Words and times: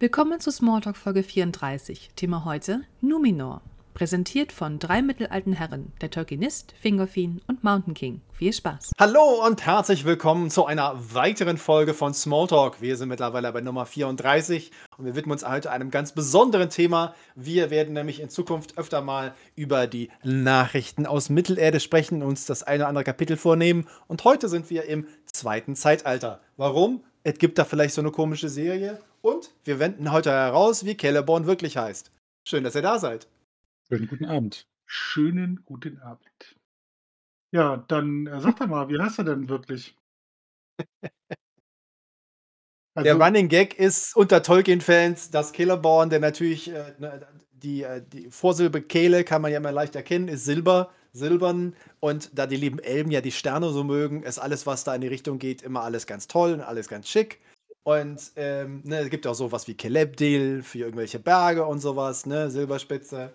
Willkommen 0.00 0.38
zu 0.38 0.52
Smalltalk 0.52 0.96
Folge 0.96 1.24
34. 1.24 2.10
Thema 2.14 2.44
heute 2.44 2.82
Numenor. 3.00 3.62
Präsentiert 3.94 4.52
von 4.52 4.78
drei 4.78 5.02
mittelalten 5.02 5.54
Herren, 5.54 5.90
der 6.00 6.08
Tolkienist, 6.08 6.72
Fingolfin 6.80 7.40
und 7.48 7.64
Mountain 7.64 7.94
King. 7.94 8.20
Viel 8.32 8.52
Spaß. 8.52 8.92
Hallo 8.96 9.44
und 9.44 9.66
herzlich 9.66 10.04
willkommen 10.04 10.50
zu 10.50 10.66
einer 10.66 10.94
weiteren 11.12 11.56
Folge 11.56 11.94
von 11.94 12.14
Smalltalk. 12.14 12.80
Wir 12.80 12.96
sind 12.96 13.08
mittlerweile 13.08 13.50
bei 13.52 13.60
Nummer 13.60 13.86
34 13.86 14.70
und 14.98 15.04
wir 15.04 15.16
widmen 15.16 15.32
uns 15.32 15.44
heute 15.44 15.72
einem 15.72 15.90
ganz 15.90 16.12
besonderen 16.12 16.70
Thema. 16.70 17.16
Wir 17.34 17.70
werden 17.70 17.94
nämlich 17.94 18.20
in 18.20 18.28
Zukunft 18.28 18.78
öfter 18.78 19.00
mal 19.00 19.34
über 19.56 19.88
die 19.88 20.12
Nachrichten 20.22 21.06
aus 21.06 21.28
Mittelerde 21.28 21.80
sprechen, 21.80 22.22
uns 22.22 22.46
das 22.46 22.62
eine 22.62 22.84
oder 22.84 22.88
andere 22.88 23.02
Kapitel 23.02 23.36
vornehmen. 23.36 23.88
Und 24.06 24.22
heute 24.22 24.48
sind 24.48 24.70
wir 24.70 24.84
im 24.84 25.08
zweiten 25.24 25.74
Zeitalter. 25.74 26.40
Warum? 26.56 27.02
Es 27.24 27.38
gibt 27.38 27.58
da 27.58 27.64
vielleicht 27.64 27.94
so 27.94 28.00
eine 28.00 28.12
komische 28.12 28.48
Serie. 28.48 29.00
Und 29.20 29.52
wir 29.64 29.78
wenden 29.78 30.12
heute 30.12 30.30
heraus, 30.30 30.84
wie 30.84 30.96
Celeborn 30.96 31.46
wirklich 31.46 31.76
heißt. 31.76 32.10
Schön, 32.46 32.64
dass 32.64 32.74
ihr 32.74 32.82
da 32.82 32.98
seid. 32.98 33.28
Schönen 33.88 34.08
guten 34.08 34.24
Abend. 34.26 34.66
Schönen 34.86 35.62
guten 35.64 35.98
Abend. 35.98 36.56
Ja, 37.50 37.78
dann 37.88 38.26
äh, 38.26 38.40
sag 38.40 38.56
doch 38.58 38.66
mal, 38.66 38.88
wie 38.88 39.00
heißt 39.00 39.18
er 39.18 39.24
denn 39.24 39.48
wirklich? 39.48 39.96
Der 43.04 43.12
Also, 43.12 43.24
Running 43.24 43.48
Gag 43.48 43.78
ist 43.78 44.16
unter 44.16 44.42
Tolkien-Fans, 44.42 45.30
dass 45.30 45.52
Celeborn, 45.52 46.10
der 46.10 46.18
natürlich 46.18 46.68
äh, 46.72 46.94
ne, 46.98 47.26
die, 47.52 47.82
äh, 47.82 48.02
die 48.02 48.30
Vorsilbe 48.30 48.82
Kehle 48.82 49.24
kann 49.24 49.42
man 49.42 49.52
ja 49.52 49.58
immer 49.58 49.72
leicht 49.72 49.94
erkennen, 49.94 50.28
ist 50.28 50.44
Silber, 50.44 50.90
silbern. 51.12 51.76
Und 52.00 52.36
da 52.36 52.46
die 52.46 52.56
lieben 52.56 52.78
Elben 52.78 53.10
ja 53.10 53.20
die 53.20 53.30
Sterne 53.30 53.70
so 53.70 53.84
mögen, 53.84 54.22
ist 54.22 54.38
alles, 54.38 54.66
was 54.66 54.84
da 54.84 54.94
in 54.94 55.00
die 55.00 55.08
Richtung 55.08 55.38
geht, 55.38 55.62
immer 55.62 55.82
alles 55.82 56.06
ganz 56.06 56.26
toll 56.26 56.52
und 56.54 56.60
alles 56.60 56.88
ganz 56.88 57.08
schick. 57.08 57.40
Und 57.84 58.32
ähm, 58.36 58.82
ne, 58.84 58.98
es 58.98 59.10
gibt 59.10 59.26
auch 59.26 59.34
sowas 59.34 59.66
wie 59.66 59.76
Celebdil 59.76 60.62
für 60.62 60.78
irgendwelche 60.78 61.18
Berge 61.18 61.64
und 61.64 61.80
sowas, 61.80 62.26
ne, 62.26 62.50
Silberspitze. 62.50 63.32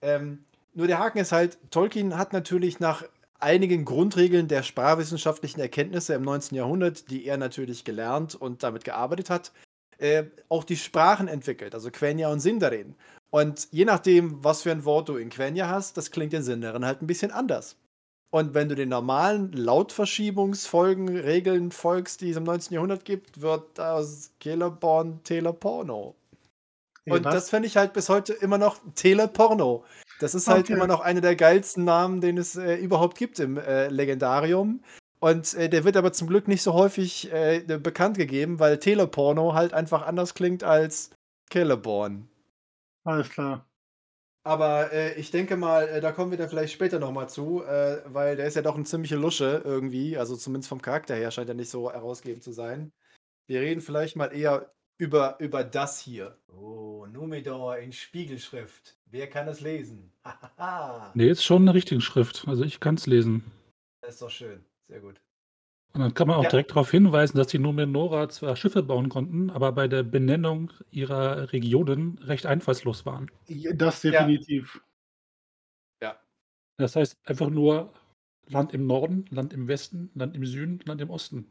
Ähm, 0.00 0.44
nur 0.72 0.86
der 0.86 0.98
Haken 0.98 1.18
ist 1.18 1.32
halt, 1.32 1.58
Tolkien 1.70 2.16
hat 2.16 2.32
natürlich 2.32 2.80
nach 2.80 3.04
einigen 3.38 3.84
Grundregeln 3.84 4.48
der 4.48 4.62
sprachwissenschaftlichen 4.62 5.60
Erkenntnisse 5.60 6.14
im 6.14 6.22
19. 6.22 6.56
Jahrhundert, 6.56 7.10
die 7.10 7.26
er 7.26 7.36
natürlich 7.36 7.84
gelernt 7.84 8.34
und 8.34 8.62
damit 8.62 8.84
gearbeitet 8.84 9.30
hat, 9.30 9.52
äh, 9.98 10.24
auch 10.48 10.64
die 10.64 10.76
Sprachen 10.76 11.28
entwickelt, 11.28 11.74
also 11.74 11.90
Quenya 11.90 12.30
und 12.30 12.40
Sindarin. 12.40 12.94
Und 13.30 13.68
je 13.70 13.84
nachdem, 13.84 14.42
was 14.42 14.62
für 14.62 14.70
ein 14.72 14.84
Wort 14.84 15.08
du 15.08 15.16
in 15.16 15.30
Quenya 15.30 15.68
hast, 15.68 15.96
das 15.96 16.10
klingt 16.10 16.34
in 16.34 16.42
Sindarin 16.42 16.84
halt 16.84 17.02
ein 17.02 17.06
bisschen 17.06 17.30
anders. 17.30 17.76
Und 18.30 18.54
wenn 18.54 18.68
du 18.68 18.76
den 18.76 18.90
normalen 18.90 19.50
Lautverschiebungsfolgenregeln 19.52 21.72
folgst, 21.72 22.20
die 22.20 22.30
es 22.30 22.36
im 22.36 22.44
19. 22.44 22.74
Jahrhundert 22.74 23.04
gibt, 23.04 23.40
wird 23.40 23.80
aus 23.80 24.30
Celeborn 24.40 25.24
Teleporno. 25.24 26.14
Und 27.06 27.24
was? 27.24 27.34
das 27.34 27.50
fände 27.50 27.66
ich 27.66 27.76
halt 27.76 27.92
bis 27.92 28.08
heute 28.08 28.32
immer 28.34 28.58
noch 28.58 28.78
Teleporno. 28.94 29.84
Das 30.20 30.36
ist 30.36 30.46
halt 30.48 30.66
Okay. 30.66 30.74
immer 30.74 30.86
noch 30.86 31.00
einer 31.00 31.20
der 31.20 31.34
geilsten 31.34 31.84
Namen, 31.84 32.20
den 32.20 32.38
es 32.38 32.54
äh, 32.54 32.76
überhaupt 32.76 33.18
gibt 33.18 33.40
im 33.40 33.56
äh, 33.56 33.88
Legendarium. 33.88 34.84
Und 35.18 35.54
äh, 35.54 35.68
der 35.68 35.82
wird 35.84 35.96
aber 35.96 36.12
zum 36.12 36.28
Glück 36.28 36.46
nicht 36.46 36.62
so 36.62 36.72
häufig 36.72 37.32
äh, 37.32 37.58
bekannt 37.60 38.16
gegeben, 38.16 38.60
weil 38.60 38.78
Teleporno 38.78 39.54
halt 39.54 39.74
einfach 39.74 40.02
anders 40.06 40.34
klingt 40.34 40.62
als 40.62 41.10
Celeborn. 41.52 42.28
Alles 43.04 43.28
klar. 43.30 43.64
Aber 44.42 44.92
äh, 44.92 45.14
ich 45.14 45.30
denke 45.30 45.56
mal, 45.56 45.88
äh, 45.88 46.00
da 46.00 46.12
kommen 46.12 46.30
wir 46.30 46.38
dann 46.38 46.48
vielleicht 46.48 46.72
später 46.72 46.98
nochmal 46.98 47.28
zu, 47.28 47.62
äh, 47.62 48.02
weil 48.06 48.36
der 48.36 48.46
ist 48.46 48.56
ja 48.56 48.62
doch 48.62 48.74
eine 48.74 48.84
ziemliche 48.84 49.16
Lusche 49.16 49.62
irgendwie. 49.64 50.16
Also 50.16 50.36
zumindest 50.36 50.68
vom 50.68 50.80
Charakter 50.80 51.14
her 51.14 51.30
scheint 51.30 51.48
er 51.48 51.54
nicht 51.54 51.70
so 51.70 51.92
herausgebend 51.92 52.42
zu 52.42 52.52
sein. 52.52 52.92
Wir 53.46 53.60
reden 53.60 53.80
vielleicht 53.80 54.16
mal 54.16 54.34
eher 54.34 54.72
über, 54.96 55.36
über 55.40 55.64
das 55.64 55.98
hier. 55.98 56.38
Oh, 56.48 57.06
Numidor 57.06 57.78
in 57.78 57.92
Spiegelschrift. 57.92 58.98
Wer 59.06 59.28
kann 59.28 59.48
es 59.48 59.60
lesen? 59.60 60.12
Hahaha. 60.24 61.12
Nee, 61.14 61.28
ist 61.28 61.44
schon 61.44 61.62
eine 61.62 61.74
richtige 61.74 62.00
Schrift. 62.00 62.44
Also 62.46 62.64
ich 62.64 62.80
kann 62.80 62.94
es 62.94 63.06
lesen. 63.06 63.44
Das 64.00 64.14
ist 64.14 64.22
doch 64.22 64.30
schön. 64.30 64.64
Sehr 64.88 65.00
gut. 65.00 65.20
Und 65.92 66.00
dann 66.02 66.14
kann 66.14 66.28
man 66.28 66.36
auch 66.36 66.44
Ja. 66.44 66.50
direkt 66.50 66.70
darauf 66.70 66.90
hinweisen, 66.90 67.36
dass 67.36 67.48
die 67.48 67.58
Numenorer 67.58 68.28
zwar 68.28 68.54
Schiffe 68.54 68.82
bauen 68.82 69.08
konnten, 69.08 69.50
aber 69.50 69.72
bei 69.72 69.88
der 69.88 70.04
Benennung 70.04 70.70
ihrer 70.90 71.52
Regionen 71.52 72.18
recht 72.18 72.46
einfallslos 72.46 73.04
waren. 73.06 73.30
Ja, 73.48 73.72
Das 73.72 74.02
Ja. 74.04 74.10
definitiv. 74.12 74.80
Das 76.78 76.96
heißt 76.96 77.18
einfach 77.26 77.50
nur 77.50 77.92
Land 78.48 78.72
im 78.72 78.86
Norden, 78.86 79.26
Land 79.30 79.52
im 79.52 79.68
Westen, 79.68 80.10
Land 80.14 80.34
im 80.34 80.46
Süden, 80.46 80.80
Land 80.86 81.02
im 81.02 81.10
Osten. 81.10 81.46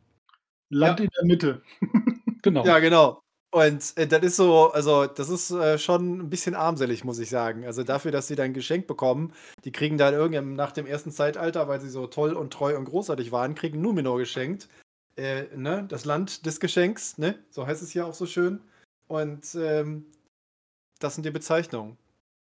Land 0.69 0.99
Ja. 0.99 1.05
in 1.05 1.11
der 1.15 1.25
Mitte. 1.25 1.61
Genau. 2.41 2.65
Ja, 2.65 2.79
genau. 2.79 3.21
Und 3.51 3.97
äh, 3.97 4.07
das 4.07 4.21
ist 4.23 4.35
so, 4.35 4.71
also 4.71 5.07
das 5.07 5.29
ist 5.29 5.49
äh, 5.51 5.79
schon 5.79 6.19
ein 6.19 6.29
bisschen 6.29 6.53
armselig, 6.53 7.03
muss 7.03 7.19
ich 7.19 7.29
sagen. 7.29 7.65
Also 7.65 7.83
dafür, 7.83 8.11
dass 8.11 8.27
sie 8.27 8.35
dann 8.35 8.53
Geschenk 8.53 8.85
bekommen, 8.85 9.33
die 9.63 9.71
kriegen 9.71 9.97
dann 9.97 10.13
irgendwann 10.13 10.53
nach 10.53 10.71
dem 10.71 10.85
ersten 10.85 11.11
Zeitalter, 11.11 11.67
weil 11.67 11.81
sie 11.81 11.89
so 11.89 12.05
toll 12.07 12.33
und 12.33 12.53
treu 12.53 12.77
und 12.77 12.85
großartig 12.85 13.31
waren, 13.31 13.55
kriegen 13.55 13.81
Numenor 13.81 14.19
geschenkt. 14.19 14.69
Äh, 15.17 15.45
ne? 15.55 15.85
Das 15.89 16.05
Land 16.05 16.45
des 16.45 16.59
Geschenks, 16.59 17.17
ne? 17.17 17.39
So 17.49 17.65
heißt 17.65 17.81
es 17.81 17.93
ja 17.93 18.05
auch 18.05 18.13
so 18.13 18.27
schön. 18.27 18.61
Und 19.07 19.55
ähm, 19.55 20.05
das 20.99 21.15
sind 21.15 21.25
die 21.25 21.31
Bezeichnungen. 21.31 21.97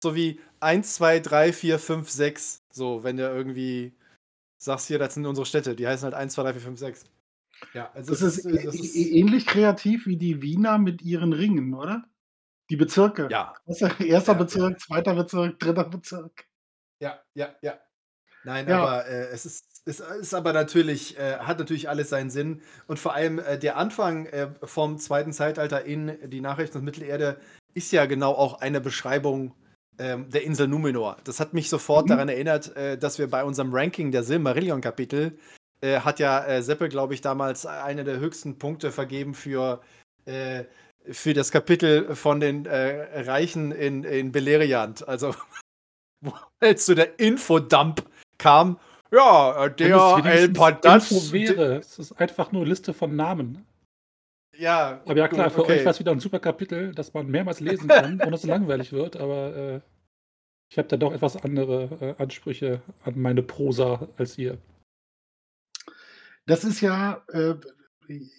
So 0.04 0.16
wie 0.16 0.40
1, 0.62 0.96
2, 0.96 1.20
3, 1.20 1.54
4, 1.54 1.80
5, 1.80 2.10
6. 2.10 2.58
So, 2.72 3.04
wenn 3.04 3.18
du 3.18 3.24
irgendwie 3.24 3.94
sagst, 4.58 4.88
hier, 4.88 5.00
das 5.00 5.16
sind 5.16 5.26
unsere 5.26 5.46
Städte, 5.46 5.76
die 5.76 5.88
heißen 5.88 6.06
halt 6.06 6.16
1, 6.16 6.34
2, 6.34 6.44
3, 6.44 6.54
4, 6.54 6.62
5, 6.62 6.80
6. 6.80 7.06
Ja, 7.74 7.92
also 7.94 8.12
Das 8.12 8.22
es 8.22 8.38
ist, 8.40 8.46
äh, 8.46 8.64
das 8.64 8.76
ist 8.76 8.96
ähnlich 8.96 9.46
kreativ 9.46 10.06
wie 10.06 10.18
die 10.18 10.42
Wiener 10.42 10.78
mit 10.78 11.02
ihren 11.02 11.34
Ringen, 11.34 11.74
oder? 11.74 12.04
Die 12.70 12.76
Bezirke. 12.76 13.28
ja, 13.30 13.54
Erster 13.66 14.34
Ja, 14.34 14.34
Bezirk, 14.34 14.80
zweiter 14.80 15.14
Bezirk, 15.16 15.60
dritter 15.60 15.84
Bezirk. 15.86 16.46
Ja, 17.00 17.20
ja, 17.36 17.54
ja. 17.62 17.78
Nein, 18.46 18.68
Ja. 18.68 18.82
aber 18.82 19.08
äh, 19.08 19.28
es 19.32 19.46
ist, 19.46 19.66
es 19.86 20.00
ist 20.00 20.34
aber 20.34 20.54
natürlich, 20.54 21.18
äh, 21.18 21.38
hat 21.40 21.60
natürlich 21.60 21.90
alles 21.90 22.10
seinen 22.10 22.30
Sinn. 22.30 22.62
Und 22.88 23.00
vor 23.00 23.14
allem 23.14 23.40
äh, 23.40 23.58
der 23.60 23.78
Anfang 23.78 24.26
äh, 24.28 24.50
vom 24.64 24.98
zweiten 24.98 25.34
Zeitalter 25.34 25.84
in 25.86 26.18
die 26.30 26.42
Nachrichten 26.42 26.78
aus 26.78 26.84
Mittelerde 26.84 27.40
ist 27.74 27.92
ja 27.92 28.06
genau 28.06 28.32
auch 28.34 28.62
eine 28.62 28.80
Beschreibung 28.82 29.54
ähm, 30.00 30.30
der 30.30 30.44
Insel 30.44 30.68
Numenor. 30.68 31.18
Das 31.26 31.40
hat 31.40 31.54
mich 31.54 31.70
sofort 31.70 32.06
Mhm. 32.06 32.10
daran 32.10 32.30
erinnert, 32.30 32.76
äh, 32.76 32.98
dass 32.98 33.20
wir 33.20 33.30
bei 33.30 33.44
unserem 33.44 33.74
Ranking 33.74 34.12
der 34.12 34.24
Silmarillion-Kapitel 34.24 35.38
äh, 35.84 36.00
hat 36.00 36.20
ja 36.20 36.46
äh, 36.46 36.64
Seppel, 36.64 36.88
glaube 36.88 37.14
ich, 37.14 37.22
damals 37.22 37.66
eine 37.66 38.04
der 38.04 38.20
höchsten 38.20 38.58
Punkte 38.58 38.92
vergeben 38.92 39.34
für, 39.34 39.82
äh, 40.26 40.64
für 41.12 41.34
das 41.34 41.52
Kapitel 41.52 42.16
von 42.16 42.40
den 42.40 42.66
äh, 42.66 43.22
Reichen 43.22 43.72
in, 43.72 44.04
in 44.06 44.32
Beleriand. 44.32 45.08
Also, 45.08 45.36
wo 46.22 46.34
als 46.62 46.86
zu 46.86 46.96
der 46.96 47.20
Infodump 47.20 48.04
kam, 48.38 48.80
ja, 49.12 49.66
äh, 49.66 49.76
der 49.76 49.90
El 49.90 50.24
wenigstens 50.24 50.58
Padat. 50.58 51.12
Info 51.12 51.34
wäre. 51.34 51.78
Es 51.80 52.00
ist 52.00 52.14
einfach 52.14 52.52
nur 52.54 52.66
Liste 52.66 52.94
von 52.94 53.16
Namen. 53.16 53.66
Ja, 54.58 55.02
Aber 55.06 55.18
ja 55.18 55.28
klar, 55.28 55.50
für 55.50 55.62
okay. 55.62 55.80
euch 55.80 55.86
war 55.86 55.92
es 55.92 56.00
wieder 56.00 56.12
ein 56.12 56.20
super 56.20 56.40
Kapitel, 56.40 56.94
das 56.94 57.14
man 57.14 57.28
mehrmals 57.28 57.60
lesen 57.60 57.88
kann, 57.90 58.22
ohne 58.22 58.32
dass 58.32 58.44
es 58.44 58.50
langweilig 58.50 58.94
wird. 58.94 59.18
Aber 59.18 59.56
äh, 59.56 59.80
ich 60.72 60.78
habe 60.78 60.88
da 60.88 60.96
doch 60.96 61.12
etwas 61.12 61.36
andere 61.36 62.16
äh, 62.18 62.24
Ansprüche 62.24 62.82
an 63.04 63.20
meine 63.20 63.44
Prosa 63.44 64.08
als 64.18 64.38
ihr. 64.38 64.58
Das 66.46 66.64
ist 66.64 66.82
ja 66.82 67.24
äh, 67.30 67.56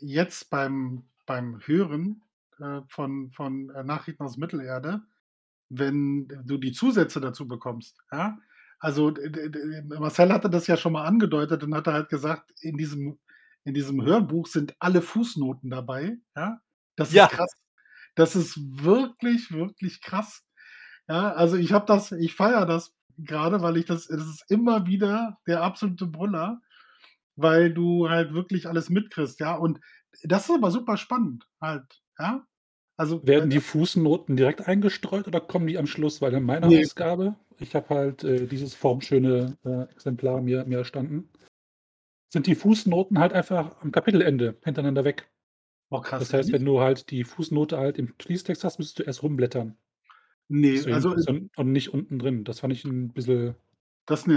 jetzt 0.00 0.50
beim, 0.50 1.04
beim 1.26 1.60
Hören 1.65 2.22
äh, 2.60 2.81
von, 2.88 3.31
von 3.32 3.70
äh, 3.70 3.82
Nachrichten 3.84 4.22
aus 4.22 4.37
Mittelerde, 4.37 5.03
wenn 5.70 6.28
du 6.44 6.59
die 6.59 6.72
Zusätze 6.72 7.20
dazu 7.20 7.48
bekommst. 7.48 7.98
Ja? 8.12 8.38
Also 8.78 9.15
Marcel 9.88 10.32
hatte 10.32 10.50
das 10.50 10.66
ja 10.66 10.76
schon 10.76 10.92
mal 10.92 11.04
angedeutet 11.04 11.62
und 11.65 11.75
hatte 11.75 11.92
halt 11.92 12.10
gesagt, 12.10 12.53
in 12.60 12.76
diesem, 12.76 13.19
in 13.65 13.72
diesem 13.75 14.04
Hörbuch 14.04 14.47
sind 14.47 14.75
alle 14.78 15.00
Fußnoten 15.00 15.71
dabei. 15.71 16.19
Ja? 16.36 16.60
Das 16.97 17.12
Ja. 17.12 17.25
ist 17.26 17.32
krass. 17.32 17.53
Das 18.16 18.36
ist 18.36 18.59
wirklich, 18.84 19.53
wirklich 19.53 20.01
krass. 20.03 20.45
Ja, 21.09 21.33
also 21.33 21.56
ich 21.56 21.72
habe 21.72 21.86
das, 21.86 22.12
ich 22.12 22.34
feiere 22.34 22.66
das 22.66 22.95
gerade, 23.18 23.62
weil 23.62 23.77
ich 23.77 23.86
das, 23.86 24.06
das 24.09 24.22
ist 24.27 24.45
immer 24.51 24.86
wieder 24.86 25.39
der 25.47 25.62
absolute 25.62 26.06
Brüller, 26.06 26.60
weil 27.36 27.72
du 27.72 28.09
halt 28.09 28.33
wirklich 28.34 28.66
alles 28.69 28.91
mitkriegst, 28.91 29.41
ja. 29.41 29.54
Und 29.57 29.81
das 30.22 30.48
ist 30.48 30.54
aber 30.54 30.71
super 30.71 30.97
spannend 30.97 31.47
halt, 31.60 32.03
ja. 32.19 32.47
Also 32.97 33.27
Werden 33.27 33.51
äh, 33.51 33.54
die 33.54 33.60
Fußnoten 33.60 34.36
direkt 34.36 34.69
eingestreut 34.69 35.27
oder 35.27 35.41
kommen 35.41 35.66
die 35.66 35.78
am 35.78 35.86
Schluss? 35.89 36.22
Weil 36.22 36.33
in 36.34 36.45
meiner 36.45 36.69
Nee. 36.69 36.84
Ausgabe, 36.84 37.34
ich 37.59 37.75
habe 37.75 37.89
halt 37.92 38.22
äh, 38.22 38.47
dieses 38.47 38.75
formschöne 38.75 39.57
äh, 39.65 39.83
Exemplar 39.92 40.41
mir, 40.41 40.65
mir 40.65 40.78
erstanden, 40.78 41.28
sind 42.33 42.47
die 42.47 42.54
Fußnoten 42.54 43.19
halt 43.19 43.33
einfach 43.33 43.80
am 43.83 43.91
Kapitelende 43.91 44.57
hintereinander 44.65 45.04
weg. 45.04 45.28
oh, 45.91 46.01
krass. 46.01 46.21
Das 46.21 46.33
heißt, 46.33 46.53
wenn 46.53 46.65
du 46.65 46.80
halt 46.80 47.10
die 47.10 47.25
Fußnote 47.25 47.78
halt 47.78 47.98
im 47.98 48.15
Fließtext 48.21 48.63
hast, 48.65 48.78
müsstest 48.78 49.01
du 49.01 49.03
erst 49.04 49.22
rumblättern. 49.25 49.77
nee, 50.48 50.72
Deswegen- 50.72 50.95
also 50.95 51.16
so- 51.19 51.33
und 51.57 51.72
nicht 51.72 51.92
unten 51.95 52.19
drin. 52.21 52.45
Das 52.45 52.60
fand 52.60 52.72
ich 52.72 52.84
ein 52.84 53.13
bisschen 53.13 53.54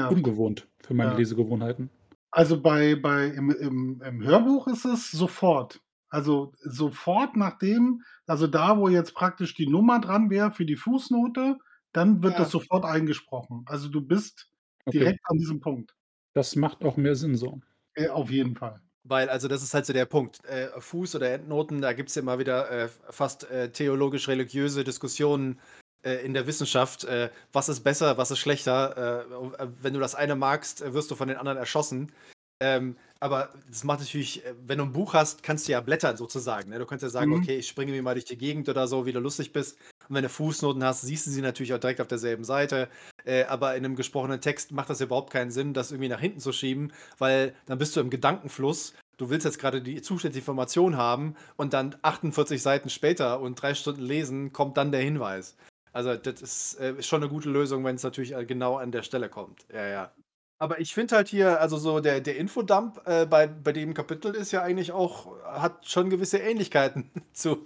ungewohnt 0.10 0.68
für 0.80 0.94
meine 0.96 1.12
Ja. 1.12 1.18
Lesegewohnheiten. 1.18 1.90
Also 2.38 2.62
bei, 2.62 2.96
bei 2.96 3.26
im, 3.30 3.50
im, 3.50 4.00
im 4.06 4.24
Hörbuch 4.24 4.68
ist 4.68 4.86
es 4.86 5.10
sofort. 5.10 5.82
Also 6.10 6.54
sofort 6.60 7.36
nachdem, 7.36 8.04
also 8.28 8.46
da, 8.46 8.78
wo 8.78 8.90
jetzt 8.90 9.16
praktisch 9.16 9.56
die 9.56 9.66
Nummer 9.68 10.00
dran 10.00 10.30
wäre 10.30 10.52
für 10.52 10.64
die 10.66 10.76
Fußnote, 10.76 11.58
dann 11.94 12.22
wird 12.22 12.34
Ja. 12.34 12.40
das 12.42 12.52
sofort 12.52 12.86
eingesprochen. 12.86 13.64
Also 13.66 13.90
du 13.90 14.02
bist 14.02 14.52
Okay. 14.86 15.00
direkt 15.00 15.20
an 15.24 15.38
diesem 15.40 15.60
Punkt. 15.62 15.96
Das 16.34 16.56
macht 16.56 16.86
auch 16.86 16.96
mehr 16.96 17.16
Sinn 17.16 17.36
so. 17.36 17.60
Äh, 17.96 18.10
auf 18.10 18.30
jeden 18.30 18.56
Fall. 18.56 18.82
Weil, 19.04 19.30
also 19.30 19.48
das 19.48 19.64
ist 19.64 19.74
halt 19.74 19.88
so 19.88 19.94
der 19.94 20.06
Punkt. 20.06 20.46
Äh, 20.46 20.70
Fuß- 20.78 21.16
oder 21.16 21.32
Endnoten, 21.32 21.82
da 21.82 21.94
gibt 21.94 22.10
es 22.10 22.16
ja 22.16 22.22
immer 22.22 22.38
wieder 22.40 22.70
äh, 22.70 22.88
fast 23.10 23.50
äh, 23.50 23.72
theologisch-religiöse 23.72 24.84
Diskussionen 24.84 25.60
äh, 26.08 26.26
in 26.26 26.34
der 26.34 26.48
Wissenschaft. 26.48 27.04
Äh, 27.04 27.30
was 27.52 27.70
ist 27.70 27.82
besser, 27.82 28.18
was 28.18 28.32
ist 28.32 28.40
schlechter? 28.40 29.26
Äh, 29.30 29.64
äh, 29.64 29.68
wenn 29.82 29.94
du 29.94 30.00
das 30.00 30.16
eine 30.16 30.36
magst, 30.36 30.82
äh, 30.82 30.94
wirst 30.94 31.12
du 31.12 31.16
von 31.16 31.28
den 31.28 31.38
anderen 31.38 31.58
erschossen. 31.58 32.12
Ähm, 32.60 32.96
aber 33.20 33.50
das 33.68 33.84
macht 33.84 34.00
natürlich, 34.00 34.44
wenn 34.66 34.78
du 34.80 34.86
ein 34.86 34.94
Buch 34.94 35.14
hast, 35.14 35.44
kannst 35.44 35.68
du 35.68 35.72
ja 35.72 35.82
blättern 35.82 36.18
sozusagen. 36.18 36.70
Ne? 36.70 36.80
Du 36.80 36.86
kannst 36.86 37.04
ja 37.04 37.10
sagen, 37.10 37.32
Mhm. 37.32 37.42
okay, 37.42 37.58
ich 37.58 37.68
springe 37.68 37.92
mir 37.92 38.02
mal 38.02 38.14
durch 38.14 38.26
die 38.26 38.38
Gegend 38.38 38.70
oder 38.70 38.88
so, 38.88 39.06
wie 39.06 39.12
du 39.12 39.20
lustig 39.20 39.54
bist. 39.54 39.78
Und 40.08 40.16
wenn 40.16 40.24
du 40.24 40.30
Fußnoten 40.30 40.84
hast, 40.84 41.02
siehst 41.02 41.28
du 41.28 41.32
sie 41.32 41.42
natürlich 41.42 41.74
auch 41.74 41.80
direkt 41.80 42.00
auf 42.02 42.08
derselben 42.08 42.44
Seite. 42.44 42.90
Äh, 43.26 43.44
aber 43.46 43.76
in 43.76 43.86
einem 43.86 43.96
gesprochenen 43.96 44.40
Text 44.42 44.72
macht 44.72 44.90
das 44.90 45.02
überhaupt 45.02 45.32
keinen 45.32 45.52
Sinn, 45.52 45.74
das 45.74 45.92
irgendwie 45.92 46.10
nach 46.10 46.20
hinten 46.20 46.40
zu 46.40 46.52
schieben, 46.52 46.94
weil 47.18 47.54
dann 47.66 47.78
bist 47.78 47.96
du 47.96 48.00
im 48.00 48.10
Gedankenfluss. 48.10 48.94
Du 49.18 49.30
willst 49.30 49.46
jetzt 49.46 49.60
gerade 49.60 49.82
die 49.82 50.02
zusätzliche 50.02 50.40
Information 50.40 50.96
haben 50.96 51.36
und 51.58 51.74
dann 51.74 51.96
48 52.04 52.62
Seiten 52.62 52.90
später 52.90 53.40
und 53.40 53.56
drei 53.62 53.74
Stunden 53.74 54.04
lesen, 54.04 54.54
kommt 54.54 54.78
dann 54.78 54.92
der 54.92 55.02
Hinweis. 55.02 55.56
Also, 55.98 56.16
das 56.16 56.42
ist, 56.44 56.80
äh, 56.80 56.94
ist 56.94 57.08
schon 57.08 57.24
eine 57.24 57.30
gute 57.30 57.50
Lösung, 57.50 57.84
wenn 57.84 57.96
es 57.96 58.04
natürlich 58.04 58.36
äh, 58.36 58.46
genau 58.46 58.78
an 58.78 58.92
der 58.92 59.02
Stelle 59.02 59.30
kommt. 59.30 59.66
Ja, 59.74 59.88
ja. 59.88 60.12
Aber 60.60 60.80
ich 60.80 60.94
finde 60.94 61.16
halt 61.16 61.28
hier, 61.28 61.60
also 61.60 61.78
so 61.78 62.00
der, 62.00 62.22
der 62.22 62.38
Infodump 62.38 63.02
äh, 63.06 63.26
bei, 63.26 63.48
bei 63.48 63.72
dem 63.74 63.94
Kapitel 63.96 64.36
ist 64.36 64.52
ja 64.52 64.62
eigentlich 64.62 64.92
auch, 64.92 65.36
hat 65.44 65.86
schon 65.88 66.10
gewisse 66.12 66.38
Ähnlichkeiten 66.38 67.10
zu. 67.34 67.66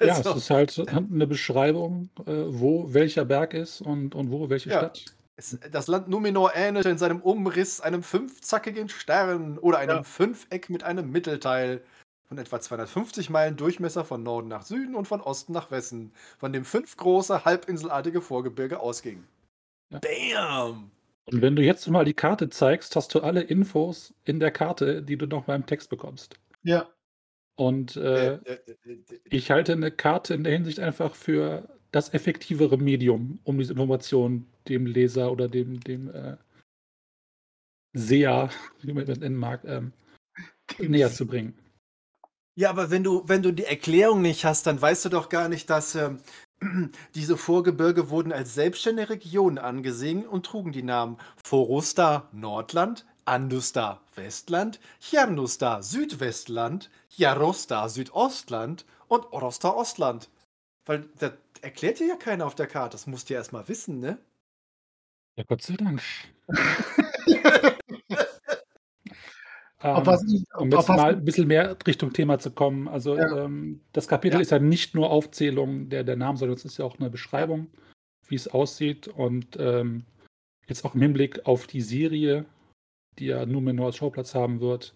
Ja, 0.00 0.14
Also, 0.16 0.30
es 0.30 0.36
ist 0.38 0.50
halt 0.50 0.88
eine 0.88 1.26
Beschreibung, 1.26 2.10
äh, 2.26 2.32
wo 2.48 2.92
welcher 2.94 3.24
Berg 3.24 3.54
ist 3.54 3.80
und, 3.80 4.14
und 4.16 4.30
wo 4.32 4.48
welche 4.50 4.70
Ja. 4.70 4.78
Stadt. 4.78 5.04
es, 5.36 5.58
das 5.70 5.86
Land 5.88 6.08
Numenor 6.08 6.52
ähnelt 6.54 6.86
in 6.86 6.98
seinem 6.98 7.20
Umriss 7.20 7.80
einem 7.80 8.02
fünfzackigen 8.02 8.88
Stern 8.88 9.58
oder 9.58 9.78
einem 9.78 9.98
Ja. 9.98 10.02
Fünfeck 10.02 10.68
mit 10.70 10.82
einem 10.84 11.10
Mittelteil 11.10 11.80
von 12.32 12.38
etwa 12.38 12.60
250 12.60 13.28
Meilen 13.28 13.58
Durchmesser 13.58 14.06
von 14.06 14.22
Norden 14.22 14.48
nach 14.48 14.62
Süden 14.62 14.94
und 14.94 15.06
von 15.06 15.20
Osten 15.20 15.52
nach 15.52 15.70
Westen, 15.70 16.12
von 16.38 16.50
dem 16.54 16.64
fünf 16.64 16.96
große 16.96 17.44
halbinselartige 17.44 18.22
Vorgebirge 18.22 18.80
ausgingen. 18.80 19.28
Ja. 19.90 19.98
Bam! 19.98 20.90
Und 21.26 21.42
wenn 21.42 21.54
du 21.54 21.62
jetzt 21.62 21.86
mal 21.88 22.06
die 22.06 22.14
Karte 22.14 22.48
zeigst, 22.48 22.96
hast 22.96 23.14
du 23.14 23.20
alle 23.20 23.42
Infos 23.42 24.14
in 24.24 24.40
der 24.40 24.50
Karte, 24.50 25.02
die 25.02 25.18
du 25.18 25.26
noch 25.26 25.44
beim 25.44 25.66
Text 25.66 25.90
bekommst. 25.90 26.38
Ja, 26.62 26.88
Und 27.56 27.96
Äh, 27.96 28.36
äh, 28.36 28.38
äh, 28.44 28.58
äh, 28.86 28.92
äh, 28.92 29.20
ich 29.28 29.50
halte 29.50 29.72
eine 29.72 29.90
Karte 29.90 30.32
in 30.32 30.42
der 30.42 30.54
Hinsicht 30.54 30.80
einfach 30.80 31.14
für 31.14 31.68
das 31.90 32.14
effektivere 32.14 32.78
Medium, 32.78 33.40
um 33.44 33.58
diese 33.58 33.74
Information 33.74 34.46
dem 34.68 34.86
Leser 34.86 35.30
oder 35.30 35.48
dem, 35.48 35.80
dem 35.80 36.08
äh, 36.08 36.38
Seher, 37.92 38.48
wie 38.80 38.94
man 38.94 39.04
das 39.04 39.18
nennen 39.18 39.36
mag, 39.36 39.64
ähm, 39.66 39.92
näher 40.78 41.10
zu 41.10 41.26
bringen. 41.26 41.58
Ja, 42.54 42.68
aber 42.70 42.90
wenn 42.90 43.02
du, 43.02 43.22
wenn 43.26 43.42
du 43.42 43.52
die 43.52 43.64
Erklärung 43.64 44.20
nicht 44.20 44.44
hast, 44.44 44.66
dann 44.66 44.80
weißt 44.80 45.06
du 45.06 45.08
doch 45.08 45.28
gar 45.28 45.48
nicht, 45.48 45.70
dass 45.70 45.94
ähm, 45.94 46.20
diese 47.14 47.36
Vorgebirge 47.36 48.10
wurden 48.10 48.32
als 48.32 48.54
selbstständige 48.54 49.10
Regionen 49.10 49.58
angesehen 49.58 50.26
und 50.26 50.44
trugen 50.44 50.72
die 50.72 50.82
Namen 50.82 51.16
Forostar 51.42 52.28
Nordland, 52.32 53.06
Andustar 53.24 54.02
Westland, 54.16 54.80
Hjernustar 55.00 55.82
Südwestland, 55.82 56.90
Jarostar 57.08 57.88
Südostland 57.88 58.84
und 59.08 59.32
Orostar 59.32 59.76
Ostland. 59.76 60.28
Weil 60.84 61.08
das 61.18 61.32
erklärt 61.62 62.00
dir 62.00 62.08
ja 62.08 62.16
keiner 62.16 62.44
auf 62.46 62.54
der 62.54 62.66
Karte. 62.66 62.94
Das 62.94 63.06
musst 63.06 63.30
du 63.30 63.34
ja 63.34 63.40
erstmal 63.40 63.68
wissen, 63.68 63.98
ne? 63.98 64.18
Ja, 65.36 65.44
Gott 65.44 65.62
sei 65.62 65.76
Dank. 65.76 66.02
Ähm, 69.82 70.04
ich, 70.28 70.44
um 70.56 70.70
jetzt 70.70 70.88
mal 70.88 71.14
ein 71.14 71.24
bisschen 71.24 71.48
mehr 71.48 71.76
Richtung 71.86 72.12
Thema 72.12 72.38
zu 72.38 72.50
kommen. 72.50 72.88
Also 72.88 73.16
Ja. 73.16 73.44
ähm, 73.44 73.80
das 73.92 74.08
Kapitel 74.08 74.36
Ja. 74.36 74.40
ist 74.40 74.50
ja 74.50 74.58
nicht 74.58 74.94
nur 74.94 75.10
Aufzählung 75.10 75.88
der, 75.88 76.04
der 76.04 76.16
Namen, 76.16 76.38
sondern 76.38 76.56
es 76.56 76.64
ist 76.64 76.78
ja 76.78 76.84
auch 76.84 76.98
eine 76.98 77.10
Beschreibung, 77.10 77.68
wie 78.28 78.36
es 78.36 78.48
aussieht. 78.48 79.08
Und 79.08 79.56
ähm, 79.58 80.04
jetzt 80.68 80.84
auch 80.84 80.94
im 80.94 81.02
Hinblick 81.02 81.46
auf 81.46 81.66
die 81.66 81.80
Serie, 81.80 82.44
die 83.18 83.26
ja 83.26 83.44
Numenor 83.44 83.86
als 83.86 83.96
Schauplatz 83.96 84.34
haben 84.34 84.60
wird, 84.60 84.94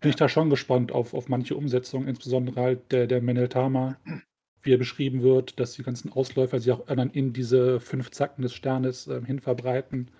bin 0.00 0.10
ich 0.10 0.16
da 0.16 0.28
schon 0.28 0.48
gespannt 0.48 0.92
auf, 0.92 1.12
auf 1.12 1.28
manche 1.28 1.54
Umsetzungen, 1.56 2.08
insbesondere 2.08 2.60
halt 2.60 2.92
der, 2.92 3.06
der 3.06 3.20
Meneltama, 3.20 3.98
wie 4.62 4.72
er 4.72 4.78
beschrieben 4.78 5.22
wird, 5.22 5.60
dass 5.60 5.72
die 5.72 5.82
ganzen 5.82 6.12
Ausläufer 6.12 6.58
sich 6.58 6.72
auch 6.72 6.86
dann 6.86 7.10
in 7.10 7.32
diese 7.32 7.80
fünf 7.80 8.10
Zacken 8.10 8.42
des 8.42 8.54
Sternes 8.54 9.08
ähm, 9.08 9.24
hin 9.26 9.40
verbreiten 9.40 10.10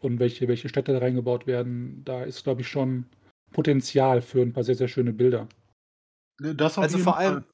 und 0.00 0.20
welche, 0.20 0.46
welche 0.46 0.68
Städte 0.68 0.92
da 0.92 0.98
reingebaut 0.98 1.46
werden. 1.46 2.02
Da 2.04 2.22
ist, 2.22 2.44
glaube 2.44 2.60
ich, 2.60 2.68
schon 2.68 3.06
Potenzial 3.52 4.22
für 4.22 4.42
ein 4.42 4.52
paar 4.52 4.64
sehr, 4.64 4.74
sehr 4.74 4.88
schöne 4.88 5.12
Bilder. 5.12 5.48
das 6.38 6.78
auf 6.78 6.84
Also 6.84 6.98
vor 6.98 7.14
Fall. 7.14 7.26
allem, 7.26 7.44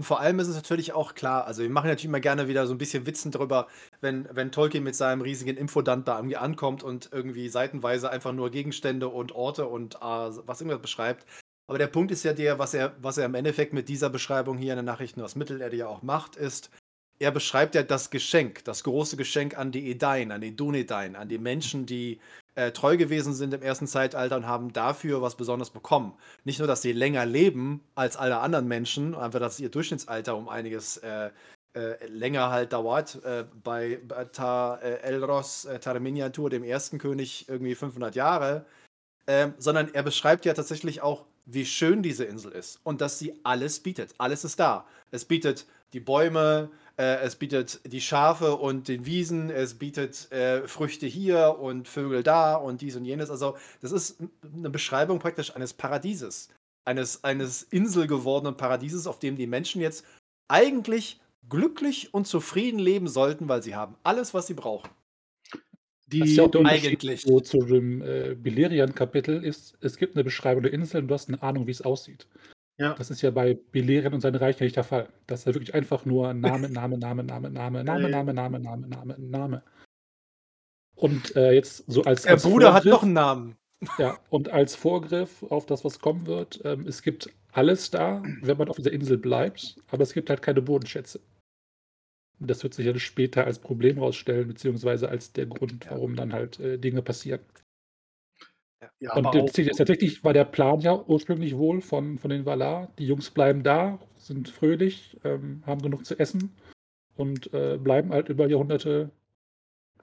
vor 0.00 0.20
allem 0.20 0.38
ist 0.38 0.48
es 0.48 0.56
natürlich 0.56 0.92
auch 0.92 1.14
klar, 1.14 1.46
also 1.46 1.62
wir 1.62 1.70
machen 1.70 1.88
natürlich 1.88 2.06
immer 2.06 2.20
gerne 2.20 2.48
wieder 2.48 2.66
so 2.66 2.74
ein 2.74 2.78
bisschen 2.78 3.06
Witzen 3.06 3.32
drüber, 3.32 3.66
wenn, 4.00 4.28
wenn 4.32 4.52
Tolkien 4.52 4.84
mit 4.84 4.94
seinem 4.94 5.22
riesigen 5.22 5.56
Infodump 5.56 6.06
da 6.06 6.16
irgendwie 6.16 6.36
ankommt 6.36 6.82
und 6.82 7.10
irgendwie 7.12 7.48
seitenweise 7.48 8.10
einfach 8.10 8.32
nur 8.32 8.50
Gegenstände 8.50 9.08
und 9.08 9.32
Orte 9.32 9.66
und 9.66 9.96
äh, 9.96 9.98
was 10.00 10.60
irgendwas 10.60 10.82
beschreibt. 10.82 11.26
Aber 11.68 11.78
der 11.78 11.88
Punkt 11.88 12.10
ist 12.10 12.24
ja 12.24 12.32
der, 12.32 12.58
was 12.58 12.74
er, 12.74 12.96
was 13.02 13.18
er 13.18 13.26
im 13.26 13.34
Endeffekt 13.34 13.72
mit 13.72 13.88
dieser 13.88 14.08
Beschreibung 14.08 14.56
hier 14.56 14.72
in 14.72 14.78
den 14.78 14.86
Nachrichten 14.86 15.20
aus 15.20 15.36
Mittelerde 15.36 15.76
ja 15.76 15.86
auch 15.88 16.02
macht, 16.02 16.36
ist, 16.36 16.70
er 17.18 17.30
beschreibt 17.32 17.74
ja 17.74 17.82
das 17.82 18.10
Geschenk, 18.10 18.64
das 18.64 18.84
große 18.84 19.16
Geschenk 19.16 19.58
an 19.58 19.72
die 19.72 19.90
Edain, 19.90 20.30
an 20.30 20.40
die 20.40 20.54
Dunedain, 20.54 21.16
an 21.16 21.28
die 21.28 21.38
Menschen, 21.38 21.84
die 21.84 22.20
äh, 22.58 22.72
treu 22.72 22.96
gewesen 22.96 23.34
sind 23.34 23.54
im 23.54 23.62
ersten 23.62 23.86
Zeitalter 23.86 24.34
und 24.36 24.48
haben 24.48 24.72
dafür 24.72 25.22
was 25.22 25.36
Besonderes 25.36 25.70
bekommen. 25.70 26.14
Nicht 26.42 26.58
nur, 26.58 26.66
dass 26.66 26.82
sie 26.82 26.92
länger 26.92 27.24
leben 27.24 27.84
als 27.94 28.16
alle 28.16 28.38
anderen 28.40 28.66
Menschen, 28.66 29.14
einfach, 29.14 29.38
dass 29.38 29.60
ihr 29.60 29.68
Durchschnittsalter 29.68 30.36
um 30.36 30.48
einiges 30.48 30.96
äh, 30.96 31.30
äh, 31.74 32.04
länger 32.08 32.50
halt 32.50 32.72
dauert. 32.72 33.22
Äh, 33.24 33.44
bei 33.62 34.00
Ta 34.32 34.74
äh, 34.76 35.02
Elros 35.02 35.66
äh, 35.66 35.78
Tarminiatur, 35.78 36.50
dem 36.50 36.64
ersten 36.64 36.98
König, 36.98 37.48
irgendwie 37.48 37.76
500 37.76 38.16
Jahre. 38.16 38.66
Ähm, 39.28 39.54
sondern 39.58 39.94
er 39.94 40.02
beschreibt 40.02 40.44
ja 40.44 40.52
tatsächlich 40.52 41.00
auch, 41.00 41.26
wie 41.50 41.64
schön 41.64 42.02
diese 42.02 42.24
Insel 42.24 42.52
ist 42.52 42.80
und 42.82 43.00
dass 43.00 43.18
sie 43.20 43.38
alles 43.44 43.80
bietet. 43.80 44.14
Alles 44.18 44.44
ist 44.44 44.58
da. 44.58 44.84
Es 45.12 45.24
bietet 45.24 45.66
die 45.92 46.00
Bäume, 46.00 46.70
äh, 46.98 47.20
es 47.20 47.36
bietet 47.36 47.80
die 47.84 48.00
Schafe 48.00 48.56
und 48.56 48.88
den 48.88 49.06
Wiesen, 49.06 49.50
es 49.50 49.74
bietet 49.74 50.30
äh, 50.32 50.66
Früchte 50.66 51.06
hier 51.06 51.56
und 51.60 51.86
Vögel 51.86 52.22
da 52.22 52.56
und 52.56 52.80
dies 52.80 52.96
und 52.96 53.04
jenes. 53.04 53.30
Also 53.30 53.56
das 53.80 53.92
ist 53.92 54.18
eine 54.54 54.68
Beschreibung 54.68 55.20
praktisch 55.20 55.54
eines 55.54 55.72
Paradieses. 55.72 56.48
Eines, 56.84 57.22
eines 57.22 57.64
inselgewordenen 57.64 58.56
Paradieses, 58.56 59.06
auf 59.06 59.18
dem 59.18 59.36
die 59.36 59.46
Menschen 59.46 59.82
jetzt 59.82 60.04
eigentlich 60.48 61.20
glücklich 61.48 62.14
und 62.14 62.26
zufrieden 62.26 62.78
leben 62.78 63.08
sollten, 63.08 63.48
weil 63.48 63.62
sie 63.62 63.76
haben 63.76 63.94
alles, 64.02 64.34
was 64.34 64.46
sie 64.46 64.54
brauchen. 64.54 64.90
Die, 66.06 66.20
Das 66.20 66.30
ist 66.30 66.36
ja 66.36 66.44
auch 66.44 66.64
eigentlich. 66.64 67.22
so 67.22 67.40
zu 67.40 67.58
dem 67.58 68.00
äh, 68.00 68.34
Beleriand-Kapitel 68.34 69.44
ist, 69.44 69.76
es 69.82 69.98
gibt 69.98 70.16
eine 70.16 70.24
Beschreibung 70.24 70.62
der 70.62 70.72
Insel 70.72 71.02
und 71.02 71.08
du 71.08 71.14
hast 71.14 71.28
eine 71.28 71.42
Ahnung, 71.42 71.66
wie 71.66 71.72
es 71.72 71.82
aussieht. 71.82 72.26
Ja, 72.78 72.94
Das 72.94 73.10
ist 73.10 73.22
ja 73.22 73.30
bei 73.30 73.54
Beleriand 73.72 74.14
und 74.14 74.20
seinem 74.20 74.36
Reich 74.36 74.58
ja 74.60 74.64
nicht 74.64 74.76
der 74.76 74.84
Fall. 74.84 75.08
Das 75.26 75.40
ist 75.40 75.46
ja 75.46 75.54
wirklich 75.54 75.74
einfach 75.74 76.04
nur 76.04 76.32
Name, 76.34 76.68
Name, 76.68 76.96
Name, 76.98 77.22
Name, 77.24 77.50
Name, 77.50 77.84
Name. 77.84 78.08
Name, 78.08 78.32
Name, 78.32 78.58
Name, 78.60 78.88
Name, 78.88 79.16
Name. 79.18 79.62
Und 80.96 81.36
äh, 81.36 81.52
jetzt 81.52 81.84
so 81.86 82.02
als, 82.04 82.22
Der 82.22 82.32
als 82.32 82.42
Bruder 82.42 82.72
hat 82.74 82.82
Vorgriff- 82.82 82.92
noch 82.92 83.02
einen 83.04 83.12
Namen. 83.12 83.56
Ja, 83.98 84.18
und 84.30 84.48
als 84.48 84.74
Vorgriff 84.74 85.44
auf 85.44 85.64
das, 85.66 85.84
was 85.84 86.00
kommen 86.00 86.26
wird, 86.26 86.60
ähm, 86.64 86.86
es 86.88 87.02
gibt 87.02 87.30
alles 87.52 87.90
da, 87.92 88.22
wenn 88.42 88.56
man 88.58 88.68
auf 88.68 88.76
dieser 88.76 88.92
Insel 88.92 89.18
bleibt, 89.18 89.76
aber 89.90 90.02
es 90.02 90.12
gibt 90.12 90.30
halt 90.30 90.42
keine 90.42 90.60
Bodenschätze. 90.62 91.20
Und 92.40 92.50
das 92.50 92.64
wird 92.64 92.74
sich 92.74 92.86
ja 92.86 92.98
später 92.98 93.44
als 93.44 93.60
Problem 93.60 93.98
rausstellen, 93.98 94.48
beziehungsweise 94.48 95.08
als 95.08 95.32
der 95.32 95.46
Grund, 95.46 95.88
warum 95.90 96.16
dann 96.16 96.32
halt 96.32 96.58
äh, 96.58 96.78
Dinge 96.78 97.02
passieren. 97.02 97.40
Ja, 99.00 99.14
Und 99.14 99.24
tatsächlich, 99.24 99.76
tatsächlich 99.76 100.24
war 100.24 100.32
der 100.32 100.44
Plan 100.44 100.80
ja 100.80 100.94
ursprünglich 100.94 101.56
wohl 101.56 101.80
von, 101.80 102.18
von 102.18 102.30
den 102.30 102.46
Valar, 102.46 102.92
die 102.98 103.06
Jungs 103.06 103.30
bleiben 103.30 103.62
da, 103.62 103.98
sind 104.16 104.48
fröhlich, 104.48 105.16
ähm, 105.24 105.62
haben 105.66 105.82
genug 105.82 106.04
zu 106.04 106.18
essen 106.18 106.54
und 107.16 107.52
äh, 107.52 107.78
bleiben 107.78 108.12
halt 108.12 108.28
über 108.28 108.46
Jahrhunderte 108.46 109.10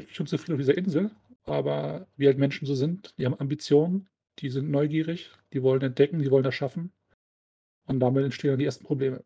schon 0.09 0.27
zufrieden 0.27 0.53
auf 0.53 0.59
dieser 0.59 0.77
Insel. 0.77 1.11
Aber 1.45 2.07
wie 2.17 2.27
halt 2.27 2.37
Menschen 2.37 2.65
so 2.65 2.75
sind, 2.75 3.13
die 3.17 3.25
haben 3.25 3.39
Ambitionen, 3.39 4.09
die 4.39 4.49
sind 4.49 4.69
neugierig, 4.69 5.31
die 5.53 5.61
wollen 5.63 5.81
entdecken, 5.81 6.19
die 6.19 6.31
wollen 6.31 6.43
das 6.43 6.55
schaffen. 6.55 6.91
Und 7.85 7.99
damit 7.99 8.25
entstehen 8.25 8.51
dann 8.51 8.59
die 8.59 8.65
ersten 8.65 8.85
Probleme. 8.85 9.23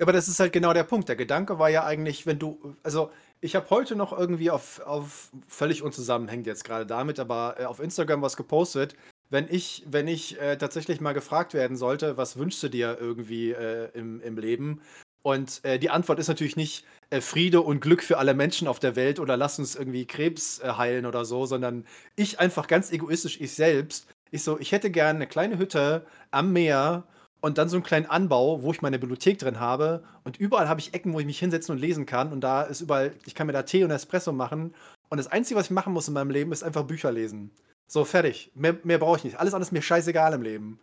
Aber 0.00 0.12
das 0.12 0.28
ist 0.28 0.40
halt 0.40 0.52
genau 0.52 0.72
der 0.72 0.84
Punkt. 0.84 1.08
Der 1.08 1.16
Gedanke 1.16 1.58
war 1.58 1.68
ja 1.68 1.84
eigentlich, 1.84 2.26
wenn 2.26 2.38
du, 2.38 2.74
also 2.82 3.10
ich 3.40 3.56
habe 3.56 3.70
heute 3.70 3.96
noch 3.96 4.16
irgendwie 4.16 4.50
auf, 4.50 4.80
auf 4.80 5.30
völlig 5.48 5.82
unzusammenhängend 5.82 6.46
jetzt 6.46 6.64
gerade 6.64 6.86
damit, 6.86 7.18
aber 7.18 7.56
äh, 7.58 7.64
auf 7.64 7.80
Instagram 7.80 8.22
was 8.22 8.36
gepostet, 8.36 8.94
wenn 9.30 9.46
ich, 9.48 9.84
wenn 9.86 10.08
ich 10.08 10.40
äh, 10.40 10.56
tatsächlich 10.56 11.00
mal 11.00 11.12
gefragt 11.12 11.54
werden 11.54 11.76
sollte, 11.76 12.16
was 12.16 12.36
wünschst 12.36 12.62
du 12.62 12.68
dir 12.68 12.98
irgendwie 13.00 13.52
äh, 13.52 13.88
im, 13.94 14.20
im 14.20 14.36
Leben? 14.36 14.80
Und 15.22 15.64
äh, 15.64 15.78
die 15.78 15.90
Antwort 15.90 16.18
ist 16.18 16.28
natürlich 16.28 16.56
nicht 16.56 16.84
äh, 17.10 17.20
Friede 17.20 17.60
und 17.60 17.80
Glück 17.80 18.02
für 18.02 18.18
alle 18.18 18.34
Menschen 18.34 18.66
auf 18.68 18.78
der 18.78 18.96
Welt 18.96 19.20
oder 19.20 19.36
lass 19.36 19.58
uns 19.58 19.76
irgendwie 19.76 20.06
Krebs 20.06 20.62
heilen 20.64 21.06
oder 21.06 21.24
so, 21.24 21.46
sondern 21.46 21.86
ich 22.16 22.40
einfach 22.40 22.66
ganz 22.66 22.90
egoistisch, 22.90 23.40
ich 23.40 23.52
selbst. 23.52 24.06
Ich 24.30 24.42
so, 24.42 24.58
ich 24.58 24.72
hätte 24.72 24.90
gerne 24.90 25.18
eine 25.18 25.26
kleine 25.26 25.58
Hütte 25.58 26.06
am 26.30 26.52
Meer 26.52 27.04
und 27.40 27.58
dann 27.58 27.68
so 27.68 27.76
einen 27.76 27.84
kleinen 27.84 28.06
Anbau, 28.06 28.62
wo 28.62 28.72
ich 28.72 28.82
meine 28.82 28.98
Bibliothek 28.98 29.38
drin 29.38 29.60
habe. 29.60 30.04
Und 30.24 30.38
überall 30.38 30.68
habe 30.68 30.80
ich 30.80 30.94
Ecken, 30.94 31.12
wo 31.12 31.20
ich 31.20 31.26
mich 31.26 31.38
hinsetzen 31.38 31.74
und 31.74 31.80
lesen 31.80 32.06
kann. 32.06 32.32
Und 32.32 32.42
da 32.42 32.62
ist 32.62 32.80
überall, 32.80 33.14
ich 33.24 33.34
kann 33.34 33.46
mir 33.46 33.52
da 33.52 33.62
Tee 33.62 33.84
und 33.84 33.90
Espresso 33.90 34.32
machen. 34.32 34.74
Und 35.08 35.18
das 35.18 35.26
Einzige, 35.26 35.58
was 35.58 35.66
ich 35.66 35.70
machen 35.72 35.92
muss 35.92 36.08
in 36.08 36.14
meinem 36.14 36.30
Leben, 36.30 36.52
ist 36.52 36.62
einfach 36.62 36.84
Bücher 36.84 37.10
lesen. 37.12 37.50
So, 37.88 38.04
fertig. 38.04 38.52
Mehr, 38.54 38.78
mehr 38.84 38.98
brauche 38.98 39.18
ich 39.18 39.24
nicht. 39.24 39.40
Alles 39.40 39.54
andere 39.54 39.66
ist 39.66 39.72
mir 39.72 39.82
scheißegal 39.82 40.32
im 40.34 40.42
Leben. 40.42 40.80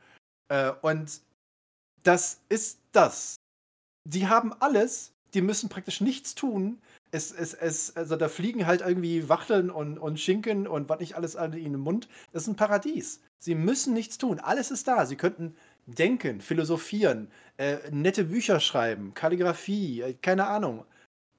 Äh, 0.49 0.71
und 0.81 1.21
das 2.03 2.41
ist 2.49 2.79
das. 2.91 3.35
Die 4.05 4.27
haben 4.27 4.53
alles, 4.59 5.13
die 5.33 5.41
müssen 5.41 5.69
praktisch 5.69 6.01
nichts 6.01 6.35
tun. 6.35 6.79
Es, 7.11 7.31
es, 7.31 7.53
es, 7.53 7.95
also 7.95 8.15
da 8.15 8.27
fliegen 8.27 8.65
halt 8.65 8.81
irgendwie 8.81 9.29
Wachteln 9.29 9.69
und, 9.69 9.97
und 9.97 10.19
Schinken 10.19 10.67
und 10.67 10.89
was 10.89 10.99
nicht 10.99 11.15
alles 11.15 11.35
an 11.35 11.53
ihnen 11.53 11.75
im 11.75 11.81
Mund. 11.81 12.09
Das 12.33 12.43
ist 12.43 12.49
ein 12.49 12.55
Paradies. 12.55 13.21
Sie 13.39 13.55
müssen 13.55 13.93
nichts 13.93 14.17
tun. 14.17 14.39
Alles 14.39 14.71
ist 14.71 14.87
da. 14.87 15.05
Sie 15.05 15.15
könnten 15.15 15.55
denken, 15.87 16.41
philosophieren, 16.41 17.31
äh, 17.57 17.77
nette 17.91 18.25
Bücher 18.25 18.59
schreiben, 18.59 19.13
Kalligrafie, 19.15 20.01
äh, 20.01 20.13
keine 20.15 20.47
Ahnung. 20.47 20.85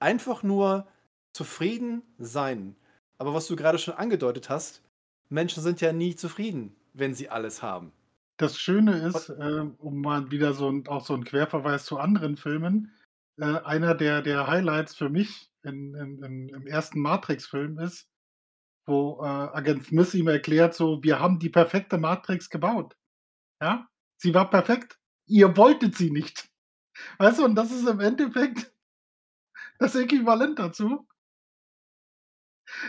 Einfach 0.01 0.43
nur 0.43 0.89
zufrieden 1.35 2.03
sein. 2.19 2.77
Aber 3.19 3.35
was 3.35 3.47
du 3.49 3.57
gerade 3.57 3.79
schon 3.79 3.95
angedeutet 3.95 4.49
hast, 4.51 4.83
Menschen 5.31 5.63
sind 5.63 5.81
ja 5.83 5.93
nie 5.93 6.17
zufrieden, 6.17 6.77
wenn 6.95 7.15
sie 7.15 7.29
alles 7.31 7.63
haben. 7.63 7.93
Das 8.39 8.59
Schöne 8.59 8.99
ist, 8.99 9.29
äh, 9.31 9.65
um 9.79 10.01
mal 10.01 10.31
wieder 10.31 10.55
so 10.55 10.69
'n 10.69 10.87
auch 10.89 11.05
so 11.05 11.15
'n 11.15 11.25
Querverweis 11.25 11.85
zu 11.85 11.99
anderen 11.99 12.37
Filmen, 12.37 12.93
äh, 13.39 13.45
einer 13.45 13.95
der 13.95 14.23
der 14.23 14.47
Highlights 14.47 14.95
für 14.95 15.09
mich 15.11 15.51
in 15.65 15.95
in 15.95 16.23
in 16.23 16.49
im 16.51 16.67
ersten 16.67 17.01
Matrix-Film 17.01 17.79
ist, 17.81 18.09
wo, 18.87 19.21
äh, 19.23 19.27
Agent 19.27 19.85
Smith 19.87 20.15
ihm 20.15 20.29
erklärt 20.29 20.75
so: 20.75 21.03
„Wir 21.03 21.21
haben 21.21 21.39
die 21.41 21.51
perfekte 21.51 21.99
Matrix 21.99 22.51
gebaut. 22.51 22.97
Ja? 23.63 23.89
Sie 24.19 24.35
war 24.35 24.51
perfekt. 24.51 24.99
Ihr 25.27 25.57
wolltet 25.57 25.97
sie 25.97 26.11
nicht.“ 26.11 26.49
Weißt 27.19 27.39
du, 27.39 27.45
und 27.45 27.55
das 27.55 27.71
ist 27.73 27.89
im 27.89 28.01
Endeffekt 28.01 28.73
das 29.79 29.95
Äquivalent 29.95 30.59
dazu. 30.59 31.07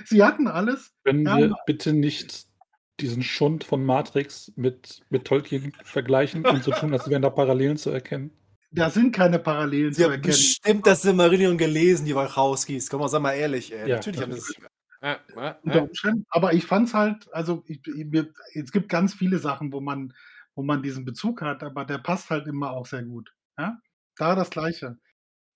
Sie 0.05 0.23
hatten 0.23 0.47
alles, 0.47 0.91
Können 1.05 1.25
ja. 1.25 1.37
wir 1.37 1.55
bitte 1.65 1.93
nicht 1.93 2.47
diesen 2.99 3.23
Schund 3.23 3.63
von 3.63 3.85
Matrix 3.85 4.51
mit 4.57 5.01
mit 5.09 5.25
Tolkien 5.25 5.71
vergleichen 5.83 6.45
und 6.45 6.63
so 6.63 6.71
tun, 6.71 6.91
als 6.91 7.09
wären 7.09 7.21
da 7.21 7.29
Parallelen 7.29 7.77
zu 7.77 7.89
erkennen? 7.91 8.31
Da 8.71 8.89
sind 8.89 9.15
keine 9.15 9.39
Parallelen 9.39 9.93
Sie 9.93 10.03
zu 10.03 10.09
erkennen. 10.09 10.23
bestimmt 10.23 10.85
das 10.85 11.01
Silmarillion 11.01 11.57
gelesen, 11.57 12.05
die 12.05 12.15
Wachowskis. 12.15 12.89
Komm 12.89 12.99
mal, 12.99 13.07
sei 13.07 13.19
mal 13.19 13.33
ehrlich, 13.33 13.73
ey. 13.73 13.89
Ja, 13.89 13.95
Natürlich 13.95 14.21
haben 14.21 14.31
natürlich. 14.31 14.59
das. 15.01 15.17
Äh, 15.33 15.49
äh, 15.65 15.83
äh. 15.83 16.13
Aber 16.29 16.53
ich 16.53 16.65
fand's 16.65 16.93
halt 16.93 17.33
also, 17.33 17.63
ich 17.67 17.79
mir 17.85 18.33
es 18.53 18.71
gibt 18.71 18.89
ganz 18.89 19.13
viele 19.13 19.39
Sachen, 19.39 19.71
wo 19.71 19.79
man 19.79 20.13
wo 20.59 20.63
man 20.63 20.83
diesen 20.83 21.05
Bezug 21.05 21.41
hat, 21.41 21.63
aber 21.63 21.85
der 21.85 21.99
passt 21.99 22.29
halt 22.29 22.47
immer 22.47 22.71
auch 22.73 22.85
sehr 22.85 23.03
gut, 23.03 23.33
ja? 23.57 23.79
Da 24.17 24.35
das 24.35 24.49
Gleiche. 24.51 24.99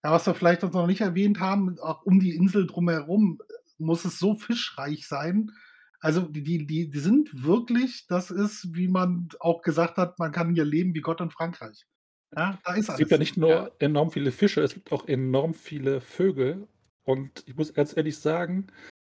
Ja, 0.05 0.11
was 0.13 0.27
wir 0.27 0.35
vielleicht 0.35 0.63
noch 0.63 0.87
nicht 0.87 1.01
erwähnt 1.01 1.39
haben, 1.41 1.77
auch 1.79 2.03
um 2.03 2.19
die 2.21 2.35
Insel 2.35 2.67
drumherum 2.67 3.39
muss 3.79 4.05
es 4.05 4.19
so 4.19 4.35
fischreich 4.35 5.07
sein. 5.07 5.51
Also, 6.01 6.21
die 6.23 6.43
die 6.43 6.67
die 6.67 6.99
sind 6.99 7.43
wirklich 7.45 8.07
das 8.07 8.31
ist, 8.31 8.75
wie 8.75 8.87
man 8.89 9.29
auch 9.41 9.61
gesagt 9.63 9.97
hat, 9.97 10.19
man 10.19 10.31
kann 10.33 10.53
hier 10.55 10.65
leben 10.65 10.95
wie 10.95 11.01
Gott 11.01 11.21
in 11.21 11.31
Frankreich. 11.31 11.85
Ja, 12.35 12.59
da 12.65 12.75
ist 12.75 12.89
Es 12.89 12.97
gibt 12.97 13.11
ja 13.11 13.17
nicht 13.17 13.37
nur 13.37 13.71
enorm 13.79 14.11
viele 14.11 14.31
Fische, 14.31 14.61
es 14.61 14.73
gibt 14.73 14.91
auch 14.91 15.07
enorm 15.07 15.53
viele 15.53 16.01
Vögel. 16.01 16.67
Und 17.03 17.43
ich 17.47 17.55
muss 17.55 17.73
ganz 17.73 17.95
ehrlich 17.95 18.17
sagen, 18.17 18.67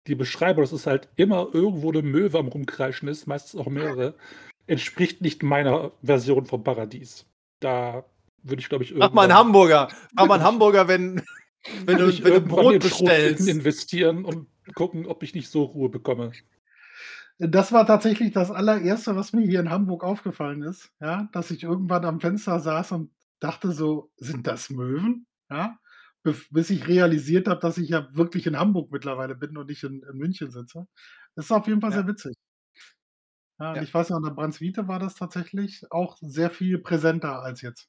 die 0.07 0.15
Beschreibung, 0.15 0.63
dass 0.65 0.73
es 0.73 0.87
halt 0.87 1.09
immer 1.17 1.49
irgendwo 1.53 1.93
'ne 1.93 2.03
Möwe 2.03 2.39
am 2.39 2.49
Rumkreischen 2.49 3.09
ist, 3.09 3.27
meistens 3.27 3.61
auch 3.61 3.69
mehrere, 3.69 4.17
entspricht 4.71 5.23
nicht 5.23 5.43
meiner 5.43 5.93
Version 6.03 6.47
vom 6.47 6.65
Paradies. 6.65 7.27
Da 7.61 8.05
würde 8.43 8.61
ich, 8.63 8.69
glaube 8.71 8.85
ich, 8.85 8.93
Mach 8.99 9.13
mal 9.13 9.25
'n 9.25 9.33
irgendwann 9.33 9.35
Hamburger. 9.35 9.93
Mach 10.15 10.27
mal 10.27 10.37
'n 10.39 10.43
Hamburger, 10.45 10.87
wenn 10.89 11.23
wenn 11.87 11.99
du 11.99 12.23
wenn 12.23 12.35
du 12.35 12.41
irgendwann 12.51 12.79
Brot 12.79 12.79
bestellst. 12.79 13.49
investieren 13.49 14.25
und 14.25 14.49
gucken, 14.75 15.07
ob 15.07 15.23
ich 15.23 15.35
nicht 15.35 15.49
so 15.49 15.65
Ruhe 15.65 15.89
bekomme. 15.89 16.37
Das 17.39 17.73
war 17.73 17.87
tatsächlich 17.87 18.33
das 18.33 18.51
Allererste, 18.51 19.17
was 19.17 19.33
mir 19.33 19.47
hier 19.47 19.61
in 19.61 19.71
Hamburg 19.71 20.05
aufgefallen 20.05 20.63
ist, 20.63 20.93
ja, 21.01 21.27
dass 21.33 21.51
ich 21.51 21.63
irgendwann 21.63 22.05
am 22.05 22.21
Fenster 22.21 22.61
saß 22.61 22.93
und 22.93 23.13
dachte 23.41 23.73
so: 23.73 24.11
„Sind 24.19 24.47
das 24.47 24.69
Möwen?“ 24.69 25.27
Ja, 25.51 25.79
bis 26.23 26.69
ich 26.71 26.87
realisiert 26.87 27.49
habe, 27.49 27.61
dass 27.61 27.79
ich 27.79 27.89
ja 27.89 28.15
wirklich 28.15 28.47
in 28.47 28.59
Hamburg 28.59 28.93
mittlerweile 28.93 29.35
bin 29.37 29.57
und 29.57 29.69
nicht 29.71 29.83
in 29.85 30.03
in 30.03 30.19
München 30.19 30.51
sitze. 30.51 30.87
Das 31.35 31.47
ist 31.47 31.53
auf 31.53 31.67
jeden 31.67 31.81
Fall 31.81 31.93
Ja. 31.93 32.01
sehr 32.01 32.07
witzig. 32.07 32.35
Ja, 33.61 33.73
und 33.75 33.77
Ja. 33.77 33.83
ich 33.83 33.93
weiß 33.93 34.09
noch, 34.11 34.17
an 34.17 34.23
der 34.23 34.31
Brandtswiete 34.31 34.89
war 34.89 34.99
das 34.99 35.15
tatsächlich 35.17 35.85
auch 35.93 36.17
sehr 36.23 36.51
viel 36.51 36.79
präsenter 36.79 37.43
als 37.43 37.61
jetzt. 37.61 37.87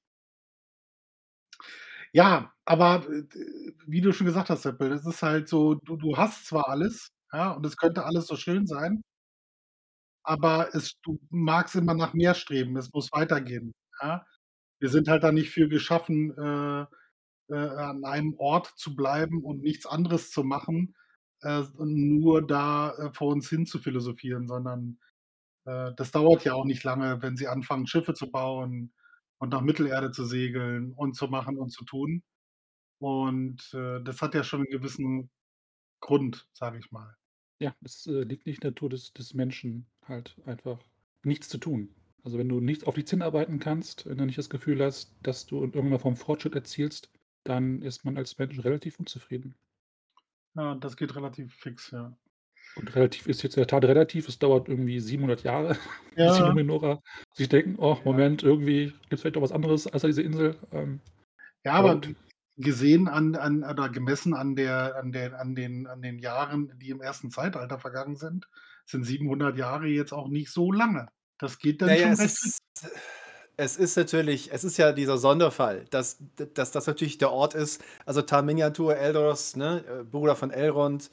Ja, 2.16 2.52
aber, 2.66 3.06
äh, 3.10 3.24
d 3.24 3.74
wie 3.88 4.02
du 4.02 4.12
schon 4.12 4.28
gesagt 4.28 4.50
hast, 4.50 4.64
Seppel, 4.64 4.90
das 4.90 5.06
ist 5.06 5.22
halt 5.24 5.48
so, 5.48 5.76
du 5.76 5.96
du 5.96 6.18
hast 6.18 6.46
zwar 6.46 6.68
alles, 6.68 7.10
ja, 7.32 7.52
und 7.52 7.66
es 7.66 7.78
könnte 7.78 8.04
alles 8.04 8.28
so 8.28 8.36
schön 8.36 8.68
sein 8.68 9.02
aber 10.26 10.70
es 10.74 11.00
du 11.02 11.20
magst 11.30 11.76
immer 11.76 11.94
nach 11.94 12.14
mehr 12.14 12.34
streben. 12.36 12.78
Es 12.78 12.92
muss 12.94 13.12
weitergehen, 13.12 13.74
ja? 14.02 14.26
Wir 14.80 14.90
sind 14.90 15.08
halt 15.08 15.24
da 15.24 15.32
nicht 15.32 15.52
für 15.52 15.70
geschaffen, 15.70 16.32
äh, 16.38 16.86
äh, 17.54 17.56
an 17.56 18.04
einem 18.06 18.36
Ort 18.40 18.68
zu 18.78 18.96
bleiben 18.96 19.44
und 19.44 19.62
nichts 19.64 19.86
anderes 19.88 20.32
zu 20.32 20.44
machen, 20.44 20.96
äh, 21.44 21.64
nur 21.80 22.46
da, 22.48 22.92
äh, 22.98 23.14
vor 23.14 23.30
uns 23.34 23.50
hin 23.50 23.66
zu 23.68 23.80
philosophieren, 23.80 24.48
sondern, 24.48 25.00
äh, 25.66 25.92
das 25.96 26.12
dauert 26.12 26.46
ja 26.46 26.54
auch 26.56 26.66
nicht 26.66 26.84
lange, 26.84 27.22
wenn 27.22 27.38
sie 27.38 27.48
anfangen, 27.48 27.88
Schiffe 27.88 28.14
zu 28.14 28.32
bauen 28.32 28.94
und 29.40 29.50
nach 29.52 29.62
Mittelerde 29.62 30.12
zu 30.12 30.26
segeln 30.26 30.94
und 30.94 31.16
zu 31.16 31.28
machen 31.28 31.58
und 31.60 31.72
zu 31.72 31.86
tun. 31.86 32.24
Und, 33.00 33.74
äh, 33.76 34.02
das 34.04 34.22
hat 34.24 34.36
ja 34.36 34.44
schon 34.46 34.62
'n 34.64 34.72
gewissen 34.72 35.32
Grund, 36.02 36.48
sage 36.54 36.80
ich 36.80 36.92
mal. 36.92 37.16
Ja, 37.62 37.76
es, 37.86 38.08
äh, 38.08 38.24
liegt 38.24 38.46
nicht 38.48 38.58
in 38.58 38.62
der 38.62 38.72
Natur 38.72 38.90
des 38.90 39.14
des 39.14 39.34
Menschen, 39.36 39.86
halt 40.04 40.36
einfach 40.46 40.80
nichts 41.24 41.48
zu 41.48 41.60
tun. 41.60 41.96
Also, 42.24 42.38
wenn 42.40 42.50
du 42.50 42.60
nicht 42.60 42.88
auf 42.88 42.96
nichts 42.96 43.12
hinarbeiten 43.12 43.60
kannst, 43.60 44.06
wenn 44.08 44.18
du 44.18 44.26
nicht 44.26 44.38
das 44.40 44.50
Gefühl 44.50 44.82
hast, 44.84 45.16
dass 45.22 45.46
du 45.46 45.58
in 45.64 45.72
irgendeiner 45.74 46.00
Form 46.00 46.16
Fortschritt 46.18 46.56
erzielst, 46.56 47.12
dann 47.44 47.82
ist 47.84 48.04
man 48.04 48.18
als 48.18 48.38
Mensch 48.40 48.60
relativ 48.64 49.00
unzufrieden. 49.00 49.56
Ja, 50.56 50.76
das 50.76 50.98
geht 50.98 51.16
relativ 51.16 51.54
fix, 51.56 51.92
ja. 51.92 52.18
Und 52.76 52.96
relativ 52.96 53.28
ist 53.28 53.44
jetzt 53.44 53.56
in 53.58 53.62
der 53.62 53.68
Tat 53.68 53.84
relativ. 53.84 54.28
Es 54.30 54.40
dauert 54.40 54.70
irgendwie 54.70 55.00
700 55.00 55.44
Jahre, 55.44 55.76
bis 56.16 56.36
die 56.36 56.44
Ja. 56.44 56.48
Numenorer 56.50 57.02
sich 57.34 57.50
denken: 57.50 57.76
„Oh, 57.78 57.98
Ja. 57.98 58.02
Moment, 58.06 58.44
irgendwie 58.44 58.94
gibt's 59.10 59.22
vielleicht 59.22 59.36
doch 59.36 59.42
was 59.42 59.52
anderes 59.52 59.88
außer 59.88 60.08
diese 60.08 60.22
Insel.“ 60.22 60.56
Ähm, 60.72 61.00
Ja, 61.66 61.74
aber 61.74 62.02
gesehen 62.58 63.08
an 63.08 63.36
an 63.36 63.64
oder 63.64 63.90
gemessen 63.90 64.34
an 64.34 64.56
der 64.56 64.96
an 64.98 65.12
der 65.12 65.40
an 65.40 65.56
den 65.56 65.88
an 65.88 66.02
den 66.02 66.20
Jahren, 66.20 66.72
die 66.80 66.90
im 66.90 67.02
ersten 67.02 67.30
Zeitalter 67.32 67.80
vergangen 67.80 68.16
sind, 68.16 68.48
sind 68.86 69.04
700 69.04 69.58
Jahre 69.58 69.88
jetzt 69.88 70.12
auch 70.14 70.28
nicht 70.28 70.52
so 70.52 70.72
lange. 70.72 71.08
Das 71.40 71.60
geht 71.60 71.82
dann 71.82 71.90
Ja, 71.90 71.96
ja, 71.96 72.02
schon 72.04 72.14
es 72.14 72.20
recht 72.20 72.38
fix. 72.40 72.60
ist 72.84 72.92
es 73.58 73.78
ist 73.78 73.96
natürlich 73.98 74.52
es 74.54 74.64
ist 74.64 74.78
ja 74.78 74.92
dieser 74.92 75.18
Sonderfall, 75.18 75.86
dass 75.92 76.18
dass 76.54 76.72
das 76.72 76.88
natürlich 76.88 77.18
der 77.18 77.32
Ort 77.32 77.54
ist 77.54 77.84
also 78.06 78.22
Tar-Miniatur, 78.22 78.96
Eldos, 78.98 79.56
ne, 79.56 79.84
äh, 79.88 80.04
Bruder 80.04 80.36
von 80.36 80.52
Elrond, 80.52 81.10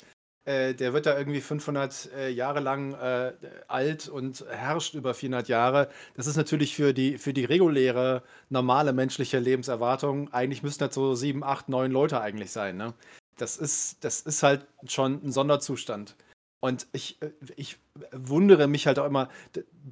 äh, 0.48 0.74
der 0.74 0.92
wird 0.94 1.06
da 1.06 1.18
irgendwie 1.18 1.40
500, 1.40 2.10
äh, 2.16 2.30
Jahre 2.30 2.60
lang, 2.60 2.94
äh, 2.94 3.32
alt 3.68 4.08
und 4.08 4.44
herrscht 4.50 4.94
über 4.94 5.14
400 5.14 5.48
Jahre. 5.48 5.88
Das 6.16 6.26
ist 6.26 6.36
natürlich 6.36 6.74
für 6.74 6.94
die 6.94 7.18
für 7.18 7.32
die 7.34 7.44
reguläre, 7.44 8.22
normale 8.48 8.92
menschliche 8.92 9.38
Lebenserwartung 9.38 10.32
eigentlich 10.32 10.62
müssten 10.62 10.84
das 10.86 10.94
so 10.94 11.14
7, 11.14 11.44
8, 11.44 11.68
9 11.68 11.90
Leute 11.92 12.20
eigentlich 12.20 12.50
sein, 12.52 12.76
ne? 12.76 12.94
Das 13.36 13.56
ist 13.56 14.04
das 14.04 14.20
ist 14.22 14.42
halt 14.42 14.66
schon 14.86 15.22
'n 15.24 15.32
Sonderzustand. 15.32 16.16
Und 16.60 16.86
ich 16.92 17.20
äh, 17.22 17.30
ich 17.56 17.78
wundere 18.12 18.66
mich 18.68 18.86
halt 18.86 18.98
auch 18.98 19.06
immer, 19.06 19.28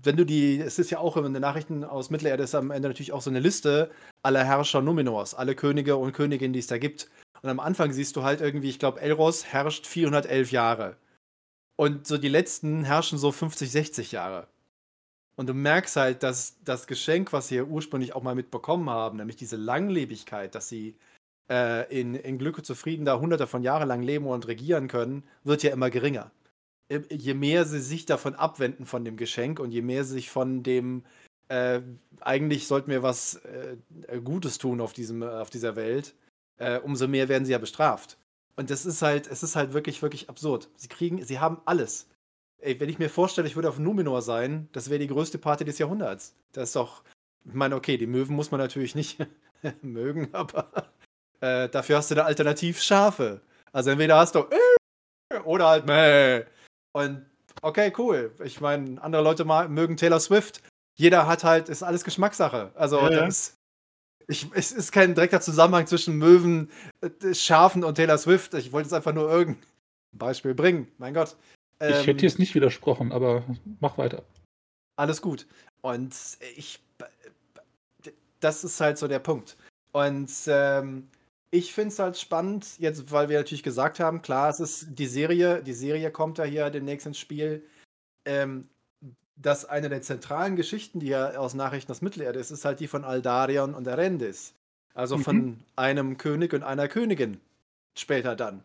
wenn 0.02 0.16
du 0.16 0.25
die 0.26 0.58
es 0.60 0.78
ist 0.78 0.90
ja 0.90 0.98
auch 0.98 1.16
in 1.16 1.32
den 1.34 1.42
Nachrichten 1.42 1.84
aus 1.84 2.10
Mittelerde 2.10 2.42
ist 2.44 2.54
am 2.54 2.70
Ende 2.72 2.88
natürlich 2.88 3.12
auch 3.12 3.22
so 3.22 3.30
'ne 3.30 3.40
Liste 3.40 3.90
aller 4.22 4.44
Herrscher 4.44 4.82
Numenors, 4.82 5.34
alle 5.34 5.54
Könige 5.54 5.96
und 5.96 6.12
Königinnen, 6.12 6.52
die 6.54 6.58
es 6.60 6.66
da 6.66 6.78
gibt. 6.78 7.08
Und 7.46 7.50
am 7.50 7.60
Anfang 7.60 7.92
siehst 7.92 8.16
du 8.16 8.24
halt 8.24 8.40
irgendwie, 8.40 8.68
ich 8.68 8.80
glaube, 8.80 9.00
Elros 9.00 9.44
herrscht 9.46 9.86
411 9.86 10.50
Jahre. 10.50 10.96
Und 11.76 12.04
so 12.04 12.18
die 12.18 12.26
letzten 12.26 12.82
herrschen 12.82 13.18
so 13.18 13.30
50, 13.30 13.70
60 13.70 14.10
Jahre. 14.10 14.48
Und 15.36 15.48
du 15.48 15.54
merkst 15.54 15.94
halt, 15.94 16.24
dass 16.24 16.56
das 16.64 16.88
Geschenk, 16.88 17.32
was 17.32 17.46
sie 17.46 17.62
ursprünglich 17.62 18.16
auch 18.16 18.24
mal 18.24 18.34
mitbekommen 18.34 18.90
haben, 18.90 19.18
nämlich 19.18 19.36
diese 19.36 19.54
Langlebigkeit, 19.54 20.56
dass 20.56 20.68
sie, 20.68 20.96
äh, 21.48 21.88
in 21.96 22.16
in 22.16 22.38
Glück 22.38 22.58
und 22.58 22.64
Zufrieden 22.64 23.04
da 23.04 23.20
Hunderte 23.20 23.46
von 23.46 23.62
Jahre 23.62 23.84
lang 23.84 24.02
leben 24.02 24.26
und 24.26 24.48
regieren 24.48 24.88
können, 24.88 25.22
wird 25.44 25.62
ja 25.62 25.72
immer 25.72 25.90
geringer. 25.90 26.32
je 27.10 27.34
mehr 27.34 27.64
sie 27.64 27.80
sich 27.80 28.06
davon 28.06 28.34
abwenden 28.34 28.86
von 28.86 29.04
dem 29.04 29.16
Geschenk 29.16 29.60
und 29.60 29.70
je 29.70 29.82
mehr 29.82 30.04
sie 30.04 30.14
sich 30.14 30.30
von 30.30 30.64
dem 30.64 31.04
äh, 31.48 31.80
eigentlich 32.20 32.66
sollten 32.66 32.90
wir 32.90 33.04
was 33.04 33.36
äh, 33.36 33.76
Gutes 34.24 34.58
tun 34.58 34.80
auf, 34.80 34.92
diesem, 34.92 35.22
äh, 35.22 35.26
auf 35.26 35.50
dieser 35.50 35.76
Welt, 35.76 36.14
äh, 36.58 36.78
umso 36.78 37.08
mehr 37.08 37.28
werden 37.28 37.44
sie 37.44 37.52
ja 37.52 37.58
bestraft. 37.58 38.18
Und 38.56 38.70
das 38.70 38.86
ist 38.86 39.02
halt, 39.02 39.26
es 39.26 39.42
ist 39.42 39.56
halt 39.56 39.75
wirklich, 39.75 40.02
wirklich 40.02 40.28
absurd. 40.28 40.70
Sie 40.76 40.88
kriegen, 40.88 41.22
sie 41.22 41.38
haben 41.38 41.60
alles. 41.66 42.08
Ey, 42.58 42.80
wenn 42.80 42.88
ich 42.88 42.98
mir 42.98 43.10
vorstelle, 43.10 43.46
ich 43.46 43.54
würde 43.54 43.68
auf 43.68 43.78
Numenor 43.78 44.22
sein, 44.22 44.68
das 44.72 44.88
wäre 44.88 44.98
die 44.98 45.08
größte 45.08 45.38
Party 45.38 45.64
des 45.64 45.78
Jahrhunderts. 45.78 46.34
Das 46.52 46.70
ist 46.70 46.76
doch, 46.76 47.02
ich 47.44 47.52
meine, 47.52 47.76
okay, 47.76 47.98
die 47.98 48.06
Möwen 48.06 48.34
muss 48.34 48.50
man 48.50 48.60
natürlich 48.60 48.94
nicht 48.94 49.18
mögen, 49.82 50.30
aber 50.32 50.90
äh, 51.40 51.68
dafür 51.68 51.98
hast 51.98 52.10
du 52.10 52.14
da 52.14 52.25
alternativ 52.25 52.80
Schafe. 52.80 53.42
Also 53.72 53.90
entweder 53.90 54.16
hast 54.16 54.34
du 54.34 54.40
äh, 54.40 55.38
oder 55.44 55.68
halt 55.68 55.86
meh. 55.86 56.44
Und 56.92 57.26
okay, 57.60 57.92
cool. 57.98 58.32
Ich 58.42 58.62
meine, 58.62 59.02
andere 59.02 59.22
Leute 59.22 59.44
mögen 59.44 59.98
Taylor 59.98 60.20
Swift. 60.20 60.62
Jeder 60.94 61.26
hat 61.26 61.44
halt, 61.44 61.68
ist 61.68 61.82
alles 61.82 62.04
Geschmackssache. 62.04 62.72
Also 62.75 62.98
ja, 63.00 63.10
das, 63.10 63.55
ich, 64.28 64.49
es 64.54 64.73
ist 64.73 64.92
kein 64.92 65.14
direkter 65.14 65.40
Zusammenhang 65.40 65.87
zwischen 65.87 66.16
Möwen, 66.16 66.71
äh, 67.00 67.35
Schafen 67.35 67.85
und 67.85 67.95
Taylor 67.95 68.18
Swift. 68.18 68.54
Ich 68.54 68.73
wollte 68.73 68.87
jetzt 68.87 68.95
einfach 68.95 69.12
nur 69.14 69.30
irgendein 69.30 69.64
Beispiel 70.12 70.54
bringen. 70.54 70.88
Mein 70.99 71.14
Gott. 71.14 71.37
Ähm, 71.80 71.90
ich 71.90 72.06
hätte 72.06 72.23
ähm, 72.23 72.28
jetzt 72.28 72.38
nicht 72.38 72.54
widersprochen, 72.54 73.12
aber 73.12 73.45
mach 73.80 73.99
weiter. 73.99 74.25
Alles 74.97 75.23
gut. 75.23 75.47
Und 75.83 76.14
ich, 76.56 76.80
das 78.40 78.64
ist 78.64 78.80
halt 78.80 78.99
so 78.99 79.06
der 79.09 79.18
Punkt. 79.18 79.56
Und 79.92 80.30
ähm, 80.47 81.09
ich 81.50 81.73
finde 81.73 81.88
es 81.88 81.99
halt 81.99 82.18
spannend, 82.18 82.66
jetzt, 82.78 83.11
weil 83.12 83.28
wir 83.28 83.38
natürlich 83.38 83.62
gesagt 83.62 84.00
haben, 84.00 84.23
klar, 84.23 84.50
es 84.50 84.61
ist 84.61 84.87
die 84.90 85.06
Serie, 85.06 85.62
die 85.62 85.73
Serie 85.73 86.11
kommt 86.11 86.38
ja 86.38 86.45
hier 86.45 86.71
demnächst 86.71 87.06
ins 87.06 87.18
Spiel. 87.18 87.64
Ähm, 88.25 88.68
dass 89.37 89.64
eine 89.64 89.88
der 89.88 90.02
zentralen 90.02 90.57
Geschichten, 90.57 91.00
die 91.00 91.09
ja 91.09 91.37
aus 91.37 91.55
Nachrichten 91.55 91.93
aus 91.93 92.02
Mittelerde 92.02 92.38
ist, 92.38 92.50
ist 92.50 92.64
halt 92.64 92.81
die 92.81 92.88
von 92.88 93.05
Aldarion 93.05 93.75
und 93.75 93.87
Arendis. 93.87 94.55
Also 94.95 95.19
mhm. 95.19 95.23
von 95.23 95.61
einem 95.76 96.16
König 96.16 96.55
und 96.55 96.62
einer 96.62 96.88
Königin 96.88 97.40
später 97.99 98.35
dann. 98.35 98.62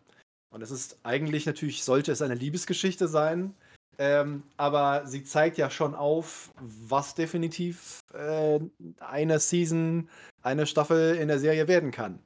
Und 0.50 0.62
es 0.62 0.70
ist 0.70 0.98
eigentlich 1.02 1.46
natürlich, 1.46 1.84
sollte 1.84 2.12
es 2.12 2.22
eine 2.22 2.34
Liebesgeschichte 2.34 3.08
sein, 3.08 3.54
ähm, 3.98 4.42
aber 4.56 5.06
sie 5.06 5.24
zeigt 5.24 5.58
ja 5.58 5.70
schon 5.70 5.94
auf, 5.94 6.52
was 6.60 7.14
definitiv 7.14 8.00
äh, 8.14 8.58
eine 9.00 9.38
Season, 9.38 10.08
eine 10.42 10.66
Staffel 10.66 11.16
in 11.16 11.28
der 11.28 11.38
Serie 11.38 11.68
werden 11.68 11.90
kann. 11.90 12.18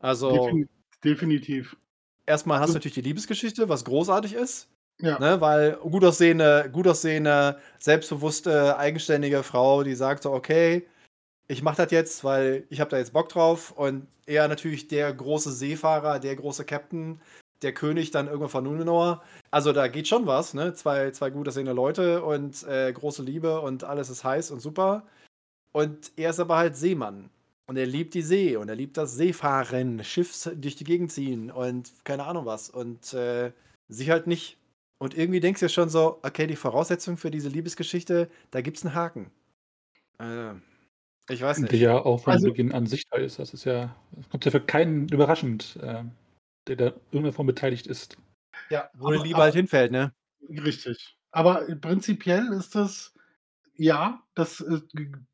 Also. 0.00 0.50
Definitiv. 1.04 1.76
Erstmal 2.26 2.60
hast 2.60 2.70
du 2.70 2.74
natürlich 2.74 2.94
die 2.94 3.00
Liebesgeschichte, 3.02 3.68
was 3.68 3.84
großartig 3.84 4.34
ist. 4.34 4.68
Ja. 5.00 5.18
Ne, 5.18 5.40
weil 5.40 5.72
gut 5.76 6.04
aussehende, 6.04 6.68
gut 6.72 6.86
aussehende, 6.86 7.58
selbstbewusste, 7.78 8.76
eigenständige 8.78 9.42
Frau, 9.42 9.82
die 9.82 9.94
sagt 9.94 10.22
so, 10.22 10.32
okay, 10.32 10.86
ich 11.48 11.62
mache 11.62 11.76
das 11.78 11.90
jetzt, 11.90 12.24
weil 12.24 12.64
ich 12.70 12.80
habe 12.80 12.90
da 12.90 12.98
jetzt 12.98 13.12
Bock 13.12 13.28
drauf. 13.28 13.72
Und 13.72 14.06
er 14.26 14.48
natürlich 14.48 14.88
der 14.88 15.12
große 15.12 15.52
Seefahrer, 15.52 16.18
der 16.18 16.36
große 16.36 16.64
Captain, 16.64 17.20
der 17.62 17.72
König 17.74 18.10
dann 18.10 18.26
irgendwann 18.26 18.48
von 18.48 18.64
Numenor. 18.64 19.22
Also 19.50 19.72
da 19.72 19.88
geht 19.88 20.08
schon 20.08 20.26
was, 20.26 20.54
ne? 20.54 20.74
Zwei, 20.74 21.10
zwei 21.10 21.30
gut 21.30 21.48
aussehende 21.48 21.72
Leute 21.72 22.22
und 22.22 22.62
äh, 22.64 22.92
große 22.92 23.22
Liebe 23.22 23.60
und 23.60 23.84
alles 23.84 24.10
ist 24.10 24.24
heiß 24.24 24.50
und 24.50 24.60
super. 24.60 25.04
Und 25.72 26.12
er 26.16 26.30
ist 26.30 26.40
aber 26.40 26.56
halt 26.56 26.76
Seemann. 26.76 27.30
Und 27.66 27.76
er 27.76 27.86
liebt 27.86 28.14
die 28.14 28.22
See 28.22 28.56
und 28.56 28.68
er 28.68 28.74
liebt 28.74 28.96
das 28.96 29.14
Seefahren, 29.14 30.02
Schiffs 30.04 30.50
durch 30.54 30.76
die 30.76 30.84
Gegend 30.84 31.12
ziehen 31.12 31.50
und 31.50 31.90
keine 32.04 32.24
Ahnung 32.24 32.46
was. 32.46 32.68
Und 32.70 33.14
äh, 33.14 33.52
sie 33.88 34.10
halt 34.10 34.26
nicht. 34.26 34.58
Und 35.02 35.18
irgendwie 35.18 35.40
denkst 35.40 35.58
du 35.58 35.64
ja 35.64 35.68
schon 35.68 35.88
so, 35.88 36.20
okay, 36.22 36.46
die 36.46 36.54
Voraussetzung 36.54 37.16
für 37.16 37.32
diese 37.32 37.48
Liebesgeschichte, 37.48 38.30
da 38.52 38.60
gibt 38.60 38.76
es 38.76 38.86
einen 38.86 38.94
Haken. 38.94 39.32
Äh, 40.20 40.52
ich 41.28 41.42
weiß 41.42 41.58
nicht. 41.58 41.72
Die 41.72 41.78
ja 41.78 41.96
auch 41.96 42.22
von 42.22 42.34
also, 42.34 42.46
Beginn 42.46 42.70
an 42.70 42.86
sichtbar 42.86 43.18
ist. 43.18 43.40
Das 43.40 43.52
ist 43.52 43.64
ja, 43.64 43.96
das 44.12 44.28
kommt 44.28 44.44
ja 44.44 44.52
für 44.52 44.60
keinen 44.60 45.08
überraschend, 45.08 45.76
äh, 45.82 46.04
der 46.68 46.76
da 46.76 46.84
irgendeiner 46.84 47.32
Form 47.32 47.48
beteiligt 47.48 47.88
ist. 47.88 48.16
Ja, 48.70 48.90
wo 48.94 49.10
die 49.10 49.18
Liebe 49.18 49.38
halt 49.38 49.56
hinfällt, 49.56 49.90
ne? 49.90 50.14
Richtig. 50.48 51.18
Aber 51.32 51.66
prinzipiell 51.80 52.52
ist 52.52 52.76
das, 52.76 53.12
ja, 53.74 54.22
das 54.36 54.60
äh, 54.60 54.82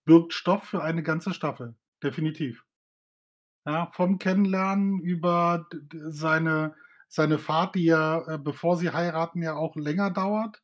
birgt 0.06 0.32
Stoff 0.32 0.64
für 0.64 0.82
eine 0.82 1.02
ganze 1.02 1.34
Staffel. 1.34 1.74
Definitiv. 2.02 2.64
Ja, 3.66 3.90
vom 3.92 4.18
Kennenlernen 4.18 4.98
über 5.02 5.68
seine 5.92 6.74
seine 7.08 7.38
Fahrt, 7.38 7.74
die 7.76 7.84
ja, 7.86 8.20
äh, 8.34 8.38
bevor 8.38 8.76
sie 8.76 8.90
heiraten, 8.90 9.42
ja 9.42 9.54
auch 9.56 9.76
länger 9.76 10.10
dauert, 10.10 10.62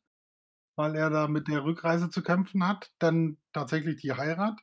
weil 0.75 0.95
er 0.95 1.09
da 1.09 1.27
mit 1.27 1.47
der 1.47 1.63
Rückreise 1.65 2.09
zu 2.09 2.21
kämpfen 2.23 2.67
hat, 2.67 2.91
dann 2.99 3.37
tatsächlich 3.53 3.97
die 4.01 4.13
Heirat. 4.13 4.59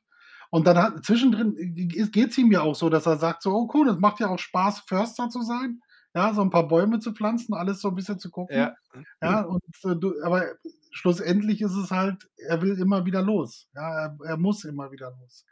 Und 0.51 0.66
dann 0.66 0.79
hat 0.79 1.05
zwischendrin 1.05 1.57
geht 1.75 2.31
es 2.31 2.38
ihm 2.38 2.53
ja 2.53 2.61
auch 2.62 2.75
so, 2.75 2.90
dass 2.90 3.07
er 3.07 3.16
sagt 3.18 3.42
so: 3.42 3.53
„Oh 3.55 3.71
cool, 3.75 3.87
das 3.87 3.99
macht 3.99 4.21
ja 4.21 4.29
auch 4.29 4.38
Spaß, 4.38 4.81
Förster 4.81 5.31
zu 5.31 5.42
sein, 5.42 5.81
ja, 6.14 6.35
so 6.35 6.42
ein 6.42 6.51
paar 6.51 6.68
Bäume 6.68 7.01
zu 7.01 7.12
pflanzen, 7.14 7.55
alles 7.55 7.81
so 7.81 7.88
ein 7.88 7.95
bisschen 7.95 8.18
zu 8.18 8.31
gucken.“ 8.31 8.71
Ja. 8.92 9.03
Ja, 9.23 9.42
und, 9.42 9.62
äh, 9.85 9.97
du 9.97 10.14
aber 10.25 10.45
schlussendlich 10.92 11.62
ist 11.62 11.75
es 11.77 11.90
halt, 11.90 12.29
er 12.37 12.61
will 12.62 12.79
immer 12.79 13.07
wieder 13.07 13.23
los. 13.23 13.68
Ja, 13.75 13.90
er 14.07 14.18
er 14.27 14.37
muss 14.38 14.64
immer 14.64 14.92
wieder 14.92 15.12
los. 15.21 15.47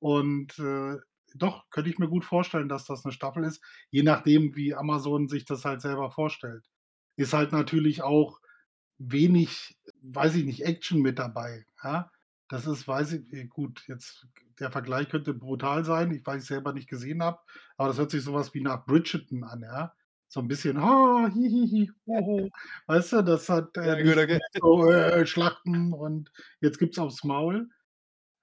Und, 0.00 0.58
äh, 0.58 0.96
doch, 1.34 1.68
könnte 1.70 1.90
ich 1.90 1.98
mir 1.98 2.08
gut 2.08 2.24
vorstellen, 2.24 2.68
dass 2.68 2.86
das 2.86 3.04
eine 3.04 3.12
Staffel 3.12 3.44
ist, 3.44 3.62
je 3.90 4.02
nachdem, 4.02 4.56
wie 4.56 4.74
Amazon 4.74 5.28
sich 5.28 5.44
das 5.44 5.64
halt 5.64 5.80
selber 5.82 6.10
vorstellt. 6.10 6.66
Ist 7.16 7.32
halt 7.34 7.52
natürlich 7.52 8.02
auch 8.02 8.40
wenig, 8.98 9.76
weiß 10.02 10.36
ich 10.36 10.44
nicht, 10.44 10.62
Action 10.64 11.00
mit 11.02 11.18
dabei, 11.18 11.66
ja? 11.82 12.10
Das 12.48 12.66
ist 12.66 12.86
weiß 12.86 13.12
ich 13.14 13.32
äh, 13.32 13.46
gut, 13.46 13.84
jetzt 13.88 14.26
der 14.60 14.70
Vergleich 14.70 15.08
könnte 15.08 15.32
brutal 15.34 15.84
sein, 15.84 16.12
ich 16.12 16.22
ich's 16.36 16.46
selber 16.46 16.72
nicht 16.74 16.88
gesehen 16.88 17.22
habe, 17.22 17.38
aber 17.78 17.88
das 17.88 17.98
hört 17.98 18.10
sich 18.10 18.22
so 18.22 18.34
was 18.34 18.52
wie 18.54 18.60
nach 18.60 18.84
Bridgerton 18.86 19.44
an, 19.44 19.62
ja? 19.62 19.94
So 20.28 20.40
'n 20.40 20.48
bisschen: 20.48 20.80
„Ha, 20.82 21.30
hi, 21.34 21.48
hi, 21.50 21.68
hi, 21.70 21.90
ho, 22.06 22.26
ho.“ 22.26 22.50
Weißt 22.86 23.12
du, 23.14 23.22
das 23.22 23.48
hat, 23.48 23.76
äh, 23.76 23.86
Ja, 23.86 23.94
gut, 24.02 24.16
okay. 24.18 24.38
so, 24.60 24.90
äh, 24.90 25.26
Schlachten 25.26 25.92
und 25.92 26.30
jetzt 26.60 26.78
gibt's 26.78 26.98
aufs 26.98 27.24
Maul. 27.24 27.68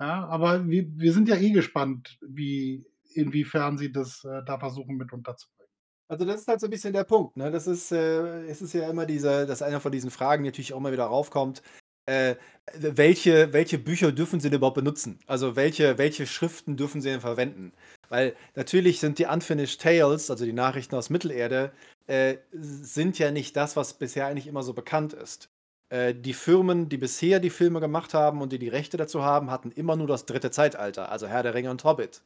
Ja, 0.01 0.25
aber 0.29 0.67
wir 0.67 0.87
wir 0.97 1.13
sind 1.13 1.29
ja 1.29 1.35
eh 1.35 1.51
gespannt, 1.51 2.17
wie 2.21 2.83
inwiefern 3.13 3.77
sie 3.77 3.91
das, 3.91 4.23
äh, 4.25 4.41
da 4.47 4.57
versuchen 4.57 4.97
mit 4.97 5.13
unterzubringen. 5.13 5.69
Also, 6.07 6.25
das 6.25 6.41
ist 6.41 6.47
halt 6.47 6.59
so 6.59 6.65
'n 6.67 6.71
bisschen 6.71 6.91
der 6.93 7.03
Punkt, 7.03 7.37
ne? 7.37 7.51
Das 7.51 7.67
ist, 7.67 7.91
äh 7.91 8.45
es 8.47 8.61
ist 8.63 8.73
ja 8.73 8.89
immer 8.89 9.05
diese 9.05 9.45
dass 9.45 9.61
einer 9.61 9.79
von 9.79 9.91
diesen 9.91 10.09
Fragen 10.09 10.43
natürlich 10.43 10.73
auch 10.73 10.79
immer 10.79 10.91
wieder 10.91 11.05
raufkommt, 11.05 11.61
äh, 12.07 12.35
welche 12.75 13.53
welche 13.53 13.77
Bücher 13.77 14.11
dürfen 14.11 14.39
sie 14.39 14.49
denn 14.49 14.57
überhaupt 14.57 14.75
benutzen? 14.77 15.19
Also, 15.27 15.55
welche 15.55 15.99
welche 15.99 16.25
Schriften 16.25 16.77
dürfen 16.77 16.99
sie 17.01 17.09
denn 17.09 17.21
verwenden? 17.21 17.71
Weil 18.09 18.35
natürlich 18.55 18.99
sind 18.99 19.19
die 19.19 19.25
Unfinished 19.27 19.81
Tales, 19.81 20.31
also 20.31 20.45
die 20.45 20.53
Nachrichten 20.53 20.95
aus 20.95 21.11
Mittelerde, 21.11 21.71
äh, 22.07 22.37
sind 22.51 23.19
ja 23.19 23.29
nicht 23.31 23.55
das, 23.55 23.75
was 23.75 23.93
bisher 23.99 24.25
eigentlich 24.25 24.47
immer 24.47 24.63
so 24.63 24.73
bekannt 24.73 25.13
ist. 25.13 25.50
Äh, 25.91 26.15
die 26.15 26.33
Firmen, 26.33 26.87
die 26.87 26.97
bisher 26.97 27.39
die 27.41 27.49
Filme 27.49 27.81
gemacht 27.81 28.13
haben 28.13 28.41
und 28.41 28.53
die 28.53 28.59
die 28.59 28.69
Rechte 28.69 28.95
dazu 28.95 29.23
haben, 29.23 29.51
hatten 29.51 29.71
immer 29.71 29.97
nur 29.97 30.07
das 30.07 30.25
dritte 30.25 30.49
Zeitalter, 30.49 31.11
also 31.11 31.27
Herr 31.27 31.43
der 31.43 31.53
Ringe 31.53 31.69
und 31.69 31.83
Hobbit. 31.83 32.21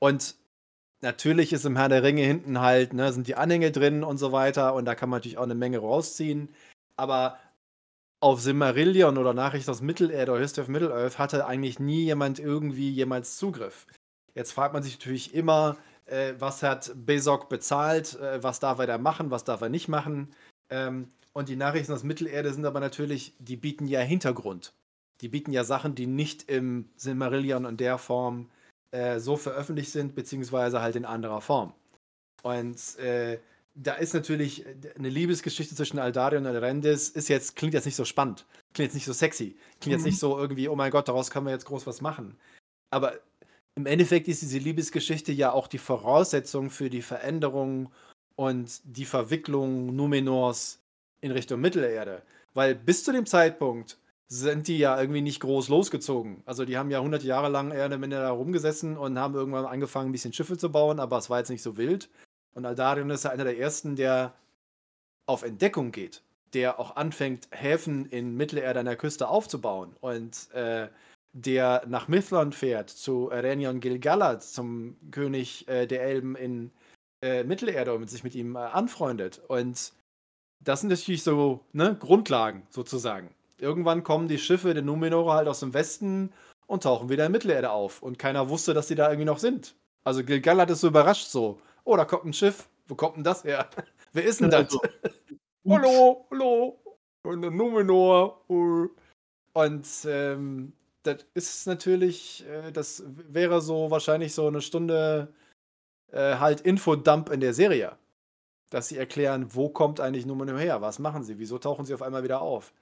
Und 0.00 0.34
natürlich 1.02 1.52
ist 1.52 1.64
im 1.64 1.76
Herr 1.76 1.88
der 1.88 2.02
Ringe 2.02 2.22
hinten 2.22 2.60
halt, 2.60 2.92
ne, 2.94 3.12
sind 3.12 3.28
die 3.28 3.36
Anhänge 3.36 3.70
drin 3.70 4.02
und 4.02 4.18
so 4.18 4.32
weiter 4.32 4.74
und 4.74 4.86
da 4.86 4.96
kann 4.96 5.08
man 5.08 5.18
natürlich 5.18 5.38
auch 5.38 5.44
eine 5.44 5.54
Menge 5.54 5.78
rausziehen. 5.78 6.48
Aber 6.96 7.38
auf 8.18 8.40
Silmarillion 8.40 9.18
oder 9.18 9.34
Nachricht 9.34 9.68
aus 9.68 9.82
Mittelerde 9.82 10.32
oder 10.32 10.40
History 10.40 10.62
of 10.64 10.68
Middle-earth 10.68 11.18
hatte 11.18 11.46
eigentlich 11.46 11.78
nie 11.78 12.04
jemand 12.04 12.40
irgendwie 12.40 12.90
jemals 12.90 13.36
Zugriff. 13.36 13.86
Jetzt 14.34 14.52
fragt 14.52 14.74
man 14.74 14.82
sich 14.82 14.98
natürlich 14.98 15.32
immer, 15.32 15.76
äh, 16.06 16.34
was 16.40 16.62
hat 16.64 16.90
Besok 16.96 17.48
bezahlt, 17.48 18.18
äh, 18.18 18.42
was 18.42 18.58
darf 18.58 18.80
er 18.80 18.86
da 18.88 18.98
machen, 18.98 19.30
was 19.30 19.44
darf 19.44 19.60
er 19.60 19.68
nicht 19.68 19.86
machen. 19.86 20.34
Ähm, 20.70 21.12
und 21.36 21.50
die 21.50 21.56
Nachrichten 21.56 21.92
aus 21.92 22.02
Mittelerde 22.02 22.50
sind 22.50 22.64
aber 22.64 22.80
natürlich, 22.80 23.34
die 23.38 23.56
bieten 23.56 23.86
ja 23.88 24.00
Hintergrund. 24.00 24.72
Die 25.20 25.28
bieten 25.28 25.52
ja 25.52 25.64
Sachen, 25.64 25.94
die 25.94 26.06
nicht 26.06 26.48
im 26.48 26.88
Silmarillion 26.96 27.66
in 27.66 27.76
der 27.76 27.98
Form 27.98 28.48
äh, 28.90 29.20
so 29.20 29.36
veröffentlicht 29.36 29.90
sind, 29.90 30.14
beziehungsweise 30.14 30.80
halt 30.80 30.96
in 30.96 31.04
anderer 31.04 31.42
Form. 31.42 31.74
Und 32.42 32.98
äh, 33.00 33.38
da 33.74 33.96
ist 33.96 34.14
natürlich 34.14 34.64
eine 34.96 35.10
Liebesgeschichte 35.10 35.74
zwischen 35.74 35.98
Aldarion 35.98 36.46
und 36.46 36.56
Rendis, 36.56 37.10
ist 37.10 37.28
jetzt, 37.28 37.54
klingt 37.54 37.74
jetzt 37.74 37.84
nicht 37.84 37.96
so 37.96 38.06
spannend, 38.06 38.46
klingt 38.72 38.88
jetzt 38.88 38.94
nicht 38.94 39.04
so 39.04 39.12
sexy, 39.12 39.58
klingt 39.82 39.88
mhm. 39.88 39.90
jetzt 39.90 40.06
nicht 40.06 40.18
so 40.18 40.38
irgendwie, 40.38 40.70
oh 40.70 40.74
mein 40.74 40.90
Gott, 40.90 41.08
daraus 41.08 41.30
können 41.30 41.44
wir 41.44 41.52
jetzt 41.52 41.66
groß 41.66 41.86
was 41.86 42.00
machen. 42.00 42.38
Aber 42.88 43.12
im 43.74 43.84
Endeffekt 43.84 44.26
ist 44.28 44.40
diese 44.40 44.56
Liebesgeschichte 44.56 45.32
ja 45.32 45.52
auch 45.52 45.68
die 45.68 45.76
Voraussetzung 45.76 46.70
für 46.70 46.88
die 46.88 47.02
Veränderung 47.02 47.92
und 48.36 48.80
die 48.84 49.04
Verwicklung 49.04 49.94
Numenors 49.94 50.80
in 51.20 51.32
Richtung 51.32 51.60
Mittelerde. 51.60 52.22
Weil 52.54 52.74
bis 52.74 53.04
zu 53.04 53.12
dem 53.12 53.26
Zeitpunkt 53.26 53.98
sind 54.28 54.66
die 54.68 54.78
ja 54.78 55.00
irgendwie 55.00 55.20
nicht 55.22 55.40
groß 55.40 55.68
losgezogen. 55.68 56.42
Also 56.46 56.64
die 56.64 56.76
haben 56.76 56.90
ja 56.90 56.98
100 56.98 57.22
Jahre 57.22 57.48
lang 57.48 57.70
eher 57.70 57.86
oder 57.86 57.98
da 57.98 58.30
rumgesessen 58.30 58.96
und 58.96 59.18
haben 59.18 59.34
irgendwann 59.34 59.66
angefangen, 59.66 60.08
ein 60.10 60.12
bisschen 60.12 60.32
Schiffe 60.32 60.58
zu 60.58 60.72
bauen, 60.72 60.98
aber 60.98 61.18
es 61.18 61.30
war 61.30 61.38
jetzt 61.38 61.50
nicht 61.50 61.62
so 61.62 61.76
wild. 61.76 62.08
Und 62.54 62.66
Aldarion 62.66 63.10
ist 63.10 63.24
ja 63.24 63.30
einer 63.30 63.44
der 63.44 63.58
ersten, 63.58 63.96
der 63.96 64.34
auf 65.26 65.42
Entdeckung 65.42 65.92
geht. 65.92 66.22
der 66.54 66.78
auch 66.80 66.96
anfängt, 66.96 67.48
Häfen 67.50 68.06
in 68.06 68.36
Mittelerde 68.36 68.80
an 68.80 68.86
der 68.86 68.96
Küste 68.96 69.28
aufzubauen 69.28 69.94
und 70.00 70.50
äh, 70.54 70.88
der 71.32 71.84
nach 71.86 72.08
Mithlon 72.08 72.52
fährt, 72.52 72.88
zu 72.88 73.26
Renion 73.26 73.80
Gilgalad, 73.80 74.42
zum 74.42 74.96
König 75.10 75.68
äh, 75.68 75.86
der 75.86 76.02
Elben 76.02 76.34
in 76.34 76.70
äh, 77.20 77.44
Mittelerde 77.44 77.94
und 77.94 78.08
sich 78.08 78.24
mit 78.24 78.34
ihm 78.34 78.56
äh, 78.56 78.60
anfreundet. 78.60 79.42
Und 79.48 79.92
das 80.60 80.80
sind 80.80 80.90
natürlich 80.90 81.22
so 81.22 81.64
ne, 81.72 81.96
Grundlagen 81.98 82.66
sozusagen. 82.70 83.30
Irgendwann 83.58 84.02
kommen 84.02 84.28
die 84.28 84.38
Schiffe 84.38 84.74
der 84.74 84.82
Numenor 84.82 85.32
halt 85.32 85.48
aus 85.48 85.60
dem 85.60 85.72
Westen 85.74 86.32
und 86.66 86.82
tauchen 86.82 87.08
wieder 87.08 87.26
in 87.26 87.32
Mittelerde 87.32 87.70
auf. 87.70 88.02
Und 88.02 88.18
keiner 88.18 88.48
wusste, 88.48 88.74
dass 88.74 88.88
sie 88.88 88.94
da 88.94 89.08
irgendwie 89.08 89.24
noch 89.24 89.38
sind. 89.38 89.74
Also 90.04 90.22
Gilgalad 90.22 90.70
ist 90.70 90.80
so 90.80 90.88
überrascht 90.88 91.28
so. 91.28 91.60
Oh, 91.84 91.96
da 91.96 92.04
kommt 92.04 92.26
ein 92.26 92.32
Schiff. 92.32 92.68
Wo 92.88 92.94
kommt 92.94 93.16
denn 93.16 93.24
das 93.24 93.44
her? 93.44 93.68
Wer 94.12 94.24
ist 94.24 94.40
denn 94.40 94.50
das? 94.50 94.64
Also, 94.64 94.80
hallo, 95.68 96.26
hallo. 96.30 96.80
Und 97.22 97.40
Numenor. 97.40 98.44
Und 98.48 99.86
ähm, 100.06 100.72
das 101.02 101.24
ist 101.34 101.66
natürlich, 101.66 102.44
äh, 102.46 102.72
das 102.72 103.02
wäre 103.06 103.60
so 103.60 103.90
wahrscheinlich 103.90 104.34
so 104.34 104.46
eine 104.46 104.60
Stunde 104.60 105.32
äh, 106.12 106.36
halt 106.36 106.60
Infodump 106.60 107.30
in 107.30 107.40
der 107.40 107.54
Serie. 107.54 107.96
Dass 108.70 108.88
sie 108.88 108.98
erklären, 108.98 109.54
wo 109.54 109.68
kommt 109.68 110.00
eigentlich 110.00 110.26
Numenor 110.26 110.58
her? 110.58 110.80
Was 110.80 110.98
machen 110.98 111.22
sie? 111.22 111.38
Wieso 111.38 111.58
tauchen 111.58 111.84
sie 111.84 111.94
auf 111.94 112.02
einmal 112.02 112.24
wieder 112.24 112.40
auf? 112.40 112.72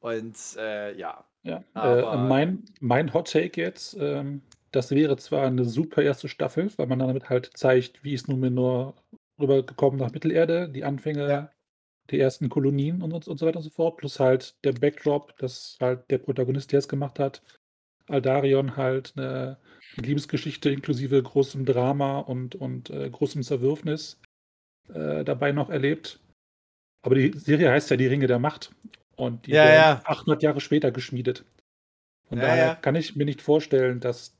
Und 0.00 0.36
äh, 0.56 0.96
ja. 0.96 1.24
Ja, 1.42 1.62
äh, 1.74 2.16
mein, 2.16 2.64
mein 2.80 3.14
Hot 3.14 3.30
Take 3.30 3.60
jetzt, 3.60 3.96
ähm, 3.98 4.42
das 4.72 4.90
wäre 4.90 5.16
zwar 5.16 5.46
eine 5.46 5.64
super 5.64 6.02
erste 6.02 6.28
Staffel, 6.28 6.70
weil 6.76 6.86
man 6.86 6.98
damit 6.98 7.30
halt 7.30 7.56
zeigt, 7.56 8.04
wie 8.04 8.12
ist 8.12 8.28
Numenor 8.28 8.94
rübergekommen 9.40 9.98
nach 9.98 10.12
Mittelerde, 10.12 10.68
die 10.68 10.84
Anfänge 10.84 11.28
ja. 11.28 11.50
der 12.10 12.20
ersten 12.20 12.48
Kolonien 12.48 13.02
und, 13.02 13.12
und 13.12 13.38
so 13.38 13.46
weiter 13.46 13.58
und 13.58 13.62
so 13.62 13.70
fort, 13.70 13.96
plus 13.96 14.20
halt 14.20 14.62
der 14.64 14.72
Backdrop, 14.72 15.36
dass 15.38 15.78
halt 15.80 16.10
der 16.10 16.18
Protagonist, 16.18 16.72
der 16.72 16.80
es 16.80 16.88
gemacht 16.88 17.18
hat, 17.18 17.40
Aldarion 18.08 18.76
halt 18.76 19.14
eine 19.16 19.58
Liebesgeschichte 19.96 20.70
inklusive 20.70 21.22
großem 21.22 21.64
Drama 21.64 22.18
und, 22.18 22.54
und 22.54 22.90
äh, 22.90 23.08
großem 23.08 23.42
Zerwürfnis 23.42 24.20
äh, 24.92 25.24
dabei 25.24 25.52
noch 25.52 25.70
erlebt. 25.70 26.20
Aber 27.02 27.14
die 27.14 27.32
Serie 27.36 27.70
heißt 27.70 27.90
ja 27.90 27.96
Die 27.96 28.06
Ringe 28.06 28.26
der 28.26 28.38
Macht 28.38 28.74
und 29.16 29.46
die 29.46 29.52
ja, 29.52 29.64
werden 29.64 30.02
ja. 30.02 30.02
800 30.04 30.42
Jahre 30.42 30.60
später 30.60 30.90
geschmiedet. 30.90 31.44
Von 32.28 32.38
ja, 32.38 32.44
daher 32.44 32.76
kann 32.76 32.94
ich 32.94 33.16
mir 33.16 33.24
nicht 33.24 33.40
vorstellen, 33.40 34.00
dass 34.00 34.36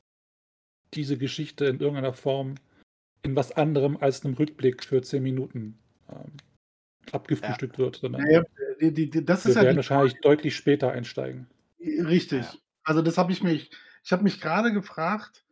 diese 0.95 1.19
Geschichte 1.19 1.67
in 1.67 1.81
irgendeiner 1.81 2.13
Form 2.13 2.57
in 3.23 3.37
was 3.37 3.53
anderem 3.53 3.97
als 3.97 4.25
einem 4.25 4.35
Rückblick 4.35 4.85
für 4.85 5.03
10 5.03 5.23
Minuten 5.23 5.79
ähm, 6.11 6.33
abgefrühstückt 7.13 7.79
wird. 7.79 8.03
Die, 8.03 8.93
die, 8.93 9.11
die, 9.11 9.25
das 9.25 9.45
wir 9.45 9.51
ist 9.51 9.61
werden 9.61 9.77
wahrscheinlich 9.77 10.21
deutlich 10.21 10.55
später 10.57 10.93
einsteigen. 10.93 11.47
Richtig. 11.81 12.45
Also 12.85 13.03
das 13.03 13.19
habe 13.19 13.33
ich 13.33 13.43
mich, 13.43 13.71
ich 14.05 14.13
habe 14.13 14.23
mich 14.23 14.41
gerade 14.41 14.73
gefragt, 14.73 15.45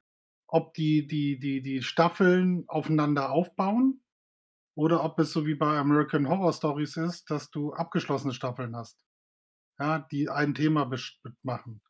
ob 0.46 0.74
die, 0.74 1.06
die, 1.06 1.38
die, 1.38 1.61
die 1.62 1.82
Staffeln 1.82 2.64
aufeinander 2.68 3.30
aufbauen 3.30 4.00
oder 4.77 5.03
ob 5.03 5.19
es 5.19 5.33
so 5.33 5.47
wie 5.47 5.55
bei 5.57 5.79
American 5.79 6.29
Horror 6.29 6.53
Stories 6.53 6.97
ist, 6.97 7.31
dass 7.31 7.51
du 7.51 7.73
abgeschlossene 7.73 8.33
Staffeln 8.33 8.77
hast. 8.77 8.99
Ja, 9.79 9.99
die 9.99 10.29
ein 10.29 10.55
Thema 10.55 10.91
machen. 11.43 11.83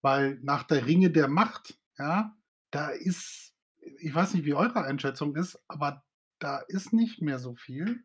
Weil 0.00 0.38
nach 0.42 0.62
der 0.62 0.86
Ringe 0.86 1.10
der 1.10 1.28
Macht, 1.28 1.78
ja, 1.98 2.34
da 2.70 2.88
ist, 2.88 3.54
ich 4.00 4.14
weiß 4.14 4.34
nicht, 4.34 4.44
wie 4.44 4.54
eure 4.54 4.82
Einschätzung 4.84 5.36
ist, 5.36 5.58
aber 5.68 6.04
da 6.38 6.58
ist 6.58 6.92
nicht 6.92 7.20
mehr 7.20 7.38
so 7.38 7.54
viel. 7.56 8.04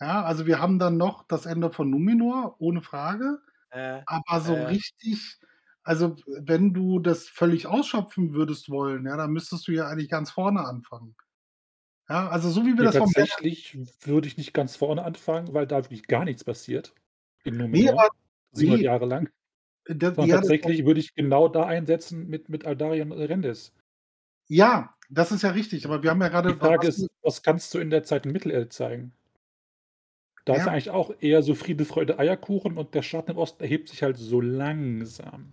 Ja, 0.00 0.22
also 0.22 0.46
wir 0.46 0.60
haben 0.60 0.78
dann 0.78 0.96
noch 0.96 1.26
das 1.26 1.44
Ende 1.44 1.70
von 1.70 1.90
Numenor, 1.90 2.56
ohne 2.58 2.82
Frage. 2.82 3.40
Äh, 3.70 4.02
aber 4.06 4.40
so 4.40 4.54
äh. 4.54 4.66
richtig 4.66 5.40
also, 5.82 6.14
wenn 6.26 6.74
du 6.74 6.98
das 7.00 7.28
völlig 7.28 7.66
ausschöpfen 7.66 8.34
würdest 8.34 8.68
wollen, 8.70 9.06
ja, 9.06 9.16
dann 9.16 9.32
müsstest 9.32 9.66
du 9.66 9.72
ja 9.72 9.88
eigentlich 9.88 10.10
ganz 10.10 10.30
vorne 10.30 10.64
anfangen. 10.64 11.16
Ja, 12.10 12.28
also 12.28 12.50
so 12.50 12.66
wie 12.66 12.76
wir 12.76 12.82
Ja, 12.82 12.90
das 12.90 12.96
vom 12.96 13.12
tatsächlich 13.12 13.78
würde 14.02 14.26
ich 14.26 14.36
nicht 14.36 14.52
ganz 14.52 14.74
vorne 14.74 15.04
anfangen, 15.04 15.54
weil 15.54 15.66
da 15.68 15.76
wirklich 15.84 16.06
gar 16.08 16.24
nichts 16.24 16.42
passiert 16.42 16.92
in 17.44 17.56
Ne, 17.72 17.88
Numenor, 17.88 17.92
aber 17.92 18.08
700 18.52 18.82
ne. 18.82 18.84
Jahre 18.84 19.06
lang. 19.06 19.30
Da 19.86 20.16
Sondern 20.16 20.30
ja, 20.30 20.38
das 20.38 20.50
tatsächlich 20.50 20.86
würde 20.86 21.00
ich 21.00 21.14
genau 21.14 21.48
da 21.48 21.64
einsetzen 21.66 22.28
mit 22.28 22.48
mit 22.48 22.66
Aldarion 22.66 23.12
Rendes. 23.12 23.72
Ja, 24.52 24.96
das 25.08 25.30
ist 25.30 25.42
ja 25.42 25.50
richtig, 25.50 25.84
aber 25.86 26.02
wir 26.02 26.10
haben 26.10 26.20
ja 26.20 26.28
Die 26.46 26.54
grade 26.54 26.58
Frage 26.58 26.88
was 26.88 26.88
ist, 26.88 27.06
was 27.22 27.42
kannst 27.42 27.72
du 27.72 27.78
in 27.78 27.88
der 27.90 28.02
Zeit 28.02 28.26
in 28.26 28.32
Mittelerde 28.32 28.68
zeigen? 28.68 29.12
Da 30.46 30.56
ist 30.56 30.64
ja 30.66 30.72
Ja. 30.72 30.72
eigentlich 30.72 30.90
auch 30.90 31.12
eher 31.20 31.42
so 31.42 31.54
Friede, 31.54 31.84
Freude, 31.84 32.18
Eierkuchen 32.18 32.76
und 32.78 32.94
der 32.94 33.02
Schatten 33.02 33.32
im 33.32 33.36
Osten 33.38 33.62
erhebt 33.62 33.88
sich 33.88 34.02
halt 34.02 34.16
so 34.16 34.40
langsam. 34.40 35.52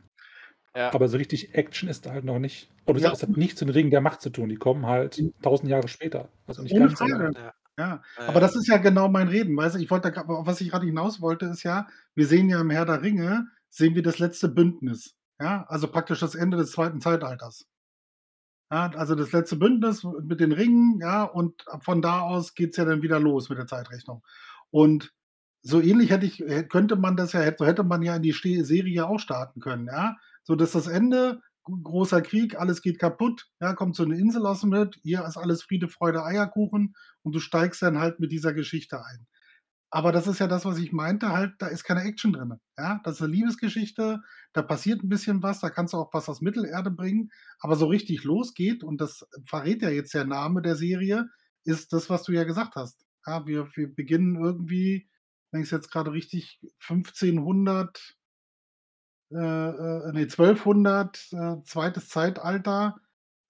Ja. 0.76 0.94
Aber 0.94 1.08
so 1.10 1.18
richtig 1.18 1.56
Action 1.56 1.90
ist 1.90 2.06
da 2.08 2.12
halt 2.14 2.26
noch 2.26 2.40
nicht. 2.40 2.70
Und 2.88 2.96
es 2.96 3.04
Ja. 3.04 3.10
hat 3.10 3.16
es 3.18 3.24
hat 3.24 3.38
nichts 3.38 3.62
mit 3.62 3.76
Ring 3.76 3.90
der 3.92 4.02
Macht 4.02 4.22
zu 4.22 4.30
tun. 4.30 4.50
Die 4.50 4.56
kommen 4.56 4.86
halt 4.86 5.18
Mhm. 5.20 5.34
1000 5.42 5.70
Jahre 5.70 5.88
später. 5.88 6.30
Also 6.48 6.64
nicht 6.64 6.74
Ohne 6.74 6.88
ganz 6.88 7.00
Frage. 7.00 7.32
Ja. 7.36 7.54
Ja, 7.80 8.02
aber 8.18 8.40
das 8.40 8.56
ist 8.56 8.68
ja 8.68 8.78
genau 8.78 9.08
mein 9.08 9.28
Reden, 9.28 9.56
weißt 9.56 9.76
du? 9.76 9.80
Ich 9.80 9.92
wollte 9.92 10.12
was 10.28 10.62
ich 10.62 10.72
grade 10.72 10.88
hinaus 10.88 11.22
wollte, 11.22 11.46
ist 11.46 11.62
ja, 11.62 11.86
wir 12.16 12.26
sehen 12.26 12.50
ja 12.50 12.60
im 12.60 12.72
Herr 12.72 12.86
der 12.86 13.04
Ringe 13.04 13.48
sehen 13.70 13.94
wir 13.94 14.02
das 14.02 14.18
letzte 14.18 14.50
Bündnis, 14.50 15.16
ja? 15.40 15.64
Also 15.68 15.88
praktisch 15.88 16.20
das 16.22 16.34
Ende 16.34 16.58
des 16.58 16.72
zweiten 16.72 17.02
Zeitalters. 17.02 17.66
Ja, 18.72 18.90
also 18.96 19.16
das 19.16 19.32
letzte 19.32 19.56
Bündnis 19.56 20.04
mit 20.04 20.40
den 20.42 20.52
Ringen, 20.52 21.00
ja, 21.00 21.24
und 21.24 21.64
von 21.82 22.02
da 22.02 22.20
aus 22.22 22.54
geht's 22.54 22.76
ja 22.78 22.84
dann 22.86 23.02
wieder 23.02 23.20
los 23.20 23.48
mit 23.50 23.58
der 23.58 23.68
Zeitrechnung. 23.68 24.24
Und 24.72 25.14
so 25.62 25.80
ähnlich 25.82 26.10
hätte 26.10 26.26
ich 26.26 26.44
könnte 26.70 26.96
man 26.98 27.16
das 27.16 27.34
ja 27.34 27.42
hätte 27.42 27.58
so 27.60 27.66
hätte 27.66 27.84
man 27.84 28.02
ja 28.02 28.16
in 28.18 28.24
die 28.24 28.32
Serie 28.34 29.08
auch 29.08 29.20
starten 29.20 29.62
können, 29.62 29.88
ja? 29.88 30.18
So 30.44 30.56
dass 30.56 30.72
das 30.74 30.88
Ende, 30.88 31.42
großer 31.84 32.22
Krieg, 32.22 32.60
alles 32.60 32.82
geht 32.82 33.00
kaputt, 33.00 33.48
ja, 33.62 33.74
kommt 33.74 33.96
so 33.96 34.06
'ne 34.06 34.18
Insel 34.20 34.46
aus 34.48 34.62
dem 34.62 34.72
Nichts, 34.72 35.00
hier 35.04 35.26
ist 35.26 35.38
alles 35.38 35.64
Friede, 35.64 35.90
Freude, 35.90 36.24
Eierkuchen 36.26 36.96
und 37.24 37.36
du 37.36 37.40
steigst 37.40 37.82
dann 37.82 38.00
halt 38.00 38.20
mit 38.20 38.32
dieser 38.32 38.54
Geschichte 38.54 39.04
ein. 39.06 39.28
Aber 39.92 40.12
das 40.14 40.28
ist 40.28 40.40
ja 40.40 40.48
das, 40.48 40.66
was 40.66 40.80
ich 40.80 40.94
meinte 40.94 41.30
halt, 41.34 41.54
da 41.60 41.68
ist 41.68 41.84
keine 41.86 42.04
Action 42.04 42.34
drin, 42.34 42.56
ja? 42.80 43.02
Das 43.06 43.16
ist 43.16 43.22
'ne 43.22 43.28
Liebesgeschichte, 43.30 44.22
da 44.54 44.62
passiert 44.64 45.04
'n 45.04 45.10
bisschen 45.10 45.44
was, 45.44 45.62
da 45.62 45.70
kannst 45.72 45.94
du 45.94 45.98
auch 46.00 46.14
was 46.14 46.30
aus 46.30 46.42
Mittelerde 46.42 46.92
bringen, 46.92 47.32
aber 47.62 47.76
so 47.78 47.88
richtig 47.88 48.24
losgeht, 48.26 48.84
und 48.84 49.02
das 49.02 49.28
verrät 49.48 49.82
ja 49.84 49.90
jetzt 49.92 50.14
der 50.16 50.26
Name 50.26 50.62
der 50.64 50.76
Serie, 50.78 51.28
ist 51.66 51.94
das, 51.94 52.10
was 52.10 52.24
du 52.24 52.34
ja 52.34 52.44
gesagt 52.46 52.76
hast. 52.78 53.06
Ja, 53.28 53.46
wir 53.48 53.70
wir 53.76 53.94
beginnen 53.94 54.36
irgendwie, 54.44 55.10
wenn 55.52 55.62
ich's 55.64 55.72
jetzt 55.72 55.92
grade 55.92 56.12
richtig 56.14 56.60
1500 56.80 58.16
äh, 59.32 59.36
äh, 59.38 60.12
ne, 60.14 60.28
1200, 60.28 61.18
äh, 61.34 61.64
2. 61.64 61.92
Zeitalter, 61.92 62.98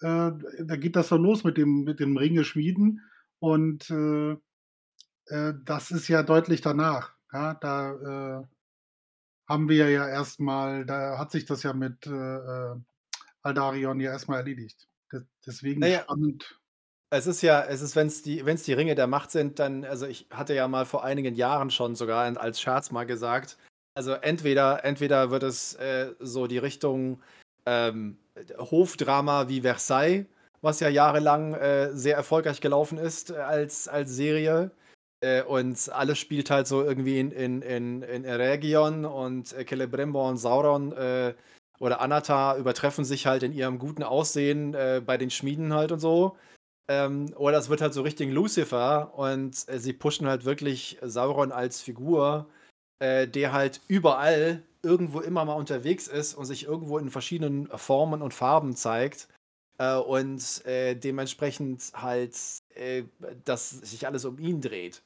äh, 0.01 0.31
da 0.65 0.75
geht 0.77 0.95
das 0.95 1.09
so 1.09 1.17
los 1.17 1.43
mit 1.43 1.57
dem 1.57 1.83
mit 1.83 1.99
dem 1.99 2.17
Ringe-Schmieden 2.17 3.01
und, 3.39 3.89
äh, 3.89 4.31
äh, 5.27 5.53
das 5.65 5.91
ist 5.91 6.07
ja 6.07 6.23
deutlich 6.23 6.61
danach, 6.61 7.13
ja? 7.33 7.53
Da, 7.55 8.45
haben 9.49 9.69
wir 9.69 9.89
ja 9.89 10.07
erst 10.09 10.39
mal 10.41 10.85
da 10.85 11.17
hat 11.17 11.31
sich 11.31 11.45
das 11.45 11.63
ja 11.63 11.73
mit, 11.73 12.07
Aldarion 13.43 13.99
ja 13.99 14.11
erst 14.11 14.27
mal 14.27 14.37
erledigt. 14.37 14.87
De 15.11 15.21
deswegen 15.45 15.79
Na 15.81 15.87
ja 15.87 16.01
spannend. 16.01 16.59
Es 17.09 17.27
ist 17.27 17.41
ja 17.41 17.63
es 17.63 17.81
ist, 17.81 17.95
wenn's 17.95 18.21
die 18.23 18.45
wenn's 18.45 18.63
die 18.63 18.73
Ringe 18.73 18.95
der 18.95 19.07
Macht 19.07 19.31
sind, 19.31 19.59
dann 19.59 19.85
also, 19.85 20.05
ich 20.05 20.27
hatte 20.31 20.53
ja 20.53 20.67
mal 20.67 20.85
vor 20.85 21.03
einigen 21.05 21.35
Jahren 21.35 21.71
schon 21.71 21.95
sogar 21.95 22.25
als 22.37 22.59
Scherz 22.59 22.91
mal 22.91 23.05
gesagt, 23.05 23.57
also, 23.97 24.13
entweder 24.13 24.85
entweder 24.85 25.31
wird 25.31 25.43
es, 25.43 25.73
äh, 25.75 26.13
so 26.19 26.47
die 26.47 26.59
Richtung, 26.59 27.19
ähm, 27.65 28.17
Hofdrama 28.59 29.47
wie 29.49 29.61
Versailles, 29.61 30.25
was 30.61 30.79
ja 30.79 30.89
jahrelang, 30.89 31.53
äh, 31.55 31.91
sehr 31.95 32.15
erfolgreich 32.15 32.61
gelaufen 32.61 32.97
ist 32.99 33.31
äh, 33.31 33.35
als 33.37 33.87
als 33.87 34.11
Serie, 34.15 34.71
äh, 35.21 35.41
und 35.43 35.89
alles 35.91 36.19
spielt 36.19 36.49
halt 36.51 36.67
so 36.67 36.83
irgendwie 36.83 37.19
in 37.19 37.31
in 37.31 37.61
in 37.63 38.03
in 38.03 38.23
Eregion 38.25 39.05
und, 39.05 39.53
äh, 39.53 39.65
Celebrimbor 39.65 40.29
und 40.29 40.37
Sauron, 40.37 40.91
äh, 40.93 41.33
oder 41.79 42.01
Anatar 42.01 42.57
übertreffen 42.57 43.05
sich 43.05 43.25
halt 43.27 43.43
in 43.43 43.53
ihrem 43.53 43.79
guten 43.79 44.03
Aussehen, 44.03 44.73
äh, 44.75 45.01
bei 45.05 45.17
den 45.17 45.29
Schmieden 45.31 45.73
halt 45.73 45.91
und 45.91 45.99
so. 45.99 46.37
Ähm, 46.89 47.33
oder 47.37 47.57
es 47.59 47.69
wird 47.69 47.81
halt 47.81 47.93
so 47.93 48.01
Richtung 48.03 48.31
Lucifer 48.31 49.13
und, 49.17 49.55
äh, 49.69 49.79
sie 49.79 49.93
pushen 49.93 50.27
halt 50.27 50.45
wirklich 50.45 50.97
Sauron 51.03 51.51
als 51.51 51.81
Figur, 51.81 52.47
äh, 52.99 53.27
der 53.27 53.53
halt 53.53 53.81
überall 53.87 54.63
irgendwo 54.83 55.19
immer 55.21 55.45
mal 55.45 55.53
unterwegs 55.55 56.07
ist 56.07 56.33
und 56.35 56.45
sich 56.45 56.65
irgendwo 56.65 56.97
in 56.99 57.09
verschiedenen 57.11 57.67
Formen 57.77 58.21
und 58.21 58.33
Farben 58.33 58.75
zeigt, 58.75 59.27
äh, 59.79 59.95
und, 59.97 60.65
äh, 60.65 60.95
dementsprechend 60.95 61.91
halt, 61.95 62.35
äh, 62.75 63.03
dass 63.45 63.69
sich 63.71 64.07
alles 64.07 64.25
um 64.25 64.39
ihn 64.39 64.61
dreht. 64.61 65.01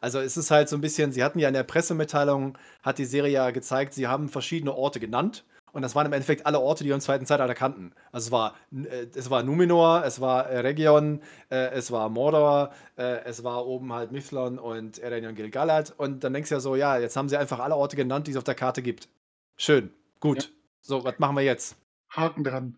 Also, 0.00 0.20
es 0.20 0.36
ist 0.38 0.50
halt 0.52 0.68
so 0.70 0.76
'n 0.76 0.82
bisschen 0.82 1.12
sie 1.12 1.24
hatten 1.24 1.38
ja 1.40 1.48
in 1.48 1.54
der 1.54 1.64
Pressemitteilung 1.64 2.58
hat 2.82 2.98
die 2.98 3.04
Serie 3.06 3.32
ja 3.34 3.50
gezeigt, 3.52 3.94
sie 3.94 4.08
haben 4.08 4.28
verschiedene 4.30 4.74
Orte 4.74 5.00
genannt 5.00 5.44
Und 5.78 5.82
das 5.82 5.94
waren 5.94 6.06
im 6.06 6.12
Endeffekt 6.12 6.44
alle 6.44 6.58
Orte, 6.58 6.82
die 6.82 6.88
wir 6.90 6.96
im 6.96 7.00
zweiten 7.00 7.24
Zeitalter 7.24 7.54
kannten. 7.54 7.92
Also 8.10 8.26
es 8.26 8.32
war, 8.32 8.56
äh, 8.72 9.06
es 9.14 9.30
war 9.30 9.44
Numenor, 9.44 10.02
es 10.04 10.20
war 10.20 10.46
äh, 10.46 10.58
Region, 10.58 11.22
äh, 11.52 11.70
es 11.70 11.92
war 11.92 12.08
Mordor, 12.08 12.72
äh, 12.96 13.22
es 13.22 13.44
war 13.44 13.64
oben 13.64 13.92
halt 13.92 14.10
Mithlon 14.10 14.58
und 14.58 14.98
Eregion 14.98 15.36
Gilgalad. 15.36 15.94
Und 15.96 16.24
dann 16.24 16.32
denkst 16.32 16.48
du 16.48 16.56
ja 16.56 16.60
so, 16.60 16.74
ja, 16.74 16.98
jetzt 16.98 17.16
haben 17.16 17.28
sie 17.28 17.36
einfach 17.36 17.60
alle 17.60 17.76
Orte 17.76 17.94
genannt, 17.94 18.26
die 18.26 18.32
es 18.32 18.36
auf 18.36 18.42
der 18.42 18.56
Karte 18.56 18.82
gibt. 18.82 19.08
Schön, 19.56 19.94
gut. 20.18 20.42
Ja. 20.42 20.50
So, 20.80 21.04
was 21.04 21.16
machen 21.20 21.36
wir 21.36 21.44
jetzt? 21.44 21.76
Haken 22.10 22.42
dran. 22.42 22.76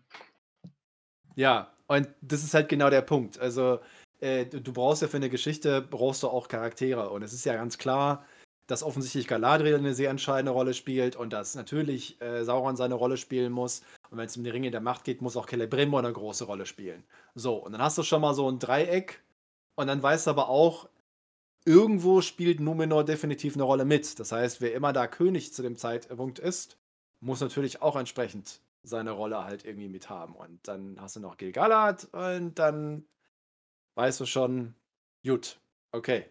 Ja, 1.33 1.73
und 1.87 2.07
das 2.21 2.43
ist 2.43 2.53
halt 2.53 2.69
genau 2.69 2.91
der 2.91 3.01
Punkt. 3.01 3.39
Also, 3.39 3.79
äh, 4.19 4.45
du, 4.45 4.61
du, 4.61 4.73
brauchst 4.73 5.01
ja 5.01 5.07
für 5.07 5.17
eine 5.17 5.31
Geschichte, 5.31 5.81
brauchst 5.81 6.21
du 6.21 6.27
auch 6.27 6.49
Charaktere. 6.49 7.09
Und 7.09 7.23
es 7.23 7.33
ist 7.33 7.45
ja 7.45 7.55
ganz 7.55 7.79
klar, 7.79 8.23
dass 8.71 8.83
offensichtlich 8.83 9.27
Galadriel 9.27 9.75
eine 9.75 9.93
sehr 9.93 10.09
entscheidende 10.09 10.51
Rolle 10.51 10.73
spielt 10.73 11.15
und 11.15 11.33
dass 11.33 11.55
natürlich 11.55 12.21
äh, 12.21 12.45
Sauron 12.45 12.77
seine 12.77 12.95
Rolle 12.95 13.17
spielen 13.17 13.51
muss. 13.51 13.81
Und 14.09 14.17
wenn 14.17 14.25
es 14.25 14.37
um 14.37 14.43
die 14.43 14.49
Ringe 14.49 14.71
der 14.71 14.81
Macht 14.81 15.03
geht, 15.03 15.21
muss 15.21 15.35
auch 15.35 15.45
Celebrimbor 15.45 15.99
eine 15.99 16.13
große 16.13 16.45
Rolle 16.45 16.65
spielen. 16.65 17.03
So, 17.35 17.55
und 17.55 17.73
dann 17.73 17.81
hast 17.81 17.97
du 17.97 18.03
schon 18.03 18.21
mal 18.21 18.33
so 18.33 18.49
ein 18.49 18.59
Dreieck 18.59 19.21
und 19.75 19.87
dann 19.87 20.01
weißt 20.01 20.27
du 20.27 20.31
aber 20.31 20.47
auch, 20.49 20.87
irgendwo 21.65 22.21
spielt 22.21 22.59
Numenor 22.59 23.03
definitiv 23.03 23.55
eine 23.55 23.63
Rolle 23.63 23.85
mit. 23.85 24.19
Das 24.19 24.31
heißt, 24.31 24.61
wer 24.61 24.73
immer 24.73 24.93
da 24.93 25.07
König 25.07 25.53
zu 25.53 25.61
dem 25.61 25.75
Zeitpunkt 25.75 26.39
ist, 26.39 26.77
muss 27.19 27.41
natürlich 27.41 27.81
auch 27.81 27.95
entsprechend 27.95 28.61
seine 28.83 29.11
Rolle 29.11 29.43
halt 29.43 29.65
irgendwie 29.65 29.89
mit 29.89 30.09
haben. 30.09 30.33
Und 30.33 30.67
dann 30.67 30.99
hast 30.99 31.17
du 31.17 31.19
noch 31.19 31.37
Gilgalad 31.37 32.05
und 32.13 32.55
dann 32.55 33.05
weißt 33.95 34.21
du 34.21 34.25
schon, 34.25 34.75
gut, 35.25 35.59
okay, 35.91 36.25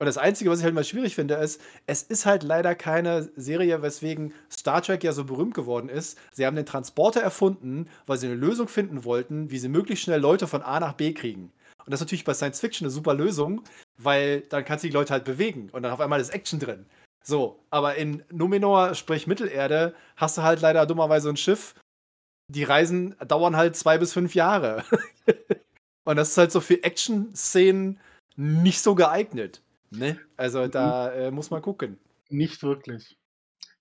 und 0.00 0.06
das 0.06 0.18
Einzige, 0.18 0.50
was 0.50 0.60
ich 0.60 0.64
halt 0.64 0.74
mal 0.74 0.84
schwierig 0.84 1.16
finde, 1.16 1.34
ist, 1.34 1.60
es 1.86 2.02
ist 2.02 2.24
halt 2.24 2.44
leider 2.44 2.76
keine 2.76 3.30
Serie, 3.34 3.82
weswegen 3.82 4.32
Star 4.50 4.80
Trek 4.80 5.02
ja 5.02 5.12
so 5.12 5.24
berühmt 5.24 5.54
geworden 5.54 5.88
ist. 5.88 6.18
Sie 6.32 6.46
haben 6.46 6.54
den 6.54 6.66
Transporter 6.66 7.20
erfunden, 7.20 7.88
weil 8.06 8.16
sie 8.16 8.26
eine 8.26 8.36
Lösung 8.36 8.68
finden 8.68 9.04
wollten, 9.04 9.50
wie 9.50 9.58
sie 9.58 9.68
möglichst 9.68 10.04
schnell 10.04 10.20
Leute 10.20 10.46
von 10.46 10.62
A 10.62 10.78
nach 10.78 10.92
B 10.92 11.12
kriegen. 11.12 11.52
Und 11.84 11.90
das 11.90 12.00
ist 12.00 12.06
natürlich 12.06 12.24
bei 12.24 12.34
Science 12.34 12.60
Fiction 12.60 12.86
eine 12.86 12.92
super 12.92 13.14
Lösung, 13.14 13.62
weil 13.96 14.42
dann 14.42 14.64
kannst 14.64 14.84
du 14.84 14.88
die 14.88 14.94
Leute 14.94 15.12
halt 15.12 15.24
bewegen 15.24 15.68
und 15.72 15.82
dann 15.82 15.92
auf 15.92 16.00
einmal 16.00 16.20
ist 16.20 16.30
Action 16.30 16.60
drin. 16.60 16.86
So, 17.24 17.58
aber 17.70 17.96
in 17.96 18.22
Numenor, 18.30 18.94
sprich 18.94 19.26
Mittelerde, 19.26 19.94
hast 20.16 20.38
du 20.38 20.42
halt 20.42 20.60
leider 20.60 20.86
dummerweise 20.86 21.28
ein 21.28 21.36
Schiff. 21.36 21.74
Die 22.48 22.62
Reisen 22.62 23.16
dauern 23.26 23.56
halt 23.56 23.76
zwei 23.76 23.98
bis 23.98 24.12
fünf 24.12 24.34
Jahre. 24.34 24.84
und 26.04 26.16
das 26.16 26.30
ist 26.30 26.38
halt 26.38 26.52
so 26.52 26.60
für 26.60 26.84
Action-Szenen 26.84 27.98
nicht 28.36 28.80
so 28.80 28.94
geeignet. 28.94 29.60
Ne? 29.90 30.18
Also 30.36 30.66
da 30.66 31.12
äh, 31.12 31.30
muss 31.30 31.50
man 31.50 31.62
gucken. 31.62 31.98
Nicht 32.28 32.62
wirklich. 32.62 33.18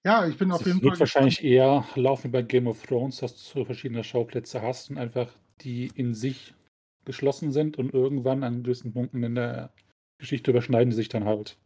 Ja, 0.04 0.26
ich 0.26 0.38
bin 0.38 0.52
auf 0.52 0.66
jeden 0.66 0.80
Fall. 0.80 0.88
Es 0.88 0.92
wird 0.92 1.00
wahrscheinlich 1.02 1.44
eher 1.44 1.86
laufen 1.96 2.32
bei 2.32 2.42
Game 2.42 2.68
of 2.68 2.82
Thrones, 2.84 3.18
dass 3.18 3.52
du 3.52 3.66
verschiedene 3.66 4.04
Schauplätze 4.04 4.62
hast 4.62 4.90
und 4.90 4.98
einfach 4.98 5.30
die 5.62 5.92
in 5.96 6.14
sich 6.14 6.54
geschlossen 7.04 7.52
sind 7.52 7.78
und 7.78 7.94
irgendwann 7.94 8.44
an 8.44 8.64
gewissen 8.64 8.94
Punkten 8.94 9.24
in 9.24 9.36
der 9.36 9.74
Geschichte 10.18 10.52
überschneiden 10.52 10.92
die 10.92 10.96
sich 10.96 11.10
dann 11.10 11.26
halt. 11.26 11.58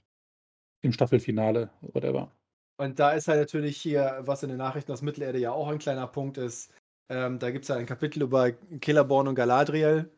Im 0.82 0.91
Staffelfinale, 0.91 1.69
whatever. 1.82 2.32
Und 2.77 2.99
da 2.99 3.12
ist 3.12 3.27
halt 3.27 3.39
natürlich 3.39 3.77
hier, 3.77 4.21
was 4.21 4.41
in 4.41 4.49
den 4.49 4.58
Nachrichten 4.58 4.91
aus 4.91 5.04
Mittelerde 5.04 5.38
ja 5.38 5.51
auch 5.51 5.67
ein 5.67 5.77
kleiner 5.77 6.08
Punkt 6.08 6.39
ist, 6.39 6.73
ähm, 7.10 7.38
da 7.39 7.51
gibt 7.51 7.65
es 7.65 7.69
ja 7.69 7.75
ein 7.75 7.86
Kapitel 7.86 8.23
über 8.23 8.51
Killerborn 8.51 9.27
und 9.27 9.36
Galadriel. 9.36 10.10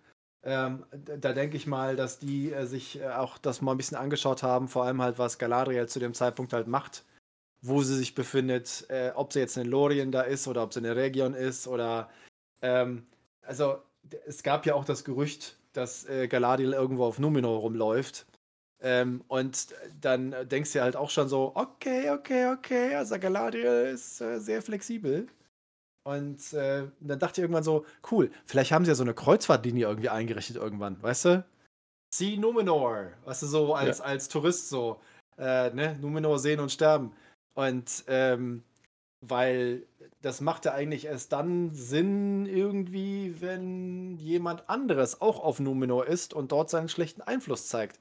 Ähm, 0.46 0.86
da 0.92 1.32
denke 1.34 1.56
ich 1.56 1.68
mal, 1.68 1.96
dass 1.96 2.20
die 2.20 2.52
äh, 2.52 2.66
sich 2.66 3.00
äh, 3.00 3.10
auch 3.10 3.38
das 3.38 3.62
mal 3.62 3.72
ein 3.72 3.78
bisschen 3.78 3.98
angeschaut 3.98 4.44
haben, 4.44 4.68
vor 4.68 4.84
allem 4.84 5.02
halt, 5.02 5.18
was 5.18 5.38
Galadriel 5.38 5.88
zu 5.88 6.00
dem 6.00 6.14
Zeitpunkt 6.14 6.52
halt 6.52 6.68
macht, 6.68 7.06
wo 7.62 7.82
sie 7.82 7.96
sich 7.96 8.14
befindet, 8.14 8.86
äh, 8.90 9.12
ob 9.16 9.32
sie 9.32 9.40
jetzt 9.40 9.56
in 9.58 9.68
Lorien 9.68 10.12
da 10.12 10.22
ist 10.22 10.48
oder 10.48 10.64
ob 10.64 10.74
sie 10.74 10.80
in 10.80 10.84
der 10.84 10.98
Region 10.98 11.34
ist 11.34 11.68
oder 11.68 12.10
ähm, 12.62 13.06
also 13.42 13.78
es 14.26 14.44
gab 14.44 14.66
ja 14.66 14.76
auch 14.76 14.86
das 14.86 15.04
Gerücht, 15.04 15.56
dass 15.74 16.06
äh, 16.06 16.28
Galadriel 16.28 16.74
irgendwo 16.74 17.06
auf 17.06 17.20
Numenor 17.20 17.60
rumläuft. 17.60 18.26
Ähm, 18.82 19.24
und 19.30 19.68
dann 20.02 20.36
denkst 20.50 20.74
du 20.74 20.82
halt 20.82 20.98
auch 20.98 21.10
schon 21.10 21.30
so, 21.30 21.54
okay, 21.56 22.10
okay, 22.10 22.52
okay, 22.52 22.96
also 22.96 23.18
Galadriel 23.18 23.92
ist 23.94 24.20
äh, 24.20 24.40
sehr 24.40 24.62
flexibel. 24.62 25.28
Und 26.04 26.54
äh, 26.54 26.88
dann 27.00 27.20
dachte 27.20 27.40
ich 27.40 27.44
irgendwann 27.44 27.64
so, 27.64 27.86
cool, 28.12 28.30
vielleicht 28.46 28.72
haben 28.72 28.84
sie 28.84 28.92
ja 28.92 28.96
so 28.96 29.04
eine 29.04 29.14
Kreuzfahrtlinie 29.14 29.88
irgendwie 29.88 30.10
eingerichtet 30.10 30.58
irgendwann, 30.58 31.02
weißt 31.02 31.26
du? 31.26 31.46
See 32.14 32.38
Numenor, 32.38 33.12
weißt 33.26 33.44
du, 33.44 33.48
so 33.48 33.74
als, 33.74 34.00
ja. 34.00 34.06
als 34.06 34.28
Tourist 34.28 34.70
so, 34.70 35.00
äh, 35.38 35.70
ne, 35.72 35.98
Numenor 36.00 36.40
sehen 36.40 36.60
und 36.60 36.72
sterben. 36.72 37.14
Und 37.56 38.04
ähm, 38.08 38.64
weil 39.22 39.86
das 40.22 40.42
macht 40.42 40.66
ja 40.66 40.74
eigentlich 40.74 41.06
erst 41.06 41.32
dann 41.32 41.74
Sinn 41.74 42.46
irgendwie, 42.46 43.42
wenn 43.42 44.18
jemand 44.18 44.70
anderes 44.70 45.22
auch 45.22 45.40
auf 45.40 45.60
Numenor 45.60 46.08
ist 46.08 46.34
und 46.34 46.52
dort 46.52 46.70
seinen 46.70 46.90
schlechten 46.90 47.22
Einfluss 47.22 47.68
zeigt. 47.68 48.00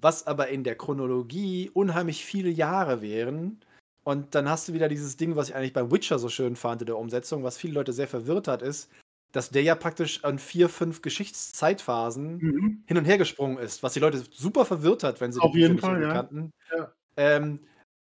Was 0.00 0.26
aber 0.26 0.48
in 0.48 0.64
der 0.64 0.76
Chronologie 0.76 1.70
unheimlich 1.72 2.24
viele 2.24 2.50
Jahre 2.50 3.02
wären, 3.02 3.60
und 4.04 4.34
dann 4.34 4.48
hast 4.48 4.68
du 4.68 4.74
wieder 4.74 4.88
dieses 4.88 5.16
Ding, 5.16 5.34
was 5.34 5.48
ich 5.48 5.54
eigentlich 5.54 5.72
beim 5.72 5.90
Witcher 5.90 6.18
so 6.18 6.28
schön 6.28 6.56
fand 6.56 6.82
in 6.82 6.86
der 6.86 6.98
Umsetzung, 6.98 7.42
was 7.42 7.56
viele 7.56 7.74
Leute 7.74 7.92
sehr 7.92 8.06
verwirrt 8.06 8.48
hat, 8.48 8.60
ist, 8.62 8.90
dass 9.32 9.50
der 9.50 9.62
ja 9.62 9.74
praktisch 9.74 10.22
an 10.24 10.38
vier, 10.38 10.68
fünf 10.68 11.02
Geschichtszeitphasen 11.02 12.36
mhm. 12.36 12.82
hin 12.86 12.98
und 12.98 13.06
her 13.06 13.18
gesprungen 13.18 13.58
ist, 13.58 13.82
was 13.82 13.94
die 13.94 14.00
Leute 14.00 14.22
super 14.30 14.64
verwirrt 14.64 15.02
hat, 15.02 15.20
wenn 15.20 15.32
sie 15.32 15.40
Auf 15.40 15.54
jeden 15.54 15.78
Fall, 15.78 16.02
ja. 16.02 16.12
kannten. 16.12 16.52
Ja. 16.70 16.92
Ähm, 17.16 17.60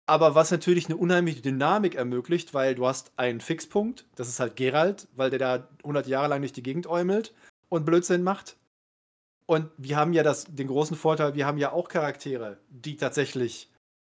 aber 0.06 0.34
was 0.34 0.50
natürlich 0.50 0.86
eine 0.86 0.96
unheimliche 0.96 1.42
Dynamik 1.42 1.96
ermöglicht, 1.96 2.54
weil 2.54 2.74
du 2.74 2.86
hast 2.86 3.12
einen 3.16 3.40
Fixpunkt, 3.40 4.06
das 4.14 4.28
ist 4.28 4.40
halt 4.40 4.56
Gerald, 4.56 5.08
weil 5.16 5.28
der 5.28 5.38
da 5.38 5.68
100 5.82 6.06
Jahre 6.06 6.28
lang 6.28 6.40
durch 6.40 6.54
die 6.54 6.62
Gegend 6.62 6.86
äumelt 6.86 7.34
und 7.68 7.84
Blödsinn 7.84 8.22
macht. 8.22 8.56
Und 9.44 9.70
wir 9.76 9.96
haben 9.96 10.12
ja 10.12 10.22
das, 10.22 10.44
den 10.44 10.68
großen 10.68 10.96
Vorteil, 10.96 11.34
wir 11.34 11.44
haben 11.44 11.58
ja 11.58 11.72
auch 11.72 11.88
Charaktere, 11.88 12.58
die 12.70 12.96
tatsächlich 12.96 13.70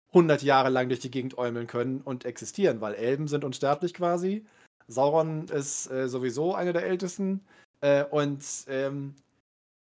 100 0.09 0.43
Jahre 0.43 0.69
lang 0.69 0.87
durch 0.89 0.99
die 0.99 1.11
Gegend 1.11 1.37
äumeln 1.37 1.67
können 1.67 2.01
und 2.01 2.25
existieren, 2.25 2.81
weil 2.81 2.93
Elben 2.93 3.27
sind 3.27 3.43
unsterblich 3.43 3.93
quasi. 3.93 4.45
Sauron 4.87 5.45
ist 5.45 5.91
äh, 5.91 6.07
sowieso 6.07 6.55
einer 6.55 6.73
der 6.73 6.85
ältesten. 6.85 7.41
Äh, 7.81 8.05
und 8.05 8.41
ähm, 8.67 9.15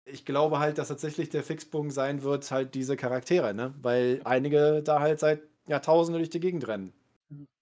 ich 0.05 0.25
glaube 0.25 0.59
halt, 0.59 0.77
dass 0.77 0.89
tatsächlich 0.89 1.29
der 1.29 1.43
Fixpunkt 1.43 1.93
sein 1.93 2.23
wird, 2.23 2.49
halt 2.51 2.75
diese 2.75 2.97
Charaktere, 2.97 3.53
ne? 3.53 3.73
Weil 3.81 4.21
einige 4.25 4.81
da 4.83 4.99
halt 4.99 5.19
seit 5.19 5.41
Jahrtausenden 5.67 6.19
durch 6.19 6.29
die 6.29 6.39
Gegend 6.39 6.67
rennen. 6.67 6.93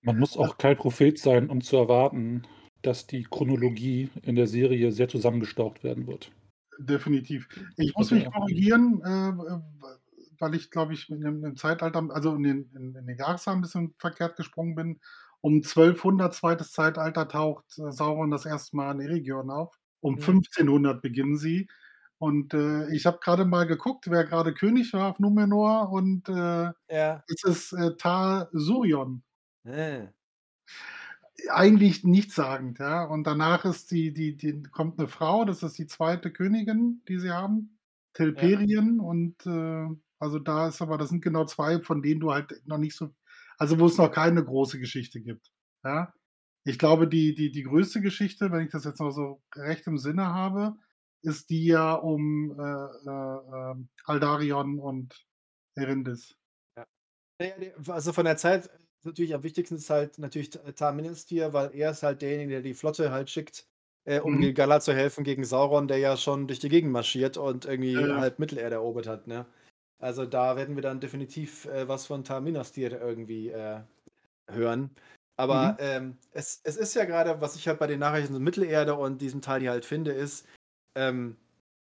Man 0.02 0.18
muss 0.18 0.38
auch 0.38 0.58
kein 0.58 0.78
Prophet 0.78 1.20
sein, 1.20 1.50
um 1.50 1.62
zu 1.62 1.76
erwarten, 1.78 2.44
dass 2.82 3.06
die 3.06 3.24
Chronologie 3.24 4.10
in 4.24 4.36
der 4.36 4.48
Serie 4.48 4.92
sehr 4.92 5.10
zusammengestaucht 5.10 5.84
werden 5.84 6.08
wird. 6.08 6.32
Definitiv. 6.80 7.48
Ich 7.76 7.94
muss 7.96 8.12
mich 8.12 8.26
korrigieren, 8.32 9.02
äh, 9.04 10.07
weil 10.40 10.56
ich, 10.56 10.72
glaube 10.72 10.94
ich, 10.94 11.10
in 11.10 11.22
dem, 11.22 11.56
Zeitalter, 11.58 12.08
also 12.10 12.36
in 12.36 12.44
den, 12.44 12.72
in, 12.76 12.96
in 12.96 13.08
den 13.08 13.18
Jahreszahl 13.18 13.56
ein 13.56 13.62
bisschen 13.62 13.96
verkehrt 13.98 14.36
gesprungen 14.36 14.76
bin. 14.76 15.00
Um 15.42 15.56
1200, 15.56 16.34
zweites 16.34 16.72
Zeitalter, 16.72 17.28
taucht 17.28 17.66
äh, 17.78 17.92
Sauron 17.92 18.32
das 18.32 18.46
erste 18.46 18.76
Mal 18.76 18.92
in 18.94 19.02
Eregion 19.02 19.50
auf. 19.50 19.78
Um 20.00 20.16
mhm. 20.16 20.22
1500 20.22 21.02
beginnen 21.02 21.38
sie. 21.38 21.68
Und 22.20 22.54
äh, 22.54 22.90
ich 22.94 23.06
habe 23.06 23.20
gerade 23.22 23.46
mal 23.46 23.68
geguckt, 23.68 24.10
wer 24.10 24.24
gerade 24.24 24.54
König 24.54 24.92
war 24.94 25.12
auf 25.12 25.20
Numenor 25.20 25.92
und 25.92 26.28
äh, 26.30 26.72
ja. 26.90 27.24
es 27.28 27.44
ist 27.44 27.74
äh, 27.74 27.96
Tal 27.96 28.50
Surion. 28.54 29.24
Äh. 29.64 30.08
Eigentlich 31.50 32.04
nichtssagend, 32.04 32.80
ja. 32.80 33.04
Und 33.04 33.26
danach 33.28 33.66
ist 33.66 33.92
die, 33.92 34.12
die, 34.14 34.36
die, 34.36 34.64
kommt 34.64 34.98
eine 34.98 35.08
Frau, 35.08 35.46
das 35.46 35.62
ist 35.62 35.78
die 35.78 35.86
zweite 35.86 36.32
Königin, 36.32 37.04
die 37.08 37.20
sie 37.20 37.32
haben, 37.32 37.78
Telperien, 38.14 38.98
ja. 38.98 39.04
und 39.04 39.46
äh, 39.46 39.96
also 40.20 40.40
da 40.40 40.68
ist 40.68 40.82
aber 40.82 40.98
das 40.98 41.10
sind 41.10 41.22
genau 41.24 41.46
zwei, 41.46 41.82
von 41.82 42.02
denen 42.02 42.20
du 42.22 42.32
halt 42.34 42.62
noch 42.66 42.78
nicht 42.78 42.96
so 42.96 43.14
also 43.58 43.80
wo 43.80 43.88
es 43.88 43.98
noch 43.98 44.12
keine 44.12 44.44
große 44.44 44.80
Geschichte 44.80 45.22
gibt, 45.22 45.52
ja? 45.84 46.14
Ich 46.66 46.78
glaube, 46.80 47.08
die 47.08 47.34
die 47.36 47.52
die 47.52 47.64
größte 47.64 48.02
Geschichte, 48.02 48.52
wenn 48.52 48.66
ich 48.66 48.72
das 48.72 48.84
jetzt 48.86 49.00
noch 49.00 49.12
so 49.12 49.42
recht 49.56 49.88
im 49.88 49.98
Sinne 49.98 50.28
habe, 50.34 50.78
ist 51.22 51.50
die 51.50 51.66
ja 51.66 51.94
um, 51.94 52.52
äh, 52.60 53.10
äh, 53.10 53.72
ähm, 53.72 53.90
Aldarion 54.06 54.80
und 54.80 55.26
Erindis. 55.76 56.38
Ja. 56.76 56.86
also 57.88 58.14
von 58.14 58.26
der 58.26 58.38
Zeit 58.38 58.70
natürlich 59.04 59.34
am 59.34 59.44
wichtigsten 59.44 59.76
ist 59.76 59.90
halt 59.90 60.18
natürlich 60.18 60.50
Tar-Ministir, 60.52 61.54
weil 61.54 61.74
er 61.76 61.92
ist 61.92 62.04
halt 62.04 62.22
derjenige, 62.22 62.50
der 62.52 62.62
die 62.62 62.74
Flotte 62.74 63.12
halt 63.12 63.30
schickt, 63.30 63.68
äh, 64.06 64.20
um 64.20 64.38
Mhm. 64.38 64.40
Gilgalad 64.40 64.84
zu 64.84 64.94
helfen 64.94 65.24
gegen 65.24 65.46
Sauron, 65.46 65.88
der 65.88 65.98
ja 66.00 66.18
schon 66.18 66.48
durch 66.48 66.60
die 66.60 66.70
Gegend 66.70 66.92
marschiert 66.92 67.38
und 67.38 67.66
irgendwie 67.66 68.00
Ja, 68.00 68.08
ja. 68.08 68.18
halb 68.18 68.40
Mittelerde 68.40 68.76
erobert 68.76 69.08
hat, 69.08 69.28
ne? 69.28 69.48
Also 70.00 70.26
da 70.26 70.56
werden 70.56 70.76
wir 70.76 70.84
dann 70.84 71.00
definitiv 71.00 71.66
äh, 71.66 71.88
was 71.88 72.06
von 72.06 72.24
Tarminastir 72.24 73.02
irgendwie 73.02 73.50
äh, 73.50 73.82
hören. 74.48 74.92
Aber 75.38 75.74
mhm. 75.74 75.78
ähm, 75.80 76.18
es, 76.32 76.62
es 76.64 76.78
ist 76.78 76.96
ja 76.96 77.06
gerade, 77.06 77.42
was 77.42 77.56
ich 77.56 77.68
halt 77.68 77.80
bei 77.80 77.88
den 77.88 78.00
Nachrichten 78.00 78.36
in 78.36 78.44
Mittelerde 78.44 78.96
und 78.96 79.22
diesem 79.22 79.42
Teil 79.42 79.62
hier 79.62 79.72
halt 79.72 79.86
finde, 79.86 80.12
ist, 80.12 80.48
ähm, 80.96 81.38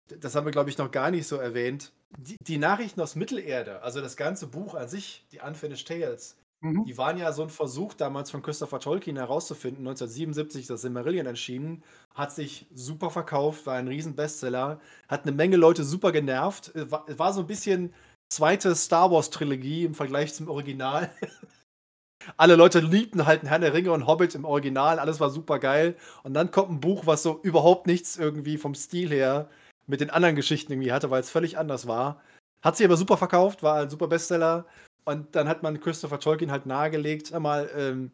das 0.08 0.34
haben 0.34 0.44
wir, 0.44 0.50
glaube 0.50 0.70
ich, 0.70 0.78
noch 0.78 0.90
gar 0.90 1.10
nicht 1.10 1.26
so 1.26 1.36
erwähnt. 1.36 1.92
Die, 2.18 2.36
die, 2.40 2.58
Nachrichten 2.58 3.00
aus 3.00 3.14
Mittelerde, 3.14 3.82
also 3.82 4.00
das 4.00 4.16
ganze 4.16 4.48
Buch 4.48 4.74
an 4.74 4.88
sich, 4.88 5.24
die 5.30 5.40
Unfinished 5.40 5.86
Tales, 5.86 6.36
Mhm. 6.62 6.84
Die 6.84 6.98
waren 6.98 7.16
ja 7.16 7.32
so 7.32 7.42
ein 7.42 7.48
Versuch 7.48 7.94
damals 7.94 8.30
von 8.30 8.42
Christopher 8.42 8.80
Tolkien 8.80 9.16
herauszufinden. 9.16 9.86
1977 9.86 10.66
das 10.66 10.82
Silmarillion 10.82 11.26
erschienen, 11.26 11.82
hat 12.14 12.32
sich 12.32 12.66
super 12.74 13.10
verkauft, 13.10 13.66
war 13.66 13.76
ein 13.76 13.88
riesen 13.88 14.14
Bestseller, 14.14 14.80
hat 15.08 15.22
eine 15.22 15.32
Menge 15.32 15.56
Leute 15.56 15.84
super 15.84 16.12
genervt. 16.12 16.74
Äh, 16.74 16.90
War, 16.90 17.04
war 17.18 17.32
so 17.32 17.40
ein 17.40 17.46
bisschen 17.46 17.94
zweite 18.28 18.74
Star 18.74 19.10
Wars 19.10 19.30
Trilogie 19.30 19.84
im 19.84 19.94
Vergleich 19.94 20.34
zum 20.34 20.48
Original. 20.48 21.10
Alle 22.36 22.54
Leute 22.56 22.80
liebten 22.80 23.24
halt 23.26 23.44
Herr 23.44 23.58
der 23.58 23.72
Ringe 23.72 23.92
und 23.92 24.06
Hobbit 24.06 24.34
im 24.34 24.44
Original, 24.44 24.98
alles 24.98 25.20
war 25.20 25.30
super 25.30 25.58
geil. 25.58 25.96
Und 26.22 26.34
dann 26.34 26.50
kommt 26.50 26.70
ein 26.70 26.80
Buch, 26.80 27.06
was 27.06 27.22
so 27.22 27.40
überhaupt 27.42 27.86
nichts 27.86 28.18
irgendwie 28.18 28.58
vom 28.58 28.74
Stil 28.74 29.08
her 29.10 29.48
mit 29.86 30.00
den 30.02 30.10
anderen 30.10 30.36
Geschichten 30.36 30.72
irgendwie 30.72 30.92
hatte, 30.92 31.10
weil 31.10 31.20
es 31.22 31.30
völlig 31.30 31.56
anders 31.58 31.86
war. 31.86 32.20
Hat 32.62 32.76
sich 32.76 32.84
aber 32.86 32.98
super 32.98 33.16
verkauft, 33.16 33.62
war 33.62 33.80
ein 33.80 33.90
super 33.90 34.06
Bestseller. 34.06 34.66
Und 35.04 35.34
dann 35.34 35.48
hat 35.48 35.62
man 35.62 35.80
Christopher 35.80 36.20
Tolkien 36.20 36.50
halt 36.50 36.66
nahegelegt, 36.66 37.28
sag 37.28 37.40
mal, 37.40 37.70
ähm, 37.74 38.10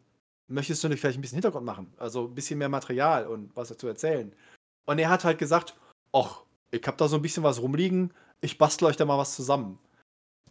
möchtest 0.47 0.83
du 0.83 0.89
nicht 0.89 0.99
vielleicht 0.99 1.17
ein 1.17 1.21
bisschen 1.21 1.37
Hintergrund 1.37 1.65
machen? 1.65 1.93
Also 1.97 2.25
ein 2.25 2.35
bisschen 2.35 2.59
mehr 2.59 2.69
Material 2.69 3.27
und 3.27 3.55
was 3.55 3.69
dazu 3.69 3.87
erzählen. 3.87 4.33
Und 4.85 4.99
er 4.99 5.09
hat 5.09 5.23
halt 5.23 5.37
gesagt, 5.37 5.75
ach, 6.13 6.43
ich 6.71 6.85
habe 6.87 6.97
da 6.97 7.07
so 7.07 7.17
ein 7.17 7.21
bisschen 7.21 7.43
was 7.43 7.61
rumliegen, 7.61 8.13
ich 8.41 8.57
bastle 8.57 8.87
euch 8.87 8.97
da 8.97 9.05
mal 9.05 9.17
was 9.17 9.35
zusammen. 9.35 9.79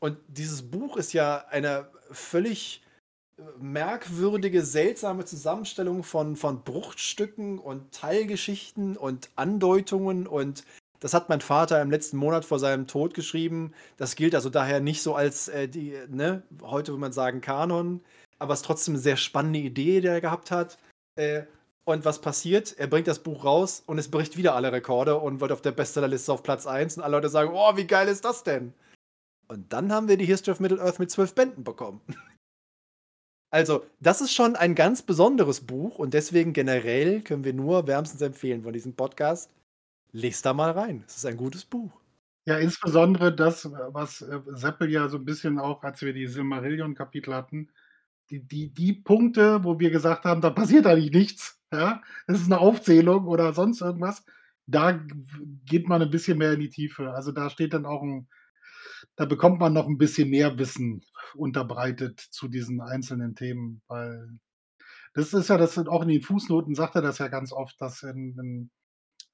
Und 0.01 0.19
dieses 0.29 0.71
Buch 0.71 0.97
ist 0.97 1.13
ja 1.13 1.47
eine 1.49 1.89
völlig 2.11 2.83
äh, 3.39 3.43
merkwürdige, 3.59 4.63
seltsame 4.63 5.25
Zusammenstellung 5.25 6.03
von, 6.03 6.37
von 6.37 6.63
Bruchstücken 6.63 7.59
und 7.59 7.93
Teilgeschichten 7.93 8.97
und 8.97 9.31
Andeutungen 9.37 10.27
und 10.27 10.65
das 11.07 11.15
hat 11.15 11.29
mein 11.29 11.41
Vater 11.41 11.81
im 11.81 11.93
letzten 11.93 12.17
Monat 12.17 12.45
vor 12.45 12.59
seinem 12.59 12.89
Tod 12.89 13.15
geschrieben. 13.15 13.73
Das 13.97 14.17
gilt 14.17 14.35
also 14.35 14.51
daher 14.51 14.81
nicht 14.81 15.03
so 15.03 15.15
als 15.15 15.47
äh, 15.47 15.69
die, 15.69 15.97
ne, 16.09 16.43
heute 16.63 16.91
würde 16.91 17.01
man 17.01 17.13
sagen 17.13 17.41
Kanon, 17.41 18.01
aber 18.41 18.55
es 18.55 18.59
ist 18.63 18.67
trotzdem 18.67 18.95
eine 18.95 19.03
sehr 19.03 19.17
spannende 19.17 19.61
Idee, 19.61 20.01
die 20.01 20.09
er 20.09 20.21
gehabt 20.21 20.51
hat. 20.51 20.79
Äh, 21.15 21.45
und 21.85 22.05
was 22.05 22.21
passiert? 22.21 22.77
Er 22.77 22.89
bringt 22.89 23.07
das 23.07 23.21
Buch 23.21 23.45
raus 23.45 23.85
und 23.87 23.99
es 23.99 24.11
bricht 24.11 24.37
wieder 24.37 24.57
alle 24.57 24.73
Rekorde 24.73 25.21
und 25.21 25.41
wird 25.41 25.53
auf 25.53 25.63
der 25.63 25.71
Bestsellerliste 25.71 26.33
auf 26.33 26.43
Platz 26.43 26.67
1 26.67 26.97
und 26.97 27.05
alle 27.05 27.19
Leute 27.19 27.29
sagen, 27.29 27.53
oh, 27.55 27.77
wie 27.77 27.87
geil 27.87 28.09
ist 28.09 28.25
das 28.25 28.43
denn? 28.43 28.75
Und 29.47 29.73
dann 29.73 29.93
haben 29.93 30.09
wir 30.09 30.17
die 30.17 30.25
History 30.25 30.55
of 30.55 30.61
Middle-earth 30.61 30.99
mit 30.99 31.13
zwölf 31.13 31.37
Bänden 31.37 31.63
bekommen. 31.63 32.01
Also, 33.53 33.87
das 34.01 34.21
ist 34.21 34.35
schon 34.35 34.57
ein 34.57 34.75
ganz 34.75 35.03
besonderes 35.03 35.61
Buch 35.61 36.01
und 36.01 36.13
deswegen 36.15 36.53
generell 36.53 37.23
können 37.23 37.45
wir 37.45 37.55
nur 37.55 37.87
wärmstens 37.87 38.21
empfehlen 38.21 38.65
von 38.65 38.73
diesem 38.73 38.95
Podcast. 38.95 39.51
Lest 40.17 40.47
da 40.47 40.55
mal 40.55 40.71
rein. 40.71 41.05
Es 41.07 41.17
ist 41.17 41.27
ein 41.27 41.37
gutes 41.37 41.65
Buch. 41.65 41.93
Ja, 42.47 42.57
insbesondere 42.59 43.35
das, 43.35 43.71
was 43.71 44.23
äh, 44.23 44.41
Seppel 44.53 44.91
ja 44.91 45.09
so 45.09 45.19
ein 45.19 45.25
bisschen 45.25 45.59
auch, 45.59 45.83
als 45.83 46.01
wir 46.01 46.15
die 46.15 46.27
Silmarillion-Kapitel 46.27 47.35
hatten, 47.35 47.69
die, 48.31 48.41
die, 48.41 48.73
die 48.73 48.93
Punkte, 48.95 49.63
wo 49.63 49.79
wir 49.79 49.91
gesagt 49.91 50.25
haben, 50.25 50.41
da 50.41 50.51
passiert 50.51 50.87
eigentlich 50.87 51.13
nichts, 51.13 51.61
ja, 51.73 52.03
das 52.27 52.41
ist 52.41 52.47
eine 52.47 52.61
Aufzählung 52.61 53.27
oder 53.27 53.53
sonst 53.53 53.83
irgendwas, 53.83 54.25
da 54.67 54.99
geht 55.65 55.89
man 55.89 56.03
ein 56.03 56.11
bisschen 56.11 56.39
mehr 56.39 56.53
in 56.53 56.61
die 56.61 56.71
Tiefe. 56.71 57.11
Also 57.13 57.31
da 57.31 57.51
steht 57.51 57.75
dann 57.75 57.85
auch 57.85 58.03
ein, 58.03 58.29
da 59.17 59.27
bekommt 59.27 59.61
man 59.61 59.73
noch 59.75 59.87
ein 59.87 59.99
bisschen 59.99 60.31
mehr 60.31 60.59
Wissen 60.59 61.05
unterbreitet 61.35 62.21
zu 62.21 62.49
diesen 62.49 62.81
einzelnen 62.81 63.35
Themen, 63.35 63.83
weil 63.87 64.39
das 65.15 65.35
ist 65.35 65.49
ja, 65.49 65.59
das 65.59 65.75
sind 65.75 65.89
auch 65.89 66.03
in 66.03 66.09
den 66.09 66.23
Fußnoten 66.23 66.75
sagt 66.75 66.95
er 66.95 67.03
das 67.03 67.19
ja 67.19 67.29
ganz 67.29 67.53
oft, 67.53 67.81
dass, 67.81 68.03
in, 68.03 68.39
in, 68.39 68.71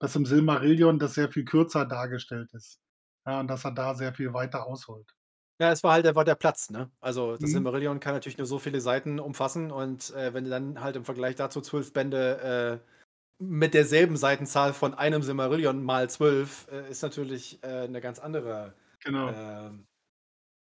dass 0.03 0.17
im 0.17 0.27
Silmarillion 0.27 0.99
das 0.99 1.15
sehr 1.15 1.31
viel 1.33 1.45
kürzer 1.47 1.87
dargestellt 1.87 2.53
ist. 2.55 2.81
Ja, 3.27 3.41
und 3.41 3.49
dass 3.49 3.65
er 3.65 3.73
da 3.73 3.95
sehr 3.95 4.15
viel 4.15 4.35
weiter 4.35 4.67
ausholt. 4.67 5.15
Ja, 5.61 5.71
es 5.71 5.83
war 5.85 5.93
halt 5.93 6.07
einfach 6.07 6.25
der 6.25 6.35
Platz, 6.35 6.71
ne? 6.71 6.91
Also, 7.01 7.37
das 7.37 7.51
Mhm. 7.51 7.53
Silmarillion 7.53 8.01
kann 8.01 8.15
natürlich 8.15 8.39
nur 8.39 8.47
so 8.47 8.59
viele 8.59 8.81
Seiten 8.81 9.21
umfassen 9.21 9.71
und 9.71 10.11
äh, 10.11 10.35
wenn 10.35 10.45
du 10.45 10.51
dann 10.51 10.81
halt 10.81 10.97
im 10.97 11.05
Vergleich 11.05 11.37
dazu 11.37 11.61
zwölf 11.61 11.93
Bände 11.93 12.81
äh, 12.83 13.45
mit 13.45 13.75
derselben 13.75 14.17
Seitenzahl 14.17 14.73
von 14.75 14.95
einem 14.95 15.23
Silmarillion 15.23 15.83
mal 15.85 16.11
zwölf, 16.11 16.69
äh, 16.71 16.91
ist 16.91 17.03
natürlich 17.03 17.63
äh, 17.63 17.67
eine 17.85 18.01
ganz 18.01 18.19
andere 18.19 18.75
Genau. 19.05 19.35
ähm, 19.35 19.87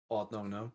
Ordnung, 0.09 0.49
ne? 0.51 0.73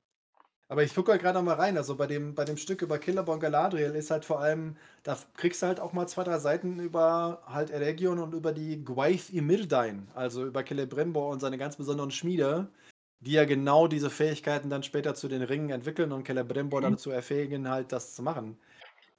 Aber 0.70 0.84
ich 0.84 0.94
gucke 0.94 1.12
halt 1.12 1.22
gerade 1.22 1.42
mal 1.42 1.56
rein. 1.56 1.78
Also 1.78 1.96
bei 1.96 2.08
dem, 2.08 2.36
bei 2.36 2.44
dem 2.44 2.58
Stück 2.58 2.82
über 2.82 3.00
Killerbon 3.00 3.40
Galadriel 3.40 3.96
ist 3.96 4.12
halt 4.12 4.26
vor 4.26 4.42
allem, 4.42 4.76
da 5.04 5.18
kriegst 5.36 5.62
du 5.62 5.68
halt 5.68 5.80
auch 5.80 5.94
mal 5.94 6.08
zwei, 6.08 6.24
drei 6.24 6.40
Seiten 6.40 6.80
über 6.80 7.42
halt 7.46 7.70
Eregion 7.70 8.20
und 8.20 8.34
über 8.34 8.52
die 8.52 8.84
Gwaith 8.84 9.32
i 9.32 9.42
Myrdain, 9.42 10.10
also 10.14 10.46
über 10.46 10.66
Celebrimbor 10.66 11.30
und 11.30 11.40
seine 11.40 11.58
ganz 11.58 11.78
besonderen 11.78 12.12
Schmiede, 12.12 12.70
die 13.22 13.32
ja 13.32 13.46
genau 13.46 13.88
diese 13.88 14.10
Fähigkeiten 14.10 14.70
dann 14.70 14.84
später 14.84 15.16
zu 15.16 15.28
den 15.30 15.42
Ringen 15.42 15.70
entwickeln 15.70 16.12
und 16.12 16.28
Celebrimbor 16.28 16.82
Mhm. 16.82 16.92
dazu 16.92 17.12
erfähigen, 17.12 17.70
halt 17.70 17.92
das 17.94 18.14
zu 18.16 18.22
machen. 18.22 18.58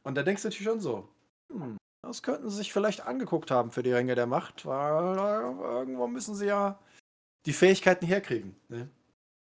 Und 0.02 0.16
da 0.16 0.22
denkst 0.22 0.42
du 0.42 0.48
natürlich 0.48 0.68
schon 0.68 0.80
so, 0.80 1.08
hm, 1.50 1.78
das 2.02 2.22
könnten 2.22 2.50
sie 2.50 2.56
sich 2.56 2.72
vielleicht 2.72 3.06
angeguckt 3.06 3.50
haben 3.50 3.70
für 3.70 3.82
die 3.82 3.92
Ringe 3.92 4.14
der 4.14 4.26
Macht, 4.26 4.66
weil 4.66 5.16
irgendwo 5.16 6.06
müssen 6.08 6.34
sie 6.34 6.46
ja 6.46 6.78
die 7.46 7.52
Fähigkeiten 7.54 8.06
herkriegen. 8.06 8.56
Ne? 8.68 8.90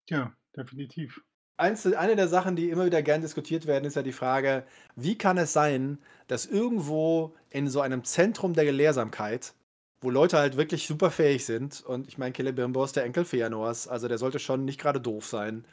Ja, 0.09 0.33
definitiv. 0.55 1.21
Einzel 1.61 1.95
eine 1.95 2.15
der 2.15 2.27
Sachen, 2.27 2.55
die 2.55 2.69
immer 2.69 2.85
wieder 2.85 3.01
gern 3.01 3.21
diskutiert 3.21 3.67
werden, 3.67 3.85
ist 3.85 3.95
ja 3.95 4.03
die 4.03 4.11
Frage, 4.11 4.65
wie 4.95 5.17
kann 5.17 5.37
es 5.37 5.53
sein, 5.53 5.99
dass 6.27 6.45
irgendwo 6.45 7.35
in 7.49 7.69
so 7.69 7.81
einem 7.81 8.03
Zentrum 8.03 8.53
der 8.53 8.65
Gelehrsamkeit, 8.65 9.53
wo 10.01 10.09
Leute 10.09 10.37
halt 10.37 10.57
wirklich 10.57 10.87
super 10.87 11.11
fähig 11.11 11.45
sind, 11.45 11.81
und 11.81 12.07
ich 12.07 12.17
meine, 12.17 12.33
Celebrimbor 12.33 12.85
ist 12.85 12.95
der 12.95 13.05
Enkel 13.05 13.23
Feanors, 13.23 13.87
also 13.87 14.07
der 14.07 14.17
sollte 14.17 14.39
schon 14.39 14.65
nicht 14.65 14.79
gerade 14.79 14.99
doof 14.99 15.27
sein, 15.27 15.63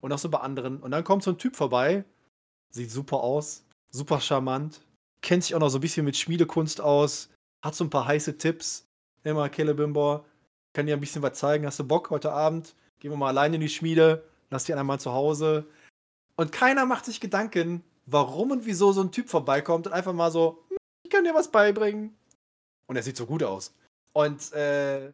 und 0.00 0.12
auch 0.12 0.18
so 0.18 0.28
bei 0.28 0.38
anderen, 0.40 0.80
und 0.80 0.90
dann 0.90 1.04
kommt 1.04 1.22
so 1.22 1.30
ein 1.30 1.38
Typ 1.38 1.56
vorbei, 1.56 2.04
sieht 2.70 2.90
super 2.90 3.20
aus, 3.20 3.64
super 3.90 4.20
charmant, 4.20 4.82
kennt 5.22 5.44
sich 5.44 5.54
auch 5.54 5.60
noch 5.60 5.70
so 5.70 5.78
ein 5.78 5.80
bisschen 5.80 6.04
mit 6.04 6.16
Schmiedekunst 6.16 6.80
aus, 6.80 7.30
hat 7.62 7.74
so 7.74 7.84
ein 7.84 7.90
paar 7.90 8.06
heiße 8.06 8.36
Tipps, 8.36 8.86
immer 9.24 9.50
Celebrimbor, 9.50 10.26
kann 10.74 10.86
dir 10.86 10.94
ein 10.94 11.00
bisschen 11.00 11.22
was 11.22 11.38
zeigen, 11.38 11.64
hast 11.66 11.78
du 11.78 11.84
Bock 11.84 12.10
heute 12.10 12.32
Abend, 12.32 12.74
gehen 13.00 13.10
wir 13.10 13.16
mal 13.16 13.28
alleine 13.28 13.56
in 13.56 13.62
die 13.62 13.68
Schmiede, 13.68 14.22
lass 14.50 14.64
die 14.64 14.74
einmal 14.74 15.00
zu 15.00 15.12
Hause. 15.12 15.66
Und 16.36 16.52
keiner 16.52 16.86
macht 16.86 17.04
sich 17.04 17.20
Gedanken, 17.20 17.82
warum 18.06 18.50
und 18.52 18.66
wieso 18.66 18.92
so 18.92 19.02
ein 19.02 19.12
Typ 19.12 19.28
vorbeikommt 19.28 19.86
und 19.86 19.92
einfach 19.92 20.12
mal 20.12 20.30
so, 20.30 20.64
"Hm, 20.68 20.76
ich 21.04 21.10
kann 21.10 21.24
dir 21.24 21.34
was 21.34 21.50
beibringen. 21.50 22.16
Und 22.86 22.96
er 22.96 23.02
sieht 23.02 23.16
so 23.16 23.26
gut 23.26 23.42
aus. 23.42 23.74
Und, 24.12 24.52
äh, 24.52 25.12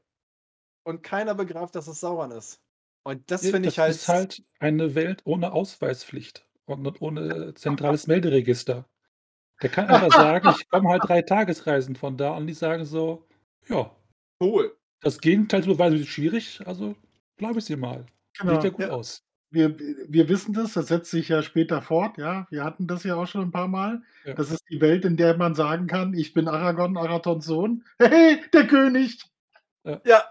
und 0.84 1.02
keiner 1.02 1.34
begreift, 1.34 1.74
dass 1.74 1.88
es 1.88 2.00
Sauron 2.00 2.30
ist. 2.30 2.60
Und 3.04 3.30
das 3.30 3.42
finde 3.42 3.68
ich 3.68 3.78
halt. 3.78 3.94
ist 3.94 4.08
halt 4.08 4.42
eine 4.60 4.94
Welt 4.94 5.22
ohne 5.24 5.52
Ausweispflicht 5.52 6.46
und 6.66 7.00
ohne 7.02 7.54
zentrales 7.54 8.06
Melderegister. 8.06 8.88
Der 9.62 9.70
kann 9.70 9.86
einfach 9.88 10.12
sagen, 10.12 10.48
ich 10.58 10.68
komme 10.68 10.88
halt 10.88 11.02
drei 11.06 11.22
Tagesreisen 11.22 11.96
von 11.96 12.16
da 12.16 12.36
und 12.36 12.46
die 12.46 12.54
sagen 12.54 12.84
so, 12.84 13.26
ja, 13.68 13.94
cool. 14.42 14.76
das 15.00 15.20
Gegenteil 15.20 15.62
zu 15.62 15.70
beweisen 15.70 16.00
ist 16.00 16.08
schwierig, 16.08 16.60
also 16.66 16.96
glaube 17.36 17.58
ich 17.58 17.64
sie 17.66 17.76
mal. 17.76 18.06
Genau. 18.38 18.54
Sieht 18.54 18.64
ja 18.64 18.70
gut 18.70 18.80
ja. 18.80 18.90
aus. 18.90 19.22
Wir, 19.50 19.78
wir 19.78 20.28
wissen 20.28 20.52
das, 20.52 20.72
das 20.72 20.88
setzt 20.88 21.10
sich 21.12 21.28
ja 21.28 21.40
später 21.42 21.80
fort, 21.80 22.18
ja. 22.18 22.46
Wir 22.50 22.64
hatten 22.64 22.88
das 22.88 23.04
ja 23.04 23.14
auch 23.14 23.26
schon 23.26 23.42
ein 23.42 23.52
paar 23.52 23.68
Mal. 23.68 24.02
Ja. 24.24 24.34
Das 24.34 24.50
ist 24.50 24.64
die 24.68 24.80
Welt, 24.80 25.04
in 25.04 25.16
der 25.16 25.36
man 25.36 25.54
sagen 25.54 25.86
kann, 25.86 26.12
ich 26.14 26.32
bin 26.34 26.48
Aragorn, 26.48 26.96
Arathons 26.96 27.44
Sohn. 27.46 27.84
Hey, 28.00 28.40
der 28.52 28.66
König! 28.66 29.22
Ja, 29.84 30.24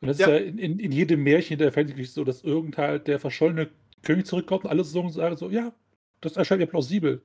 Und 0.00 0.08
das 0.08 0.18
Ja. 0.18 0.26
ist 0.26 0.32
ja 0.32 0.38
in, 0.38 0.58
in, 0.58 0.78
in 0.80 0.90
jedem 0.92 1.22
Märchen 1.22 1.58
der 1.58 1.70
Fantasy 1.72 2.04
so, 2.04 2.24
dass 2.24 2.42
irgend 2.42 2.78
halt 2.78 3.06
der 3.06 3.20
verschollene 3.20 3.70
König 4.02 4.26
zurückkommt 4.26 4.64
und 4.64 4.70
alle 4.70 4.82
so 4.82 5.08
sagen 5.10 5.36
so, 5.36 5.48
ja, 5.50 5.72
das 6.20 6.36
erscheint 6.36 6.60
mir 6.60 6.66
plausibel. 6.66 7.22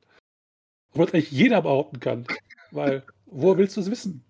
Obwohl 0.91 1.05
es 1.05 1.13
eigentlich 1.13 1.31
jeder 1.31 1.62
behaupten 1.63 1.99
kann. 1.99 2.27
Weil, 2.71 3.03
woher 3.25 3.57
willst 3.57 3.75
du 3.77 3.81
es 3.81 3.89
wissen? 3.89 4.23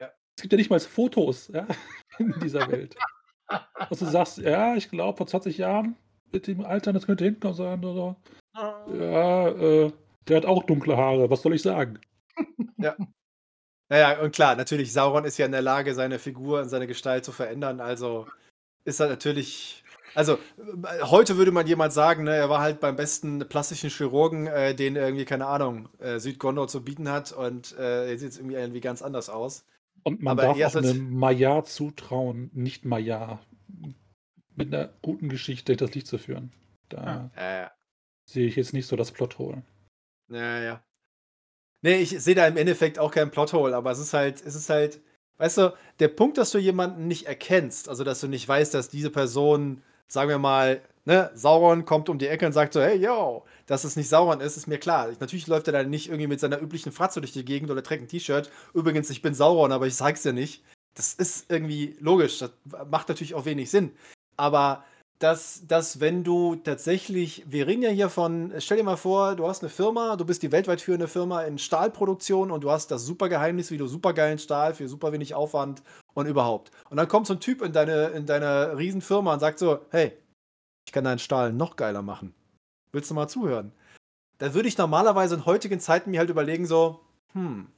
Ja. 0.00 0.12
Es 0.36 0.42
gibt 0.42 0.52
ja 0.52 0.58
nicht 0.58 0.70
mal 0.70 0.78
Fotos 0.78 1.48
ja, 1.48 1.66
in 2.18 2.32
dieser 2.42 2.70
Welt. 2.70 2.94
Dass 3.48 3.98
du 3.98 4.06
sagst, 4.06 4.38
ja, 4.38 4.74
ich 4.74 4.90
glaube, 4.90 5.16
vor 5.16 5.26
20 5.26 5.58
Jahren 5.58 5.96
mit 6.32 6.46
dem 6.46 6.64
Alter, 6.64 6.92
das 6.92 7.06
könnte 7.06 7.24
hinkommen 7.24 7.56
sein 7.56 7.84
oder 7.84 8.16
ja, 8.54 9.48
äh, 9.48 9.92
der 10.28 10.36
hat 10.36 10.46
auch 10.46 10.64
dunkle 10.64 10.96
Haare, 10.96 11.28
was 11.30 11.42
soll 11.42 11.54
ich 11.54 11.62
sagen? 11.62 11.98
Naja, 13.88 14.20
und 14.20 14.34
klar, 14.34 14.56
natürlich, 14.56 14.92
Sauron 14.92 15.24
ist 15.24 15.38
ja 15.38 15.46
in 15.46 15.52
der 15.52 15.62
Lage, 15.62 15.94
seine 15.94 16.18
Figur 16.18 16.60
und 16.62 16.68
seine 16.68 16.86
Gestalt 16.86 17.24
zu 17.24 17.32
verändern. 17.32 17.80
Also 17.80 18.26
ist 18.84 19.00
er 19.00 19.08
natürlich. 19.08 19.84
Also, 20.14 20.34
äh, 20.58 21.02
heute 21.02 21.36
würde 21.36 21.52
man 21.52 21.66
jemand 21.66 21.92
sagen, 21.92 22.24
ne, 22.24 22.34
er 22.36 22.48
war 22.48 22.60
halt 22.60 22.80
beim 22.80 22.96
besten 22.96 23.40
plastischen 23.48 23.90
Chirurgen, 23.90 24.46
äh, 24.46 24.74
den 24.74 24.96
irgendwie, 24.96 25.24
keine 25.24 25.46
Ahnung, 25.46 25.88
äh, 25.98 26.18
Südgondor 26.18 26.68
zu 26.68 26.84
bieten 26.84 27.10
hat 27.10 27.32
und 27.32 27.76
äh, 27.78 28.10
er 28.10 28.18
sieht 28.18 28.28
jetzt 28.28 28.38
irgendwie, 28.38 28.56
irgendwie 28.56 28.80
ganz 28.80 29.02
anders 29.02 29.28
aus. 29.28 29.64
Und 30.04 30.22
man 30.22 30.38
Aber 30.38 30.54
darf 30.54 30.76
auch 30.76 30.76
einem 30.76 31.12
Maya 31.14 31.64
zutrauen, 31.64 32.50
nicht 32.52 32.84
Maya, 32.84 33.40
mit 34.54 34.72
einer 34.72 34.92
guten 35.02 35.28
Geschichte 35.28 35.76
das 35.76 35.94
Licht 35.94 36.06
zu 36.06 36.18
führen. 36.18 36.52
Da 36.88 37.04
Ja. 37.04 37.30
Ja, 37.36 37.56
ja. 37.62 37.72
sehe 38.26 38.46
ich 38.46 38.56
jetzt 38.56 38.72
nicht 38.72 38.86
so 38.86 38.96
das 38.96 39.12
Plothole. 39.12 39.62
Ja, 40.30 40.60
ja. 40.60 40.84
Nee, 41.82 41.96
ich 41.96 42.10
sehe 42.10 42.34
da 42.34 42.46
im 42.46 42.56
Endeffekt 42.56 42.98
auch 42.98 43.10
keinen 43.10 43.30
Plothole, 43.30 43.74
aber 43.76 43.90
es 43.90 43.98
ist 43.98 44.14
halt, 44.14 44.40
es 44.44 44.54
ist 44.54 44.70
halt, 44.70 45.00
weißt 45.38 45.58
du, 45.58 45.74
der 45.98 46.08
Punkt, 46.08 46.38
dass 46.38 46.50
du 46.50 46.58
jemanden 46.58 47.08
nicht 47.08 47.26
erkennst, 47.26 47.88
also 47.88 48.04
dass 48.04 48.20
du 48.20 48.28
nicht 48.28 48.46
weißt, 48.46 48.72
dass 48.72 48.88
diese 48.88 49.10
Person 49.10 49.82
sagen 50.08 50.30
wir 50.30 50.38
mal, 50.38 50.80
ne, 51.04 51.30
Sauron 51.34 51.84
kommt 51.84 52.08
um 52.08 52.18
die 52.18 52.28
Ecke 52.28 52.46
und 52.46 52.52
sagt 52.52 52.72
so, 52.72 52.80
hey, 52.80 52.96
yo, 52.96 53.44
dass 53.66 53.84
es 53.84 53.96
nicht 53.96 54.08
Sauron 54.08 54.40
ist, 54.40 54.56
ist 54.56 54.66
mir 54.66 54.78
klar. 54.78 55.08
Natürlich 55.20 55.46
läuft 55.46 55.68
er 55.68 55.72
da 55.72 55.82
nicht 55.82 56.08
irgendwie 56.08 56.26
mit 56.26 56.40
seiner 56.40 56.60
üblichen 56.60 56.92
Fratze 56.92 57.20
durch 57.20 57.32
die 57.32 57.44
Gegend 57.44 57.70
oder 57.70 57.82
trägt 57.82 58.02
ein 58.02 58.08
T-Shirt. 58.08 58.50
Übrigens, 58.72 59.10
ich 59.10 59.22
bin 59.22 59.34
Sauron, 59.34 59.72
aber 59.72 59.86
ich 59.86 59.94
zeig's 59.94 60.22
dir 60.22 60.32
nicht. 60.32 60.64
Das 60.94 61.14
ist 61.14 61.50
irgendwie 61.50 61.96
logisch. 62.00 62.38
Das 62.38 62.50
macht 62.88 63.08
natürlich 63.08 63.34
auch 63.34 63.44
wenig 63.44 63.70
Sinn. 63.70 63.92
Aber 64.36 64.84
dass, 65.18 65.66
dass 65.66 66.00
wenn 66.00 66.24
du 66.24 66.56
tatsächlich, 66.56 67.44
wir 67.46 67.66
reden 67.66 67.82
ja 67.82 67.90
hier 67.90 68.08
von, 68.08 68.52
stell 68.58 68.78
dir 68.78 68.84
mal 68.84 68.96
vor, 68.96 69.36
du 69.36 69.46
hast 69.46 69.62
eine 69.62 69.70
Firma, 69.70 70.16
du 70.16 70.24
bist 70.24 70.42
die 70.42 70.52
weltweit 70.52 70.80
führende 70.80 71.08
Firma 71.08 71.42
in 71.42 71.58
Stahlproduktion 71.58 72.50
und 72.50 72.64
du 72.64 72.70
hast 72.70 72.90
das 72.90 73.04
super 73.06 73.28
Geheimnis, 73.28 73.70
wie 73.70 73.78
du 73.78 73.86
supergeilen 73.86 74.38
Stahl 74.38 74.74
für 74.74 74.88
super 74.88 75.12
wenig 75.12 75.34
Aufwand 75.34 75.82
und 76.14 76.26
überhaupt. 76.26 76.72
Und 76.90 76.96
dann 76.96 77.08
kommt 77.08 77.26
so 77.26 77.34
ein 77.34 77.40
Typ 77.40 77.62
in 77.62 77.72
deine, 77.72 78.08
in 78.08 78.26
deine 78.26 78.76
Riesenfirma 78.76 79.34
und 79.34 79.40
sagt 79.40 79.58
so, 79.58 79.78
hey, 79.90 80.12
ich 80.86 80.92
kann 80.92 81.04
deinen 81.04 81.18
Stahl 81.18 81.52
noch 81.52 81.76
geiler 81.76 82.02
machen. 82.02 82.34
Willst 82.92 83.10
du 83.10 83.14
mal 83.14 83.28
zuhören? 83.28 83.72
Da 84.38 84.54
würde 84.54 84.68
ich 84.68 84.78
normalerweise 84.78 85.34
in 85.34 85.46
heutigen 85.46 85.80
Zeiten 85.80 86.10
mir 86.10 86.20
halt 86.20 86.30
überlegen 86.30 86.66
so, 86.66 87.00
hm, 87.32 87.68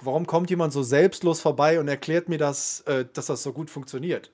warum 0.00 0.26
kommt 0.26 0.50
jemand 0.50 0.72
so 0.72 0.82
selbstlos 0.82 1.40
vorbei 1.40 1.80
und 1.80 1.88
erklärt 1.88 2.28
mir 2.28 2.38
das, 2.38 2.80
äh, 2.82 3.06
dass 3.12 3.26
das 3.26 3.42
so 3.42 3.52
gut 3.52 3.70
funktioniert? 3.70 4.32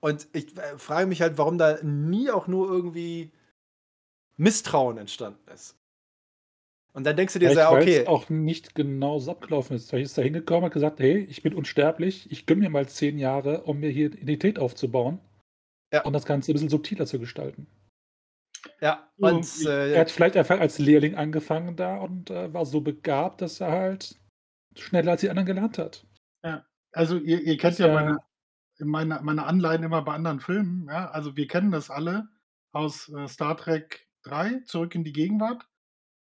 Und 0.00 0.28
ich 0.32 0.56
äh, 0.56 0.78
frage 0.78 1.06
mich 1.06 1.22
halt, 1.22 1.38
warum 1.38 1.58
da 1.58 1.78
nie 1.82 2.30
auch 2.30 2.46
nur 2.46 2.68
irgendwie 2.68 3.32
Misstrauen 4.36 4.98
entstanden 4.98 5.48
ist. 5.52 5.76
Und 6.92 7.04
dann 7.04 7.16
denkst 7.16 7.34
du 7.34 7.38
dir 7.38 7.50
so, 7.50 7.58
ja, 7.58 7.70
okay. 7.70 8.06
auch 8.06 8.28
nicht 8.28 8.74
genau 8.74 9.18
so 9.18 9.30
abgelaufen 9.30 9.76
ist. 9.76 9.90
Vielleicht 9.90 10.06
ist 10.06 10.18
da 10.18 10.22
hingekommen 10.22 10.64
und 10.64 10.72
gesagt, 10.72 11.00
hey, 11.00 11.18
ich 11.30 11.42
bin 11.42 11.54
unsterblich, 11.54 12.30
ich 12.32 12.46
gönne 12.46 12.62
mir 12.62 12.70
mal 12.70 12.88
zehn 12.88 13.18
Jahre, 13.18 13.62
um 13.64 13.80
mir 13.80 13.90
hier 13.90 14.06
Identität 14.06 14.58
aufzubauen. 14.58 15.20
Ja. 15.92 16.02
Und 16.04 16.12
das 16.12 16.26
Ganze 16.26 16.50
ein 16.50 16.54
bisschen 16.54 16.68
subtiler 16.68 17.06
zu 17.06 17.18
gestalten. 17.18 17.66
Ja, 18.80 19.10
und, 19.16 19.66
äh, 19.66 19.94
er 19.94 20.00
hat 20.00 20.10
vielleicht 20.10 20.36
einfach 20.36 20.60
als 20.60 20.78
Lehrling 20.78 21.14
angefangen 21.14 21.76
da 21.76 21.96
und 21.96 22.30
äh, 22.30 22.52
war 22.52 22.66
so 22.66 22.80
begabt, 22.80 23.40
dass 23.40 23.60
er 23.60 23.70
halt 23.70 24.16
schneller 24.76 25.12
als 25.12 25.20
die 25.22 25.30
anderen 25.30 25.46
gelernt 25.46 25.78
hat. 25.78 26.06
Ja, 26.44 26.64
also 26.92 27.16
ihr, 27.16 27.40
ihr 27.42 27.56
kennt 27.56 27.78
ja 27.78 27.92
meine, 27.92 28.18
meine, 28.78 29.20
meine 29.22 29.44
Anleihen 29.44 29.82
immer 29.82 30.02
bei 30.02 30.14
anderen 30.14 30.40
Filmen. 30.40 30.86
Ja? 30.88 31.10
Also 31.10 31.36
wir 31.36 31.46
kennen 31.46 31.70
das 31.70 31.90
alle 31.90 32.28
aus 32.72 33.08
äh, 33.08 33.26
Star 33.26 33.56
Trek 33.56 34.06
3, 34.24 34.62
Zurück 34.66 34.94
in 34.94 35.04
die 35.04 35.12
Gegenwart. 35.12 35.66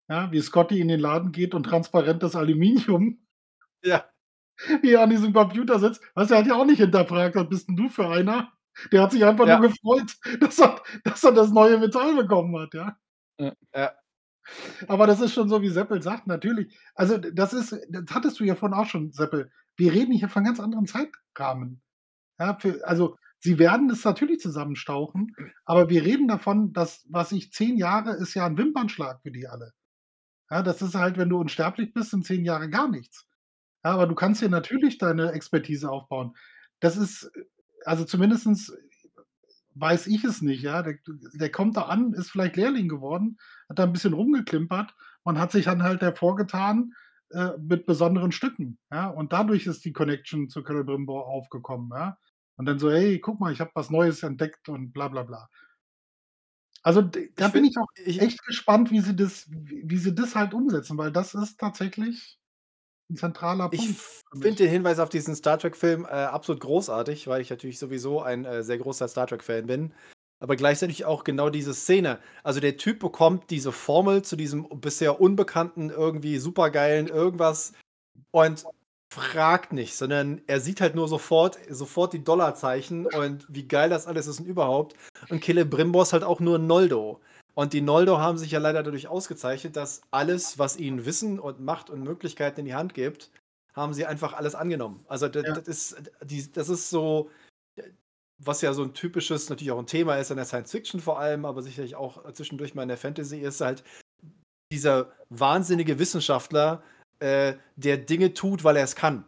Ja, 0.08 0.30
wie 0.30 0.40
Scotty 0.40 0.80
in 0.80 0.88
den 0.88 1.00
Laden 1.00 1.32
geht 1.32 1.54
und 1.54 1.64
transparentes 1.64 2.36
Aluminium. 2.36 3.26
Ja. 3.82 4.04
Wie 4.82 4.92
er 4.92 5.02
an 5.02 5.10
diesem 5.10 5.32
Computer 5.32 5.78
sitzt. 5.78 6.02
Was 6.14 6.30
er 6.30 6.38
hat 6.38 6.46
ja 6.46 6.54
auch 6.54 6.66
nicht 6.66 6.78
hinterfragt, 6.78 7.34
was 7.34 7.48
bist 7.48 7.68
denn 7.68 7.76
du 7.76 7.88
für 7.88 8.08
einer? 8.08 8.52
Der 8.92 9.02
hat 9.02 9.12
sich 9.12 9.24
einfach 9.24 9.46
ja. 9.46 9.58
nur 9.58 9.68
gefreut, 9.68 10.14
dass 10.40 10.58
er, 10.58 10.80
dass 11.04 11.24
er 11.24 11.32
das 11.32 11.50
neue 11.50 11.78
Metall 11.78 12.14
bekommen 12.14 12.58
hat, 12.58 12.74
ja. 12.74 12.96
Ja. 13.74 13.92
Aber 14.88 15.06
das 15.06 15.20
ist 15.20 15.32
schon 15.32 15.48
so, 15.48 15.62
wie 15.62 15.70
Seppel 15.70 16.02
sagt, 16.02 16.26
natürlich. 16.26 16.76
Also, 16.94 17.18
das 17.18 17.52
ist, 17.52 17.76
das 17.88 18.04
hattest 18.10 18.38
du 18.40 18.44
ja 18.44 18.54
vorhin 18.54 18.76
auch 18.76 18.86
schon, 18.86 19.12
Seppel. 19.12 19.50
Wir 19.76 19.92
reden 19.92 20.12
hier 20.12 20.28
von 20.28 20.44
ganz 20.44 20.60
anderen 20.60 20.86
Zeitrahmen. 20.86 21.82
Ja, 22.38 22.54
für, 22.56 22.86
also, 22.86 23.16
sie 23.38 23.58
werden 23.58 23.90
es 23.90 24.04
natürlich 24.04 24.40
zusammenstauchen, 24.40 25.34
aber 25.64 25.88
wir 25.88 26.04
reden 26.04 26.28
davon, 26.28 26.72
dass, 26.72 27.06
was 27.08 27.32
ich, 27.32 27.52
zehn 27.52 27.76
Jahre 27.76 28.14
ist 28.14 28.34
ja 28.34 28.46
ein 28.46 28.58
Wimpernschlag 28.58 29.22
für 29.22 29.30
die 29.30 29.46
alle. 29.46 29.72
Ja, 30.50 30.62
das 30.62 30.82
ist 30.82 30.94
halt, 30.94 31.16
wenn 31.16 31.30
du 31.30 31.38
unsterblich 31.38 31.92
bist, 31.94 32.10
sind 32.10 32.26
zehn 32.26 32.44
Jahre 32.44 32.68
gar 32.68 32.88
nichts. 32.88 33.26
Ja, 33.84 33.92
aber 33.92 34.06
du 34.06 34.14
kannst 34.14 34.42
dir 34.42 34.48
natürlich 34.48 34.98
deine 34.98 35.32
Expertise 35.32 35.90
aufbauen. 35.90 36.36
Das 36.80 36.96
ist, 36.96 37.30
also 37.84 38.04
zumindestens 38.04 38.72
weiß 39.74 40.06
ich 40.06 40.24
es 40.24 40.42
nicht, 40.42 40.62
ja. 40.62 40.82
Der, 40.82 40.98
der 41.34 41.50
kommt 41.50 41.76
da 41.76 41.82
an, 41.82 42.12
ist 42.12 42.30
vielleicht 42.30 42.56
Lehrling 42.56 42.88
geworden, 42.88 43.38
hat 43.68 43.78
da 43.78 43.84
ein 43.84 43.92
bisschen 43.92 44.12
rumgeklimpert 44.14 44.94
und 45.24 45.38
hat 45.38 45.52
sich 45.52 45.64
dann 45.66 45.82
halt 45.82 46.00
hervorgetan 46.02 46.92
äh, 47.30 47.50
mit 47.58 47.86
besonderen 47.86 48.32
Stücken, 48.32 48.78
ja. 48.90 49.08
Und 49.08 49.32
dadurch 49.32 49.66
ist 49.66 49.84
die 49.84 49.92
Connection 49.92 50.48
zu 50.48 50.62
Celebrimbor 50.62 51.26
aufgekommen, 51.26 51.90
ja. 51.92 52.18
Und 52.56 52.66
dann 52.66 52.78
so, 52.78 52.90
hey, 52.90 53.18
guck 53.18 53.40
mal, 53.40 53.52
ich 53.52 53.60
habe 53.60 53.72
was 53.74 53.90
Neues 53.90 54.22
entdeckt 54.22 54.68
und 54.68 54.92
bla 54.92 55.08
bla 55.08 55.24
bla. 55.24 55.48
Also 56.84 57.00
da 57.00 57.46
ich 57.46 57.52
bin 57.52 57.64
ich 57.64 57.76
auch 57.78 57.88
ich, 58.04 58.20
echt 58.20 58.44
gespannt, 58.44 58.90
wie 58.90 59.00
sie 59.00 59.16
das, 59.16 59.46
wie 59.50 59.96
sie 59.96 60.14
das 60.14 60.36
halt 60.36 60.52
umsetzen, 60.52 60.98
weil 60.98 61.10
das 61.10 61.34
ist 61.34 61.58
tatsächlich 61.58 62.38
ein 63.10 63.16
zentraler 63.16 63.68
Punkt. 63.68 63.84
Ich 63.84 63.96
finde 64.32 64.64
den 64.64 64.70
Hinweis 64.70 64.98
auf 64.98 65.08
diesen 65.08 65.36
Star 65.36 65.58
Trek-Film 65.58 66.04
äh, 66.04 66.08
absolut 66.08 66.60
großartig, 66.60 67.28
weil 67.28 67.40
ich 67.40 67.50
natürlich 67.50 67.78
sowieso 67.78 68.22
ein 68.22 68.44
äh, 68.44 68.62
sehr 68.62 68.78
großer 68.78 69.08
Star 69.08 69.26
Trek-Fan 69.26 69.66
bin. 69.66 69.92
Aber 70.40 70.56
gleichzeitig 70.56 71.04
auch 71.04 71.24
genau 71.24 71.48
diese 71.48 71.74
Szene. 71.74 72.18
Also 72.42 72.60
der 72.60 72.76
Typ 72.76 72.98
bekommt 72.98 73.50
diese 73.50 73.72
Formel 73.72 74.22
zu 74.22 74.36
diesem 74.36 74.68
bisher 74.68 75.20
unbekannten, 75.20 75.90
irgendwie 75.90 76.38
supergeilen 76.38 77.08
irgendwas 77.08 77.72
und 78.30 78.64
fragt 79.14 79.72
nicht, 79.72 79.96
sondern 79.96 80.42
er 80.48 80.60
sieht 80.60 80.80
halt 80.80 80.96
nur 80.96 81.06
sofort, 81.06 81.58
sofort 81.70 82.12
die 82.12 82.24
Dollarzeichen 82.24 83.06
und 83.06 83.46
wie 83.48 83.68
geil 83.68 83.88
das 83.88 84.06
alles 84.08 84.26
ist 84.26 84.40
und 84.40 84.46
überhaupt. 84.46 84.96
Und 85.28 85.40
Kille 85.40 85.64
Brimbos 85.64 86.12
halt 86.12 86.24
auch 86.24 86.40
nur 86.40 86.58
Noldo. 86.58 87.20
Und 87.54 87.72
die 87.72 87.80
Noldo 87.80 88.18
haben 88.18 88.36
sich 88.36 88.50
ja 88.50 88.58
leider 88.58 88.82
dadurch 88.82 89.06
ausgezeichnet, 89.06 89.76
dass 89.76 90.02
alles, 90.10 90.58
was 90.58 90.76
ihnen 90.76 91.06
Wissen 91.06 91.38
und 91.38 91.60
Macht 91.60 91.88
und 91.88 92.02
Möglichkeiten 92.02 92.60
in 92.60 92.66
die 92.66 92.74
Hand 92.74 92.94
gibt, 92.94 93.30
haben 93.74 93.94
sie 93.94 94.06
einfach 94.06 94.32
alles 94.32 94.54
angenommen. 94.54 95.04
Also 95.08 95.28
das, 95.28 95.44
ja. 95.44 95.52
das, 95.54 95.68
ist, 95.68 96.10
die, 96.22 96.50
das 96.50 96.68
ist 96.68 96.90
so, 96.90 97.30
was 98.38 98.60
ja 98.60 98.72
so 98.72 98.82
ein 98.82 98.94
typisches, 98.94 99.48
natürlich 99.48 99.72
auch 99.72 99.78
ein 99.78 99.86
Thema 99.86 100.16
ist 100.16 100.30
in 100.30 100.36
der 100.36 100.46
Science 100.46 100.72
Fiction 100.72 101.00
vor 101.00 101.18
allem, 101.18 101.44
aber 101.44 101.62
sicherlich 101.62 101.94
auch 101.96 102.32
zwischendurch 102.32 102.74
mal 102.74 102.82
in 102.82 102.88
der 102.88 102.96
Fantasy, 102.96 103.38
ist 103.38 103.60
halt 103.60 103.84
dieser 104.72 105.12
wahnsinnige 105.28 105.98
Wissenschaftler, 105.98 106.82
äh, 107.20 107.54
der 107.76 107.98
Dinge 107.98 108.34
tut, 108.34 108.64
weil 108.64 108.76
er 108.76 108.84
es 108.84 108.96
kann 108.96 109.24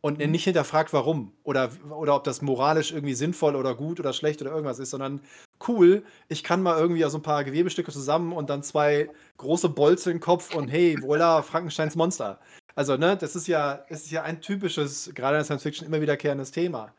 und 0.00 0.18
mhm. 0.18 0.30
nicht 0.30 0.44
hinterfragt, 0.44 0.92
warum 0.92 1.32
oder, 1.42 1.70
oder 1.90 2.14
ob 2.16 2.24
das 2.24 2.40
moralisch 2.40 2.92
irgendwie 2.92 3.14
sinnvoll 3.14 3.56
oder 3.56 3.74
gut 3.74 4.00
oder 4.00 4.12
schlecht 4.12 4.40
oder 4.40 4.52
irgendwas 4.52 4.78
ist, 4.78 4.90
sondern 4.90 5.20
cool, 5.68 6.04
ich 6.28 6.44
kann 6.44 6.62
mal 6.62 6.78
irgendwie 6.78 7.04
aus 7.04 7.12
so 7.12 7.18
ein 7.18 7.22
paar 7.22 7.44
Gewebestücke 7.44 7.92
zusammen 7.92 8.32
und 8.32 8.50
dann 8.50 8.62
zwei 8.62 9.10
große 9.36 9.68
Bolze 9.68 10.10
im 10.10 10.20
Kopf 10.20 10.54
und 10.54 10.68
hey, 10.68 10.96
voila, 11.00 11.42
Frankensteins 11.42 11.96
Monster. 11.96 12.38
Also, 12.74 12.96
ne, 12.96 13.16
das 13.16 13.36
ist 13.36 13.46
ja, 13.46 13.72
ist 13.88 14.10
ja 14.10 14.22
ein 14.22 14.40
typisches, 14.40 15.12
gerade 15.14 15.36
in 15.36 15.38
der 15.38 15.44
Science 15.44 15.62
Fiction, 15.62 15.86
immer 15.86 16.00
wiederkehrendes 16.00 16.50
Thema. 16.50 16.92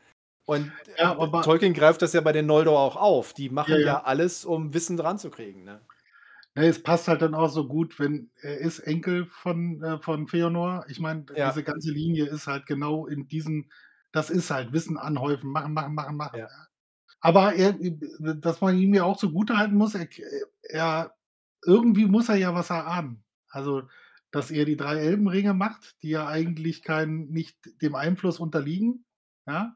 Und 0.45 0.71
ja, 0.97 1.13
Tolkien 1.41 1.73
greift 1.73 2.01
das 2.01 2.13
ja 2.13 2.21
bei 2.21 2.31
den 2.31 2.45
Noldor 2.45 2.79
auch 2.79 2.95
auf. 2.95 3.33
Die 3.33 3.49
machen 3.49 3.73
ja, 3.73 3.79
ja. 3.79 3.85
ja 3.85 4.03
alles, 4.03 4.45
um 4.45 4.73
Wissen 4.73 4.95
dran 4.95 5.19
zu 5.19 5.29
kriegen. 5.29 5.65
Ne? 5.65 5.81
Ja, 6.55 6.63
es 6.63 6.81
passt 6.81 7.07
halt 7.07 7.21
dann 7.21 7.35
auch 7.35 7.49
so 7.49 7.67
gut, 7.67 7.99
wenn 7.99 8.31
er 8.41 8.57
ist 8.57 8.79
Enkel 8.79 9.25
von, 9.25 9.83
äh, 9.83 9.99
von 9.99 10.27
Feanor. 10.27 10.85
Ich 10.87 10.99
meine, 10.99 11.25
diese 11.29 11.63
ganze 11.63 11.91
Linie 11.91 12.25
ist 12.25 12.47
halt 12.47 12.65
genau 12.65 13.05
in 13.07 13.27
diesem 13.27 13.69
das 14.11 14.29
ist 14.29 14.49
halt 14.49 14.73
Wissen 14.73 14.97
anhäufen, 14.97 15.51
machen, 15.51 15.73
machen, 15.73 15.93
machen, 15.93 16.17
machen. 16.17 16.47
Aber 17.21 17.55
er 17.55 17.75
dass 18.35 18.61
man 18.61 18.77
ihm 18.77 18.93
ja 18.93 19.03
auch 19.03 19.17
zugutehalten 19.17 19.77
muss, 19.77 19.95
er 19.95 20.07
er 20.63 21.13
irgendwie 21.65 22.05
muss 22.05 22.29
er 22.29 22.35
ja 22.35 22.53
was 22.53 22.69
erahnen. 22.69 23.23
Also, 23.49 23.83
dass 24.31 24.51
er 24.51 24.65
die 24.65 24.77
drei 24.77 24.97
Elbenringe 24.97 25.53
macht, 25.53 25.95
die 26.03 26.09
ja 26.09 26.27
eigentlich 26.27 26.83
kein 26.83 27.27
nicht 27.29 27.57
dem 27.81 27.95
Einfluss 27.95 28.39
unterliegen, 28.39 29.05
ja? 29.47 29.75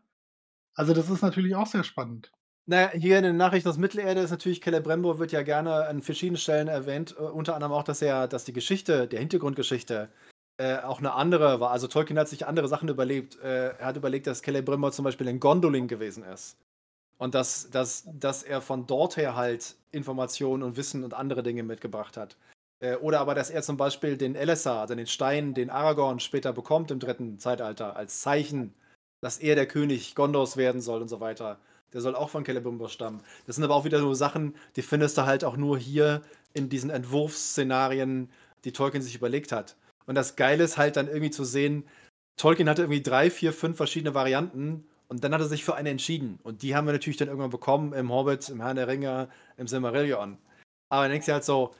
Also, 0.76 0.94
das 0.94 1.10
ist 1.10 1.22
natürlich 1.22 1.56
auch 1.56 1.68
sehr 1.68 1.84
spannend. 1.84 2.32
Naja, 2.68 2.92
hier 2.92 3.18
in 3.18 3.24
den 3.24 3.38
Nachrichten 3.38 3.70
aus 3.70 3.78
Mittelerde 3.78 4.22
ist 4.22 4.32
natürlich 4.32 4.62
Celebrembo 4.64 5.20
wird 5.20 5.32
ja 5.32 5.42
gerne 5.44 5.88
an 5.88 6.02
verschiedenen 6.02 6.38
Stellen 6.38 6.68
erwähnt, 6.68 7.16
äh, 7.18 7.24
unter 7.24 7.56
anderem 7.56 7.74
auch, 7.74 7.84
dass 7.84 8.02
er 8.02 8.28
dass 8.28 8.46
die 8.46 8.54
Geschichte, 8.54 9.08
der 9.08 9.20
Hintergrundgeschichte, 9.20 10.10
äh, 10.58 10.78
auch 10.80 11.00
eine 11.00 11.14
andere 11.14 11.60
war. 11.60 11.72
Also, 11.72 11.88
Tolkien 11.88 12.20
hat 12.20 12.30
sich 12.30 12.48
andere 12.48 12.68
Sachen 12.68 12.90
überlegt. 12.90 13.40
Äh, 13.42 13.70
er 13.80 13.86
hat 13.88 13.98
überlegt, 13.98 14.28
dass 14.28 14.42
Celebrimbor 14.44 14.92
zum 14.92 15.06
Beispiel 15.06 15.28
in 15.28 15.40
Gondolin 15.40 15.88
gewesen 15.88 16.24
ist. 16.24 16.58
Und 17.22 17.36
dass 17.36 17.70
dass 17.70 18.08
dass 18.12 18.42
er 18.42 18.62
von 18.62 18.88
dort 18.88 19.16
her 19.16 19.36
halt 19.36 19.76
Informationen 19.92 20.64
und 20.64 20.76
Wissen 20.76 21.04
und 21.04 21.14
andere 21.14 21.44
Dinge 21.44 21.62
mitgebracht 21.62 22.18
hat. 22.18 22.36
Äh, 22.80 22.96
oder 22.96 23.20
aber, 23.20 23.36
dass 23.36 23.52
er 23.52 23.62
zum 23.62 23.78
Beispiel 23.78 24.18
den 24.18 24.34
Elessar, 24.34 24.82
also 24.82 24.96
den 24.96 25.06
Stein, 25.06 25.54
den 25.54 25.70
Aragorn 25.70 26.20
später 26.20 26.52
bekommt 26.52 26.90
im 26.90 27.00
dritten 27.00 27.38
Zeitalter, 27.38 27.96
als 27.96 28.22
Zeichen, 28.22 28.74
dass 29.22 29.38
er 29.38 29.54
der 29.54 29.68
König 29.68 30.16
Gondors 30.16 30.58
werden 30.58 30.82
soll 30.82 31.00
und 31.00 31.10
so 31.10 31.20
weiter. 31.20 31.60
Der 31.94 32.02
soll 32.02 32.16
auch 32.16 32.32
von 32.32 32.44
Celebrimbor 32.44 32.90
stammen. 32.90 33.22
Das 33.46 33.56
sind 33.56 33.66
aber 33.66 33.76
auch 33.76 33.86
wieder 33.86 34.00
so 34.00 34.16
Sachen, 34.16 34.56
die 34.76 34.82
findest 34.82 35.16
du 35.20 35.28
halt 35.28 35.44
auch 35.44 35.58
nur 35.58 35.78
hier 35.78 36.24
in 36.56 36.70
diesen 36.70 36.90
Entwurfsszenarien, 36.90 38.32
die 38.64 38.74
Tolkien 38.74 39.04
sich 39.04 39.14
überlegt 39.16 39.52
hat. 39.52 39.76
Und 40.08 40.16
das 40.16 40.36
Geile 40.38 40.64
ist 40.64 40.78
halt 40.78 40.96
dann 40.96 41.08
irgendwie 41.08 41.30
zu 41.30 41.44
sehen, 41.44 41.84
Tolkien 42.36 42.68
hatte 42.68 42.82
irgendwie 42.82 43.04
drei, 43.04 43.30
vier, 43.30 43.54
fünf 43.54 43.78
verschiedene 43.78 44.16
Varianten 44.16 44.88
und 45.12 45.26
dann 45.26 45.34
hat 45.34 45.42
er 45.42 45.48
sich 45.50 45.66
für 45.66 45.76
eine 45.76 45.90
entschieden. 45.90 46.40
Und 46.42 46.62
die 46.62 46.74
haben 46.74 46.88
wir 46.88 46.94
natürlich 46.94 47.18
dann 47.18 47.28
irgendwann 47.28 47.50
bekommen 47.50 47.92
im 47.92 48.14
Hobbit, 48.14 48.48
im 48.48 48.62
Herrn 48.62 48.78
der 48.78 48.88
Ringe, 48.88 49.28
im 49.58 49.68
Silmarillion. 49.68 50.38
Aber 50.88 51.02
dann 51.02 51.12
denkst 51.12 51.26
du 51.26 51.34
halt 51.34 51.44
so, 51.44 51.76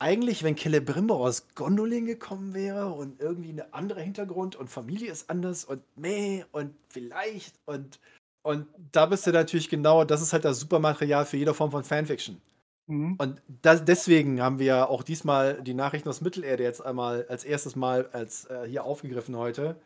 eigentlich, 0.00 0.42
wenn 0.42 0.56
Celebrimbor 0.56 1.20
aus 1.20 1.46
Gondolin 1.54 2.06
gekommen 2.06 2.54
wäre 2.54 2.88
und 2.88 3.20
irgendwie 3.20 3.52
ein 3.52 3.72
anderer 3.72 4.00
Hintergrund 4.00 4.56
und 4.56 4.70
Familie 4.70 5.12
ist 5.12 5.30
anders 5.30 5.64
und 5.64 5.82
meh 5.94 6.46
und 6.50 6.74
vielleicht 6.88 7.54
und 7.64 8.00
Und 8.42 8.66
da 8.90 9.06
bist 9.06 9.26
du 9.28 9.30
natürlich 9.30 9.68
genau 9.68 10.04
das 10.04 10.20
ist 10.20 10.32
halt 10.32 10.44
das 10.44 10.58
super 10.58 10.80
Material 10.80 11.26
für 11.26 11.36
jede 11.36 11.54
Form 11.54 11.70
von 11.70 11.84
Fanfiction. 11.84 12.40
Mhm. 12.88 13.14
Und 13.18 13.42
das 13.62 13.84
deswegen 13.84 14.42
haben 14.42 14.58
wir 14.58 14.90
auch 14.90 15.04
diesmal 15.04 15.62
die 15.62 15.74
Nachrichten 15.74 16.08
aus 16.08 16.22
Mittelerde 16.22 16.64
jetzt 16.64 16.84
einmal 16.84 17.24
als 17.28 17.44
erstes 17.44 17.76
Mal 17.76 18.08
als, 18.12 18.46
äh, 18.46 18.66
hier 18.66 18.82
aufgegriffen 18.84 19.36
heute, 19.36 19.80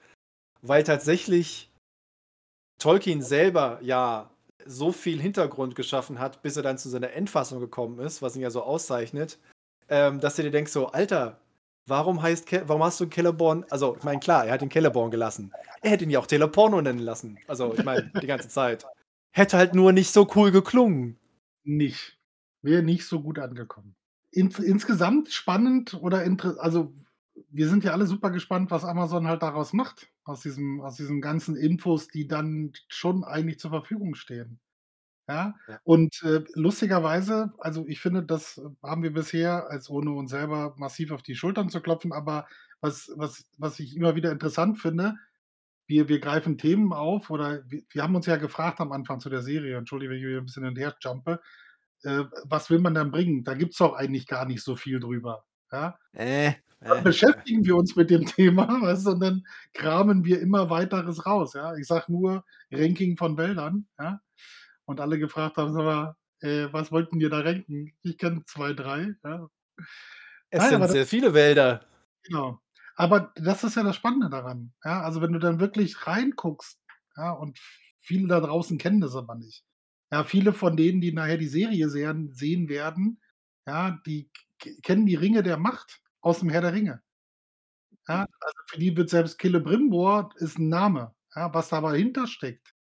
weil 0.62 0.84
tatsächlich 0.84 1.71
Tolkien 2.78 3.22
selber 3.22 3.78
ja 3.82 4.30
so 4.66 4.92
viel 4.92 5.20
Hintergrund 5.20 5.74
geschaffen 5.74 6.18
hat, 6.18 6.42
bis 6.42 6.56
er 6.56 6.62
dann 6.62 6.78
zu 6.78 6.88
seiner 6.88 7.12
Endfassung 7.12 7.60
gekommen 7.60 7.98
ist, 7.98 8.22
was 8.22 8.36
ihn 8.36 8.42
ja 8.42 8.50
so 8.50 8.62
auszeichnet, 8.62 9.38
ähm, 9.88 10.20
dass 10.20 10.36
du 10.36 10.42
dir 10.42 10.50
denkst 10.50 10.72
so: 10.72 10.88
„Alter, 10.88 11.40
warum 11.86 12.22
heißt 12.22 12.46
Ke 12.46 12.62
warum 12.66 12.82
hast 12.84 13.00
du 13.00 13.06
Celeborn“ 13.06 13.64
also, 13.70 13.96
ich 13.96 14.04
meine, 14.04 14.20
klar, 14.20 14.46
er 14.46 14.52
hat 14.52 14.62
ihn 14.62 14.70
Celeborn 14.70 15.10
gelassen. 15.10 15.52
Er 15.82 15.90
hätte 15.90 16.04
ihn 16.04 16.10
ja 16.10 16.20
auch 16.20 16.26
Teleporno 16.26 16.80
nennen 16.80 17.00
lassen. 17.00 17.38
Also, 17.48 17.74
ich 17.74 17.84
meine, 17.84 18.10
die 18.20 18.26
ganze 18.26 18.48
Zeit. 18.48 18.86
Hätte 19.32 19.56
halt 19.56 19.74
nur 19.74 19.92
nicht 19.92 20.12
so 20.12 20.28
cool 20.36 20.52
geklungen. 20.52 21.16
Nicht. 21.64 22.18
Wäre 22.62 22.82
nicht 22.82 23.06
so 23.06 23.20
gut 23.20 23.38
angekommen. 23.38 23.96
Ins 24.30 24.58
insgesamt 24.58 25.30
spannend 25.30 25.94
oder 25.94 26.22
intere 26.24 26.60
also, 26.60 26.92
wir 27.50 27.68
sind 27.68 27.82
ja 27.82 27.92
alle 27.92 28.06
super 28.06 28.30
gespannt, 28.30 28.70
was 28.70 28.84
Amazon 28.84 29.26
halt 29.26 29.42
daraus 29.42 29.72
macht, 29.72 30.11
aus 30.24 30.42
diesem 30.42 30.80
aus 30.82 30.96
diesen 30.96 31.20
ganzen 31.20 31.56
Infos, 31.56 32.08
die 32.08 32.26
dann 32.28 32.72
schon 32.88 33.24
eigentlich 33.24 33.58
zur 33.60 33.70
Verfügung 33.70 34.14
stehen. 34.14 34.60
Ja? 35.28 35.54
Ja. 35.68 35.78
Und, 35.84 36.22
äh, 36.24 36.44
lustigerweise 36.54 37.52
also, 37.58 37.86
ich 37.88 38.00
finde, 38.00 38.24
das 38.24 38.60
haben 38.82 39.02
wir 39.04 39.12
bisher 39.14 39.68
als 39.70 39.90
ohne 39.90 40.12
uns 40.12 40.30
selber 40.32 40.74
massiv 40.78 41.12
auf 41.12 41.22
die 41.22 41.36
Schultern 41.36 41.70
zu 41.70 41.80
klopfen, 41.82 42.12
aber 42.12 42.48
was 42.80 43.12
was 43.16 43.46
was 43.58 43.80
ich 43.80 43.96
immer 43.96 44.16
wieder 44.16 44.32
interessant 44.32 44.78
finde, 44.80 45.16
wir 45.88 46.08
wir 46.08 46.20
greifen 46.20 46.58
Themen 46.58 46.92
auf 46.94 47.30
oder 47.30 47.64
wir 47.70 47.82
wir 47.90 48.02
haben 48.04 48.16
uns 48.16 48.26
ja 48.26 48.36
gefragt 48.36 48.80
am 48.80 48.92
Anfang 48.92 49.20
zu 49.20 49.30
der 49.30 49.42
Serie, 49.42 49.76
entschuldige, 49.78 50.10
wenn 50.12 50.18
ich 50.20 50.24
wieder 50.26 50.38
'n 50.40 50.46
bisschen 50.46 50.64
hin 50.64 50.72
und 50.72 50.78
her 50.80 50.96
jumpe, 51.02 51.40
äh, 52.04 52.24
was 52.46 52.70
will 52.70 52.80
man 52.80 52.94
dann 52.94 53.10
bringen? 53.12 53.44
Da 53.44 53.54
gibt's 53.54 53.78
doch 53.78 53.94
eigentlich 53.94 54.26
gar 54.28 54.46
nicht 54.46 54.62
so 54.64 54.76
viel 54.76 55.00
drüber, 55.00 55.44
ja? 55.72 55.98
Äh, 56.14 56.52
Dann 56.84 57.02
beschäftigen 57.04 57.64
wir 57.64 57.76
uns 57.76 57.96
mit 57.96 58.10
dem 58.10 58.26
Thema, 58.26 58.66
weißt 58.82 59.06
du, 59.06 59.10
und 59.12 59.20
dann 59.20 59.46
kramen 59.74 60.24
wir 60.24 60.40
immer 60.40 60.70
Weiteres 60.70 61.26
raus, 61.26 61.54
ja? 61.54 61.74
Ich 61.76 61.86
sage 61.86 62.10
nur 62.12 62.44
Ranking 62.72 63.16
von 63.16 63.36
Wäldern, 63.38 63.86
ja? 63.98 64.20
Und 64.86 65.00
alle 65.00 65.18
gefragt 65.18 65.56
haben: 65.58 65.72
„Sag 65.72 65.84
mal, 65.84 66.16
äh, 66.40 66.68
was 66.72 66.92
wollten 66.92 67.20
ihr 67.20 67.30
da 67.30 67.40
ranken?“ 67.40 67.92
Ich 68.02 68.18
kenne 68.18 68.42
2, 68.46 68.72
3, 68.74 69.14
ja? 69.24 69.48
Es 70.50 70.58
Nein, 70.60 70.70
sind 70.70 70.80
das 70.80 70.92
sehr 70.92 71.06
viele 71.06 71.34
Wälder. 71.34 71.84
Genau. 72.24 72.60
Aber 72.96 73.32
das 73.36 73.64
ist 73.64 73.76
ja 73.76 73.82
das 73.82 73.96
Spannende 73.96 74.28
daran, 74.30 74.72
ja? 74.84 75.00
Also, 75.02 75.22
wenn 75.22 75.32
du 75.32 75.38
dann 75.38 75.60
wirklich 75.60 76.06
reinguckst, 76.06 76.78
ja, 77.16 77.32
und 77.32 77.58
viele 77.98 78.28
da 78.28 78.40
draußen 78.40 78.78
kennen 78.78 79.00
das 79.00 79.16
aber 79.16 79.34
nicht. 79.34 79.64
Ja, 80.12 80.24
viele 80.24 80.52
von 80.52 80.76
denen, 80.76 81.00
die 81.00 81.12
nachher 81.12 81.38
die 81.38 81.46
Serie 81.48 81.88
sehen 81.88 82.32
sehen 82.34 82.68
werden, 82.68 83.20
ja, 83.66 83.98
die 84.06 84.30
kennen 84.82 85.06
die 85.06 85.14
Ringe 85.16 85.42
der 85.42 85.56
Macht 85.56 86.01
aus'm 86.22 86.50
Herr 86.50 86.62
der 86.62 86.72
Ringe. 86.74 87.02
Ja, 88.08 88.26
also, 88.40 88.54
für 88.66 88.78
die 88.80 88.96
wird 88.96 89.10
selbst 89.10 89.38
Celebrimbor 89.40 90.30
ist 90.36 90.58
'n 90.58 90.68
Name, 90.68 91.14
ja? 91.36 91.52
Was 91.54 91.68
da 91.68 91.78
aber 91.78 91.94
hintersteckt, 91.94 92.74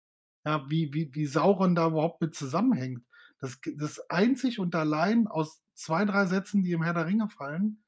ja, 0.45 0.65
wie 0.69 0.93
wie 0.93 1.09
wie 1.15 1.25
Sauron 1.27 1.75
da 1.75 1.87
überhaupt 1.87 2.21
mit 2.21 2.35
zusammenhängt, 2.35 3.03
das 3.39 3.59
das 3.77 3.99
einzig 4.09 4.59
und 4.59 4.75
allein 4.75 5.27
aus 5.27 5.61
2, 5.75 6.05
3 6.05 6.25
Sätzen, 6.27 6.63
die 6.63 6.73
im 6.73 6.83
Herr 6.83 6.93
der 6.93 7.07
Ringe 7.07 7.29
fallen. 7.29 7.83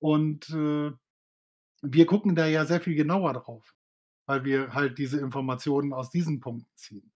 Und, 0.00 0.50
äh, 0.50 0.92
wir 1.82 2.06
gucken 2.06 2.36
da 2.36 2.46
ja 2.46 2.66
sehr 2.66 2.80
viel 2.82 2.96
genauer 2.96 3.34
drauf, 3.34 3.74
weil 4.26 4.44
wir 4.44 4.74
halt 4.74 4.98
diese 4.98 5.20
Informationen 5.20 5.92
aus 5.94 6.10
diesen 6.10 6.40
Punkten 6.40 6.70
ziehen. 6.76 7.12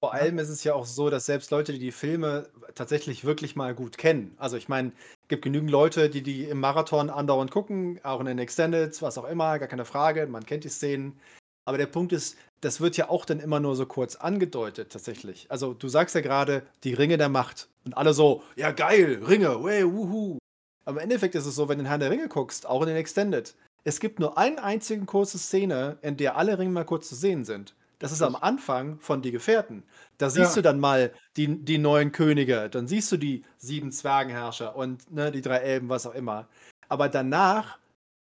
Vor 0.00 0.14
allem 0.14 0.38
ist 0.38 0.50
es 0.50 0.64
ja 0.64 0.74
auch 0.74 0.86
so, 0.86 1.10
dass 1.10 1.26
selbst 1.26 1.50
Leute, 1.52 1.72
die 1.74 1.78
die 1.80 1.92
Filme 1.92 2.50
tatsächlich 2.74 3.24
wirklich 3.24 3.56
mal 3.56 3.74
gut 3.74 3.98
kennen 3.98 4.34
also, 4.38 4.56
ich 4.58 4.68
meine, 4.68 4.92
gibt 5.32 5.44
genügend 5.44 5.70
Leute, 5.70 6.10
die 6.10 6.22
die 6.22 6.44
im 6.44 6.60
Marathon 6.60 7.08
andauernd 7.08 7.50
gucken, 7.50 7.98
auch 8.02 8.20
in 8.20 8.26
den 8.26 8.38
Extendeds, 8.38 9.00
was 9.00 9.16
auch 9.16 9.24
immer, 9.24 9.58
gar 9.58 9.66
keine 9.66 9.86
Frage, 9.86 10.26
man 10.26 10.44
kennt 10.44 10.64
die 10.64 10.68
Szenen. 10.68 11.18
Aber 11.64 11.78
der 11.78 11.86
Punkt 11.86 12.12
ist, 12.12 12.36
das 12.60 12.82
wird 12.82 12.98
ja 12.98 13.08
auch 13.08 13.24
dann 13.24 13.40
immer 13.40 13.58
nur 13.58 13.74
so 13.74 13.86
kurz 13.86 14.16
angedeutet 14.16 14.92
tatsächlich. 14.92 15.50
Also, 15.50 15.72
du 15.72 15.88
sagst 15.88 16.14
ja 16.14 16.20
grade: 16.20 16.66
„Die 16.84 16.92
Ringe 16.92 17.16
der 17.16 17.30
Macht“ 17.30 17.70
und 17.86 17.96
alle 17.96 18.12
so: 18.12 18.42
„Ja 18.56 18.72
geil, 18.72 19.22
Ringe, 19.26 19.64
way, 19.64 19.90
wuhu.“ 19.90 20.36
Aber 20.84 20.98
im 20.98 21.04
Endeffekt 21.04 21.34
ist 21.34 21.46
es 21.46 21.54
so, 21.54 21.66
wenn 21.66 21.78
du 21.78 21.84
in 21.84 21.88
Herrn 21.88 22.00
der 22.00 22.10
Ringe 22.10 22.28
guckst, 22.28 22.66
auch 22.66 22.82
in 22.82 22.88
den 22.88 22.98
Extended, 22.98 23.54
es 23.84 24.00
gibt 24.00 24.20
nur 24.20 24.36
einen 24.36 24.58
einzigen 24.58 25.06
kurze 25.06 25.38
Szene, 25.38 25.96
in 26.02 26.18
der 26.18 26.36
alle 26.36 26.58
Ringe 26.58 26.72
mal 26.72 26.84
kurz 26.84 27.08
zu 27.08 27.14
sehen 27.14 27.46
sind. 27.46 27.74
Das 28.02 28.10
ist 28.10 28.20
am. 28.20 28.34
Anfang 28.34 28.98
von 28.98 29.22
„Die 29.22 29.30
Gefährten“. 29.30 29.84
Da 30.18 30.28
siehst 30.28 30.56
Ja. 30.56 30.56
du 30.56 30.60
dann 30.62 30.80
mal 30.80 31.12
die 31.36 31.64
die 31.64 31.78
neuen 31.78 32.10
Könige, 32.10 32.68
dann 32.68 32.88
siehst 32.88 33.12
du 33.12 33.16
die 33.16 33.44
7 33.58 33.92
Zwergenherrscher 33.92 34.74
und, 34.74 35.08
ne, 35.12 35.30
die 35.30 35.40
3 35.40 35.58
Elben, 35.58 35.88
was 35.88 36.04
auch 36.04 36.14
immer. 36.14 36.48
Aber 36.88 37.08
danach 37.08 37.78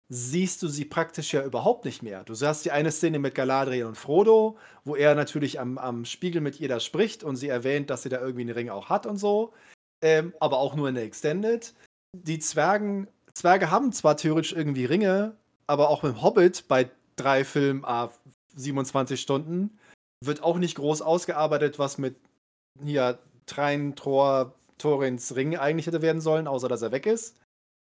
siehst 0.09 0.63
du 0.63 0.69
sie 0.69 0.85
praktisch 0.85 1.33
ja 1.33 1.43
überhaupt 1.45 1.85
nicht 1.85 2.03
mehr. 2.03 2.23
Du 2.25 2.33
hast 2.39 2.65
die 2.65 2.71
eine 2.71 2.91
Szene 2.91 3.19
mit 3.19 3.35
Galadriel 3.35 3.85
und 3.85 3.97
Frodo, 3.97 4.57
wo 4.85 4.95
er 4.95 5.15
natürlich 5.15 5.59
am 5.59 5.77
am 5.79 6.05
Spiegel 6.05 6.41
mit 6.41 6.59
ihr 6.61 6.69
da 6.69 6.79
spricht 6.79 7.23
und 7.23 7.37
sie 7.37 7.49
erwähnt, 7.49 7.89
dass 7.89 8.03
sie 8.03 8.09
da 8.09 8.21
irgendwie 8.21 8.43
'n 8.45 8.51
Ring 8.51 8.69
auch 8.69 8.89
hat 8.89 9.05
und 9.07 9.17
so, 9.17 9.53
ähm, 10.01 10.33
aber 10.39 10.59
auch 10.59 10.75
nur 10.75 10.89
in 10.89 10.95
der 10.95 11.05
Extended. 11.05 11.73
Die 12.13 12.39
Zwergen 12.39 13.07
Zwerge 13.33 13.71
haben 13.71 13.91
zwar 13.93 14.17
theoretisch 14.17 14.53
irgendwie 14.53 14.85
Ringe, 14.85 15.37
aber 15.67 15.89
auch 15.89 16.03
im 16.05 16.21
Hobbit 16.23 16.67
bei 16.69 16.91
3 17.17 17.43
Filmen 17.45 17.85
à 17.85 18.11
27 18.55 19.21
Stunden 19.21 19.77
wird 20.21 20.43
auch 20.43 20.57
nicht 20.57 20.75
groß 20.77 21.01
ausgearbeitet, 21.01 21.79
was 21.79 21.97
mit 21.97 22.17
hier 22.83 23.19
Train, 23.47 23.95
Tror 23.95 24.55
Thorins 24.79 25.35
Ring 25.35 25.57
eigentlich 25.57 25.87
hätte 25.87 26.01
werden 26.01 26.21
sollen, 26.21 26.47
außer 26.47 26.67
dass 26.69 26.81
er 26.83 26.91
weg 26.91 27.05
ist. 27.07 27.37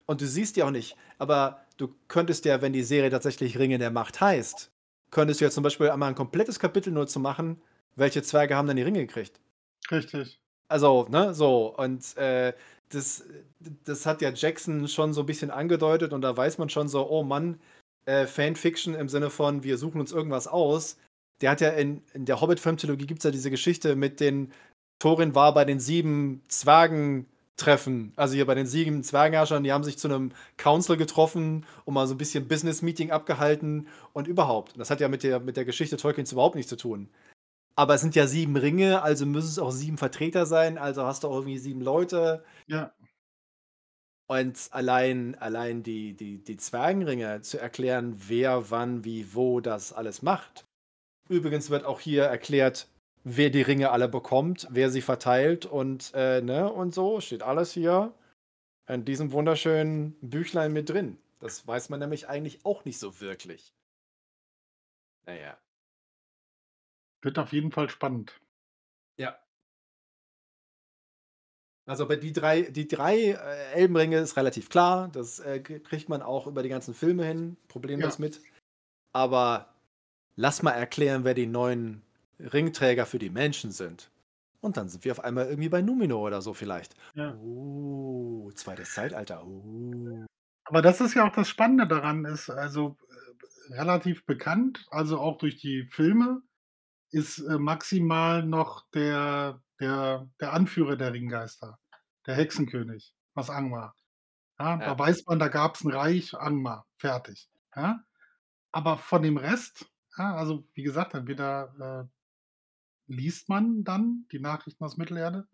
Und 0.07 0.21
du 0.23 0.27
siehst 0.29 0.57
die 0.57 0.63
auch 0.65 0.71
nicht. 0.73 0.97
Aber 1.19 1.63
du 1.79 1.95
könntest 2.09 2.45
ja, 2.47 2.63
wenn 2.63 2.73
die 2.75 2.83
Serie 2.85 3.11
tatsächlich 3.11 3.59
Ringe 3.59 3.79
der 3.79 3.91
Macht 3.93 4.21
heißt, 4.21 4.71
könntest 5.13 5.41
du 5.41 5.47
ja 5.47 5.51
zum 5.53 5.65
Beispiel 5.65 5.91
einmal 5.91 6.11
'n 6.13 6.17
komplettes 6.17 6.59
Kapitel 6.61 6.93
nur 6.93 7.07
zu 7.09 7.21
machen, 7.21 7.63
welche 7.97 8.23
Zwerge 8.23 8.57
haben 8.57 8.69
denn 8.69 8.77
die 8.79 8.85
Ringe 8.85 9.01
gekriegt? 9.07 9.41
Richtig. 9.91 10.41
Also, 10.71 11.07
ne, 11.09 11.33
so 11.35 11.75
und, 11.77 12.15
äh, 12.19 12.53
das 12.91 13.25
das 13.85 14.05
hat 14.07 14.21
ja 14.23 14.31
Jackson 14.33 14.87
schon 14.89 15.13
so 15.15 15.23
'n 15.23 15.27
bisschen 15.27 15.51
angedeutet 15.51 16.13
und 16.13 16.21
da 16.21 16.37
weiß 16.37 16.59
man 16.59 16.69
schon 16.69 16.89
so: 16.89 17.09
„Oh 17.11 17.23
Mann, 17.23 17.59
äh, 18.09 18.27
Fanfiction 18.27 18.95
im 18.97 19.09
Sinne 19.11 19.31
von, 19.31 19.65
wir 19.65 19.79
suchen 19.79 20.01
uns 20.01 20.13
irgendwas 20.13 20.49
aus.“ 20.49 20.99
Der 21.43 21.51
hat 21.53 21.61
ja 21.63 21.71
in 21.71 22.03
in 22.15 22.27
der 22.27 22.41
Hobbit-Filmtrilogie 22.41 23.07
gibt's 23.07 23.25
ja 23.25 23.33
diese 23.33 23.51
Geschichte 23.51 23.97
mit 23.97 24.21
den 24.21 24.53
Thorin 25.01 25.35
war 25.37 25.55
bei 25.55 25.65
den 25.67 25.81
7 25.81 26.43
Zwergen-Treffen, 26.49 28.13
also 28.17 28.35
hier 28.35 28.47
bei 28.47 28.55
den 28.57 28.67
7 28.67 29.05
Zwergenherrschern, 29.05 29.65
die 29.65 29.73
haben 29.73 29.85
sich 29.85 29.99
zu 29.99 30.09
'nem 30.09 30.33
Council 30.59 30.97
getroffen 30.97 31.67
und 31.87 31.95
mal 31.95 32.07
so 32.09 32.15
'n 32.15 32.19
bisschen 32.19 32.49
Business-Meeting 32.49 33.13
abgehalten 33.13 33.89
und 34.15 34.29
überhaupt. 34.29 34.75
Das 34.79 34.91
hat 34.91 35.01
ja 35.01 35.09
mit 35.09 35.23
der 35.25 35.41
mit 35.41 35.57
der 35.57 35.65
Geschichte 35.67 35.97
Tolkiens 35.99 36.33
überhaupt 36.33 36.57
nichts 36.57 36.71
zu 36.71 36.77
tun. 36.77 37.09
Aber 37.77 37.95
es 37.97 38.03
sind 38.03 38.15
ja 38.17 38.27
7 38.29 38.57
Ringe, 38.57 39.03
also 39.03 39.27
müssen 39.27 39.49
es 39.49 39.59
auch 39.61 39.73
7 39.73 39.99
Vertreter 39.99 40.47
sein, 40.47 40.79
also 40.79 41.05
hast 41.07 41.25
du 41.25 41.29
auch 41.29 41.37
irgendwie 41.37 41.59
7 41.59 41.81
Leute. 41.83 42.45
Ja. 42.69 42.93
Und 44.29 44.69
allein 44.73 45.35
allein 45.37 45.83
die 45.83 46.13
die 46.15 46.39
die 46.39 46.57
Zwergenringe 46.59 47.41
zu 47.41 47.59
erklären, 47.59 48.15
wer 48.29 48.71
wann, 48.71 49.05
wie, 49.05 49.35
wo 49.35 49.61
das 49.61 49.93
alles 49.93 50.23
macht. 50.23 50.65
Übrigens 51.29 51.71
wird 51.71 51.85
auch 51.85 52.01
hier 52.01 52.25
erklärt, 52.25 52.89
wer 53.25 53.51
die 53.51 53.63
Ringe 53.63 53.91
alle 53.91 54.09
bekommt, 54.09 54.67
wer 54.71 54.91
sie 54.91 55.03
verteilt 55.03 55.67
und, 55.67 56.13
äh, 56.15 56.41
ne, 56.41 56.73
und 56.73 56.95
so, 56.95 57.21
steht 57.21 57.43
alles 57.43 57.73
hier 57.73 58.15
in 58.89 59.05
diesem 59.05 59.33
wunderschönen 59.33 60.17
Büchlein 60.21 60.73
mit 60.73 60.89
drin. 60.89 61.19
Das 61.41 61.67
weiß 61.67 61.89
man 61.91 62.01
nämlich 62.01 62.29
eigentlich 62.29 62.65
auch 62.65 62.85
nicht 62.85 62.99
so 62.99 63.21
wirklich. 63.21 63.75
Na 65.27 65.35
ja. 65.35 65.59
Wird 67.23 67.39
auf 67.39 67.53
jeden 67.53 67.73
Fall 67.73 67.91
spannend. 67.91 68.41
Ja. 69.19 69.39
Also, 71.89 72.05
aber 72.05 72.17
die 72.19 72.33
3 72.35 72.63
die 72.63 72.87
3, 72.87 73.17
äh, 73.17 73.73
Elbenringe 73.73 74.19
ist 74.19 74.37
relativ 74.37 74.69
klar. 74.69 75.09
Das, 75.13 75.39
äh, 75.41 75.61
kriegt 75.61 76.09
man 76.11 76.21
auch 76.21 76.47
über 76.47 76.63
die 76.63 76.69
ganzen 76.69 76.93
Filme 76.95 77.25
hin, 77.25 77.57
problemlos 77.69 78.19
Ja. 78.19 78.25
mit. 78.25 78.43
Aber 79.15 79.75
lass 80.37 80.63
mal 80.63 80.73
erklären, 80.73 81.25
wer 81.25 81.35
die 81.35 81.47
neuen 81.47 82.03
Ringträger 82.41 83.07
für 83.07 83.19
die 83.19 83.31
Menschen 83.31 83.73
sind. 83.73 84.11
Und 84.61 84.77
dann 84.77 84.89
sind 84.89 85.05
wir 85.05 85.13
auf 85.13 85.25
einmal 85.25 85.47
irgendwie 85.49 85.69
bei 85.71 85.83
Numenor 85.83 86.23
oder 86.27 86.43
so 86.43 86.55
vielleicht. 86.55 86.95
Ja. 87.15 87.35
Oh, 87.37 88.51
zweites 88.55 88.93
Zeitalter. 88.95 89.45
Oh. 89.47 90.27
Aber 90.65 90.83
das 90.83 91.01
ist 91.01 91.15
ja 91.15 91.27
auch 91.27 91.33
das 91.35 91.49
Spannende 91.49 91.87
daran 91.87 92.25
ist 92.27 92.51
also, 92.51 92.97
äh, 93.71 93.75
relativ 93.75 94.27
bekannt, 94.27 94.87
also 94.91 95.19
auch 95.21 95.39
durch 95.39 95.57
die 95.57 95.85
Filme, 95.85 96.43
ist, 97.13 97.39
äh, 97.41 97.59
maximal 97.59 98.45
noch 98.45 98.89
der 98.93 99.63
der 99.81 100.29
der 100.41 100.53
Anführer 100.55 100.97
der 100.97 101.13
Ringgeister, 101.15 101.79
der 102.27 102.37
Hexenkönig 102.37 103.15
aus 103.35 103.51
Angmar. 103.51 103.97
Ja, 104.61 104.79
Ja. 104.79 104.87
da 104.87 104.99
weiß 104.99 105.25
man, 105.27 105.39
da 105.41 105.49
gab's 105.49 105.83
'n 105.85 105.93
Reich 105.93 106.35
Angmar, 106.35 106.87
fertig, 106.99 107.51
ja? 107.77 108.05
Aber 108.73 108.99
von 108.99 109.23
dem 109.23 109.37
Rest, 109.39 109.87
also 110.17 110.69
wie 110.75 110.83
gesagt, 110.85 111.15
entweder, 111.15 112.09
äh 112.11 112.13
liest 113.09 113.49
man 113.49 113.85
dann 113.85 114.27
die 114.33 114.39
Nachrichten 114.39 114.85
aus 114.85 114.99
Mittelerde 114.99 115.49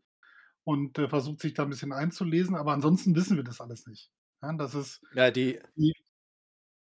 und, 0.65 0.99
äh, 0.99 1.09
versucht 1.09 1.41
sich 1.41 1.55
da 1.55 1.65
ein 1.65 1.71
bisschen 1.71 1.93
einzulesen, 1.93 2.57
aber 2.57 2.73
ansonsten 2.73 3.15
wissen 3.17 3.37
wir 3.37 3.45
das 3.45 3.61
alles 3.61 3.87
nicht. 3.87 4.11
Das 4.59 4.75
ist 4.75 5.03
die 5.77 5.95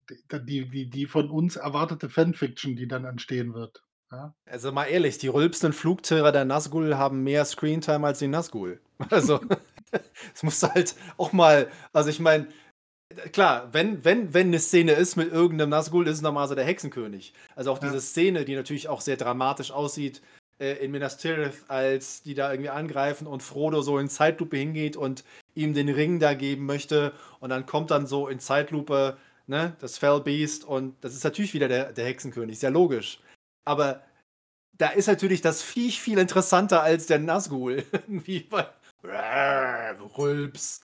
die 0.08 0.24
die 0.46 0.68
die 0.70 0.90
die 0.90 1.06
von 1.06 1.30
uns 1.30 1.56
erwartete 1.56 2.08
Fanfiction, 2.08 2.76
die 2.76 2.88
dann 2.88 3.04
entstehen 3.04 3.54
wird, 3.54 3.82
ja? 4.12 4.34
also 4.46 4.72
mal 4.72 4.84
ehrlich, 4.86 5.18
die 5.18 5.28
rülpsenden 5.28 5.72
Flugtiere 5.72 6.32
der 6.32 6.44
Nazgul 6.44 6.96
haben 6.96 7.22
mehr 7.24 7.44
Screentime 7.44 8.06
als 8.06 8.18
die 8.18 8.28
Nazgul. 8.28 8.80
Also, 9.10 9.38
das 9.90 10.42
musst 10.42 10.62
du 10.62 10.68
halt 10.68 10.94
auch 11.18 11.32
mal 11.32 11.68
also 11.92 12.10
ich 12.10 12.18
meine, 12.20 12.48
klar, 13.32 13.68
wenn 13.72 14.04
wenn 14.04 14.34
wenn 14.34 14.50
'ne 14.50 14.60
Szene 14.60 14.92
ist 14.92 15.16
mit 15.16 15.32
irgendeinem 15.32 15.70
Nazgul, 15.70 16.06
ist 16.08 16.16
es 16.16 16.22
normalerweise 16.22 16.56
der 16.56 16.64
Hexenkönig. 16.66 17.34
Also 17.56 17.72
auch 17.72 17.82
Ja. 17.82 17.88
diese 17.88 18.00
Szene, 18.02 18.44
die 18.46 18.56
natürlich 18.56 18.88
auch 18.88 19.00
sehr 19.02 19.16
dramatisch 19.18 19.70
aussieht, 19.72 20.22
äh, 20.60 20.74
in 20.84 20.92
Minas 20.92 21.18
Tirith, 21.18 21.64
als 21.68 22.22
die 22.24 22.34
da 22.34 22.52
irgendwie 22.52 22.70
angreifen 22.70 23.26
und 23.28 23.42
Frodo 23.42 23.82
so 23.82 23.98
in 23.98 24.08
Zeitlupe 24.10 24.56
hingeht 24.58 24.96
und 24.96 25.24
ihm 25.54 25.74
den 25.74 25.88
Ring 25.90 26.20
da 26.20 26.34
geben 26.34 26.66
möchte 26.66 27.12
und 27.40 27.50
dann 27.50 27.66
kommt 27.66 27.90
dann 27.92 28.06
so 28.06 28.28
in 28.28 28.40
Zeitlupe, 28.40 29.16
ne, 29.48 29.76
das 29.80 29.98
Fell 29.98 30.20
Beast 30.20 30.64
und 30.64 30.96
das 31.02 31.14
ist 31.14 31.24
natürlich 31.24 31.54
wieder 31.54 31.68
der 31.68 31.92
der 31.92 32.06
Hexenkönig, 32.06 32.62
ja 32.62 32.70
logisch. 32.70 33.20
Aber 33.66 34.02
da 34.78 34.88
ist 34.88 35.08
natürlich 35.08 35.42
das 35.42 35.62
Viech 35.62 36.00
viel 36.00 36.18
interessanter 36.18 36.82
als 36.82 37.06
der 37.06 37.18
Nazgul. 37.18 37.84
Irgendwie, 37.92 38.46
weil 38.50 38.68
Rülps. 40.18 40.80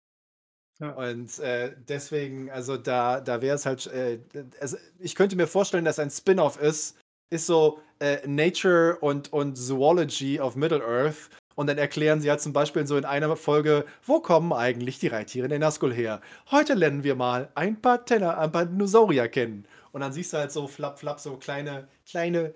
Ja. 0.81 0.91
Und 0.91 1.39
äh, 1.41 1.74
deswegen, 1.89 2.51
also 2.51 2.76
da, 2.76 3.20
da 3.20 3.43
wäre 3.43 3.57
es 3.57 3.66
halt, 3.66 3.87
äh, 3.89 4.20
also 4.61 4.76
ich 4.99 5.14
könnte 5.14 5.37
mir 5.37 5.49
vorstellen, 5.49 5.85
dass 5.85 5.99
ein 5.99 6.11
Spin-off 6.11 6.61
ist, 6.61 6.97
ist 7.31 7.47
so 7.47 7.81
äh, 7.99 8.26
Nature 8.26 8.97
und, 9.01 9.33
und 9.33 9.57
Zoology 9.57 10.41
of 10.41 10.55
Middle-earth. 10.55 11.31
Und 11.57 11.66
dann 11.66 11.79
erklären 11.79 12.20
sie 12.20 12.31
halt 12.31 12.41
zum 12.41 12.53
Beispiel 12.53 12.87
so 12.87 12.97
in 12.97 13.05
einer 13.05 13.35
Folge, 13.35 13.85
wo 14.07 14.20
kommen 14.20 14.53
eigentlich 14.53 15.01
die 15.01 15.09
Reittiere 15.09 15.49
der 15.49 15.59
Nazgul 15.59 15.93
her? 15.93 16.20
Heute 16.53 16.74
lernen 16.74 17.03
wir 17.03 17.16
mal 17.16 17.51
ein 17.57 17.81
paar 17.83 18.05
Tenner, 18.05 18.39
ein 18.39 18.53
paar 18.53 18.66
Dinosaurier 18.66 19.26
kennen. 19.29 19.66
Und 19.91 20.03
dann 20.03 20.12
siehst 20.12 20.33
du 20.33 20.37
halt 20.37 20.53
so 20.53 20.68
flapp, 20.68 21.01
flapp, 21.01 21.18
so 21.18 21.37
kleine, 21.37 21.89
kleine 22.07 22.55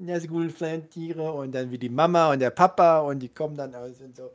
Nazgul-Tiere 0.00 1.32
und 1.32 1.52
dann 1.52 1.70
wie 1.70 1.78
die 1.78 1.88
Mama 1.88 2.32
und 2.32 2.38
der 2.40 2.50
Papa 2.50 3.00
und 3.00 3.20
die 3.20 3.28
kommen 3.28 3.56
dann 3.56 3.74
aus 3.74 4.00
und 4.00 4.16
so. 4.16 4.30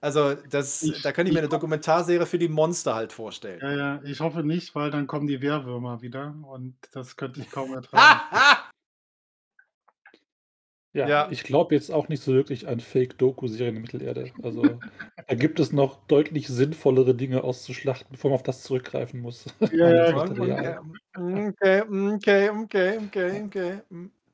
Also, 0.00 0.34
das, 0.34 0.82
Ich- 0.82 1.02
da 1.02 1.12
könnte 1.12 1.30
ich 1.30 1.34
mir 1.34 1.40
eine 1.40 1.48
Dokumentarserie 1.48 2.26
für 2.26 2.38
die 2.38 2.48
Monster 2.48 2.94
halt 2.94 3.12
vorstellen. 3.12 3.60
Ja, 3.62 3.72
ja, 3.72 4.00
ich 4.04 4.20
hoffe 4.20 4.42
nicht, 4.42 4.74
weil 4.74 4.90
dann 4.90 5.06
kommen 5.06 5.26
die 5.26 5.40
Wehrwürmer 5.40 6.02
wieder 6.02 6.34
und 6.46 6.76
das 6.92 7.16
könnte 7.16 7.40
ich 7.40 7.50
kaum 7.50 7.72
ertragen. 7.74 8.20
Ja, 10.92 11.08
Ja. 11.08 11.28
ich 11.30 11.42
glaube 11.44 11.74
jetzt 11.74 11.90
auch 11.90 12.08
nicht 12.08 12.22
so 12.22 12.32
wirklich 12.32 12.68
an 12.68 12.80
Fake-Doku-Serien 12.80 13.76
in 13.76 13.82
Mittelerde. 13.82 14.32
Also 14.42 14.80
da 15.28 15.34
gibt 15.34 15.60
es 15.60 15.72
noch 15.72 16.06
deutlich 16.06 16.48
sinnvollere 16.48 17.14
Dinge 17.14 17.44
auszuschlachten, 17.44 18.08
bevor 18.12 18.30
man 18.30 18.36
auf 18.36 18.42
das 18.42 18.62
zurückgreifen 18.62 19.20
muss. 19.20 19.44
Ja, 19.72 19.90
ja. 19.90 20.82
Okay, 21.18 21.82
okay, 21.82 22.50
okay, 22.50 22.98
okay, 22.98 23.42
okay. 23.46 23.80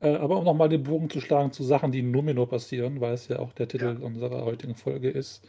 Äh, 0.02 0.16
aber 0.16 0.38
um 0.38 0.44
nochmal 0.44 0.68
den 0.68 0.82
Bogen 0.82 1.08
zu 1.08 1.20
schlagen 1.20 1.52
zu 1.52 1.62
Sachen, 1.62 1.92
die 1.92 2.00
in 2.00 2.10
Numenor 2.10 2.48
passieren, 2.48 3.00
weil 3.00 3.14
es 3.14 3.28
ja 3.28 3.38
auch 3.38 3.52
der 3.52 3.68
Titel 3.68 3.98
unserer 4.02 4.44
heutigen 4.44 4.74
Folge 4.74 5.08
ist. 5.08 5.48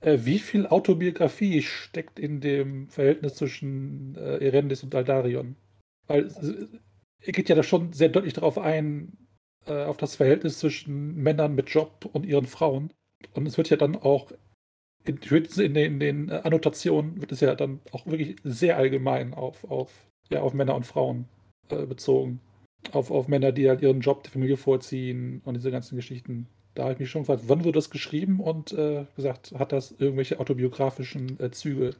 Äh, 0.00 0.20
wie 0.22 0.38
viel 0.38 0.66
Autobiografie 0.66 1.62
steckt 1.62 2.18
in 2.18 2.40
dem 2.40 2.88
Verhältnis 2.88 3.34
zwischen 3.34 4.16
äh, 4.16 4.44
Erendis 4.44 4.82
und 4.82 4.94
Aldarion? 4.94 5.56
Weil 6.06 6.26
äh, 6.26 6.78
er 7.20 7.32
geht 7.32 7.50
ja 7.50 7.54
da 7.54 7.62
schon 7.62 7.92
sehr 7.92 8.08
deutlich 8.08 8.32
darauf 8.32 8.58
ein, 8.58 9.28
äh, 9.66 9.84
auf 9.84 9.98
das 9.98 10.16
Verhältnis 10.16 10.58
zwischen 10.58 11.14
Männern 11.16 11.54
mit 11.54 11.68
Job 11.68 12.08
und 12.12 12.24
ihren 12.24 12.46
Frauen. 12.46 12.92
Und 13.34 13.46
es 13.46 13.58
wird 13.58 13.68
ja 13.68 13.76
dann 13.76 13.94
auch 13.94 14.32
in, 15.04 15.18
in, 15.18 15.74
den, 15.74 15.76
in 15.76 16.00
den 16.00 16.30
Annotationen 16.30 17.20
wird 17.20 17.32
es 17.32 17.40
ja 17.40 17.54
dann 17.56 17.80
auch 17.90 18.06
wirklich 18.06 18.36
sehr 18.44 18.76
allgemein 18.76 19.34
auf, 19.34 19.64
auf, 19.64 19.92
ja, 20.30 20.40
auf 20.40 20.54
Männer 20.54 20.76
und 20.76 20.86
Frauen 20.86 21.26
äh, 21.70 21.84
bezogen 21.86 22.40
auf, 22.92 23.10
auf 23.10 23.28
Männer, 23.28 23.52
die 23.52 23.68
halt 23.68 23.82
ihren 23.82 24.00
Job 24.00 24.22
der 24.24 24.32
Familie 24.32 24.56
vorziehen 24.56 25.40
und 25.44 25.54
diese 25.54 25.70
ganzen 25.70 25.96
Geschichten. 25.96 26.48
Da 26.74 26.84
habe 26.84 26.94
ich 26.94 26.98
mich 26.98 27.10
schon 27.10 27.22
gefragt, 27.22 27.44
wann 27.46 27.64
wurde 27.64 27.78
das 27.78 27.90
geschrieben 27.90 28.40
und 28.40 28.72
äh, 28.72 29.06
gesagt, 29.14 29.52
hat 29.52 29.72
das 29.72 29.92
irgendwelche 29.92 30.40
autobiografischen 30.40 31.38
äh, 31.38 31.50
Züge, 31.50 31.94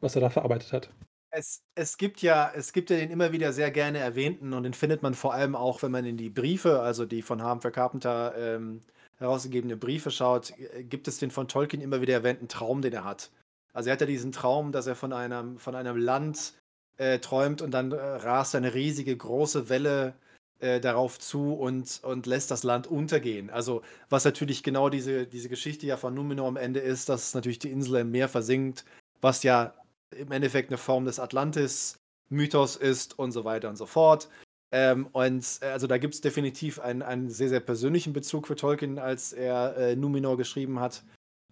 was 0.00 0.14
er 0.14 0.20
da 0.20 0.30
verarbeitet 0.30 0.72
hat? 0.72 0.90
Es, 1.30 1.62
es 1.74 1.98
gibt 1.98 2.22
ja, 2.22 2.50
es 2.54 2.72
gibt 2.72 2.90
ja 2.90 2.96
den 2.96 3.10
immer 3.10 3.32
wieder 3.32 3.52
sehr 3.52 3.70
gerne 3.70 3.98
erwähnten 3.98 4.54
und 4.54 4.62
den 4.62 4.72
findet 4.72 5.02
man 5.02 5.14
vor 5.14 5.34
allem 5.34 5.54
auch, 5.54 5.82
wenn 5.82 5.90
man 5.90 6.06
in 6.06 6.16
die 6.16 6.30
Briefe, 6.30 6.80
also 6.80 7.04
die 7.04 7.22
von 7.22 7.42
Harmfer 7.42 7.70
Carpenter 7.70 8.34
ähm, 8.38 8.80
herausgegebene 9.18 9.76
Briefe 9.76 10.10
schaut, 10.10 10.54
äh, 10.58 10.84
gibt 10.84 11.08
es 11.08 11.18
den 11.18 11.30
von 11.30 11.48
Tolkien 11.48 11.82
immer 11.82 12.00
wieder 12.00 12.14
erwähnten 12.14 12.48
Traum, 12.48 12.80
den 12.80 12.92
er 12.92 13.04
hat. 13.04 13.30
Also 13.72 13.90
er 13.90 13.94
hat 13.94 14.00
ja 14.00 14.06
diesen 14.06 14.32
Traum, 14.32 14.72
dass 14.72 14.86
er 14.86 14.96
von 14.96 15.12
einem, 15.12 15.58
von 15.58 15.74
einem 15.74 15.96
Land 15.96 16.54
äh, 16.98 17.18
träumt 17.18 17.62
und 17.62 17.72
dann 17.72 17.92
äh, 17.92 17.96
rast 17.96 18.54
eine 18.54 18.74
riesige 18.74 19.16
große 19.16 19.68
Welle 19.68 20.14
äh, 20.60 20.80
darauf 20.80 21.18
zu 21.18 21.54
und, 21.54 22.00
und 22.02 22.26
lässt 22.26 22.50
das 22.50 22.64
Land 22.64 22.86
untergehen. 22.86 23.50
Also 23.50 23.82
was 24.10 24.24
natürlich 24.24 24.62
genau 24.62 24.88
diese, 24.90 25.26
diese 25.26 25.48
Geschichte 25.48 25.86
ja 25.86 25.96
von 25.96 26.14
Numenor 26.14 26.48
am 26.48 26.56
Ende 26.56 26.80
ist, 26.80 27.08
dass 27.08 27.34
natürlich 27.34 27.60
die 27.60 27.70
Insel 27.70 27.96
im 28.00 28.10
Meer 28.10 28.28
versinkt, 28.28 28.84
was 29.20 29.42
ja 29.42 29.74
im 30.10 30.32
Endeffekt 30.32 30.70
eine 30.70 30.78
Form 30.78 31.04
des 31.04 31.20
Atlantis-Mythos 31.20 32.76
ist 32.76 33.18
und 33.18 33.32
so 33.32 33.44
weiter 33.44 33.68
und 33.68 33.76
so 33.76 33.86
fort. 33.86 34.28
Ähm, 34.70 35.06
und 35.12 35.44
äh, 35.62 35.66
also 35.66 35.86
da 35.86 35.98
gibt 35.98 36.14
es 36.14 36.20
definitiv 36.20 36.78
einen, 36.80 37.02
einen 37.02 37.30
sehr, 37.30 37.48
sehr 37.48 37.60
persönlichen 37.60 38.12
Bezug 38.12 38.46
für 38.46 38.56
Tolkien, 38.56 38.98
als 38.98 39.32
er 39.32 39.76
äh, 39.76 39.96
Numenor 39.96 40.36
geschrieben 40.36 40.80
hat. 40.80 41.04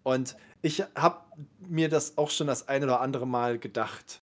Und 0.02 0.36
ich 0.62 0.82
habe 0.94 1.22
mir 1.58 1.88
das 1.88 2.18
auch 2.18 2.30
schon 2.30 2.46
das 2.46 2.68
ein 2.68 2.84
oder 2.84 3.00
andere 3.00 3.26
Mal 3.26 3.58
gedacht. 3.58 4.20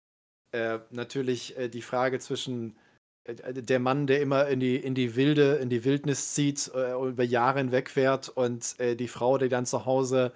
Äh, 0.53 0.81
natürlich 0.91 1.57
äh, 1.57 1.69
die 1.69 1.83
Frage 1.83 2.19
zwischen 2.19 2.77
äh, 3.25 3.55
der 3.55 3.81
Mann, 3.81 4.07
der 4.07 4.21
immer 4.21 4.49
in 4.49 4.61
die, 4.61 4.77
in 4.77 4.95
die 4.95 5.17
Wilde, 5.17 5.57
in 5.57 5.71
die 5.71 5.85
Wildnis 5.85 6.35
zieht, 6.35 6.71
äh, 6.75 6.93
und 6.93 7.11
über 7.11 7.25
Jahre 7.25 7.59
hinweg 7.59 7.91
fährt 7.91 8.29
und 8.29 8.79
äh, 8.79 8.95
die 8.95 9.09
Frau, 9.09 9.39
die 9.39 9.49
dann 9.49 9.67
zu 9.67 9.87
Hause 9.87 10.33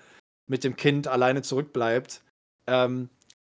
mit 0.48 0.64
dem 0.64 0.76
Kind 0.76 1.06
alleine 1.08 1.42
zurückbleibt. 1.42 2.22
Ähm, 2.66 3.10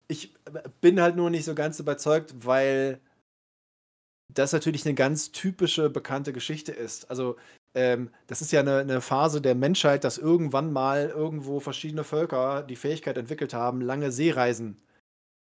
ich 0.09 0.34
bin 0.80 1.00
halt 1.00 1.16
nur 1.16 1.30
nicht 1.30 1.44
so 1.44 1.54
ganz 1.54 1.80
überzeugt, 1.80 2.34
weil 2.46 3.00
das 4.32 4.52
natürlich 4.52 4.86
eine 4.86 4.94
ganz 4.94 5.32
typische, 5.32 5.90
bekannte 5.90 6.32
Geschichte 6.32 6.72
ist. 6.72 7.11
Also, 7.11 7.36
ähm, 7.74 8.11
das 8.28 8.40
ist 8.40 8.52
ja 8.52 8.61
eine, 8.61 8.78
eine 8.78 9.00
Phase 9.00 9.40
der 9.40 9.54
Menschheit, 9.54 10.04
dass 10.04 10.18
irgendwann 10.18 10.72
mal 10.72 11.09
irgendwo 11.09 11.61
verschiedene 11.61 12.04
Völker 12.04 12.62
die 12.62 12.76
Fähigkeit 12.76 13.18
entwickelt 13.18 13.52
haben, 13.54 13.80
lange 13.80 14.12
Seereisen 14.12 14.78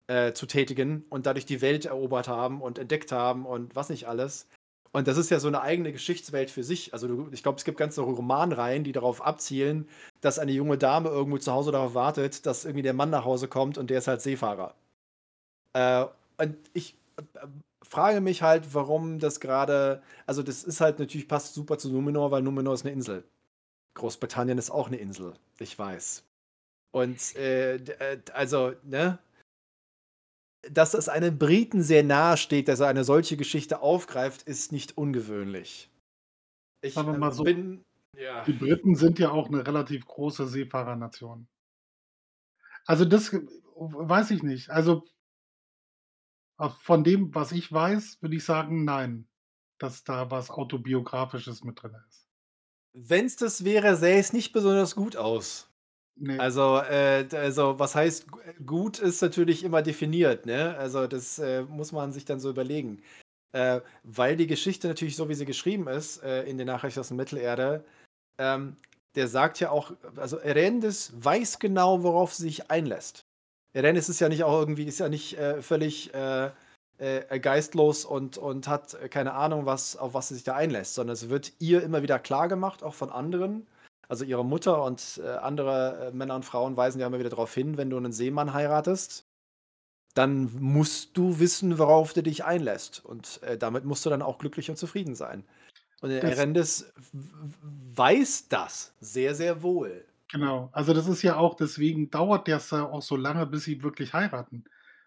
äh, 0.07 0.33
zu 0.33 0.47
tätigen 0.47 1.05
und 1.11 1.27
dadurch 1.27 1.47
die 1.47 1.61
Welt 1.61 1.87
erobert 1.87 2.29
haben 2.29 2.61
und 2.61 2.79
entdeckt 2.79 3.13
haben 3.13 3.47
und 3.47 3.75
was 3.75 3.89
nicht 3.89 4.07
alles. 4.09 4.47
Und 4.93 5.09
das 5.09 5.17
ist 5.17 5.31
ja 5.31 5.41
so 5.41 5.49
eine 5.49 5.61
eigene 5.61 5.91
Geschichtswelt 5.93 6.51
für 6.51 6.63
sich. 6.63 6.93
Also 6.93 7.09
du, 7.09 7.29
ich 7.33 7.43
glaube, 7.43 7.59
es 7.59 7.65
gibt 7.65 7.79
ganze 7.79 8.01
Romanreihen, 8.03 8.85
die 8.85 8.93
darauf 8.93 9.23
abzielen, 9.27 9.89
dass 10.21 10.39
eine 10.39 10.53
junge 10.53 10.79
Dame 10.79 11.09
irgendwo 11.09 11.39
zu 11.39 11.53
Hause 11.53 11.73
darauf 11.73 11.95
wartet, 11.95 12.47
dass 12.47 12.65
irgendwie 12.65 12.83
der 12.83 12.95
Mann 12.95 13.11
nach 13.11 13.25
Hause 13.25 13.49
kommt 13.49 13.77
und 13.77 13.91
der 13.91 13.99
ist 13.99 14.07
halt 14.07 14.23
Seefahrer. 14.23 14.75
Äh, 15.73 16.07
und 16.39 16.57
ich 16.75 16.97
äh, 17.17 17.23
frage 17.83 18.21
mich 18.21 18.43
halt, 18.43 18.73
warum 18.73 19.19
das 19.19 19.41
gerade, 19.41 20.03
also 20.27 20.43
das 20.43 20.63
ist 20.65 20.81
halt 20.81 21.01
natürlich 21.01 21.29
passt 21.29 21.55
super 21.55 21.77
zu 21.79 21.91
Numenor, 21.91 22.31
weil 22.31 22.43
Numenor 22.43 22.75
ist 22.75 22.85
eine 22.85 22.93
Insel. 22.93 23.25
Großbritannien 23.95 24.59
ist 24.59 24.71
auch 24.71 24.89
eine 24.89 24.97
Insel, 24.97 25.35
ich 25.59 25.79
weiß. 25.79 26.25
Und 26.93 27.35
äh, 27.37 27.77
äh, 27.77 28.19
also, 28.33 28.75
ne? 28.85 29.19
Dass 30.71 30.95
es 30.95 31.09
einem 31.09 31.39
Briten 31.39 31.83
sehr 31.83 32.03
nahe 32.03 32.37
steht, 32.37 32.69
dass 32.69 32.81
er 32.81 32.89
eine 32.89 33.05
solche 33.05 33.37
Geschichte 33.37 33.81
aufgreift, 33.81 34.43
ist 34.43 34.73
nicht 34.73 34.97
ungewöhnlich. 34.97 35.91
Ich 36.81 36.95
Sagen 36.95 37.13
wir 37.13 37.19
mal 37.19 37.31
äh, 37.31 37.35
so, 37.35 37.45
bin. 37.45 37.85
Ja. 38.17 38.45
Die 38.45 38.53
Briten 38.53 38.95
sind 38.95 39.19
ja 39.19 39.31
auch 39.31 39.49
eine 39.49 39.67
relativ 39.67 40.07
große 40.07 40.47
Seefahrernation. 40.47 41.49
Also 42.87 43.05
das 43.05 43.33
weiß 43.77 44.31
ich 44.31 44.43
nicht. 44.43 44.71
Also 44.71 45.05
äh, 46.59 46.69
von 46.69 47.05
dem, 47.05 47.35
was 47.35 47.53
ich 47.53 47.73
weiß, 47.73 48.23
würde 48.23 48.37
ich 48.37 48.45
sagen, 48.45 48.85
nein, 48.85 49.27
dass 49.79 50.05
da 50.05 50.31
was 50.31 50.51
Autobiografisches 50.51 51.65
mit 51.65 51.83
drin 51.83 51.97
ist. 52.09 52.29
Wenn 52.93 53.27
es 53.27 53.37
das 53.37 53.65
wäre, 53.65 53.97
sähe 53.97 54.19
es 54.19 54.33
nicht 54.33 54.53
besonders 54.53 54.95
gut 54.95 55.17
aus. 55.17 55.74
Nee. 56.17 56.39
Also, 56.39 56.79
äh, 56.79 57.27
also 57.33 57.79
was 57.79 57.95
heißt 57.95 58.31
gu- 58.31 58.41
gut 58.65 58.99
ist 59.01 59.21
natürlich 59.21 59.65
immer 59.65 59.83
definiert, 59.83 60.47
ne? 60.47 60.77
Also 60.79 61.07
das 61.09 61.39
äh, 61.41 61.63
muss 61.63 61.91
man 61.93 62.13
sich 62.13 62.25
dann 62.25 62.39
so 62.41 62.51
überlegen. 62.51 63.03
Äh, 63.53 63.81
weil 64.05 64.37
die 64.37 64.47
Geschichte 64.47 64.89
natürlich 64.89 65.17
so, 65.17 65.29
wie 65.29 65.35
sie 65.35 65.45
geschrieben 65.47 65.89
ist, 65.89 66.23
äh, 66.23 66.45
in 66.45 66.59
den 66.59 66.67
Nachrichten 66.69 67.01
aus 67.01 67.09
der 67.09 67.17
Mittelerde, 67.17 67.85
ähm, 68.39 68.77
der 69.17 69.29
sagt 69.29 69.61
ja 69.61 69.71
auch, 69.71 69.93
also 70.17 70.39
Erendis 70.39 71.13
weiß 71.17 71.59
genau, 71.61 72.03
worauf 72.05 72.35
sie 72.35 72.45
sich 72.45 72.71
einlässt. 72.71 73.23
Erendis 73.75 74.09
ist 74.09 74.21
ja 74.21 74.29
nicht 74.29 74.45
auch 74.45 74.59
irgendwie, 74.61 74.85
ist 74.85 75.01
ja 75.01 75.09
nicht 75.09 75.39
äh, 75.39 75.63
völlig, 75.63 76.15
äh, 76.15 76.51
geistlos 77.41 78.05
und, 78.05 78.39
und 78.39 78.69
hat 78.69 78.97
keine 79.11 79.35
Ahnung, 79.35 79.67
was, 79.67 79.97
auf 79.97 80.15
was 80.15 80.29
sie 80.29 80.35
sich 80.35 80.45
da 80.45 80.55
einlässt, 80.55 80.95
sondern 80.95 81.15
es 81.15 81.29
wird 81.29 81.53
ihr 81.59 81.83
immer 81.83 82.03
wieder 82.03 82.19
klar 82.21 82.49
gemacht, 82.49 82.83
auch 82.85 82.95
von 82.95 83.11
anderen. 83.11 83.67
Also 84.09 84.25
ihre 84.25 84.45
Mutter 84.45 84.83
und 84.83 85.21
äh, 85.25 85.29
andere 85.29 86.09
äh, 86.09 86.17
Männer 86.17 86.35
und 86.37 86.45
Frauen 86.45 86.77
weisen 86.77 87.01
ja 87.01 87.07
immer 87.07 87.19
wieder 87.19 87.31
darauf 87.31 87.55
hin, 87.55 87.77
wenn 87.77 87.91
du 87.91 87.97
einen 87.97 88.13
Seemann 88.13 88.53
heiratest, 88.53 89.27
dann 90.15 90.51
musst 90.61 91.17
du 91.17 91.41
wissen, 91.41 91.79
worauf 91.79 92.13
du 92.13 92.23
dich 92.23 92.45
einlässt. 92.45 93.05
Und 93.05 93.43
äh, 93.43 93.59
damit 93.59 93.85
musst 93.85 94.07
du 94.07 94.11
dann 94.11 94.23
auch 94.23 94.39
glücklich 94.39 94.71
und 94.71 94.77
zufrieden 94.77 95.15
sein. 95.15 95.45
Und 96.01 96.11
der 96.11 96.23
Erendes 96.23 96.93
weiß 97.95 98.49
das 98.49 98.95
sehr, 99.01 99.35
sehr 99.35 99.63
wohl. 99.63 100.05
Genau. 100.31 100.69
Also 100.73 100.93
das 100.93 101.09
ist 101.09 101.23
ja 101.23 101.37
auch, 101.37 101.55
deswegen 101.55 102.11
dauert 102.11 102.49
das 102.49 102.71
ja 102.71 102.85
auch 102.85 103.03
so 103.03 103.17
lange, 103.17 103.47
bis 103.47 103.65
sie 103.65 103.83
wirklich 103.83 104.13
heiraten. 104.13 104.65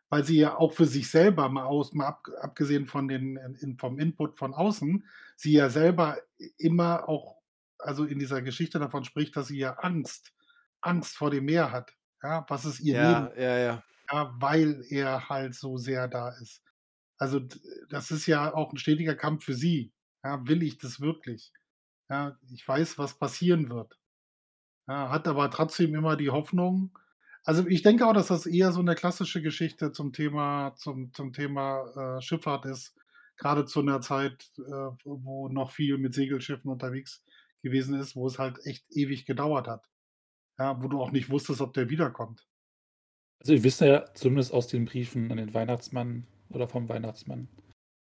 Weil 0.09 0.23
sie 0.23 0.37
ja 0.37 0.57
auch 0.57 0.73
für 0.73 0.85
sich 0.85 1.09
selber, 1.09 1.49
mal, 1.49 1.65
aus, 1.65 1.93
mal 1.93 2.07
ab, 2.07 2.27
abgesehen 2.41 2.85
von 2.85 3.07
den, 3.07 3.37
in, 3.59 3.77
vom 3.77 3.99
Input 3.99 4.37
von 4.37 4.53
außen, 4.53 5.03
sie 5.35 5.51
ja 5.51 5.69
selber 5.69 6.17
immer 6.57 7.07
auch, 7.09 7.36
also 7.79 8.05
in 8.05 8.19
dieser 8.19 8.41
Geschichte 8.41 8.79
davon 8.79 9.03
spricht, 9.03 9.35
dass 9.35 9.47
sie 9.47 9.59
ja 9.59 9.73
Angst, 9.73 10.33
Angst 10.81 11.17
vor 11.17 11.31
dem 11.31 11.45
Meer 11.45 11.71
hat. 11.71 11.93
Ja, 12.23 12.45
was 12.49 12.65
ist 12.65 12.79
ihr 12.79 12.95
Ja, 12.95 12.99
Leben? 12.99 13.33
ja, 13.37 13.57
ja. 13.57 13.83
Ja, 14.11 14.33
weil 14.39 14.83
er 14.89 15.29
halt 15.29 15.55
so 15.55 15.77
sehr 15.77 16.07
da 16.07 16.29
ist. 16.29 16.63
Also 17.17 17.41
das 17.89 18.11
ist 18.11 18.27
ja 18.27 18.53
auch 18.53 18.71
ein 18.73 18.77
stetiger 18.77 19.15
Kampf 19.15 19.45
für 19.45 19.53
sie. 19.53 19.93
Ja, 20.23 20.47
will 20.47 20.63
ich 20.63 20.77
das 20.77 21.01
wirklich? 21.01 21.51
Ja, 22.09 22.39
ich 22.51 22.67
weiß, 22.67 22.97
was 22.99 23.17
passieren 23.19 23.69
wird. 23.69 23.99
Ja, 24.87 25.09
hat 25.09 25.27
aber 25.27 25.49
trotzdem 25.51 25.95
immer 25.95 26.15
die 26.15 26.29
Hoffnung. 26.29 26.97
Also, 27.43 27.65
ich 27.67 27.81
denke 27.81 28.05
auch, 28.07 28.13
dass 28.13 28.27
das 28.27 28.45
eher 28.45 28.71
so 28.71 28.79
eine 28.81 28.95
klassische 28.95 29.41
Geschichte 29.41 29.91
zum 29.91 30.13
Thema 30.13 30.75
zum 30.75 31.13
zum 31.13 31.33
Thema, 31.33 32.17
äh, 32.17 32.21
Schifffahrt 32.21 32.65
ist, 32.65 32.93
Gerade 33.39 33.65
zu 33.65 33.81
einer 33.81 34.01
Zeit, 34.01 34.49
äh, 34.57 34.61
wo 35.03 35.47
noch 35.49 35.69
viel 35.71 35.99
mit 35.99 36.15
Segelschiffen 36.15 36.71
unterwegs 36.71 37.23
gewesen 37.63 37.99
ist, 37.99 38.15
wo 38.15 38.27
es 38.27 38.39
halt 38.39 38.65
echt 38.65 38.85
ewig 38.91 39.25
gedauert 39.25 39.67
hat. 39.67 39.89
Ja, 40.59 40.81
wo 40.81 40.87
du 40.87 41.01
auch 41.01 41.11
nicht 41.11 41.29
wusstest, 41.29 41.61
ob 41.61 41.73
der 41.73 41.89
wiederkommt. 41.89 42.47
Also, 43.39 43.53
wir 43.53 43.63
wissen 43.63 43.87
ja 43.87 44.05
zumindest 44.13 44.53
aus 44.53 44.67
den 44.67 44.85
Briefen 44.85 45.31
an 45.31 45.37
den 45.37 45.53
Weihnachtsmann 45.53 46.25
oder 46.49 46.67
vom 46.67 46.89
Weihnachtsmann, 46.89 47.47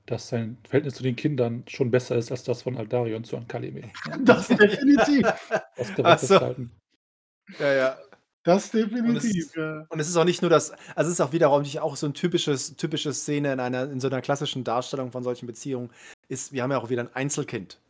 dass 0.07 0.29
sein 0.29 0.59
Verhältnis 0.65 0.95
zu 0.95 1.03
den 1.03 1.17
Kindern 1.17 1.65
schon 1.67 1.91
besser 1.91 2.17
ist 2.17 2.31
als 2.31 2.45
das 2.45 2.63
von 2.63 2.77
Aldarion 2.77 3.25
zu 3.25 3.37
Ankaleme. 3.37 3.91
Das 4.25 4.49
definitiv. 4.49 5.27
Das 5.77 5.97
wir 5.97 6.19
so. 6.19 6.69
Ja, 7.59 7.73
ja. 7.73 7.99
Das 8.45 8.75
Und 8.75 8.85
es, 8.85 8.91
definitiv, 8.91 9.57
ja. 9.57 9.87
und 9.89 10.01
es 10.01 10.09
ist 10.09 10.17
auch 10.19 10.25
nicht 10.25 10.43
nur 10.43 10.51
das, 10.51 10.73
also 10.95 11.09
es 11.09 11.15
ist 11.15 11.21
auch 11.23 11.33
wiederum 11.33 11.63
nicht 11.63 11.81
auch 11.81 11.97
so 11.97 12.07
ein 12.07 12.13
typisches, 12.13 12.77
typische 12.77 13.15
Szene 13.15 13.55
in 13.55 13.59
einer, 13.59 13.91
in 13.91 14.01
so 14.01 14.09
einer 14.09 14.21
klassischen 14.21 14.65
Darstellung 14.65 15.13
von 15.13 15.23
solchen 15.23 15.47
Beziehungen, 15.47 15.91
ist, 16.29 16.53
wir 16.53 16.63
haben 16.63 16.71
ja 16.71 16.77
auch 16.77 16.91
wieder 16.91 17.01
ein 17.01 17.15
Einzelkind. 17.15 17.81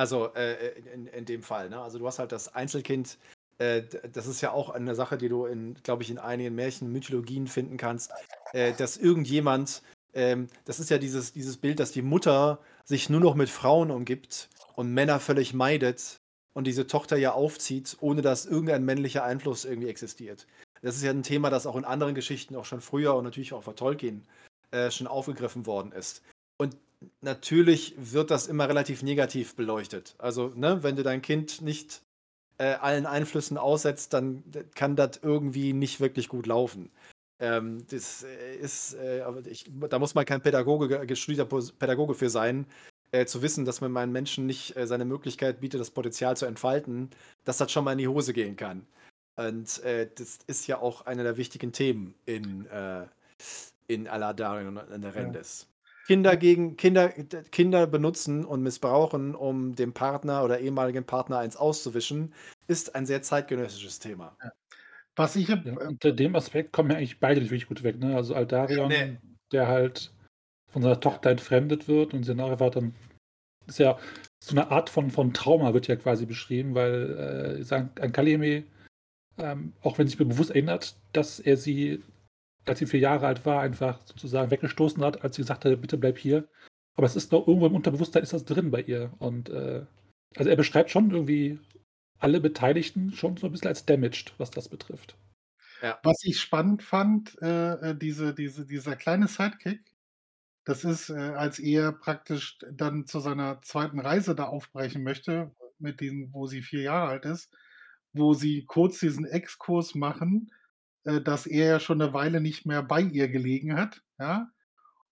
Also 0.00 0.32
äh, 0.32 0.78
in, 0.94 1.06
in 1.08 1.26
dem 1.26 1.42
Fall, 1.42 1.68
ne? 1.68 1.78
Also 1.78 1.98
du 1.98 2.06
hast 2.06 2.18
halt 2.18 2.32
das 2.32 2.54
Einzelkind, 2.54 3.18
äh, 3.58 3.82
das 4.10 4.26
ist 4.26 4.40
ja 4.40 4.50
auch 4.50 4.70
eine 4.70 4.94
Sache, 4.94 5.18
die 5.18 5.28
du 5.28 5.44
in, 5.44 5.74
glaube 5.82 6.02
ich, 6.02 6.10
in 6.10 6.16
einigen 6.16 6.54
Märchen, 6.54 6.90
Mythologien 6.90 7.46
finden 7.46 7.76
kannst, 7.76 8.10
äh, 8.54 8.72
dass 8.72 8.96
irgendjemand, 8.96 9.82
ähm, 10.14 10.46
das 10.64 10.80
ist 10.80 10.88
ja 10.88 10.96
dieses, 10.96 11.34
dieses 11.34 11.58
Bild, 11.58 11.80
dass 11.80 11.92
die 11.92 12.00
Mutter 12.00 12.60
sich 12.86 13.10
nur 13.10 13.20
noch 13.20 13.34
mit 13.34 13.50
Frauen 13.50 13.90
umgibt 13.90 14.48
und 14.74 14.90
Männer 14.90 15.20
völlig 15.20 15.52
meidet 15.52 16.16
und 16.54 16.66
diese 16.66 16.86
Tochter 16.86 17.18
ja 17.18 17.32
aufzieht, 17.32 17.98
ohne 18.00 18.22
dass 18.22 18.46
irgendein 18.46 18.86
männlicher 18.86 19.22
Einfluss 19.22 19.66
irgendwie 19.66 19.90
existiert. 19.90 20.46
Das 20.80 20.96
ist 20.96 21.02
ja 21.02 21.10
ein 21.10 21.22
Thema, 21.22 21.50
das 21.50 21.66
auch 21.66 21.76
in 21.76 21.84
anderen 21.84 22.14
Geschichten 22.14 22.56
auch 22.56 22.64
schon 22.64 22.80
früher 22.80 23.14
und 23.16 23.24
natürlich 23.24 23.52
auch 23.52 23.64
von 23.64 23.76
Tolkien 23.76 24.26
äh, 24.70 24.90
schon 24.90 25.06
aufgegriffen 25.06 25.66
worden 25.66 25.92
ist. 25.92 26.22
Und 26.56 26.74
natürlich 27.20 27.94
wird 27.96 28.30
das 28.30 28.46
immer 28.46 28.68
relativ 28.68 29.02
negativ 29.02 29.54
beleuchtet. 29.56 30.14
Also, 30.18 30.48
ne, 30.54 30.82
wenn 30.82 30.96
du 30.96 31.02
dein 31.02 31.22
Kind 31.22 31.62
nicht 31.62 32.02
äh, 32.58 32.74
allen 32.74 33.06
Einflüssen 33.06 33.58
aussetzt, 33.58 34.12
dann 34.12 34.44
kann 34.74 34.96
das 34.96 35.20
irgendwie 35.22 35.72
nicht 35.72 36.00
wirklich 36.00 36.28
gut 36.28 36.46
laufen. 36.46 36.90
Ähm, 37.38 37.86
das 37.88 38.22
äh, 38.22 38.56
ist, 38.56 38.94
äh, 38.94 39.24
ich, 39.48 39.64
da 39.88 39.98
muss 39.98 40.14
man 40.14 40.26
kein 40.26 40.42
Pädagoge, 40.42 41.06
gestudierter 41.06 41.46
Pädagoge 41.78 42.14
für 42.14 42.28
sein, 42.28 42.66
äh, 43.12 43.24
zu 43.24 43.40
wissen, 43.40 43.64
dass 43.64 43.80
man 43.80 43.92
meinen 43.92 44.12
Menschen 44.12 44.46
nicht 44.46 44.76
äh, 44.76 44.86
seine 44.86 45.06
Möglichkeit 45.06 45.60
bietet, 45.60 45.80
das 45.80 45.90
Potenzial 45.90 46.36
zu 46.36 46.44
entfalten, 46.44 47.10
dass 47.44 47.56
das 47.56 47.72
schon 47.72 47.84
mal 47.84 47.92
in 47.92 47.98
die 47.98 48.08
Hose 48.08 48.34
gehen 48.34 48.56
kann. 48.56 48.86
Und 49.36 49.82
äh, 49.84 50.10
das 50.14 50.40
ist 50.46 50.66
ja 50.66 50.78
auch 50.80 51.06
einer 51.06 51.22
der 51.22 51.38
wichtigen 51.38 51.72
Themen 51.72 52.14
in, 52.26 52.68
in 53.86 54.06
Aladarion 54.06 54.76
und 54.76 54.90
in 54.90 55.00
der 55.00 55.14
Ja. 55.62 55.69
Kinder 56.10 56.36
gegen 56.36 56.76
Kinder, 56.76 57.10
Kinder 57.52 57.86
benutzen 57.86 58.44
und 58.44 58.64
missbrauchen, 58.64 59.36
um 59.36 59.76
dem 59.76 59.92
Partner 59.92 60.42
oder 60.42 60.58
ehemaligen 60.58 61.04
Partner 61.04 61.38
eins 61.38 61.54
auszuwischen, 61.56 62.34
ist 62.66 62.96
ein 62.96 63.06
sehr 63.06 63.22
zeitgenössisches 63.22 64.00
Thema. 64.00 64.36
Was 65.14 65.36
ich 65.36 65.48
hab, 65.48 65.64
Ja, 65.64 65.74
äh, 65.74 65.86
unter 65.86 66.10
dem 66.10 66.34
Aspekt 66.34 66.72
kommen 66.72 66.90
ja 66.90 66.96
eigentlich 66.96 67.20
beide 67.20 67.40
nicht 67.40 67.52
wirklich 67.52 67.68
gut 67.68 67.84
weg. 67.84 68.00
Ne? 68.00 68.16
Also 68.16 68.34
Aldarion, 68.34 68.88
Nee. 68.88 69.18
der 69.52 69.68
halt 69.68 70.12
von 70.72 70.82
seiner 70.82 70.98
Tochter 70.98 71.30
entfremdet 71.30 71.86
wird 71.86 72.12
und 72.12 72.24
sie 72.24 72.34
nachher 72.34 72.58
war 72.58 72.72
dann, 72.72 72.92
ist 73.68 73.78
ja 73.78 73.96
so 74.42 74.56
eine 74.56 74.68
Art 74.72 74.90
von, 74.90 75.12
von 75.12 75.32
Trauma 75.32 75.74
wird 75.74 75.86
ja 75.86 75.94
quasi 75.94 76.26
beschrieben, 76.26 76.74
weil 76.74 77.58
äh, 77.60 77.62
sagen, 77.62 77.90
an 78.00 78.10
Kaleme, 78.10 78.64
ähm, 79.38 79.74
auch 79.82 79.96
wenn 79.98 80.08
sich 80.08 80.18
mir 80.18 80.26
bewusst 80.26 80.50
erinnert, 80.50 80.96
dass 81.12 81.38
er 81.38 81.56
sie, 81.56 82.02
als 82.66 82.78
sie 82.78 82.86
vier 82.86 83.00
Jahre 83.00 83.26
alt 83.26 83.46
war, 83.46 83.60
einfach 83.60 84.00
sozusagen 84.06 84.50
weggestoßen 84.50 85.02
hat, 85.02 85.24
als 85.24 85.36
sie 85.36 85.44
hat, 85.44 85.62
bitte 85.62 85.98
bleib 85.98 86.18
hier. 86.18 86.48
Aber 86.94 87.06
es 87.06 87.16
ist 87.16 87.32
noch 87.32 87.46
irgendwo 87.46 87.66
im 87.66 87.74
Unterbewusstsein 87.74 88.22
ist 88.22 88.32
das 88.32 88.44
drin 88.44 88.70
bei 88.70 88.82
ihr. 88.82 89.12
Und 89.18 89.48
äh, 89.48 89.86
also 90.36 90.50
er 90.50 90.56
beschreibt 90.56 90.90
schon 90.90 91.10
irgendwie 91.10 91.58
alle 92.18 92.40
Beteiligten 92.40 93.12
schon 93.12 93.36
so 93.36 93.46
ein 93.46 93.52
bisschen 93.52 93.68
als 93.68 93.86
damaged, 93.86 94.34
was 94.38 94.50
das 94.50 94.68
betrifft. 94.68 95.16
was 96.02 96.22
ich 96.24 96.38
spannend 96.40 96.82
fand, 96.82 97.40
äh, 97.40 97.90
äh, 97.90 97.96
diese, 97.96 98.34
diese, 98.34 98.66
dieser 98.66 98.96
kleine 98.96 99.28
Sidekick, 99.28 99.80
das 100.64 100.84
ist, 100.84 101.08
äh, 101.08 101.14
als 101.14 101.58
er 101.58 101.92
praktisch 101.92 102.58
dann 102.70 103.06
zu 103.06 103.18
seiner 103.20 103.62
zweiten 103.62 103.98
Reise 103.98 104.34
da 104.34 104.44
aufbrechen 104.44 105.02
möchte, 105.02 105.50
mit 105.78 106.00
diesen, 106.00 106.34
wo 106.34 106.46
sie 106.46 106.60
vier 106.60 106.82
Jahre 106.82 107.08
alt 107.08 107.24
ist, 107.24 107.50
wo 108.12 108.34
sie 108.34 108.64
kurz 108.66 108.98
diesen 108.98 109.24
Exkurs 109.24 109.94
machen, 109.94 110.50
äh, 111.04 111.20
dass 111.20 111.46
er 111.46 111.66
ja 111.66 111.80
schon 111.80 112.00
eine 112.02 112.12
Weile 112.12 112.40
nicht 112.40 112.66
mehr 112.66 112.82
bei 112.82 113.00
ihr 113.02 113.28
gelegen 113.28 113.76
hat, 113.78 114.02
ja, 114.18 114.48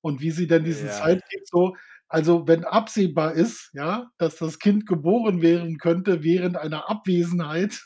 und 0.01 0.21
wie 0.21 0.31
sie 0.31 0.47
dann 0.47 0.65
diesen 0.65 0.89
Ja. 0.89 0.93
Sidekick 1.07 1.43
so, 1.47 1.77
also 2.09 2.47
wenn 2.49 2.65
absehbar 2.65 3.35
ist, 3.35 3.71
ja, 3.75 4.11
dass 4.19 4.37
das 4.37 4.59
Kind 4.59 4.87
geboren 4.87 5.43
werden 5.43 5.79
könnte 5.79 6.23
während 6.25 6.57
einer 6.57 6.89
Abwesenheit, 6.91 7.83